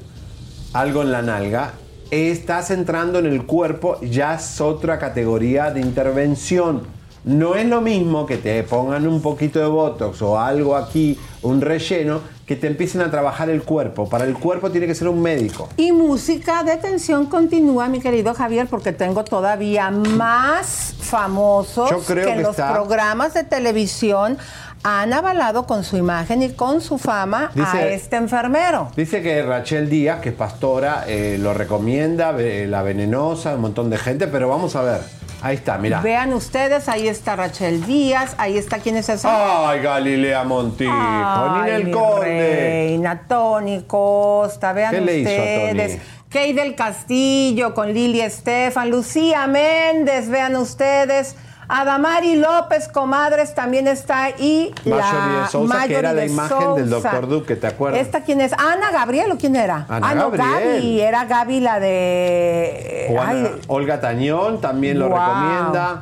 algo 0.73 1.01
en 1.01 1.11
la 1.11 1.21
nalga, 1.23 1.73
estás 2.11 2.69
entrando 2.69 3.17
en 3.19 3.25
el 3.25 3.45
cuerpo, 3.45 3.99
ya 4.01 4.35
es 4.35 4.61
otra 4.61 4.99
categoría 4.99 5.71
de 5.71 5.81
intervención. 5.81 6.83
No 7.25 7.55
es 7.55 7.65
lo 7.65 7.81
mismo 7.81 8.25
que 8.25 8.37
te 8.37 8.61
pongan 8.63 9.07
un 9.07 9.21
poquito 9.21 9.57
de 9.59 9.65
botox 9.65 10.21
o 10.21 10.37
algo 10.39 10.75
aquí, 10.75 11.17
un 11.41 11.61
relleno, 11.61 12.19
que 12.45 12.55
te 12.57 12.67
empiecen 12.67 13.01
a 13.01 13.09
trabajar 13.09 13.49
el 13.49 13.63
cuerpo. 13.63 14.09
Para 14.09 14.25
el 14.25 14.33
cuerpo 14.33 14.69
tiene 14.69 14.85
que 14.87 14.95
ser 14.95 15.07
un 15.07 15.21
médico. 15.21 15.69
Y 15.77 15.91
música 15.93 16.63
de 16.63 16.75
tensión 16.77 17.27
continúa, 17.27 17.87
mi 17.87 17.99
querido 18.01 18.33
Javier, 18.33 18.67
porque 18.69 18.91
tengo 18.91 19.23
todavía 19.23 19.89
más 19.91 20.93
famosos 20.99 21.89
Yo 21.89 21.99
creo 21.99 22.27
que, 22.27 22.33
que 22.35 22.41
los 22.41 22.51
está- 22.51 22.73
programas 22.73 23.33
de 23.33 23.43
televisión 23.43 24.37
han 24.85 25.13
avalado 25.13 25.65
con 25.65 25.85
su 25.85 25.95
imagen 25.95 26.43
y 26.43 26.49
con 26.51 26.81
su 26.81 26.97
fama 26.97 27.51
a 27.55 27.85
este 27.85 28.17
enfermero. 28.17 28.89
Dice 28.97 29.21
que 29.21 29.41
Rachel 29.41 29.89
Díaz, 29.89 30.19
que 30.19 30.29
es 30.29 30.35
pastora, 30.35 31.05
eh, 31.07 31.37
lo 31.39 31.53
recomienda, 31.53 32.33
la 32.33 32.81
venenosa, 32.83 33.55
un 33.55 33.61
montón 33.61 33.89
de 33.89 33.97
gente, 33.97 34.27
pero 34.27 34.49
vamos 34.49 34.75
a 34.75 34.81
ver. 34.81 34.99
Ahí 35.43 35.55
está, 35.55 35.77
mira. 35.77 35.99
Vean 35.99 36.31
ustedes, 36.33 36.87
ahí 36.87 37.09
está 37.09 37.35
Rachel 37.35 37.85
Díaz, 37.85 38.33
ahí 38.37 38.57
está 38.57 38.79
quién 38.79 38.95
es 38.95 39.09
esa. 39.09 39.69
Ay, 39.69 39.81
Galilea 39.81 40.45
Montijo, 40.45 40.93
Ninel 40.93 41.91
Conde. 41.91 42.87
Reina, 42.87 43.23
Tony 43.27 43.83
Costa, 43.85 44.71
vean 44.71 44.91
¿Qué 44.91 45.01
le 45.01 45.17
hizo 45.17 45.29
a 45.29 45.33
ustedes. 45.33 45.91
Tony? 45.97 46.01
Kay 46.29 46.53
del 46.53 46.75
Castillo 46.75 47.73
con 47.73 47.93
Lili 47.93 48.21
Estefan, 48.21 48.89
Lucía 48.89 49.45
Méndez, 49.47 50.29
vean 50.29 50.55
ustedes. 50.55 51.35
Adamari 51.67 52.35
López, 52.35 52.87
comadres, 52.87 53.55
también 53.55 53.87
está 53.87 54.23
ahí. 54.25 54.73
De 54.83 55.01
Sousa, 55.49 55.87
que 55.87 55.95
era 55.95 56.13
la 56.13 56.25
imagen 56.25 56.75
del 56.75 56.89
Sousa. 56.89 57.09
doctor 57.11 57.27
Duque, 57.29 57.55
¿te 57.55 57.67
acuerdas? 57.67 58.01
¿Esta 58.01 58.21
quién 58.21 58.41
es? 58.41 58.53
¿Ana 58.53 58.91
Gabriel 58.91 59.31
o 59.31 59.37
quién 59.37 59.55
era? 59.55 59.85
Ana 59.89 60.09
ah, 60.09 60.15
no, 60.15 60.31
Gabriel. 60.31 60.75
Gaby. 60.75 61.01
Era 61.01 61.25
Gaby 61.25 61.59
la 61.59 61.79
de. 61.79 63.05
Juana- 63.09 63.49
Ay, 63.53 63.61
Olga 63.67 63.99
Tañón 64.01 64.61
también 64.61 64.99
lo 64.99 65.09
Wow. 65.09 65.17
recomienda. 65.19 66.01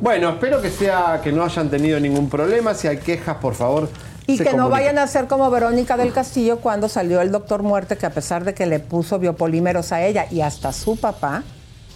Bueno, 0.00 0.30
espero 0.30 0.60
que 0.62 0.70
sea 0.70 1.20
que 1.22 1.32
no 1.32 1.44
hayan 1.44 1.68
tenido 1.68 2.00
ningún 2.00 2.28
problema. 2.30 2.74
Si 2.74 2.88
hay 2.88 2.98
quejas, 2.98 3.36
por 3.36 3.54
favor. 3.54 3.88
Y 4.26 4.38
que 4.38 4.44
no 4.44 4.50
comuniquen. 4.50 4.70
vayan 4.70 4.98
a 4.98 5.06
ser 5.06 5.26
como 5.26 5.50
Verónica 5.50 5.96
del 5.96 6.12
Castillo 6.12 6.58
cuando 6.60 6.88
salió 6.88 7.20
el 7.20 7.30
doctor 7.32 7.62
Muerte, 7.62 7.96
que 7.98 8.06
a 8.06 8.10
pesar 8.10 8.44
de 8.44 8.54
que 8.54 8.66
le 8.66 8.78
puso 8.78 9.18
biopolímeros 9.18 9.92
a 9.92 10.02
ella 10.02 10.26
y 10.30 10.40
hasta 10.40 10.72
su 10.72 10.96
papá, 10.96 11.42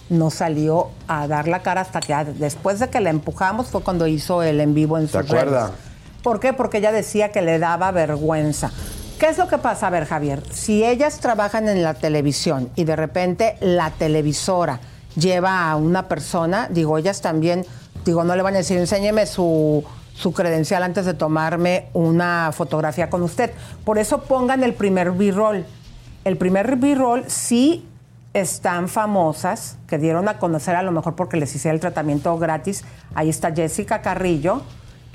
no 0.09 0.29
salió 0.29 0.89
a 1.07 1.27
dar 1.27 1.47
la 1.47 1.61
cara 1.61 1.81
hasta 1.81 1.99
que 1.99 2.13
después 2.35 2.79
de 2.79 2.89
que 2.89 2.99
la 2.99 3.09
empujamos 3.09 3.67
fue 3.67 3.81
cuando 3.81 4.07
hizo 4.07 4.43
el 4.43 4.59
en 4.59 4.73
vivo 4.73 4.97
en 4.97 5.07
¿Te 5.07 5.17
acuerdas? 5.17 5.71
¿Por 6.23 6.39
qué? 6.39 6.53
Porque 6.53 6.77
ella 6.77 6.91
decía 6.91 7.31
que 7.31 7.41
le 7.41 7.59
daba 7.59 7.91
vergüenza. 7.91 8.71
¿Qué 9.19 9.27
es 9.27 9.37
lo 9.37 9.47
que 9.47 9.57
pasa? 9.57 9.87
A 9.87 9.89
ver, 9.89 10.05
Javier, 10.05 10.43
si 10.51 10.83
ellas 10.83 11.19
trabajan 11.19 11.67
en 11.67 11.81
la 11.81 11.95
televisión 11.95 12.69
y 12.75 12.83
de 12.83 12.95
repente 12.95 13.57
la 13.61 13.91
televisora 13.91 14.79
lleva 15.15 15.71
a 15.71 15.75
una 15.75 16.07
persona, 16.07 16.67
digo, 16.69 16.97
ellas 16.97 17.21
también, 17.21 17.65
digo, 18.05 18.23
no 18.23 18.35
le 18.35 18.43
van 18.43 18.53
a 18.53 18.57
decir, 18.57 18.77
enséñeme 18.77 19.25
su, 19.25 19.83
su 20.13 20.33
credencial 20.33 20.83
antes 20.83 21.05
de 21.05 21.13
tomarme 21.13 21.87
una 21.93 22.51
fotografía 22.53 23.09
con 23.09 23.23
usted. 23.23 23.51
Por 23.83 23.97
eso 23.97 24.21
pongan 24.21 24.63
el 24.63 24.73
primer 24.73 25.11
B-roll. 25.11 25.65
El 26.23 26.37
primer 26.37 26.75
B-roll 26.75 27.23
sí 27.27 27.87
están 28.41 28.87
famosas, 28.89 29.77
que 29.87 29.97
dieron 29.97 30.27
a 30.27 30.37
conocer 30.37 30.75
a 30.75 30.83
lo 30.83 30.91
mejor 30.91 31.15
porque 31.15 31.37
les 31.37 31.53
hiciera 31.55 31.73
el 31.73 31.79
tratamiento 31.79 32.37
gratis. 32.37 32.83
Ahí 33.15 33.29
está 33.29 33.53
Jessica 33.53 34.01
Carrillo 34.01 34.61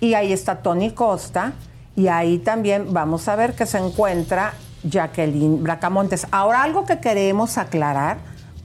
y 0.01 0.15
ahí 0.15 0.32
está 0.32 0.62
Tony 0.62 0.90
Costa 0.90 1.53
y 1.94 2.09
ahí 2.09 2.39
también 2.39 2.93
vamos 2.93 3.28
a 3.28 3.36
ver 3.36 3.55
que 3.55 3.66
se 3.66 3.78
encuentra 3.78 4.55
Jacqueline 4.85 5.62
Bracamontes. 5.62 6.27
Ahora 6.31 6.62
algo 6.62 6.85
que 6.85 7.01
queremos 7.01 7.59
aclarar, 7.59 8.19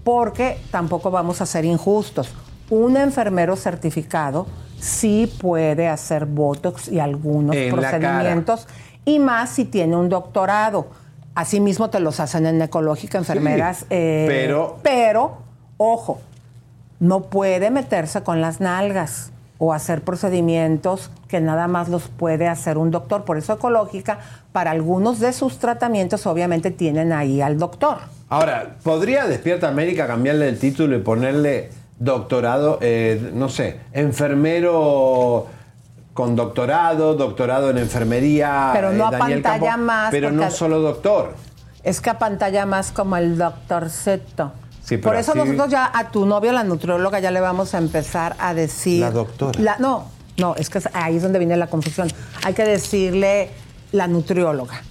porque 0.04 0.60
tampoco 0.72 1.12
vamos 1.12 1.42
a 1.42 1.46
ser 1.46 1.66
injustos. 1.66 2.34
Un 2.70 2.98
enfermero 2.98 3.56
certificado 3.56 4.48
sí 4.80 5.32
puede 5.42 5.88
hacer 5.88 6.26
Botox 6.26 6.88
y 6.88 7.00
algunos 7.00 7.56
En 7.56 7.74
procedimientos, 7.74 8.68
y 9.06 9.20
más 9.20 9.50
si 9.50 9.66
tiene 9.66 9.96
un 9.96 10.10
doctorado. 10.10 10.88
Asimismo 11.38 11.92
te 11.92 12.00
los 12.00 12.20
hacen 12.20 12.48
en 12.48 12.60
ecológica, 12.64 13.20
enfermeras. 13.20 13.86
eh, 13.92 14.26
pero- 14.28 14.80
Pero, 14.82 15.38
ojo, 15.78 16.20
no 17.00 17.22
puede 17.26 17.70
meterse 17.70 18.24
con 18.24 18.42
las 18.42 18.60
nalgas 18.60 19.32
o 19.60 19.72
hacer 19.72 20.02
procedimientos 20.02 21.12
que 21.28 21.40
nada 21.40 21.68
más 21.68 21.90
los 21.90 22.08
puede 22.08 22.48
hacer 22.48 22.80
un 22.80 22.90
doctor. 22.90 23.24
Por 23.24 23.38
eso 23.38 23.54
ecológica, 23.54 24.18
para 24.52 24.72
algunos 24.72 25.20
de 25.20 25.32
sus 25.32 25.60
tratamientos 25.60 26.26
obviamente 26.26 26.72
tienen 26.72 27.14
ahí 27.14 27.40
al 27.40 27.60
doctor. 27.60 27.98
Ahora, 28.30 28.78
¿podría 28.82 29.28
Despierta 29.28 29.68
América 29.68 30.08
cambiarle 30.08 30.50
el 30.50 30.58
título 30.58 30.96
y 30.98 31.02
ponerle 31.02 31.70
doctorado, 32.00 32.80
eh, 32.82 33.30
no 33.36 33.48
sé, 33.50 33.78
enfermero 33.94 35.46
con 36.18 36.36
doctorado, 36.36 37.14
doctorado 37.14 37.70
en 37.70 37.78
enfermería? 37.78 38.72
Pero 38.74 38.92
no 38.92 39.10
eh, 39.10 39.12
Daniel 39.12 39.40
apantalla 39.46 39.78
más, 39.78 40.10
Pero 40.10 40.32
no 40.32 40.50
solo 40.50 40.80
doctor. 40.80 41.36
Es 41.84 42.02
que 42.02 42.10
a 42.10 42.18
pantalla 42.18 42.66
más 42.66 42.92
como 42.92 43.18
el 43.18 43.38
doctorcito. 43.38 44.52
Sí, 44.84 44.98
pero 44.98 45.12
Por 45.12 45.16
eso 45.18 45.34
así- 45.34 45.42
nosotros 45.42 45.70
ya 45.70 45.92
a 45.94 46.10
tu 46.10 46.26
novio, 46.26 46.52
la 46.54 46.64
nutrióloga, 46.64 47.20
ya 47.20 47.30
le 47.30 47.40
vamos 47.40 47.76
a 47.76 47.78
empezar 47.78 48.36
a 48.40 48.56
decir... 48.56 49.02
La 49.02 49.12
doctora. 49.12 49.60
La- 49.62 49.78
no, 49.78 50.06
no, 50.38 50.56
es 50.56 50.72
que 50.72 50.82
ahí 50.94 51.18
es 51.18 51.22
donde 51.22 51.38
viene 51.38 51.56
la 51.56 51.68
confusión. 51.68 52.08
Hay 52.44 52.56
que 52.56 52.66
decirle 52.66 53.52
la 53.92 54.08
nutrióloga. 54.08 54.82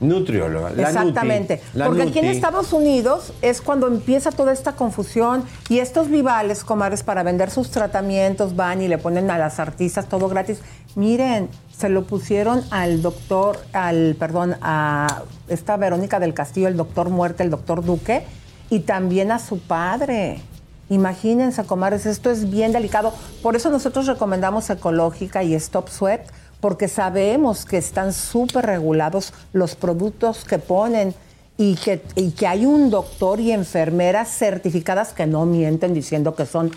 Nutrióloga. 0.00 0.70
la 0.70 0.88
Exactamente. 0.88 1.62
La 1.74 1.86
Porque 1.86 2.02
aquí 2.02 2.18
en. 2.18 2.26
Estados 2.26 2.72
Unidos 2.72 3.32
es 3.40 3.62
cuando 3.62 3.86
empieza 3.86 4.30
toda 4.30 4.52
esta 4.52 4.72
confusión 4.72 5.44
y 5.68 5.78
estos 5.78 6.10
vivales, 6.10 6.64
comadres, 6.64 7.02
para 7.02 7.22
vender 7.22 7.50
sus 7.50 7.70
tratamientos 7.70 8.56
van 8.56 8.82
y 8.82 8.88
le 8.88 8.98
ponen 8.98 9.30
a 9.30 9.38
las 9.38 9.58
artistas 9.58 10.06
todo 10.06 10.28
gratis. 10.28 10.58
Miren, 10.96 11.48
se 11.76 11.88
lo 11.88 12.04
pusieron 12.04 12.62
al 12.70 13.02
doctor, 13.02 13.58
al, 13.72 14.16
perdón, 14.18 14.56
a 14.60 15.22
esta 15.48 15.76
Verónica 15.76 16.20
del 16.20 16.34
Castillo, 16.34 16.68
el 16.68 16.76
doctor 16.76 17.10
Muerte, 17.10 17.42
el 17.42 17.50
doctor 17.50 17.84
Duque, 17.84 18.24
y 18.70 18.80
también 18.80 19.30
a 19.30 19.38
su 19.38 19.58
padre. 19.58 20.40
Imagínense, 20.88 21.64
comadres, 21.64 22.06
esto 22.06 22.30
es 22.30 22.50
bien 22.50 22.72
delicado. 22.72 23.12
Por 23.42 23.56
eso 23.56 23.70
nosotros 23.70 24.06
recomendamos 24.06 24.70
Ecológica 24.70 25.42
y 25.42 25.54
Stop 25.54 25.88
Sweat, 25.88 26.28
porque 26.60 26.88
sabemos 26.88 27.64
que 27.64 27.78
están 27.78 28.12
súper 28.12 28.66
regulados 28.66 29.32
los 29.52 29.74
productos 29.74 30.44
que 30.44 30.58
ponen 30.58 31.14
y 31.58 31.76
que, 31.76 32.02
y 32.14 32.32
que 32.32 32.46
hay 32.46 32.66
un 32.66 32.90
doctor 32.90 33.40
y 33.40 33.52
enfermeras 33.52 34.28
certificadas 34.28 35.12
que 35.12 35.26
no 35.26 35.46
mienten 35.46 35.94
diciendo 35.94 36.34
que 36.34 36.46
son 36.46 36.70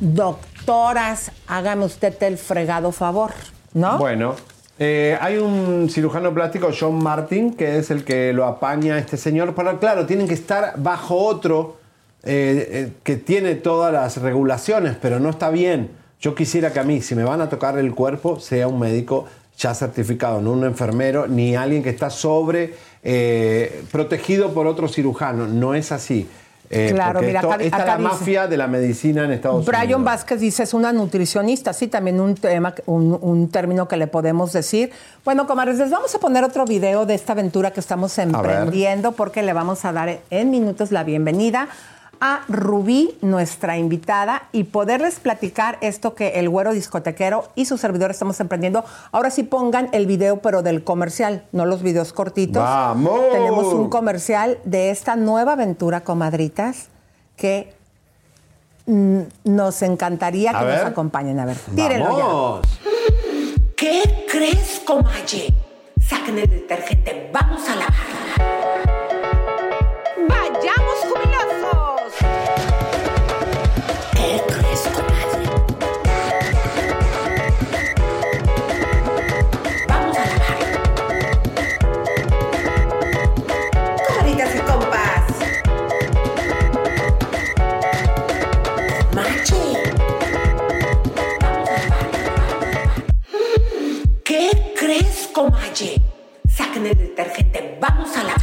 doctoras. 0.00 1.30
Hágame 1.46 1.84
usted 1.84 2.22
el 2.22 2.38
fregado 2.38 2.92
favor, 2.92 3.32
¿no? 3.72 3.98
Bueno, 3.98 4.34
eh, 4.78 5.16
hay 5.20 5.38
un 5.38 5.88
cirujano 5.88 6.34
plástico, 6.34 6.68
John 6.78 7.02
Martin, 7.02 7.54
que 7.54 7.78
es 7.78 7.90
el 7.90 8.04
que 8.04 8.32
lo 8.32 8.44
apaña 8.44 8.96
a 8.96 8.98
este 8.98 9.16
señor. 9.16 9.54
Pero 9.54 9.78
claro, 9.78 10.06
tienen 10.06 10.28
que 10.28 10.34
estar 10.34 10.74
bajo 10.76 11.16
otro 11.16 11.78
eh, 12.22 12.68
eh, 12.70 12.92
que 13.02 13.16
tiene 13.16 13.54
todas 13.54 13.92
las 13.92 14.18
regulaciones, 14.18 14.96
pero 15.00 15.18
no 15.18 15.30
está 15.30 15.48
bien. 15.50 15.90
Yo 16.20 16.34
quisiera 16.34 16.72
que 16.72 16.80
a 16.80 16.84
mí, 16.84 17.00
si 17.02 17.14
me 17.14 17.24
van 17.24 17.40
a 17.40 17.48
tocar 17.48 17.78
el 17.78 17.94
cuerpo, 17.94 18.40
sea 18.40 18.68
un 18.68 18.78
médico 18.78 19.26
ya 19.58 19.74
certificado, 19.74 20.40
no 20.40 20.52
un 20.52 20.64
enfermero, 20.64 21.26
ni 21.26 21.56
alguien 21.56 21.82
que 21.82 21.90
está 21.90 22.10
sobre 22.10 22.74
eh, 23.02 23.82
protegido 23.92 24.52
por 24.52 24.66
otro 24.66 24.88
cirujano. 24.88 25.46
No 25.46 25.74
es 25.74 25.92
así. 25.92 26.28
Eh, 26.68 26.90
Claro, 26.92 27.20
mira, 27.20 27.38
esto- 27.40 27.52
acá- 27.52 27.62
esta 27.62 27.76
es 27.76 27.82
acá 27.82 27.92
la 27.92 27.96
dice- 27.98 28.08
mafia 28.08 28.46
de 28.48 28.56
la 28.56 28.66
medicina 28.66 29.24
en 29.24 29.30
Estados 29.30 29.64
Brian 29.64 29.84
Unidos. 29.84 30.04
Vázquez 30.04 30.40
dice, 30.40 30.64
es 30.64 30.74
una 30.74 30.92
nutricionista, 30.92 31.72
sí, 31.72 31.86
también 31.86 32.18
un 32.20 32.34
tema, 32.34 32.74
un, 32.86 33.16
un 33.20 33.48
término 33.50 33.86
que 33.86 33.96
le 33.96 34.08
podemos 34.08 34.52
decir. 34.52 34.90
Bueno, 35.24 35.46
comadres, 35.46 35.78
les 35.78 35.90
vamos 35.90 36.12
a 36.14 36.18
poner 36.18 36.42
otro 36.42 36.64
video 36.64 37.06
de 37.06 37.14
esta 37.14 37.34
aventura 37.34 37.70
que 37.70 37.78
estamos 37.78 38.18
emprendiendo 38.18 39.12
porque 39.12 39.42
le 39.44 39.52
vamos 39.52 39.84
a 39.84 39.92
dar 39.92 40.18
en 40.30 40.50
minutos 40.50 40.90
la 40.90 41.04
bienvenida 41.04 41.68
a 42.20 42.42
Rubí, 42.48 43.16
nuestra 43.22 43.78
invitada, 43.78 44.44
y 44.52 44.64
poderles 44.64 45.20
platicar 45.20 45.78
esto 45.80 46.14
que 46.14 46.38
el 46.40 46.48
güero 46.48 46.72
discotequero 46.72 47.48
y 47.54 47.66
su 47.66 47.78
servidor 47.78 48.10
estamos 48.10 48.38
emprendiendo. 48.40 48.84
Ahora 49.12 49.30
sí 49.30 49.42
pongan 49.42 49.88
el 49.92 50.06
video, 50.06 50.38
pero 50.40 50.62
del 50.62 50.84
comercial, 50.84 51.44
no 51.52 51.64
los 51.66 51.82
videos 51.82 52.12
cortitos. 52.12 52.62
¡Vamos! 52.62 53.20
Tenemos 53.32 53.72
un 53.72 53.88
comercial 53.90 54.58
de 54.64 54.90
esta 54.90 55.16
nueva 55.16 55.52
aventura, 55.52 56.02
comadritas, 56.02 56.88
que 57.36 57.74
mm, 58.86 59.20
nos 59.44 59.82
encantaría 59.82 60.50
A 60.50 60.60
que 60.60 60.64
ver. 60.64 60.78
nos 60.78 60.86
acompañen. 60.92 61.38
A 61.40 61.44
ver, 61.44 61.56
tírenlo 61.74 62.18
ya. 62.18 62.24
¡Vamos! 62.24 62.60
¿Qué 63.76 64.24
crees, 64.30 64.80
comalle? 64.86 65.52
Saquen 66.00 66.38
el 66.38 66.48
detergente, 66.48 67.30
vamos 67.32 67.68
a 67.68 67.74
lavar. 67.76 68.15
Vamos 97.88 98.16
a 98.16 98.22
lavar. 98.22 98.42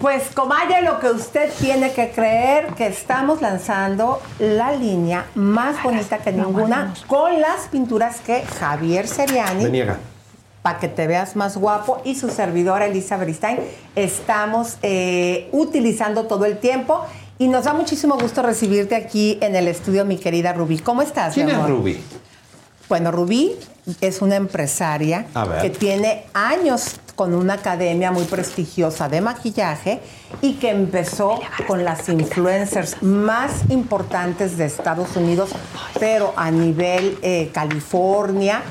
Pues, 0.00 0.30
comalle, 0.34 0.82
lo 0.82 0.98
que 0.98 1.10
usted 1.10 1.52
tiene 1.60 1.92
que 1.92 2.10
creer 2.10 2.74
que 2.74 2.88
estamos 2.88 3.40
lanzando 3.40 4.20
la 4.40 4.72
línea 4.72 5.26
más 5.36 5.80
bonita 5.80 6.18
que 6.18 6.32
ninguna 6.32 6.92
con 7.06 7.40
las 7.40 7.68
pinturas 7.70 8.20
que 8.20 8.42
Javier 8.42 9.06
Seriani 9.06 9.64
Vení 9.64 9.82
acá. 9.82 9.98
para 10.62 10.80
que 10.80 10.88
te 10.88 11.06
veas 11.06 11.36
más 11.36 11.56
guapo 11.56 12.02
y 12.04 12.16
su 12.16 12.30
servidora 12.30 12.86
Elisa 12.86 13.16
Beristain 13.16 13.60
estamos 13.94 14.76
eh, 14.82 15.48
utilizando 15.52 16.24
todo 16.26 16.46
el 16.46 16.58
tiempo 16.58 17.06
y 17.38 17.46
nos 17.46 17.64
da 17.66 17.72
muchísimo 17.72 18.16
gusto 18.18 18.42
recibirte 18.42 18.96
aquí 18.96 19.38
en 19.40 19.54
el 19.54 19.68
estudio, 19.68 20.04
mi 20.04 20.16
querida 20.16 20.52
Rubí. 20.52 20.78
¿Cómo 20.80 21.02
estás? 21.02 21.34
¿Quién 21.34 21.46
mi 21.46 21.52
es? 21.52 21.68
Ruby? 21.68 22.02
Bueno, 22.88 23.12
Rubí 23.12 23.56
es 24.00 24.20
una 24.20 24.36
empresaria 24.36 25.26
que 25.60 25.70
tiene 25.70 26.24
años 26.34 26.96
con 27.14 27.34
una 27.34 27.54
academia 27.54 28.10
muy 28.10 28.24
prestigiosa 28.24 29.08
de 29.08 29.20
maquillaje 29.20 30.00
y 30.40 30.54
que 30.54 30.70
empezó 30.70 31.40
con 31.66 31.84
las 31.84 32.08
influencers 32.08 33.02
más 33.02 33.70
importantes 33.70 34.56
de 34.56 34.66
Estados 34.66 35.16
Unidos, 35.16 35.50
pero 35.98 36.32
a 36.36 36.50
nivel 36.50 37.18
eh, 37.22 37.50
California, 37.52 38.62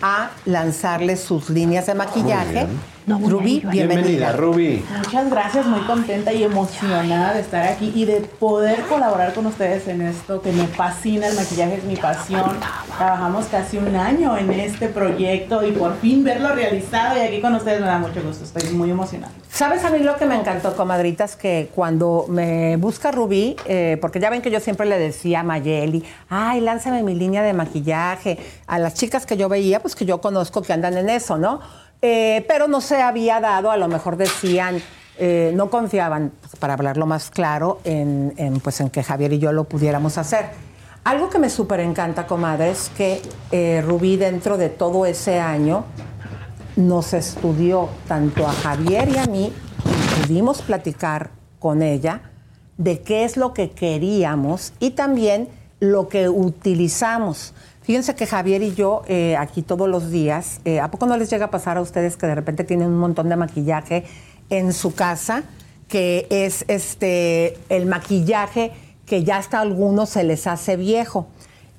a 0.00 0.30
lanzarle 0.44 1.16
sus 1.16 1.50
líneas 1.50 1.86
de 1.86 1.94
maquillaje. 1.94 2.66
Rubí, 3.08 3.62
bienvenida. 3.70 4.32
Ruby. 4.32 4.84
Muchas 4.98 5.30
gracias, 5.30 5.66
muy 5.66 5.80
contenta 5.80 6.32
y 6.32 6.42
emocionada 6.42 7.32
de 7.32 7.40
estar 7.40 7.66
aquí 7.66 7.90
y 7.94 8.04
de 8.04 8.20
poder 8.20 8.82
colaborar 8.82 9.32
con 9.32 9.46
ustedes 9.46 9.88
en 9.88 10.02
esto 10.02 10.42
que 10.42 10.52
me 10.52 10.66
fascina, 10.66 11.28
el 11.28 11.34
maquillaje 11.34 11.76
es 11.76 11.84
mi 11.84 11.96
pasión. 11.96 12.58
Trabajamos 12.98 13.46
casi 13.46 13.78
un 13.78 13.96
año 13.96 14.36
en 14.36 14.50
este 14.50 14.88
proyecto 14.88 15.66
y 15.66 15.72
por 15.72 15.96
fin 15.98 16.22
verlo 16.22 16.54
realizado 16.54 17.16
y 17.16 17.20
aquí 17.20 17.40
con 17.40 17.54
ustedes 17.54 17.80
me 17.80 17.86
da 17.86 17.98
mucho 17.98 18.22
gusto, 18.22 18.44
estoy 18.44 18.70
muy 18.74 18.90
emocionada. 18.90 19.32
¿Sabes 19.50 19.84
a 19.84 19.90
mí 19.90 20.00
lo 20.00 20.16
que 20.16 20.26
me 20.26 20.36
encantó, 20.36 20.76
comadritas? 20.76 21.34
Que 21.34 21.70
cuando 21.74 22.26
me 22.28 22.76
busca 22.76 23.10
Rubí, 23.10 23.56
eh, 23.66 23.96
porque 24.00 24.20
ya 24.20 24.30
ven 24.30 24.42
que 24.42 24.50
yo 24.50 24.60
siempre 24.60 24.86
le 24.86 24.98
decía 24.98 25.40
a 25.40 25.42
Mayeli, 25.42 26.04
ay, 26.28 26.60
lánzame 26.60 27.02
mi 27.02 27.14
línea 27.14 27.42
de 27.42 27.54
maquillaje. 27.54 28.38
A 28.66 28.78
las 28.78 28.94
chicas 28.94 29.26
que 29.26 29.36
yo 29.36 29.48
veía, 29.48 29.80
pues 29.80 29.96
que 29.96 30.04
yo 30.04 30.20
conozco 30.20 30.62
que 30.62 30.72
andan 30.72 30.96
en 30.96 31.08
eso, 31.08 31.38
¿no? 31.38 31.60
Eh, 32.00 32.44
pero 32.48 32.68
no 32.68 32.80
se 32.80 33.02
había 33.02 33.40
dado, 33.40 33.70
a 33.70 33.76
lo 33.76 33.88
mejor 33.88 34.16
decían, 34.16 34.80
eh, 35.18 35.52
no 35.54 35.68
confiaban, 35.68 36.32
pues, 36.40 36.54
para 36.56 36.74
hablarlo 36.74 37.06
más 37.06 37.30
claro, 37.30 37.80
en, 37.84 38.60
pues, 38.62 38.80
en 38.80 38.90
que 38.90 39.02
Javier 39.02 39.32
y 39.32 39.38
yo 39.38 39.52
lo 39.52 39.64
pudiéramos 39.64 40.16
hacer. 40.16 40.46
Algo 41.04 41.28
que 41.28 41.38
me 41.38 41.50
súper 41.50 41.80
encanta, 41.80 42.26
comadre, 42.26 42.70
es 42.70 42.90
que 42.96 43.20
eh, 43.50 43.82
Rubí 43.84 44.16
dentro 44.16 44.56
de 44.58 44.68
todo 44.68 45.06
ese 45.06 45.40
año 45.40 45.84
nos 46.76 47.14
estudió 47.14 47.88
tanto 48.06 48.46
a 48.46 48.52
Javier 48.52 49.08
y 49.08 49.18
a 49.18 49.26
mí, 49.26 49.52
y 49.84 50.20
pudimos 50.20 50.62
platicar 50.62 51.30
con 51.58 51.82
ella 51.82 52.20
de 52.76 53.00
qué 53.00 53.24
es 53.24 53.36
lo 53.36 53.52
que 53.52 53.70
queríamos 53.70 54.72
y 54.78 54.90
también 54.90 55.48
lo 55.80 56.08
que 56.08 56.28
utilizamos. 56.28 57.54
Fíjense 57.88 58.14
que 58.14 58.26
Javier 58.26 58.62
y 58.62 58.74
yo 58.74 59.00
eh, 59.08 59.34
aquí 59.38 59.62
todos 59.62 59.88
los 59.88 60.10
días, 60.10 60.60
eh, 60.66 60.78
¿a 60.78 60.90
poco 60.90 61.06
no 61.06 61.16
les 61.16 61.30
llega 61.30 61.46
a 61.46 61.50
pasar 61.50 61.78
a 61.78 61.80
ustedes 61.80 62.18
que 62.18 62.26
de 62.26 62.34
repente 62.34 62.62
tienen 62.62 62.88
un 62.88 62.98
montón 62.98 63.30
de 63.30 63.36
maquillaje 63.36 64.04
en 64.50 64.74
su 64.74 64.94
casa? 64.94 65.44
Que 65.88 66.26
es 66.28 66.66
este 66.68 67.56
el 67.70 67.86
maquillaje 67.86 68.72
que 69.06 69.24
ya 69.24 69.38
hasta 69.38 69.60
algunos 69.60 70.10
se 70.10 70.22
les 70.22 70.46
hace 70.46 70.76
viejo. 70.76 71.28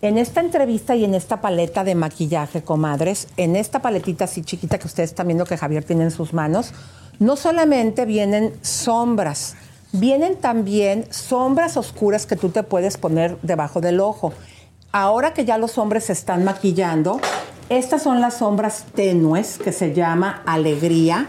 En 0.01 0.17
esta 0.17 0.41
entrevista 0.41 0.95
y 0.95 1.05
en 1.05 1.13
esta 1.13 1.41
paleta 1.41 1.83
de 1.83 1.93
maquillaje, 1.93 2.63
comadres, 2.63 3.27
en 3.37 3.55
esta 3.55 3.83
paletita 3.83 4.23
así 4.23 4.41
chiquita 4.41 4.79
que 4.79 4.87
ustedes 4.87 5.11
están 5.11 5.27
viendo 5.27 5.45
que 5.45 5.57
Javier 5.57 5.83
tiene 5.83 6.05
en 6.05 6.11
sus 6.11 6.33
manos, 6.33 6.73
no 7.19 7.35
solamente 7.35 8.05
vienen 8.05 8.53
sombras, 8.63 9.55
vienen 9.91 10.37
también 10.37 11.05
sombras 11.11 11.77
oscuras 11.77 12.25
que 12.25 12.35
tú 12.35 12.49
te 12.49 12.63
puedes 12.63 12.97
poner 12.97 13.37
debajo 13.43 13.79
del 13.79 13.99
ojo. 13.99 14.33
Ahora 14.91 15.33
que 15.33 15.45
ya 15.45 15.59
los 15.59 15.77
hombres 15.77 16.05
se 16.05 16.13
están 16.13 16.43
maquillando, 16.43 17.21
estas 17.69 18.01
son 18.01 18.21
las 18.21 18.39
sombras 18.39 18.85
tenues 18.95 19.59
que 19.59 19.71
se 19.71 19.93
llama 19.93 20.41
alegría. 20.47 21.27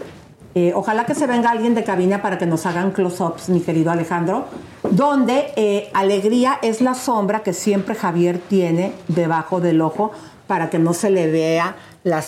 Eh, 0.55 0.73
ojalá 0.75 1.05
que 1.05 1.13
se 1.13 1.27
venga 1.27 1.51
alguien 1.51 1.75
de 1.75 1.83
cabina 1.83 2.23
para 2.23 2.39
que 2.39 2.47
nos 2.47 2.65
hagan 2.65 2.91
close-ups, 2.91 3.49
mi 3.49 3.61
querido 3.61 3.91
Alejandro, 3.91 4.45
donde 4.89 5.53
eh, 5.55 5.91
alegría 5.93 6.57
es 6.63 6.81
la 6.81 6.95
sombra 6.95 7.43
que 7.43 7.53
siempre 7.53 7.93
Javier 7.93 8.39
tiene 8.39 8.93
debajo 9.07 9.61
del 9.61 9.79
ojo 9.81 10.11
para 10.47 10.71
que 10.71 10.79
no 10.79 10.93
se 10.93 11.11
le 11.11 11.31
vea 11.31 11.75
la 12.03 12.23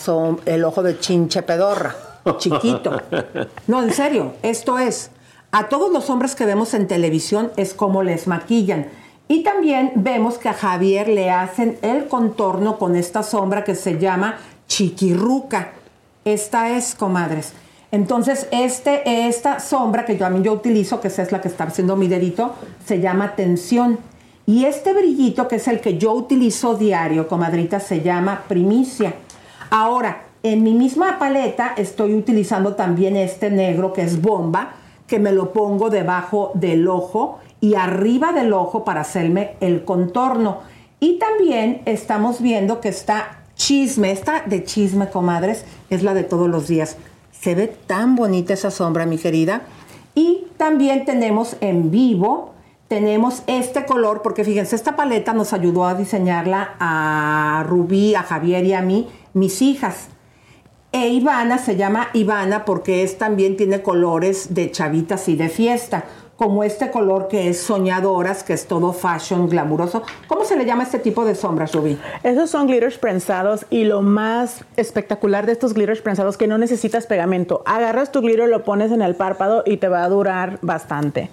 el 0.46 0.64
ojo 0.64 0.84
de 0.84 1.00
chinche 1.00 1.42
pedorra, 1.42 1.96
chiquito. 2.38 2.96
No, 3.66 3.82
en 3.82 3.92
serio, 3.92 4.34
esto 4.42 4.78
es, 4.78 5.10
a 5.50 5.68
todos 5.68 5.92
los 5.92 6.08
hombres 6.10 6.36
que 6.36 6.46
vemos 6.46 6.74
en 6.74 6.86
televisión 6.86 7.50
es 7.56 7.74
como 7.74 8.04
les 8.04 8.28
maquillan. 8.28 8.86
Y 9.26 9.42
también 9.42 9.92
vemos 9.94 10.36
que 10.36 10.50
a 10.50 10.54
Javier 10.54 11.08
le 11.08 11.30
hacen 11.30 11.78
el 11.82 12.08
contorno 12.08 12.78
con 12.78 12.94
esta 12.94 13.22
sombra 13.22 13.64
que 13.64 13.74
se 13.74 13.98
llama 13.98 14.36
chiquirruca. 14.68 15.72
Esta 16.24 16.70
es, 16.76 16.94
comadres. 16.94 17.52
Entonces, 17.90 18.48
este, 18.50 19.28
esta 19.28 19.60
sombra 19.60 20.04
que 20.04 20.18
yo 20.18 20.26
a 20.26 20.30
mí 20.30 20.42
yo 20.42 20.52
utilizo, 20.52 21.00
que 21.00 21.08
esa 21.08 21.22
es 21.22 21.32
la 21.32 21.40
que 21.40 21.48
está 21.48 21.64
haciendo 21.64 21.96
mi 21.96 22.08
dedito, 22.08 22.54
se 22.84 23.00
llama 23.00 23.34
tensión. 23.34 23.98
Y 24.46 24.66
este 24.66 24.92
brillito, 24.92 25.48
que 25.48 25.56
es 25.56 25.68
el 25.68 25.80
que 25.80 25.96
yo 25.96 26.12
utilizo 26.12 26.74
diario, 26.74 27.28
comadrita, 27.28 27.80
se 27.80 28.02
llama 28.02 28.44
primicia. 28.46 29.14
Ahora, 29.70 30.24
en 30.42 30.62
mi 30.62 30.74
misma 30.74 31.18
paleta 31.18 31.72
estoy 31.78 32.14
utilizando 32.14 32.74
también 32.74 33.16
este 33.16 33.48
negro 33.48 33.94
que 33.94 34.02
es 34.02 34.20
bomba, 34.20 34.74
que 35.06 35.18
me 35.18 35.32
lo 35.32 35.52
pongo 35.52 35.88
debajo 35.88 36.50
del 36.54 36.86
ojo 36.88 37.38
y 37.60 37.74
arriba 37.74 38.32
del 38.32 38.52
ojo 38.52 38.84
para 38.84 39.02
hacerme 39.02 39.56
el 39.60 39.84
contorno. 39.84 40.58
Y 41.00 41.18
también 41.18 41.82
estamos 41.86 42.40
viendo 42.40 42.80
que 42.80 42.88
está 42.88 43.44
chisme, 43.56 44.10
esta 44.10 44.42
de 44.46 44.64
chisme, 44.64 45.08
comadres, 45.08 45.64
es 45.90 46.02
la 46.02 46.14
de 46.14 46.24
todos 46.24 46.48
los 46.48 46.68
días. 46.68 46.96
Se 47.32 47.54
ve 47.54 47.68
tan 47.68 48.16
bonita 48.16 48.54
esa 48.54 48.70
sombra, 48.70 49.06
mi 49.06 49.18
querida. 49.18 49.62
Y 50.14 50.46
también 50.56 51.04
tenemos 51.04 51.56
en 51.60 51.90
vivo, 51.90 52.54
tenemos 52.88 53.42
este 53.46 53.84
color, 53.84 54.22
porque 54.22 54.44
fíjense, 54.44 54.76
esta 54.76 54.96
paleta 54.96 55.32
nos 55.32 55.52
ayudó 55.52 55.86
a 55.86 55.94
diseñarla 55.94 56.74
a 56.78 57.64
Rubí, 57.68 58.14
a 58.14 58.22
Javier 58.22 58.64
y 58.64 58.72
a 58.74 58.82
mí, 58.82 59.08
mis 59.32 59.62
hijas. 59.62 60.08
E 60.92 61.08
Ivana 61.08 61.58
se 61.58 61.74
llama 61.74 62.08
Ivana 62.12 62.64
porque 62.64 63.02
es 63.02 63.18
también 63.18 63.56
tiene 63.56 63.82
colores 63.82 64.54
de 64.54 64.70
chavitas 64.70 65.28
y 65.28 65.34
de 65.34 65.48
fiesta, 65.48 66.04
como 66.36 66.64
este 66.64 66.90
color 66.90 67.28
que 67.28 67.48
es 67.48 67.60
soñadoras, 67.60 68.42
que 68.42 68.52
es 68.52 68.66
todo 68.66 68.92
fashion, 68.92 69.48
glamuroso. 69.48 70.02
¿Cómo 70.26 70.44
se 70.44 70.56
le 70.56 70.64
llama 70.64 70.82
este 70.82 70.98
tipo 70.98 71.24
de 71.24 71.34
sombras, 71.34 71.72
Rubí? 71.72 71.98
Esos 72.22 72.50
son 72.50 72.66
glitters 72.66 72.98
prensados 72.98 73.66
y 73.70 73.84
lo 73.84 74.02
más 74.02 74.64
espectacular 74.76 75.46
de 75.46 75.52
estos 75.52 75.74
glitters 75.74 76.00
prensados 76.00 76.36
que 76.36 76.46
no 76.46 76.58
necesitas 76.58 77.06
pegamento. 77.06 77.62
Agarras 77.66 78.10
tu 78.10 78.20
glitter, 78.20 78.48
lo 78.48 78.64
pones 78.64 78.90
en 78.90 79.02
el 79.02 79.14
párpado 79.14 79.62
y 79.64 79.76
te 79.76 79.88
va 79.88 80.02
a 80.02 80.08
durar 80.08 80.58
bastante. 80.62 81.30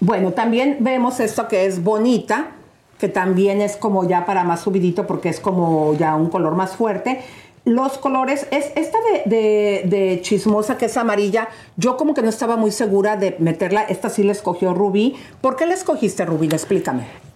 Bueno, 0.00 0.32
también 0.32 0.78
vemos 0.80 1.20
esto 1.20 1.46
que 1.46 1.66
es 1.66 1.84
bonita, 1.84 2.52
que 2.98 3.08
también 3.08 3.60
es 3.60 3.76
como 3.76 4.08
ya 4.08 4.24
para 4.24 4.44
más 4.44 4.60
subidito 4.60 5.06
porque 5.06 5.28
es 5.28 5.40
como 5.40 5.94
ya 5.94 6.14
un 6.14 6.30
color 6.30 6.54
más 6.54 6.76
fuerte. 6.76 7.20
Los 7.64 7.98
colores, 7.98 8.46
es 8.50 8.72
esta 8.74 8.98
de, 9.12 9.30
de- 9.30 9.82
de 9.86 10.20
chismosa 10.22 10.78
que 10.78 10.86
es 10.86 10.96
amarilla, 10.96 11.48
yo 11.76 11.96
como 11.96 12.14
que 12.14 12.22
no 12.22 12.28
estaba 12.30 12.56
muy 12.56 12.70
segura 12.72 13.16
de 13.16 13.36
meterla, 13.38 13.82
esta 13.82 14.08
sí 14.08 14.22
la 14.22 14.32
escogió 14.32 14.72
Rubí. 14.74 15.16
¿Por 15.40 15.56
qué 15.56 15.66
la 15.66 15.74
escogiste, 15.74 16.24
Rubí? 16.24 16.46
Explícame. 16.46 17.29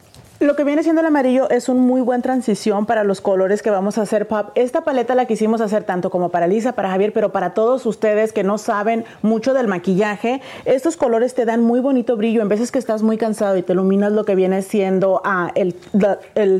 Lo 0.44 0.56
que 0.56 0.64
viene 0.64 0.82
siendo 0.82 1.00
el 1.00 1.06
amarillo 1.06 1.48
es 1.48 1.70
un 1.70 1.78
muy 1.80 2.02
buen 2.02 2.20
transición 2.20 2.84
para 2.84 3.02
los 3.02 3.22
colores 3.22 3.62
que 3.62 3.70
vamos 3.70 3.96
a 3.96 4.02
hacer 4.02 4.28
pop. 4.28 4.48
Esta 4.54 4.82
paleta 4.82 5.14
la 5.14 5.24
quisimos 5.24 5.62
hacer 5.62 5.84
tanto 5.84 6.10
como 6.10 6.28
para 6.28 6.46
Lisa, 6.46 6.72
para 6.72 6.90
Javier, 6.90 7.14
pero 7.14 7.32
para 7.32 7.54
todos 7.54 7.86
ustedes 7.86 8.34
que 8.34 8.44
no 8.44 8.58
saben 8.58 9.06
mucho 9.22 9.54
del 9.54 9.68
maquillaje, 9.68 10.42
estos 10.66 10.98
colores 10.98 11.32
te 11.34 11.46
dan 11.46 11.62
muy 11.62 11.80
bonito 11.80 12.18
brillo. 12.18 12.42
En 12.42 12.50
veces 12.50 12.70
que 12.70 12.78
estás 12.78 13.02
muy 13.02 13.16
cansado 13.16 13.56
y 13.56 13.62
te 13.62 13.72
iluminas 13.72 14.12
lo 14.12 14.26
que 14.26 14.34
viene 14.34 14.60
siendo 14.60 15.22
ah, 15.24 15.50
el, 15.54 15.72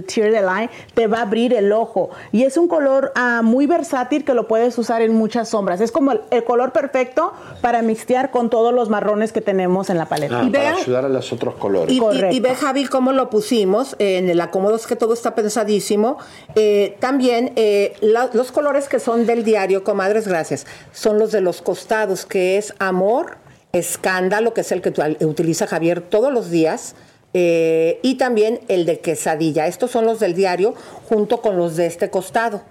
tear 0.06 0.31
del 0.32 0.47
eye, 0.48 0.70
te 0.94 1.06
va 1.06 1.19
a 1.19 1.23
abrir 1.23 1.52
el 1.52 1.70
ojo. 1.70 2.09
Y 2.32 2.44
es 2.44 2.56
un 2.56 2.69
color 2.69 3.12
ah, 3.16 3.43
muy 3.44 3.66
versátil 3.66 4.24
que 4.24 4.32
lo 4.32 4.48
puedes 4.48 4.78
usar 4.78 5.02
en 5.02 5.12
muchas 5.12 5.51
sombras. 5.51 5.82
Es 5.82 5.93
como 5.93 6.12
el, 6.12 6.23
el 6.31 6.43
color 6.44 6.73
perfecto 6.73 7.35
para 7.61 7.82
mixtear 7.82 8.31
con 8.31 8.48
todos 8.48 8.73
los 8.73 8.89
marrones 8.89 9.31
que 9.31 9.43
tenemos 9.43 9.90
en 9.90 9.98
la 9.98 10.06
paleta. 10.06 10.40
Ah, 10.40 10.48
para 10.51 10.70
ayudar 10.77 11.05
a 11.05 11.09
los 11.11 11.31
otros 11.35 11.56
colores. 11.56 11.94
Y, 11.94 11.98
y- 11.98 12.36
y 12.36 12.40
ve, 12.40 12.55
Javi, 12.55 12.86
cómo 12.86 13.12
lo 13.12 13.28
pusimos. 13.28 13.73
En 13.98 14.28
el 14.30 14.40
acomodo 14.40 14.76
es 14.76 14.86
que 14.86 14.96
todo 14.96 15.14
está 15.14 15.34
pensadísimo. 15.34 16.18
Eh, 16.55 16.96
también 17.01 17.52
eh, 17.56 17.94
los 18.01 18.52
colores 18.52 18.88
que 18.88 19.01
son 19.01 19.26
del 19.26 19.44
diario, 19.44 19.82
comadres, 19.84 20.28
gracias, 20.28 20.66
son 20.92 21.18
los 21.18 21.32
de 21.32 21.40
los 21.40 21.60
costados, 21.62 22.24
que 22.24 22.56
es 22.56 22.74
amor, 22.78 23.38
escándalo, 23.72 24.55
que 24.55 24.60
es 24.60 24.72
el 24.72 24.80
que 24.80 24.92
utiliza 25.24 25.66
Javier 25.66 26.01
todos 26.01 26.32
los 26.32 26.51
días. 26.51 26.94
eh, 27.36 27.98
y 28.02 28.14
también 28.14 28.60
el 28.68 28.86
de 28.86 29.01
quesadilla. 29.01 29.66
Estos 29.66 29.90
son 29.90 30.06
los 30.06 30.20
del 30.20 30.34
diario 30.34 30.74
junto 31.09 31.42
con 31.42 31.56
los 31.56 31.74
de 31.74 31.86
este 31.86 32.09
costado. 32.09 32.62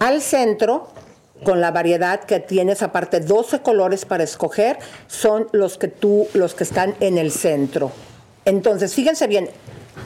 Al 0.00 0.20
centro, 0.20 0.88
con 1.44 1.62
la 1.62 1.70
variedad 1.70 2.20
que 2.20 2.38
tienes, 2.38 2.82
aparte 2.82 3.20
12 3.20 3.62
colores 3.62 4.04
para 4.04 4.22
escoger, 4.22 4.78
son 5.06 5.48
los 5.52 5.78
que 5.78 5.88
tú, 5.88 6.28
los 6.34 6.54
que 6.54 6.64
están 6.64 6.94
en 7.00 7.16
el 7.16 7.32
centro. 7.32 7.90
Entonces, 8.44 8.94
fíjense 8.94 9.26
bien, 9.26 9.48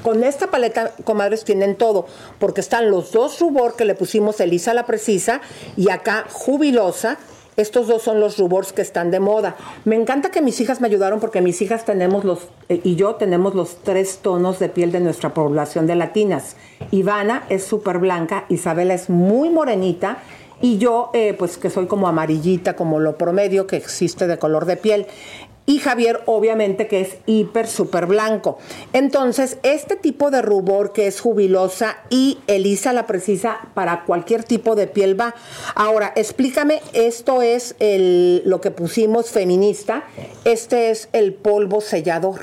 con 0.03 0.25
esta 0.25 0.49
paleta, 0.49 0.93
comadres, 1.05 1.45
tienen 1.45 1.77
todo, 1.77 2.07
porque 2.39 2.61
están 2.61 2.91
los 2.91 3.13
dos 3.13 3.41
rubor 3.41 3.77
que 3.77 3.85
le 3.85 3.95
pusimos 3.95 4.41
Elisa 4.41 4.75
la 4.75 4.87
Precisa 4.87 5.41
y 5.77 5.91
acá 5.91 6.25
Jubilosa. 6.31 7.19
Estos 7.57 7.87
dos 7.87 8.03
son 8.03 8.21
los 8.21 8.37
rubors 8.37 8.75
que 8.75 8.83
están 8.83 9.11
de 9.11 9.19
moda. 9.19 9.57
Me 9.87 9.97
encanta 9.97 10.31
que 10.31 10.43
mis 10.43 10.61
hijas 10.61 10.83
me 10.83 10.89
ayudaron 10.89 11.21
porque 11.21 11.41
mis 11.41 11.63
hijas 11.63 11.87
tenemos 11.87 12.23
los, 12.23 12.49
eh, 12.69 12.83
y 12.85 12.97
yo 12.97 13.15
tenemos 13.15 13.55
los 13.55 13.77
tres 13.83 14.19
tonos 14.19 14.59
de 14.59 14.69
piel 14.69 14.93
de 14.93 15.01
nuestra 15.01 15.33
población 15.33 15.87
de 15.87 15.95
latinas. 15.95 16.57
Ivana 16.91 17.45
es 17.49 17.65
súper 17.65 17.99
blanca, 17.99 18.45
Isabela 18.51 18.93
es 18.93 19.09
muy 19.09 19.49
morenita 19.49 20.19
y 20.61 20.77
yo, 20.77 21.11
eh, 21.15 21.35
pues 21.39 21.57
que 21.57 21.71
soy 21.71 21.87
como 21.87 22.09
amarillita, 22.09 22.77
como 22.77 23.01
lo 23.01 23.17
promedio 23.17 23.67
que 23.67 23.77
existe 23.77 24.27
de 24.27 24.39
color 24.39 24.67
de 24.67 24.77
piel. 24.77 25.07
Y 25.67 25.81
Javier, 25.81 26.23
obviamente, 26.27 26.87
que 26.87 27.01
es 27.01 27.17
hiper, 27.27 27.67
súper 27.67 28.07
blanco. 28.07 28.59
Entonces, 28.93 29.59
este 29.65 29.97
tipo 29.97 30.31
de 30.31 30.41
rubor 30.41 30.93
que 30.93 31.09
es 31.09 31.21
jubilosa 31.21 31.99
y 32.09 32.39
Elisa 32.47 32.93
la 32.93 33.07
precisa 33.07 33.59
para 33.75 34.05
cualquier 34.05 34.45
tipo 34.45 34.77
de 34.77 34.87
piel 34.87 35.21
va. 35.21 35.35
Ahora, 35.75 36.13
explícame, 36.15 36.81
esto 36.93 37.43
es 37.43 37.75
el, 37.81 38.43
lo 38.45 38.61
que 38.61 38.71
pusimos 38.71 39.31
feminista. 39.31 40.05
Este 40.45 40.91
es 40.91 41.09
el 41.13 41.35
polvo 41.35 41.81
sellador. 41.81 42.41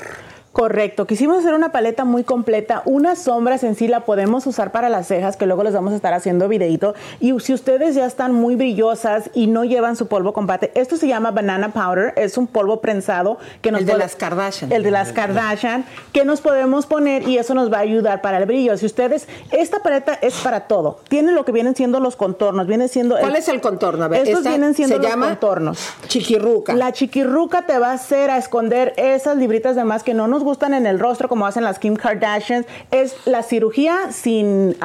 Correcto, 0.54 1.08
quisimos 1.08 1.38
hacer 1.38 1.52
una 1.52 1.72
paleta 1.72 2.04
muy 2.04 2.22
completa. 2.22 2.82
Unas 2.84 3.18
sombras 3.18 3.64
en 3.64 3.74
sí 3.74 3.88
la 3.88 4.04
podemos 4.04 4.46
usar 4.46 4.70
para 4.70 4.88
las 4.88 5.08
cejas, 5.08 5.36
que 5.36 5.46
luego 5.46 5.64
les 5.64 5.74
vamos 5.74 5.92
a 5.92 5.96
estar 5.96 6.14
haciendo 6.14 6.46
videito. 6.46 6.94
Y 7.18 7.36
si 7.40 7.52
ustedes 7.52 7.96
ya 7.96 8.06
están 8.06 8.32
muy 8.32 8.54
brillosas 8.54 9.30
y 9.34 9.48
no 9.48 9.64
llevan 9.64 9.96
su 9.96 10.06
polvo 10.06 10.32
combate, 10.32 10.70
esto 10.76 10.96
se 10.96 11.08
llama 11.08 11.32
banana 11.32 11.72
powder, 11.72 12.14
es 12.16 12.38
un 12.38 12.46
polvo 12.46 12.80
prensado 12.80 13.38
que 13.62 13.72
nos 13.72 13.80
El 13.80 13.86
de 13.88 13.98
las 13.98 14.14
Kardashian. 14.14 14.70
El 14.70 14.84
de 14.84 14.92
las 14.92 15.10
Kardashian, 15.10 15.84
que 16.12 16.24
nos 16.24 16.40
podemos 16.40 16.86
poner 16.86 17.28
y 17.28 17.36
eso 17.36 17.54
nos 17.54 17.72
va 17.72 17.78
a 17.78 17.80
ayudar 17.80 18.22
para 18.22 18.38
el 18.38 18.46
brillo. 18.46 18.76
Si 18.76 18.86
ustedes, 18.86 19.26
esta 19.50 19.80
paleta 19.80 20.14
es 20.22 20.34
para 20.36 20.68
todo. 20.68 21.00
Tiene 21.08 21.32
lo 21.32 21.44
que 21.44 21.50
vienen 21.50 21.74
siendo 21.74 21.98
los 21.98 22.14
contornos, 22.14 22.68
viene 22.68 22.86
siendo... 22.86 23.18
¿Cuál 23.18 23.34
es 23.34 23.48
el 23.48 23.60
contorno? 23.60 24.04
A 24.04 24.08
ver, 24.08 24.28
estos 24.28 24.44
vienen 24.44 24.74
siendo 24.74 24.94
se 24.94 25.02
los 25.02 25.10
llama 25.10 25.30
contornos. 25.30 25.80
Chiquirruca. 26.06 26.74
La 26.74 26.92
chiquirruca 26.92 27.62
te 27.62 27.76
va 27.80 27.90
a 27.90 27.94
hacer 27.94 28.30
a 28.30 28.36
esconder 28.36 28.94
esas 28.96 29.36
libritas 29.36 29.74
de 29.74 29.82
más 29.82 30.04
que 30.04 30.14
no 30.14 30.28
nos 30.28 30.43
gustan 30.44 30.74
en 30.74 30.86
el 30.86 31.00
rostro 31.00 31.28
como 31.28 31.46
hacen 31.46 31.64
las 31.64 31.78
Kim 31.78 31.96
Kardashian. 31.96 32.66
Es 32.90 33.16
la 33.26 33.42
cirugía 33.42 34.12
sin... 34.12 34.76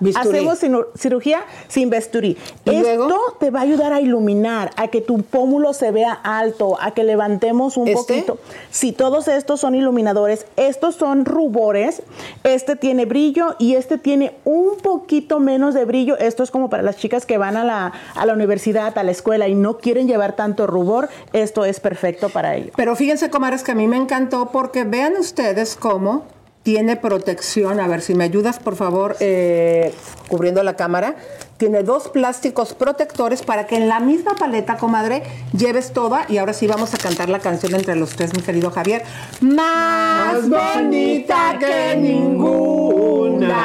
Bisturí. 0.00 0.38
hacemos 0.38 0.58
cirugía 0.96 1.40
sin 1.68 1.90
bisturí. 1.90 2.36
¿Y 2.64 2.70
Esto 2.70 2.82
luego? 2.82 3.36
te 3.40 3.50
va 3.50 3.60
a 3.60 3.62
ayudar 3.62 3.92
a 3.92 4.00
iluminar, 4.00 4.70
a 4.76 4.88
que 4.88 5.00
tu 5.00 5.22
pómulo 5.22 5.72
se 5.72 5.90
vea 5.90 6.12
alto, 6.12 6.76
a 6.80 6.92
que 6.92 7.02
levantemos 7.04 7.76
un 7.76 7.88
¿Este? 7.88 7.96
poquito. 8.14 8.38
Si 8.70 8.92
todos 8.92 9.28
estos 9.28 9.60
son 9.60 9.74
iluminadores, 9.74 10.46
estos 10.56 10.94
son 10.94 11.24
rubores, 11.24 12.02
este 12.44 12.76
tiene 12.76 13.06
brillo 13.06 13.56
y 13.58 13.74
este 13.74 13.98
tiene 13.98 14.34
un 14.44 14.76
poquito 14.76 15.40
menos 15.40 15.74
de 15.74 15.84
brillo. 15.84 16.18
Esto 16.18 16.42
es 16.42 16.50
como 16.50 16.68
para 16.70 16.82
las 16.82 16.96
chicas 16.96 17.26
que 17.26 17.38
van 17.38 17.56
a 17.56 17.64
la, 17.64 17.92
a 18.14 18.26
la 18.26 18.32
universidad, 18.32 18.96
a 18.98 19.02
la 19.02 19.10
escuela 19.10 19.48
y 19.48 19.54
no 19.54 19.78
quieren 19.78 20.06
llevar 20.06 20.36
tanto 20.36 20.66
rubor, 20.66 21.08
esto 21.32 21.64
es 21.64 21.80
perfecto 21.80 22.28
para 22.28 22.56
ello. 22.56 22.72
Pero 22.76 22.94
fíjense, 22.96 23.30
comadres, 23.30 23.62
que 23.62 23.72
a 23.72 23.74
mí 23.74 23.86
me 23.86 23.96
encantó 23.96 24.50
porque 24.52 24.84
vean 24.84 25.05
ustedes 25.14 25.76
cómo 25.76 26.24
tiene 26.66 26.96
protección. 26.96 27.78
A 27.78 27.86
ver, 27.86 28.00
si 28.02 28.14
me 28.16 28.24
ayudas, 28.24 28.58
por 28.58 28.74
favor, 28.74 29.16
eh, 29.20 29.94
cubriendo 30.26 30.64
la 30.64 30.74
cámara. 30.74 31.14
Tiene 31.58 31.84
dos 31.84 32.08
plásticos 32.08 32.74
protectores 32.74 33.42
para 33.42 33.68
que 33.68 33.76
en 33.76 33.88
la 33.88 34.00
misma 34.00 34.34
paleta, 34.34 34.76
comadre, 34.76 35.22
lleves 35.56 35.92
toda. 35.92 36.26
Y 36.28 36.38
ahora 36.38 36.52
sí 36.52 36.66
vamos 36.66 36.92
a 36.92 36.98
cantar 36.98 37.28
la 37.28 37.38
canción 37.38 37.76
entre 37.76 37.94
los 37.94 38.16
tres, 38.16 38.34
mi 38.34 38.42
querido 38.42 38.72
Javier. 38.72 39.04
Más 39.40 40.48
bonita 40.48 41.56
que 41.60 41.96
ninguna. 41.96 43.56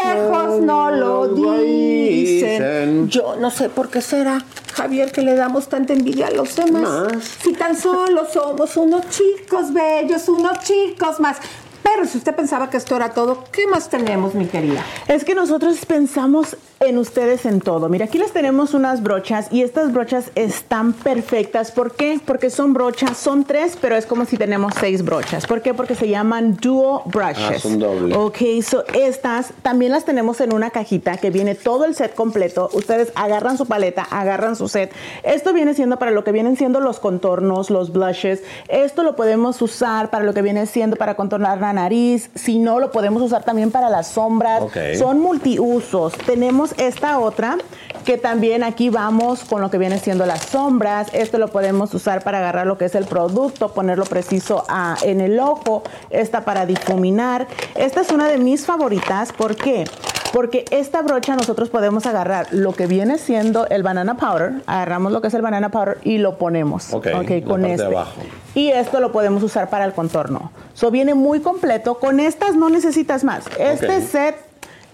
Espejos 0.00 0.60
no 0.60 0.90
lo 0.90 1.28
dicen. 1.28 3.08
Yo 3.08 3.36
no 3.36 3.50
sé 3.50 3.68
por 3.68 3.88
qué 3.88 4.00
será, 4.00 4.44
Javier, 4.74 5.12
que 5.12 5.22
le 5.22 5.34
damos 5.34 5.68
tanta 5.68 5.92
envidia 5.92 6.28
a 6.28 6.30
los 6.30 6.56
demás. 6.56 7.12
Si 7.42 7.52
tan 7.52 7.76
solo 7.76 8.26
somos 8.32 8.76
unos 8.76 9.08
chicos 9.10 9.72
bellos, 9.72 10.28
unos 10.28 10.60
chicos 10.60 11.20
más. 11.20 11.36
Pero 11.82 12.06
si 12.06 12.18
usted 12.18 12.34
pensaba 12.34 12.70
que 12.70 12.76
esto 12.76 12.96
era 12.96 13.10
todo, 13.10 13.44
¿qué 13.52 13.66
más 13.66 13.88
tenemos, 13.88 14.34
mi 14.34 14.46
querida? 14.46 14.84
Es 15.08 15.24
que 15.24 15.34
nosotros 15.34 15.84
pensamos 15.86 16.56
en 16.80 16.96
ustedes 16.96 17.44
en 17.44 17.60
todo. 17.60 17.90
Mira, 17.90 18.06
aquí 18.06 18.16
les 18.16 18.32
tenemos 18.32 18.72
unas 18.72 19.02
brochas 19.02 19.48
y 19.50 19.60
estas 19.60 19.92
brochas 19.92 20.30
están 20.34 20.94
perfectas. 20.94 21.72
¿Por 21.72 21.92
qué? 21.92 22.18
Porque 22.24 22.48
son 22.48 22.72
brochas, 22.72 23.18
son 23.18 23.44
tres, 23.44 23.76
pero 23.78 23.96
es 23.96 24.06
como 24.06 24.24
si 24.24 24.38
tenemos 24.38 24.72
seis 24.80 25.04
brochas. 25.04 25.46
¿Por 25.46 25.60
qué? 25.60 25.74
Porque 25.74 25.94
se 25.94 26.08
llaman 26.08 26.56
dual 26.56 27.02
brushes. 27.04 27.56
Ah, 27.56 27.58
son 27.58 27.78
doble. 27.78 28.16
Ok, 28.16 28.38
so 28.62 28.82
estas 28.94 29.52
también 29.60 29.92
las 29.92 30.06
tenemos 30.06 30.40
en 30.40 30.54
una 30.54 30.70
cajita 30.70 31.18
que 31.18 31.28
viene 31.28 31.54
todo 31.54 31.84
el 31.84 31.94
set 31.94 32.14
completo. 32.14 32.70
Ustedes 32.72 33.12
agarran 33.14 33.58
su 33.58 33.66
paleta, 33.66 34.06
agarran 34.10 34.56
su 34.56 34.66
set. 34.66 34.90
Esto 35.22 35.52
viene 35.52 35.74
siendo 35.74 35.98
para 35.98 36.12
lo 36.12 36.24
que 36.24 36.32
vienen 36.32 36.56
siendo 36.56 36.80
los 36.80 36.98
contornos, 36.98 37.68
los 37.68 37.92
blushes. 37.92 38.42
Esto 38.68 39.02
lo 39.02 39.16
podemos 39.16 39.60
usar 39.60 40.08
para 40.08 40.24
lo 40.24 40.32
que 40.32 40.40
viene 40.40 40.64
siendo 40.64 40.96
para 40.96 41.14
contornar 41.14 41.58
la 41.70 41.82
nariz. 41.82 42.30
Si 42.34 42.58
no, 42.58 42.80
lo 42.80 42.90
podemos 42.90 43.22
usar 43.22 43.44
también 43.44 43.70
para 43.70 43.88
las 43.88 44.08
sombras. 44.08 44.62
Ok. 44.62 44.76
Son 44.98 45.20
multiusos. 45.20 46.12
Tenemos 46.14 46.74
esta 46.78 47.18
otra 47.18 47.58
que 48.04 48.18
también 48.18 48.64
aquí 48.64 48.90
vamos 48.90 49.44
con 49.44 49.60
lo 49.60 49.70
que 49.70 49.78
viene 49.78 49.98
siendo 49.98 50.26
las 50.26 50.42
sombras. 50.42 51.08
Esto 51.12 51.38
lo 51.38 51.48
podemos 51.48 51.94
usar 51.94 52.22
para 52.24 52.38
agarrar 52.38 52.66
lo 52.66 52.76
que 52.76 52.86
es 52.86 52.94
el 52.94 53.04
producto, 53.04 53.72
ponerlo 53.72 54.04
preciso 54.04 54.64
ah, 54.68 54.96
en 55.02 55.20
el 55.20 55.38
ojo. 55.38 55.82
Esta 56.10 56.44
para 56.44 56.66
difuminar. 56.66 57.46
Esta 57.74 58.00
es 58.00 58.10
una 58.10 58.28
de 58.28 58.38
mis 58.38 58.66
favoritas. 58.66 59.32
¿Por 59.32 59.54
qué? 59.56 59.84
Porque 60.32 60.64
esta 60.70 61.02
brocha 61.02 61.34
nosotros 61.34 61.70
podemos 61.70 62.06
agarrar 62.06 62.46
lo 62.52 62.72
que 62.72 62.86
viene 62.86 63.18
siendo 63.18 63.66
el 63.66 63.82
banana 63.82 64.16
powder, 64.16 64.62
agarramos 64.66 65.10
lo 65.10 65.20
que 65.20 65.26
es 65.26 65.34
el 65.34 65.42
banana 65.42 65.70
powder 65.70 65.98
y 66.04 66.18
lo 66.18 66.38
ponemos. 66.38 66.92
Ok, 66.92 67.06
la 67.06 67.12
con 67.12 67.24
parte 67.24 67.66
de 67.66 67.72
este. 67.74 67.86
abajo. 67.86 68.20
Y 68.54 68.68
esto 68.68 69.00
lo 69.00 69.12
podemos 69.12 69.42
usar 69.42 69.70
para 69.70 69.84
el 69.84 69.92
contorno. 69.92 70.50
So 70.74 70.90
viene 70.90 71.14
muy 71.14 71.40
completo. 71.40 71.98
Con 71.98 72.18
estas 72.20 72.56
no 72.56 72.68
necesitas 72.68 73.22
más. 73.24 73.44
Este 73.58 74.00
set 74.02 74.36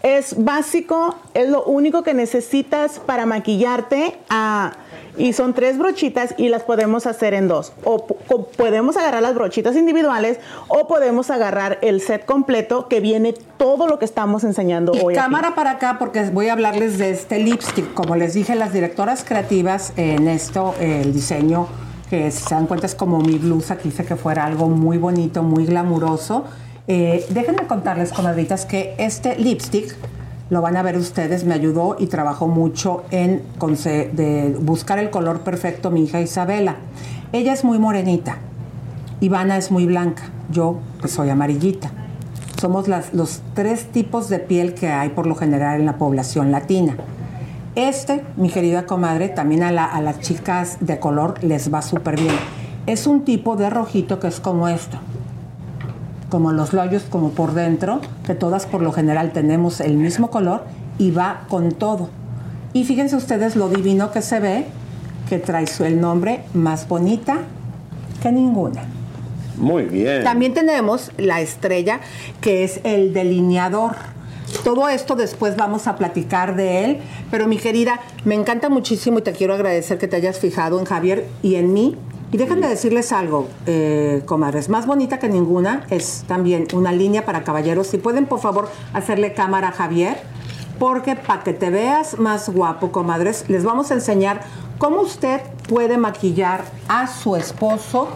es 0.03 0.45
básico, 0.45 1.16
es 1.35 1.49
lo 1.49 1.65
único 1.65 2.03
que 2.03 2.15
necesitas 2.15 2.99
para 2.99 3.27
maquillarte. 3.27 4.16
ah, 4.28 4.73
y 5.19 5.33
son 5.33 5.55
tres 5.55 5.78
brochitas 5.78 6.35
y 6.37 6.51
las 6.51 6.62
podemos 6.62 7.07
hacer 7.07 7.33
en 7.33 7.49
dos. 7.49 7.73
O 7.85 8.07
podemos 8.07 8.99
agarrar 8.99 9.23
las 9.23 9.35
brochitas 9.35 9.74
individuales 9.74 10.39
o 10.69 10.87
podemos 10.89 11.31
agarrar 11.31 11.78
el 11.81 12.03
set 12.03 12.27
completo 12.27 12.87
que 12.87 13.01
viene 13.01 13.33
todo 13.57 13.87
lo 13.87 13.99
que 13.99 14.05
estamos 14.05 14.45
enseñando 14.45 14.93
Y 14.95 15.01
hoy. 15.01 15.15
aquí. 15.15 15.23
cámara 15.23 15.55
para 15.55 15.70
acá 15.70 15.97
porque 15.99 16.23
voy 16.28 16.49
a 16.49 16.53
hablarles 16.53 16.99
de 16.99 17.09
este 17.12 17.39
lipstick. 17.39 17.95
Como 17.95 18.15
les 18.15 18.35
dije, 18.35 18.55
las 18.57 18.74
directoras 18.74 19.24
creativas 19.24 19.95
en 19.97 20.28
esto, 20.28 20.74
el 20.81 21.15
diseño, 21.15 21.66
que 22.11 22.31
si 22.31 22.43
se 22.43 22.55
dan 22.55 22.66
cuenta 22.66 22.87
es 22.87 22.95
como 22.95 23.20
mi 23.20 23.39
blusa, 23.39 23.78
quise 23.78 24.05
que 24.05 24.16
fuera 24.16 24.45
algo 24.45 24.69
muy 24.69 24.99
bonito, 24.99 25.43
muy 25.43 25.66
glamuroso. 25.66 26.45
Eh, 26.89 27.27
déjenme 27.31 27.66
contarles, 27.66 28.12
comadritas, 28.12 28.65
que 28.65 28.95
este 28.99 29.37
lipstick, 29.37 29.97
lo 30.49 30.62
van 30.62 30.77
a 30.77 30.83
ver 30.83 30.97
ustedes, 30.97 31.45
me 31.45 31.55
ayudó 31.55 31.97
y 31.99 32.07
trabajó 32.07 32.47
mucho 32.47 33.03
en 33.11 33.43
de 33.59 34.57
buscar 34.61 34.99
el 35.01 35.11
color 35.11 35.41
perfecto 35.41 35.91
mi 35.91 36.05
hija 36.05 36.20
Isabela. 36.20 36.77
Ella 37.33 37.53
es 37.53 37.65
muy 37.65 37.81
morenita, 37.81 38.39
Ivana 39.20 39.57
es 39.57 39.73
muy 39.73 39.87
blanca, 39.87 40.31
yo 40.51 40.78
pues 41.01 41.12
soy 41.12 41.31
amarillita. 41.31 41.91
Somos 42.61 42.87
los 42.89 43.43
tres 43.55 43.87
tipos 43.93 44.28
de 44.28 44.39
piel 44.39 44.74
que 44.74 44.89
hay 44.89 45.11
por 45.11 45.27
lo 45.27 45.35
general 45.35 45.81
en 45.81 45.87
la 45.87 45.99
población 45.99 46.53
latina. 46.53 46.97
Este, 47.77 48.24
mi 48.36 48.48
querida 48.51 48.86
comadre, 48.86 49.28
también 49.28 49.62
a, 49.62 49.70
la- 49.70 49.85
a 49.85 50.01
las 50.01 50.20
chicas 50.20 50.78
de 50.81 50.98
color 50.98 51.43
les 51.44 51.73
va 51.73 51.82
súper 51.82 52.19
bien. 52.19 52.35
Es 52.86 53.07
un 53.07 53.24
tipo 53.24 53.57
de 53.57 53.69
rojito 53.70 54.19
que 54.19 54.28
es 54.28 54.40
como 54.40 54.66
esto. 54.69 54.98
Como 56.31 56.53
los 56.53 56.73
labios 56.73 57.05
como 57.05 57.31
por 57.31 57.53
dentro, 57.53 58.01
que 58.24 58.35
todas 58.35 58.66
por 58.66 58.81
lo 58.82 58.93
general 58.93 59.32
tenemos 59.32 59.81
el 59.81 59.97
mismo 59.97 60.31
color 60.31 60.65
y 60.98 61.11
va 61.11 61.43
con 61.48 61.70
todo. 61.73 62.09
Y 62.73 62.85
fíjense 62.85 63.15
ustedes 63.16 63.57
lo 63.57 63.69
divino 63.69 64.11
que 64.11 64.23
se 64.23 64.40
ve, 64.40 64.65
que 65.28 65.39
trae 65.39 65.66
su- 65.66 65.85
el 65.85 66.01
nombre 66.01 66.40
más 66.55 66.89
bonita 66.89 67.39
que 68.23 68.32
ninguna. 68.32 68.82
Muy 69.59 69.85
bien. 69.85 70.24
También 70.24 70.55
tenemos 70.55 71.12
la 71.19 71.40
estrella, 71.40 72.01
que 72.40 72.65
es 72.65 72.81
el 72.85 73.12
delineador. 73.12 73.97
Todo 74.64 74.89
esto 74.89 75.16
después 75.16 75.56
vamos 75.56 75.86
a 75.86 75.97
platicar 75.97 76.56
de 76.56 76.85
él, 76.85 76.98
pero 77.31 77.47
mi 77.47 77.56
querida, 77.56 78.01
me 78.24 78.35
encanta 78.35 78.68
muchísimo 78.68 79.18
y 79.18 79.23
te 79.23 79.32
quiero 79.32 79.55
agradecer 79.55 79.98
que 79.98 80.09
te 80.09 80.16
hayas 80.16 80.39
fijado 80.39 80.78
en 80.78 80.85
Javier 80.85 81.27
y 81.43 81.56
en 81.56 81.73
mí. 81.73 81.97
Y 82.32 82.39
déjenme 82.39 82.66
decirles 82.66 83.12
algo, 83.12 83.48
eh, 83.66 84.23
comadres, 84.27 84.68
más 84.68 84.86
bonita 84.86 85.18
que 85.18 85.28
ninguna 85.28 85.86
es 85.90 86.24
también 86.27 86.66
una 86.74 86.93
línea 86.93 87.24
para 87.24 87.44
caballeros. 87.44 87.86
Si 87.86 87.98
pueden, 87.98 88.27
por 88.27 88.40
favor, 88.40 88.68
hacerle 88.93 89.32
cámara 89.32 89.68
a 89.68 89.73
Javier, 89.73 90.16
porque 90.78 91.16
para 91.16 91.44
que 91.44 91.52
te 91.52 91.70
veas 91.70 92.18
más 92.18 92.48
guapo, 92.48 92.90
comadres, 92.90 93.44
les 93.48 93.64
vamos 93.64 93.90
a 93.90 93.94
enseñar 93.94 94.40
cómo 94.78 95.01
usted 95.02 95.40
puede 95.68 95.98
maquillar 95.98 96.64
a 96.89 97.06
su 97.06 97.36
esposo 97.36 98.09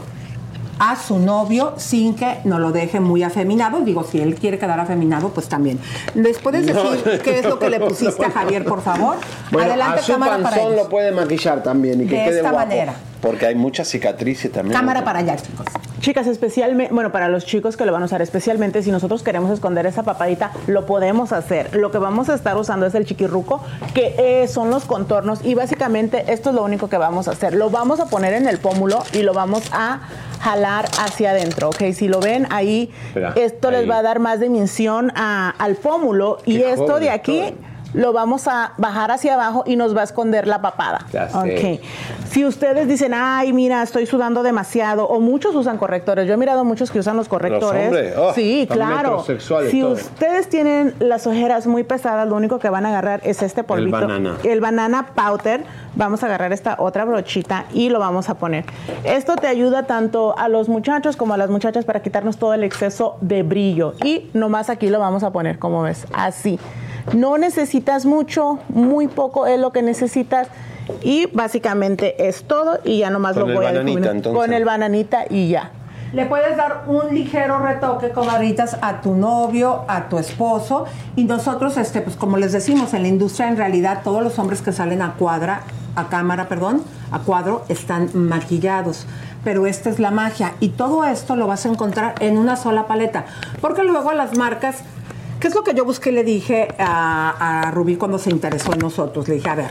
a 0.81 0.97
su 0.97 1.19
novio 1.19 1.75
sin 1.77 2.15
que 2.17 2.39
no 2.45 2.59
lo 2.59 2.73
deje 2.73 2.99
muy 3.01 3.23
afeminado. 3.23 3.81
Digo, 3.83 4.03
si 4.03 4.19
él 4.21 4.35
quiere 4.35 4.59
quedar 4.59 4.81
afeminado, 4.81 5.29
pues 5.29 5.47
también. 5.49 5.79
¿Les 6.15 6.39
puedes 6.39 6.67
No. 6.75 6.91
decir 6.91 7.21
qué 7.23 7.39
es 7.39 7.45
lo 7.45 7.59
que 7.59 7.69
le 7.71 7.79
pusiste 7.89 8.25
a 8.25 8.31
Javier, 8.31 8.65
por 8.65 8.81
favor? 8.81 9.17
Bueno, 9.53 9.69
Adelante, 9.69 10.01
a 10.01 10.03
su 10.03 10.13
cámara 10.13 10.37
para 10.39 10.51
panzón 10.57 10.73
ellos. 10.73 10.85
lo 10.85 10.89
puede 10.89 11.13
maquillar 11.13 11.63
también 11.63 12.01
y 12.01 12.07
que 12.07 12.17
De 12.17 12.25
quede 12.25 12.37
esta 12.39 12.51
guapo. 12.51 12.67
manera. 12.67 12.95
Porque 13.21 13.47
hay 13.47 13.55
muchas 13.55 13.89
cicatrices 13.89 14.51
también. 14.51 14.79
Cámara 14.79 15.05
para 15.05 15.19
allá, 15.19 15.37
chicos. 15.37 15.67
Chicas, 16.01 16.27
especialmente, 16.27 16.95
bueno, 16.95 17.13
para 17.13 17.29
los 17.29 17.45
chicos 17.45 17.77
que 17.77 17.85
lo 17.85 17.93
van 17.93 18.03
a 18.03 18.07
usar, 18.07 18.23
especialmente 18.23 18.83
si 18.83 18.91
nosotros 18.91 19.23
queremos 19.23 19.51
esconder 19.51 19.85
esa 19.85 20.03
papadita, 20.03 20.53
lo 20.67 20.87
podemos 20.87 21.33
hacer. 21.33 21.77
Lo 21.77 21.91
que 21.91 21.99
vamos 21.99 22.31
a 22.31 22.35
estar 22.35 22.57
usando 22.57 22.87
es 22.87 22.95
el 22.95 23.05
chiquirruco, 23.05 23.63
que 23.93 24.15
eh, 24.17 24.49
son 24.49 24.71
los 24.71 24.87
contornos 24.87 25.45
y 25.45 25.55
básicamente 25.55 26.25
esto 26.33 26.49
es 26.51 26.55
lo 26.57 26.63
único 26.65 26.89
que 26.89 26.97
vamos 26.97 27.29
a 27.29 27.33
hacer. 27.33 27.55
Lo 27.55 27.69
vamos 27.69 28.01
a 28.01 28.07
poner 28.07 28.33
en 28.33 28.49
el 28.49 28.57
pómulo 28.57 29.03
y 29.13 29.23
lo 29.23 29.35
vamos 29.35 29.65
a 29.73 30.01
jalar 30.41 30.87
hacia 30.99 31.33
adentro, 31.33 31.69
¿ok? 31.69 31.93
Si 31.93 32.09
lo 32.09 32.21
ven 32.21 32.47
ahí, 32.49 32.91
Espera, 33.09 33.35
esto 33.37 33.71
les 33.71 33.89
va 33.89 33.99
a 33.99 34.03
dar 34.03 34.21
más 34.21 34.41
dimensión 34.41 35.13
a- 35.15 35.51
al 35.59 35.75
pómulo 35.77 36.39
y 36.47 36.63
esto 36.63 36.87
joven 36.87 37.03
de 37.03 37.11
aquí. 37.11 37.55
Lo 37.95 38.13
vamos 38.13 38.49
a 38.49 38.73
bajar 38.77 39.11
hacia 39.11 39.35
abajo 39.35 39.65
y 39.67 39.77
nos 39.77 39.97
va 39.97 40.03
a 40.03 40.05
esconder 40.05 40.47
la 40.47 40.61
papada. 40.61 41.07
Ya 41.13 41.29
sé. 41.29 41.81
Ok. 41.81 41.81
Si 42.31 42.45
ustedes 42.45 42.87
dicen, 42.87 43.13
ay, 43.15 43.53
mira, 43.53 43.83
estoy 43.83 44.07
sudando 44.07 44.43
demasiado, 44.43 45.07
o 45.07 45.21
muchos 45.21 45.55
usan 45.55 45.79
correctores, 45.79 46.29
yo 46.29 46.35
he 46.35 46.37
mirado 46.37 46.65
muchos 46.65 46.91
que 46.91 47.01
usan 47.01 47.17
los 47.17 47.29
correctores. 47.29 48.15
oh, 48.17 48.33
sí, 48.35 48.69
claro. 48.71 49.25
Si 49.71 49.85
ustedes 49.85 50.49
tienen 50.49 50.95
las 51.01 51.27
ojeras 51.27 51.67
muy 51.67 51.83
pesadas, 51.83 52.29
lo 52.29 52.37
único 52.37 52.59
que 52.59 52.71
van 52.71 52.87
a 52.87 52.91
agarrar 52.91 53.21
es 53.25 53.43
este 53.43 53.65
polvito. 53.65 54.01
banana. 54.01 54.37
El 54.45 54.61
banana 54.61 55.09
powder. 55.15 55.65
Vamos 55.97 56.23
a 56.23 56.27
agarrar 56.27 56.53
esta 56.53 56.77
otra 56.79 57.05
brochita 57.05 57.65
y 57.73 57.89
lo 57.89 57.99
vamos 57.99 58.29
a 58.29 58.35
poner. 58.35 58.65
Esto 59.03 59.35
te 59.35 59.49
ayuda 59.49 59.85
tanto 59.85 60.39
a 60.39 60.49
los 60.49 60.69
muchachos 60.69 61.17
como 61.17 61.35
a 61.35 61.37
las 61.37 61.51
muchachas 61.51 61.85
para 61.85 62.01
quitarnos 62.01 62.37
todo 62.37 62.55
el 62.55 62.63
exceso 62.63 63.17
de 63.21 63.43
brillo. 63.43 63.95
Y 64.05 64.31
nomás 64.33 64.71
aquí 64.71 64.89
lo 64.89 65.01
vamos 65.01 65.25
a 65.25 65.31
poner, 65.31 65.59
como 65.59 65.83
ves, 65.83 66.07
así. 66.13 66.61
No 67.15 67.39
necesitas 67.39 68.07
mucho, 68.07 68.59
muy 68.69 69.09
poco 69.09 69.47
es 69.47 69.59
lo 69.59 69.73
que 69.73 69.83
necesitas. 69.83 70.49
Y 71.03 71.27
básicamente 71.27 72.29
es 72.29 72.43
todo 72.45 72.79
y 72.85 72.99
ya 72.99 73.11
nomás 73.11 73.35
Con 73.35 73.43
lo 73.43 73.49
el 73.51 73.55
voy 73.57 73.65
a 73.67 73.69
bananita, 73.69 73.87
difuminar. 73.87 74.17
entonces. 74.17 74.41
Con 74.41 74.53
el 74.53 74.65
bananita 74.65 75.25
y 75.31 75.49
ya. 75.49 75.71
Le 76.13 76.27
puedes 76.27 76.57
dar 76.57 76.83
un 76.89 77.15
ligero 77.15 77.61
retoque, 77.61 78.11
comadritas, 78.11 78.77
a 78.83 79.01
tu 79.01 79.15
novio, 79.15 79.85
a 79.87 80.09
tu 80.09 80.19
esposo. 80.19 80.87
Y 81.15 81.23
nosotros, 81.25 81.77
este, 81.77 82.01
pues 82.01 82.17
como 82.17 82.37
les 82.37 82.51
decimos, 82.51 82.93
en 82.95 83.03
la 83.03 83.09
industria, 83.09 83.49
en 83.49 83.57
realidad, 83.57 84.01
todos 84.03 84.21
los 84.21 84.37
hombres 84.41 84.61
que 84.61 84.73
salen 84.73 85.03
a 85.03 85.13
cuadra, 85.15 85.61
a 85.95 86.09
cámara, 86.09 86.49
perdón, 86.49 86.83
a 87.13 87.21
cuadro, 87.21 87.63
están 87.69 88.11
maquillados. 88.15 89.07
Pero 89.45 89.69
esta 89.69 89.89
es 89.89 90.01
la 90.01 90.11
magia. 90.11 90.55
Y 90.59 90.71
todo 90.71 91.05
esto 91.05 91.37
lo 91.37 91.47
vas 91.47 91.65
a 91.65 91.69
encontrar 91.69 92.17
en 92.19 92.39
una 92.39 92.57
sola 92.57 92.89
paleta. 92.89 93.27
Porque 93.61 93.85
luego 93.85 94.13
las 94.13 94.37
marcas. 94.37 94.79
¿Qué 95.41 95.49
es 95.49 95.55
lo 95.55 95.63
que 95.65 95.73
yo 95.75 95.85
busqué 95.87 96.13
le 96.13 96.23
dije 96.23 96.69
a, 96.79 97.63
a 97.67 97.71
Rubí 97.71 97.97
cuando 97.97 98.19
se 98.19 98.31
interesó 98.31 98.75
en 98.75 98.81
nosotros? 98.81 99.27
Le 99.27 99.37
dije, 99.37 99.49
a 99.49 99.55
ver, 99.55 99.71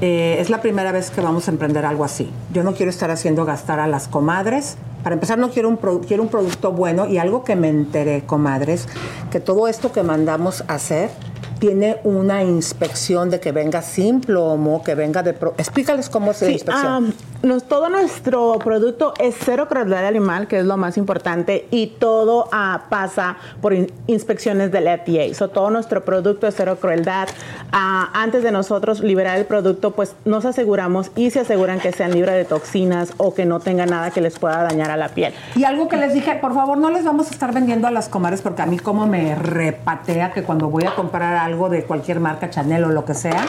eh, 0.00 0.36
es 0.40 0.50
la 0.50 0.60
primera 0.60 0.90
vez 0.90 1.10
que 1.10 1.20
vamos 1.20 1.46
a 1.46 1.52
emprender 1.52 1.84
algo 1.86 2.04
así. 2.04 2.28
Yo 2.52 2.64
no 2.64 2.74
quiero 2.74 2.90
estar 2.90 3.10
haciendo 3.12 3.44
gastar 3.44 3.78
a 3.78 3.86
las 3.86 4.08
comadres. 4.08 4.76
Para 5.04 5.14
empezar, 5.14 5.38
no 5.38 5.50
quiero 5.50 5.68
un, 5.68 5.78
produ- 5.78 6.04
quiero 6.06 6.24
un 6.24 6.28
producto 6.28 6.72
bueno 6.72 7.06
y 7.06 7.18
algo 7.18 7.44
que 7.44 7.54
me 7.54 7.68
enteré, 7.68 8.24
comadres, 8.26 8.88
que 9.30 9.38
todo 9.38 9.68
esto 9.68 9.92
que 9.92 10.02
mandamos 10.02 10.64
a 10.66 10.74
hacer 10.74 11.10
tiene 11.58 11.98
una 12.04 12.42
inspección 12.44 13.30
de 13.30 13.40
que 13.40 13.52
venga 13.52 13.82
sin 13.82 14.20
plomo, 14.20 14.82
que 14.82 14.94
venga 14.94 15.22
de... 15.22 15.32
pro- 15.32 15.54
Explícales 15.58 16.08
cómo 16.08 16.30
es 16.30 16.40
la 16.42 16.46
Sí, 16.48 16.52
inspección. 16.54 17.14
nos- 17.42 17.64
todo 17.64 17.88
nuestro 17.88 18.58
producto 18.58 19.14
es 19.18 19.34
cero 19.38 19.66
crueldad 19.68 20.06
animal, 20.06 20.46
que 20.48 20.58
es 20.60 20.64
lo 20.64 20.76
más 20.76 20.96
importante, 20.96 21.66
y 21.70 21.88
todo 21.98 22.48
ah, 22.52 22.84
pasa 22.88 23.36
por 23.60 23.72
in- 23.74 23.90
inspecciones 24.06 24.70
del 24.70 24.84
FDA. 24.84 25.34
So, 25.34 25.48
todo 25.48 25.70
nuestro 25.70 26.04
producto 26.04 26.46
es 26.46 26.54
cero 26.56 26.78
crueldad. 26.80 27.28
Ah, 27.72 28.10
antes 28.14 28.42
de 28.42 28.52
nosotros 28.52 29.00
liberar 29.00 29.38
el 29.38 29.44
producto, 29.46 29.90
pues 29.92 30.14
nos 30.24 30.44
aseguramos 30.44 31.10
y 31.16 31.30
se 31.30 31.40
aseguran 31.40 31.80
que 31.80 31.92
sean 31.92 32.12
libres 32.12 32.34
de 32.34 32.44
toxinas 32.44 33.12
o 33.16 33.34
que 33.34 33.44
no 33.44 33.60
tenga 33.60 33.86
nada 33.86 34.10
que 34.10 34.20
les 34.20 34.38
pueda 34.38 34.62
dañar 34.62 34.90
a 34.90 34.96
la 34.96 35.08
piel. 35.08 35.32
Y 35.56 35.64
algo 35.64 35.88
que 35.88 35.96
les 35.96 36.12
dije, 36.14 36.34
por 36.36 36.54
favor, 36.54 36.78
no 36.78 36.90
les 36.90 37.04
vamos 37.04 37.28
a 37.28 37.30
estar 37.30 37.52
vendiendo 37.52 37.88
a 37.88 37.90
las 37.90 38.08
comadres 38.08 38.42
porque 38.42 38.62
a 38.62 38.66
mí 38.66 38.78
como 38.78 39.06
me 39.06 39.34
repatea 39.34 40.32
que 40.32 40.42
cuando 40.44 40.68
voy 40.68 40.84
a 40.84 40.94
comprar 40.94 41.34
algo 41.36 41.47
de 41.70 41.84
cualquier 41.84 42.20
marca, 42.20 42.50
Chanel 42.50 42.84
o 42.84 42.88
lo 42.88 43.04
que 43.04 43.14
sea, 43.14 43.44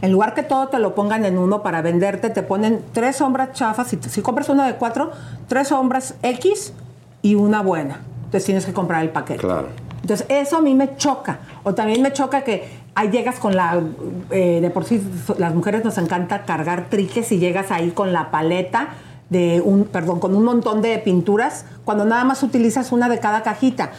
en 0.00 0.10
lugar 0.10 0.34
que 0.34 0.42
todo 0.42 0.68
te 0.68 0.78
lo 0.78 0.94
pongan 0.94 1.24
en 1.24 1.38
uno 1.38 1.62
para 1.62 1.80
venderte, 1.80 2.30
te 2.30 2.42
ponen 2.42 2.84
tres 2.92 3.16
sombras 3.16 3.52
chafas. 3.52 3.88
Si, 3.88 3.98
si 4.02 4.20
compras 4.20 4.48
una 4.48 4.66
de 4.66 4.74
cuatro, 4.74 5.12
tres 5.48 5.68
sombras 5.68 6.14
X 6.22 6.72
y 7.22 7.36
una 7.36 7.62
buena. 7.62 8.00
Entonces 8.24 8.44
tienes 8.44 8.66
que 8.66 8.72
comprar 8.72 9.02
el 9.02 9.10
paquete. 9.10 9.40
Claro. 9.40 9.68
Entonces, 10.00 10.26
eso 10.28 10.56
a 10.56 10.60
mí 10.60 10.74
me 10.74 10.96
choca. 10.96 11.38
O 11.62 11.74
también 11.74 12.02
me 12.02 12.12
choca 12.12 12.42
que 12.42 12.68
ahí 12.94 13.10
llegas 13.10 13.38
con 13.38 13.54
la. 13.54 13.80
eh, 14.30 14.58
de 14.60 14.70
por 14.70 14.84
sí, 14.84 15.00
las 15.38 15.54
mujeres 15.54 15.84
nos 15.84 15.96
encanta 15.98 16.44
cargar 16.44 16.86
triques 16.90 17.30
y 17.30 17.38
llegas 17.38 17.70
ahí 17.70 17.92
con 17.92 18.12
la 18.12 18.30
paleta 18.30 18.88
de 19.30 19.60
un. 19.60 19.84
Perdón, 19.84 20.18
con 20.18 20.34
un 20.34 20.42
montón 20.42 20.82
de 20.82 20.98
pinturas, 20.98 21.64
cuando 21.84 22.04
nada 22.04 22.24
más 22.24 22.42
utilizas 22.42 22.90
una 22.90 23.08
de 23.08 23.20
cada 23.20 23.42
cajita. 23.42 23.92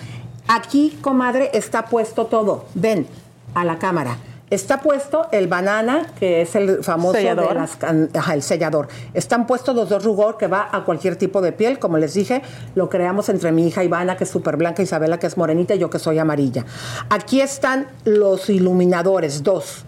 Aquí, 0.50 0.98
comadre, 1.02 1.52
está 1.54 1.86
puesto 1.86 2.26
todo. 2.26 2.66
Ven 2.74 3.08
a 3.56 3.64
la 3.66 3.78
cámara. 3.80 4.18
Está 4.50 4.82
puesto 4.82 5.28
el 5.32 5.48
banana, 5.48 6.06
que 6.20 6.42
es 6.44 6.54
el 6.56 6.84
famoso 6.84 7.18
Sellador. 7.18 7.50
de 7.50 7.54
las 7.56 7.76
can- 7.76 8.10
ajá, 8.14 8.36
el 8.36 8.44
sellador. 8.44 8.88
Están 9.16 9.48
puestos 9.48 9.76
los 9.76 9.90
dos 9.90 10.04
rugor 10.04 10.38
que 10.38 10.46
va 10.46 10.70
a 10.72 10.84
cualquier 10.84 11.16
tipo 11.16 11.42
de 11.42 11.54
piel. 11.54 11.80
Como 11.80 11.98
les 11.98 12.14
dije, 12.14 12.44
lo 12.76 12.88
creamos 12.88 13.30
entre 13.30 13.52
mi 13.52 13.68
hija 13.68 13.84
Ivana, 13.84 14.16
que 14.16 14.26
es 14.26 14.30
súper 14.30 14.58
blanca, 14.58 14.84
Isabela, 14.84 15.18
que 15.18 15.26
es 15.26 15.38
morenita, 15.38 15.74
y 15.74 15.80
yo 15.80 15.90
que 15.90 15.98
soy 15.98 16.20
amarilla. 16.20 16.66
Aquí 17.10 17.42
están 17.42 17.88
los 18.06 18.48
iluminadores, 18.52 19.42
dos. 19.42 19.86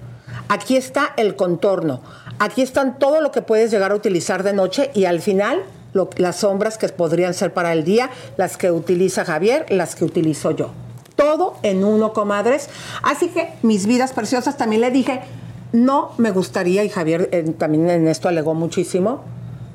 Aquí 0.50 0.78
está 0.78 1.14
el 1.18 1.36
contorno. 1.36 2.02
Aquí 2.40 2.64
están 2.64 2.98
todo 2.98 3.22
lo 3.22 3.32
que 3.32 3.44
puedes 3.44 3.70
llegar 3.70 3.92
a 3.92 3.96
utilizar 3.96 4.42
de 4.42 4.54
noche 4.54 4.90
y 4.96 5.06
al 5.06 5.22
final 5.22 5.62
lo- 5.94 6.10
las 6.18 6.38
sombras 6.38 6.78
que 6.80 6.90
podrían 6.90 7.36
ser 7.36 7.54
para 7.54 7.72
el 7.72 7.84
día, 7.84 8.10
las 8.36 8.58
que 8.58 8.72
utiliza 8.72 9.26
Javier, 9.26 9.66
las 9.70 9.96
que 9.96 10.06
utilizo 10.06 10.52
yo. 10.52 10.72
Todo 11.16 11.56
en 11.64 11.84
uno, 11.84 12.14
comadres. 12.14 12.70
Así 13.04 13.30
que 13.30 13.54
mis 13.62 13.86
vidas 13.86 14.14
preciosas 14.14 14.58
también 14.58 14.82
le 14.82 14.92
dije, 14.92 15.22
no 15.72 16.12
me 16.18 16.32
gustaría, 16.32 16.84
y 16.84 16.90
Javier 16.90 17.30
eh, 17.32 17.44
también 17.58 17.90
en 17.90 18.08
esto 18.08 18.28
alegó 18.28 18.54
muchísimo, 18.54 19.24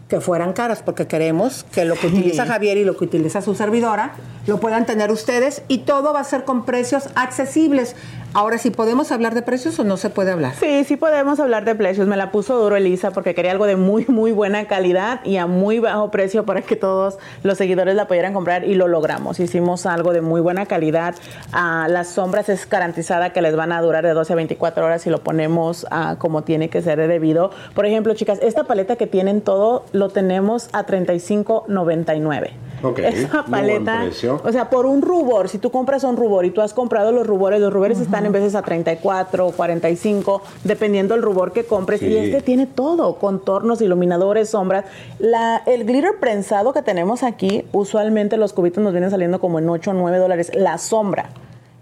que 0.08 0.20
fueran 0.20 0.52
caras, 0.52 0.82
porque 0.82 1.06
queremos 1.06 1.64
que 1.72 1.84
lo 1.84 1.94
que 1.94 2.08
utiliza 2.08 2.44
Javier 2.44 2.76
y 2.76 2.84
lo 2.84 2.96
que 2.96 3.04
utiliza 3.04 3.40
su 3.42 3.54
servidora 3.54 4.14
lo 4.46 4.58
puedan 4.58 4.84
tener 4.84 5.12
ustedes 5.12 5.62
y 5.68 5.78
todo 5.78 6.12
va 6.12 6.20
a 6.20 6.24
ser 6.24 6.44
con 6.44 6.64
precios 6.64 7.08
accesibles. 7.14 7.94
Ahora, 8.32 8.58
si 8.58 8.70
podemos 8.70 9.10
hablar 9.10 9.34
de 9.34 9.42
precios 9.42 9.76
o 9.80 9.84
no 9.84 9.96
se 9.96 10.08
puede 10.08 10.30
hablar. 10.30 10.54
Sí, 10.54 10.84
sí 10.84 10.96
podemos 10.96 11.40
hablar 11.40 11.64
de 11.64 11.74
precios. 11.74 12.06
Me 12.06 12.16
la 12.16 12.30
puso 12.30 12.56
duro 12.56 12.76
Elisa 12.76 13.10
porque 13.10 13.34
quería 13.34 13.50
algo 13.50 13.66
de 13.66 13.74
muy, 13.74 14.04
muy 14.06 14.30
buena 14.30 14.66
calidad 14.68 15.24
y 15.24 15.36
a 15.36 15.48
muy 15.48 15.80
bajo 15.80 16.12
precio 16.12 16.46
para 16.46 16.62
que 16.62 16.76
todos 16.76 17.18
los 17.42 17.58
seguidores 17.58 17.96
la 17.96 18.06
pudieran 18.06 18.32
comprar 18.32 18.62
y 18.62 18.74
lo 18.74 18.86
logramos. 18.86 19.40
Hicimos 19.40 19.84
algo 19.84 20.12
de 20.12 20.20
muy 20.20 20.40
buena 20.40 20.66
calidad. 20.66 21.16
Ah, 21.52 21.88
las 21.90 22.10
sombras 22.10 22.48
es 22.48 22.68
garantizada 22.68 23.32
que 23.32 23.42
les 23.42 23.56
van 23.56 23.72
a 23.72 23.82
durar 23.82 24.06
de 24.06 24.12
12 24.12 24.32
a 24.32 24.36
24 24.36 24.84
horas 24.86 25.02
si 25.02 25.10
lo 25.10 25.24
ponemos 25.24 25.84
ah, 25.90 26.14
como 26.18 26.42
tiene 26.44 26.70
que 26.70 26.82
ser 26.82 26.98
de 26.98 27.08
debido. 27.08 27.50
Por 27.74 27.84
ejemplo, 27.84 28.14
chicas, 28.14 28.38
esta 28.42 28.62
paleta 28.62 28.94
que 28.94 29.08
tienen 29.08 29.40
todo 29.40 29.84
lo 29.90 30.08
tenemos 30.08 30.68
a 30.72 30.86
35.99. 30.86 32.50
Ok, 32.82 32.98
Esa 33.00 33.44
paleta, 33.44 34.04
o 34.42 34.52
sea, 34.52 34.70
por 34.70 34.86
un 34.86 35.02
rubor, 35.02 35.48
si 35.48 35.58
tú 35.58 35.70
compras 35.70 36.02
un 36.04 36.16
rubor 36.16 36.46
y 36.46 36.50
tú 36.50 36.62
has 36.62 36.72
comprado 36.72 37.12
los 37.12 37.26
rubores, 37.26 37.60
los 37.60 37.72
rubores 37.72 38.00
están 38.00 38.19
en 38.24 38.32
veces 38.32 38.54
a 38.54 38.62
34 38.62 39.46
o 39.46 39.52
45, 39.52 40.42
dependiendo 40.64 41.14
del 41.14 41.22
rubor 41.22 41.52
que 41.52 41.64
compres. 41.64 42.00
Sí. 42.00 42.06
Y 42.06 42.16
este 42.16 42.42
tiene 42.42 42.66
todo, 42.66 43.16
contornos, 43.16 43.80
iluminadores, 43.80 44.50
sombras. 44.50 44.84
La, 45.18 45.62
el 45.66 45.84
glitter 45.84 46.18
prensado 46.20 46.72
que 46.72 46.82
tenemos 46.82 47.22
aquí, 47.22 47.64
usualmente 47.72 48.36
los 48.36 48.52
cubitos 48.52 48.82
nos 48.82 48.92
vienen 48.92 49.10
saliendo 49.10 49.40
como 49.40 49.58
en 49.58 49.68
8 49.68 49.90
o 49.90 49.94
9 49.94 50.18
dólares. 50.18 50.50
La 50.54 50.78
sombra. 50.78 51.30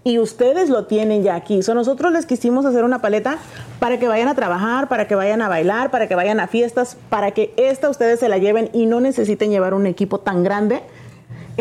Y 0.03 0.17
ustedes 0.17 0.69
lo 0.69 0.85
tienen 0.85 1.23
ya 1.23 1.35
aquí. 1.35 1.61
So, 1.61 1.73
nosotros 1.73 2.13
les 2.13 2.25
quisimos 2.25 2.65
hacer 2.65 2.83
una 2.83 2.99
paleta 2.99 3.37
para 3.79 3.99
que 3.99 4.07
vayan 4.07 4.29
a 4.29 4.35
trabajar, 4.35 4.87
para 4.87 5.07
que 5.07 5.15
vayan 5.15 5.41
a 5.41 5.49
bailar, 5.49 5.91
para 5.91 6.07
que 6.07 6.15
vayan 6.15 6.39
a 6.39 6.47
fiestas, 6.47 6.97
para 7.09 7.31
que 7.31 7.53
esta 7.57 7.89
ustedes 7.89 8.19
se 8.19 8.29
la 8.29 8.37
lleven 8.37 8.69
y 8.71 8.85
no 8.85 9.01
necesiten 9.01 9.51
llevar 9.51 9.73
un 9.73 9.85
equipo 9.85 10.19
tan 10.19 10.43
grande. 10.43 10.81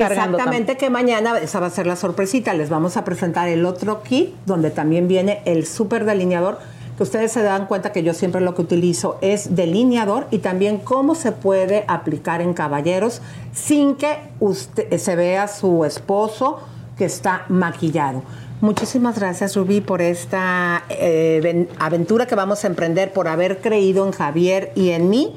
Exactamente, 0.01 0.77
que 0.77 0.91
mañana 0.91 1.39
esa 1.39 1.61
va 1.61 1.66
a 1.66 1.70
ser 1.70 1.87
la 1.87 1.97
sorpresita. 1.97 2.55
Les 2.55 2.69
vamos 2.70 2.97
a 2.97 3.05
presentar 3.05 3.49
el 3.49 3.65
otro 3.66 4.03
kit 4.03 4.31
donde 4.47 4.70
también 4.70 5.09
viene 5.09 5.41
el 5.45 5.66
súper 5.66 6.05
delineador. 6.05 6.59
Que 6.97 7.05
ustedes 7.05 7.31
se 7.31 7.43
dan 7.43 7.66
cuenta 7.66 7.93
que 7.93 8.03
yo 8.03 8.12
siempre 8.12 8.41
lo 8.41 8.57
que 8.57 8.62
utilizo 8.62 9.19
es 9.20 9.55
delineador 9.55 10.27
y 10.33 10.39
también 10.39 10.79
cómo 10.79 11.15
se 11.15 11.31
puede 11.31 11.85
aplicar 11.87 12.41
en 12.41 12.55
caballeros 12.55 13.20
sin 13.55 13.95
que 13.95 14.16
usted 14.41 14.97
se 14.99 15.15
vea 15.15 15.47
su 15.47 15.85
esposo 15.85 16.59
que 16.97 17.05
está 17.05 17.45
maquillado. 17.49 18.23
Muchísimas 18.61 19.16
gracias, 19.16 19.55
Rubí, 19.55 19.81
por 19.81 20.03
esta 20.03 20.83
eh, 20.89 21.39
ven- 21.41 21.69
aventura 21.79 22.27
que 22.27 22.35
vamos 22.35 22.65
a 22.65 22.66
emprender, 22.66 23.12
por 23.12 23.29
haber 23.29 23.61
creído 23.61 24.05
en 24.05 24.11
Javier 24.11 24.73
y 24.75 24.91
en 24.91 25.09
mí 25.09 25.33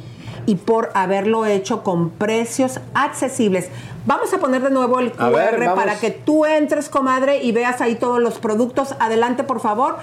y 0.47 0.55
por 0.55 0.89
haberlo 0.95 1.45
hecho 1.45 1.83
con 1.83 2.09
precios 2.09 2.79
accesibles. 2.95 3.69
Vamos 4.05 4.33
a 4.33 4.39
poner 4.39 4.63
de 4.63 4.71
nuevo 4.71 4.99
el 4.99 5.11
ver, 5.11 5.57
QR 5.57 5.75
para 5.75 5.99
que 5.99 6.09
tú 6.09 6.45
entres, 6.45 6.89
comadre, 6.89 7.43
y 7.43 7.51
veas 7.51 7.81
ahí 7.81 7.95
todos 7.95 8.19
los 8.19 8.39
productos. 8.39 8.95
Adelante, 8.99 9.43
por 9.43 9.59
favor. 9.59 9.97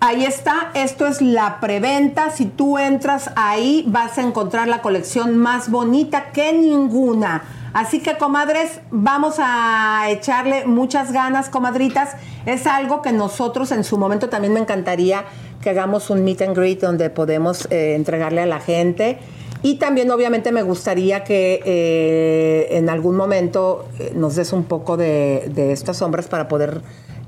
Ahí 0.00 0.24
está, 0.24 0.70
esto 0.74 1.06
es 1.06 1.22
la 1.22 1.60
preventa. 1.60 2.30
Si 2.30 2.46
tú 2.46 2.78
entras 2.78 3.30
ahí, 3.36 3.84
vas 3.86 4.18
a 4.18 4.22
encontrar 4.22 4.66
la 4.68 4.82
colección 4.82 5.36
más 5.36 5.70
bonita 5.70 6.32
que 6.32 6.52
ninguna. 6.52 7.44
Así 7.72 8.00
que, 8.00 8.18
comadres, 8.18 8.80
vamos 8.90 9.36
a 9.38 10.06
echarle 10.08 10.66
muchas 10.66 11.12
ganas, 11.12 11.48
comadritas. 11.48 12.16
Es 12.46 12.66
algo 12.66 13.00
que 13.00 13.12
nosotros 13.12 13.70
en 13.70 13.84
su 13.84 13.96
momento 13.96 14.28
también 14.28 14.52
me 14.52 14.60
encantaría 14.60 15.24
que 15.62 15.70
hagamos 15.70 16.10
un 16.10 16.24
meet 16.24 16.42
and 16.42 16.56
greet 16.56 16.80
donde 16.80 17.08
podemos 17.08 17.68
eh, 17.70 17.94
entregarle 17.94 18.40
a 18.40 18.46
la 18.46 18.60
gente. 18.60 19.20
Y 19.62 19.76
también 19.76 20.10
obviamente 20.10 20.50
me 20.50 20.62
gustaría 20.62 21.22
que 21.24 21.60
eh, 21.64 22.76
en 22.76 22.88
algún 22.88 23.16
momento 23.16 23.86
eh, 23.98 24.12
nos 24.14 24.34
des 24.34 24.52
un 24.52 24.64
poco 24.64 24.96
de, 24.96 25.50
de 25.54 25.72
estas 25.72 25.98
sombras 25.98 26.26
para 26.26 26.48
poder 26.48 26.82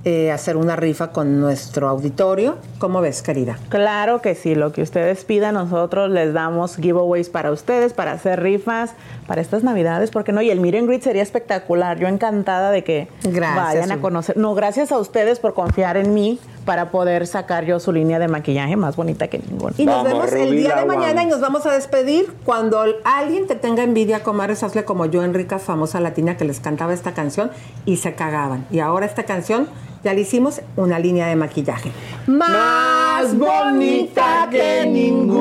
eh, 0.06 0.30
hacer 0.30 0.58
una 0.58 0.76
rifa 0.76 1.12
con 1.12 1.40
nuestro 1.40 1.88
auditorio. 1.88 2.56
¿Cómo 2.78 3.00
ves, 3.00 3.22
querida? 3.22 3.58
Claro 3.70 4.20
que 4.20 4.34
sí, 4.34 4.54
lo 4.54 4.70
que 4.70 4.82
ustedes 4.82 5.24
pidan, 5.24 5.54
nosotros 5.54 6.10
les 6.10 6.34
damos 6.34 6.76
giveaways 6.76 7.30
para 7.30 7.50
ustedes, 7.50 7.94
para 7.94 8.12
hacer 8.12 8.42
rifas, 8.42 8.92
para 9.26 9.40
estas 9.40 9.64
navidades, 9.64 10.10
porque 10.10 10.32
no, 10.32 10.42
y 10.42 10.50
el 10.50 10.58
and 10.58 10.86
Greet 10.86 11.00
sería 11.00 11.22
espectacular. 11.22 11.98
Yo 11.98 12.06
encantada 12.06 12.70
de 12.70 12.84
que 12.84 13.08
Gracias, 13.22 13.56
vayan 13.56 13.92
a 13.92 14.02
conocer. 14.02 14.36
No, 14.36 14.54
gracias 14.54 14.92
a 14.92 14.98
ustedes 14.98 15.38
por 15.38 15.54
confiar 15.54 15.96
en 15.96 16.12
mí 16.12 16.38
para 16.64 16.90
poder 16.90 17.26
sacar 17.26 17.64
yo 17.64 17.80
su 17.80 17.92
línea 17.92 18.18
de 18.18 18.28
maquillaje 18.28 18.76
más 18.76 18.96
bonita 18.96 19.28
que 19.28 19.38
ninguna. 19.38 19.74
Y 19.76 19.86
nos 19.86 20.04
vemos 20.04 20.32
el 20.32 20.56
día 20.56 20.76
de 20.76 20.84
mañana 20.84 21.22
y 21.22 21.26
nos 21.26 21.40
vamos 21.40 21.66
a 21.66 21.72
despedir. 21.72 22.32
Cuando 22.44 22.84
alguien 23.04 23.46
te 23.46 23.54
tenga 23.54 23.82
envidia, 23.82 24.22
comadres, 24.22 24.62
hazle 24.62 24.84
como 24.84 25.06
yo, 25.06 25.22
Enrica, 25.22 25.58
famosa 25.58 26.00
latina, 26.00 26.36
que 26.36 26.44
les 26.44 26.60
cantaba 26.60 26.92
esta 26.92 27.14
canción 27.14 27.50
y 27.84 27.96
se 27.96 28.14
cagaban. 28.14 28.66
Y 28.70 28.80
ahora 28.80 29.06
esta 29.06 29.24
canción 29.24 29.68
ya 30.04 30.12
le 30.12 30.20
hicimos 30.20 30.60
una 30.76 30.98
línea 30.98 31.26
de 31.26 31.36
maquillaje. 31.36 31.90
Más 32.26 33.36
bonita 33.36 34.48
que 34.50 34.84
ninguna. 34.86 35.34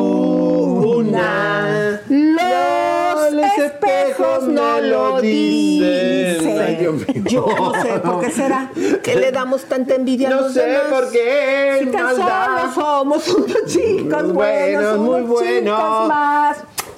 Espejos 3.58 4.44
no 4.48 4.80
lo 4.82 5.22
dicen. 5.22 6.62
Ay, 6.62 6.76
Dios 6.78 6.96
mío. 6.96 7.24
Yo 7.26 7.46
no 7.56 7.82
sé 7.82 8.00
por 8.00 8.22
qué 8.22 8.32
será 8.32 8.72
que 9.04 9.16
le 9.16 9.32
damos 9.32 9.64
tanta 9.66 9.96
envidia 9.96 10.28
a 10.28 10.32
No 10.32 10.42
los 10.42 10.54
sé 10.54 10.66
demás. 10.66 10.84
por 10.90 11.12
qué, 11.12 11.78
Si 11.80 11.86
tan 11.88 12.04
maldad. 12.04 12.74
solo 12.74 12.74
somos 12.74 13.28
unos 13.30 13.66
chicos 13.68 14.24
Muy 14.24 14.32
buenos, 14.34 14.98
buenos, 14.98 15.00
muy 15.00 15.22
buenos. 15.22 16.08
más. 16.08 16.58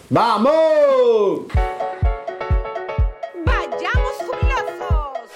¡Vamos! 0.10 0.52
¡Vayamos 3.44 4.14
jubilosos! 4.28 5.36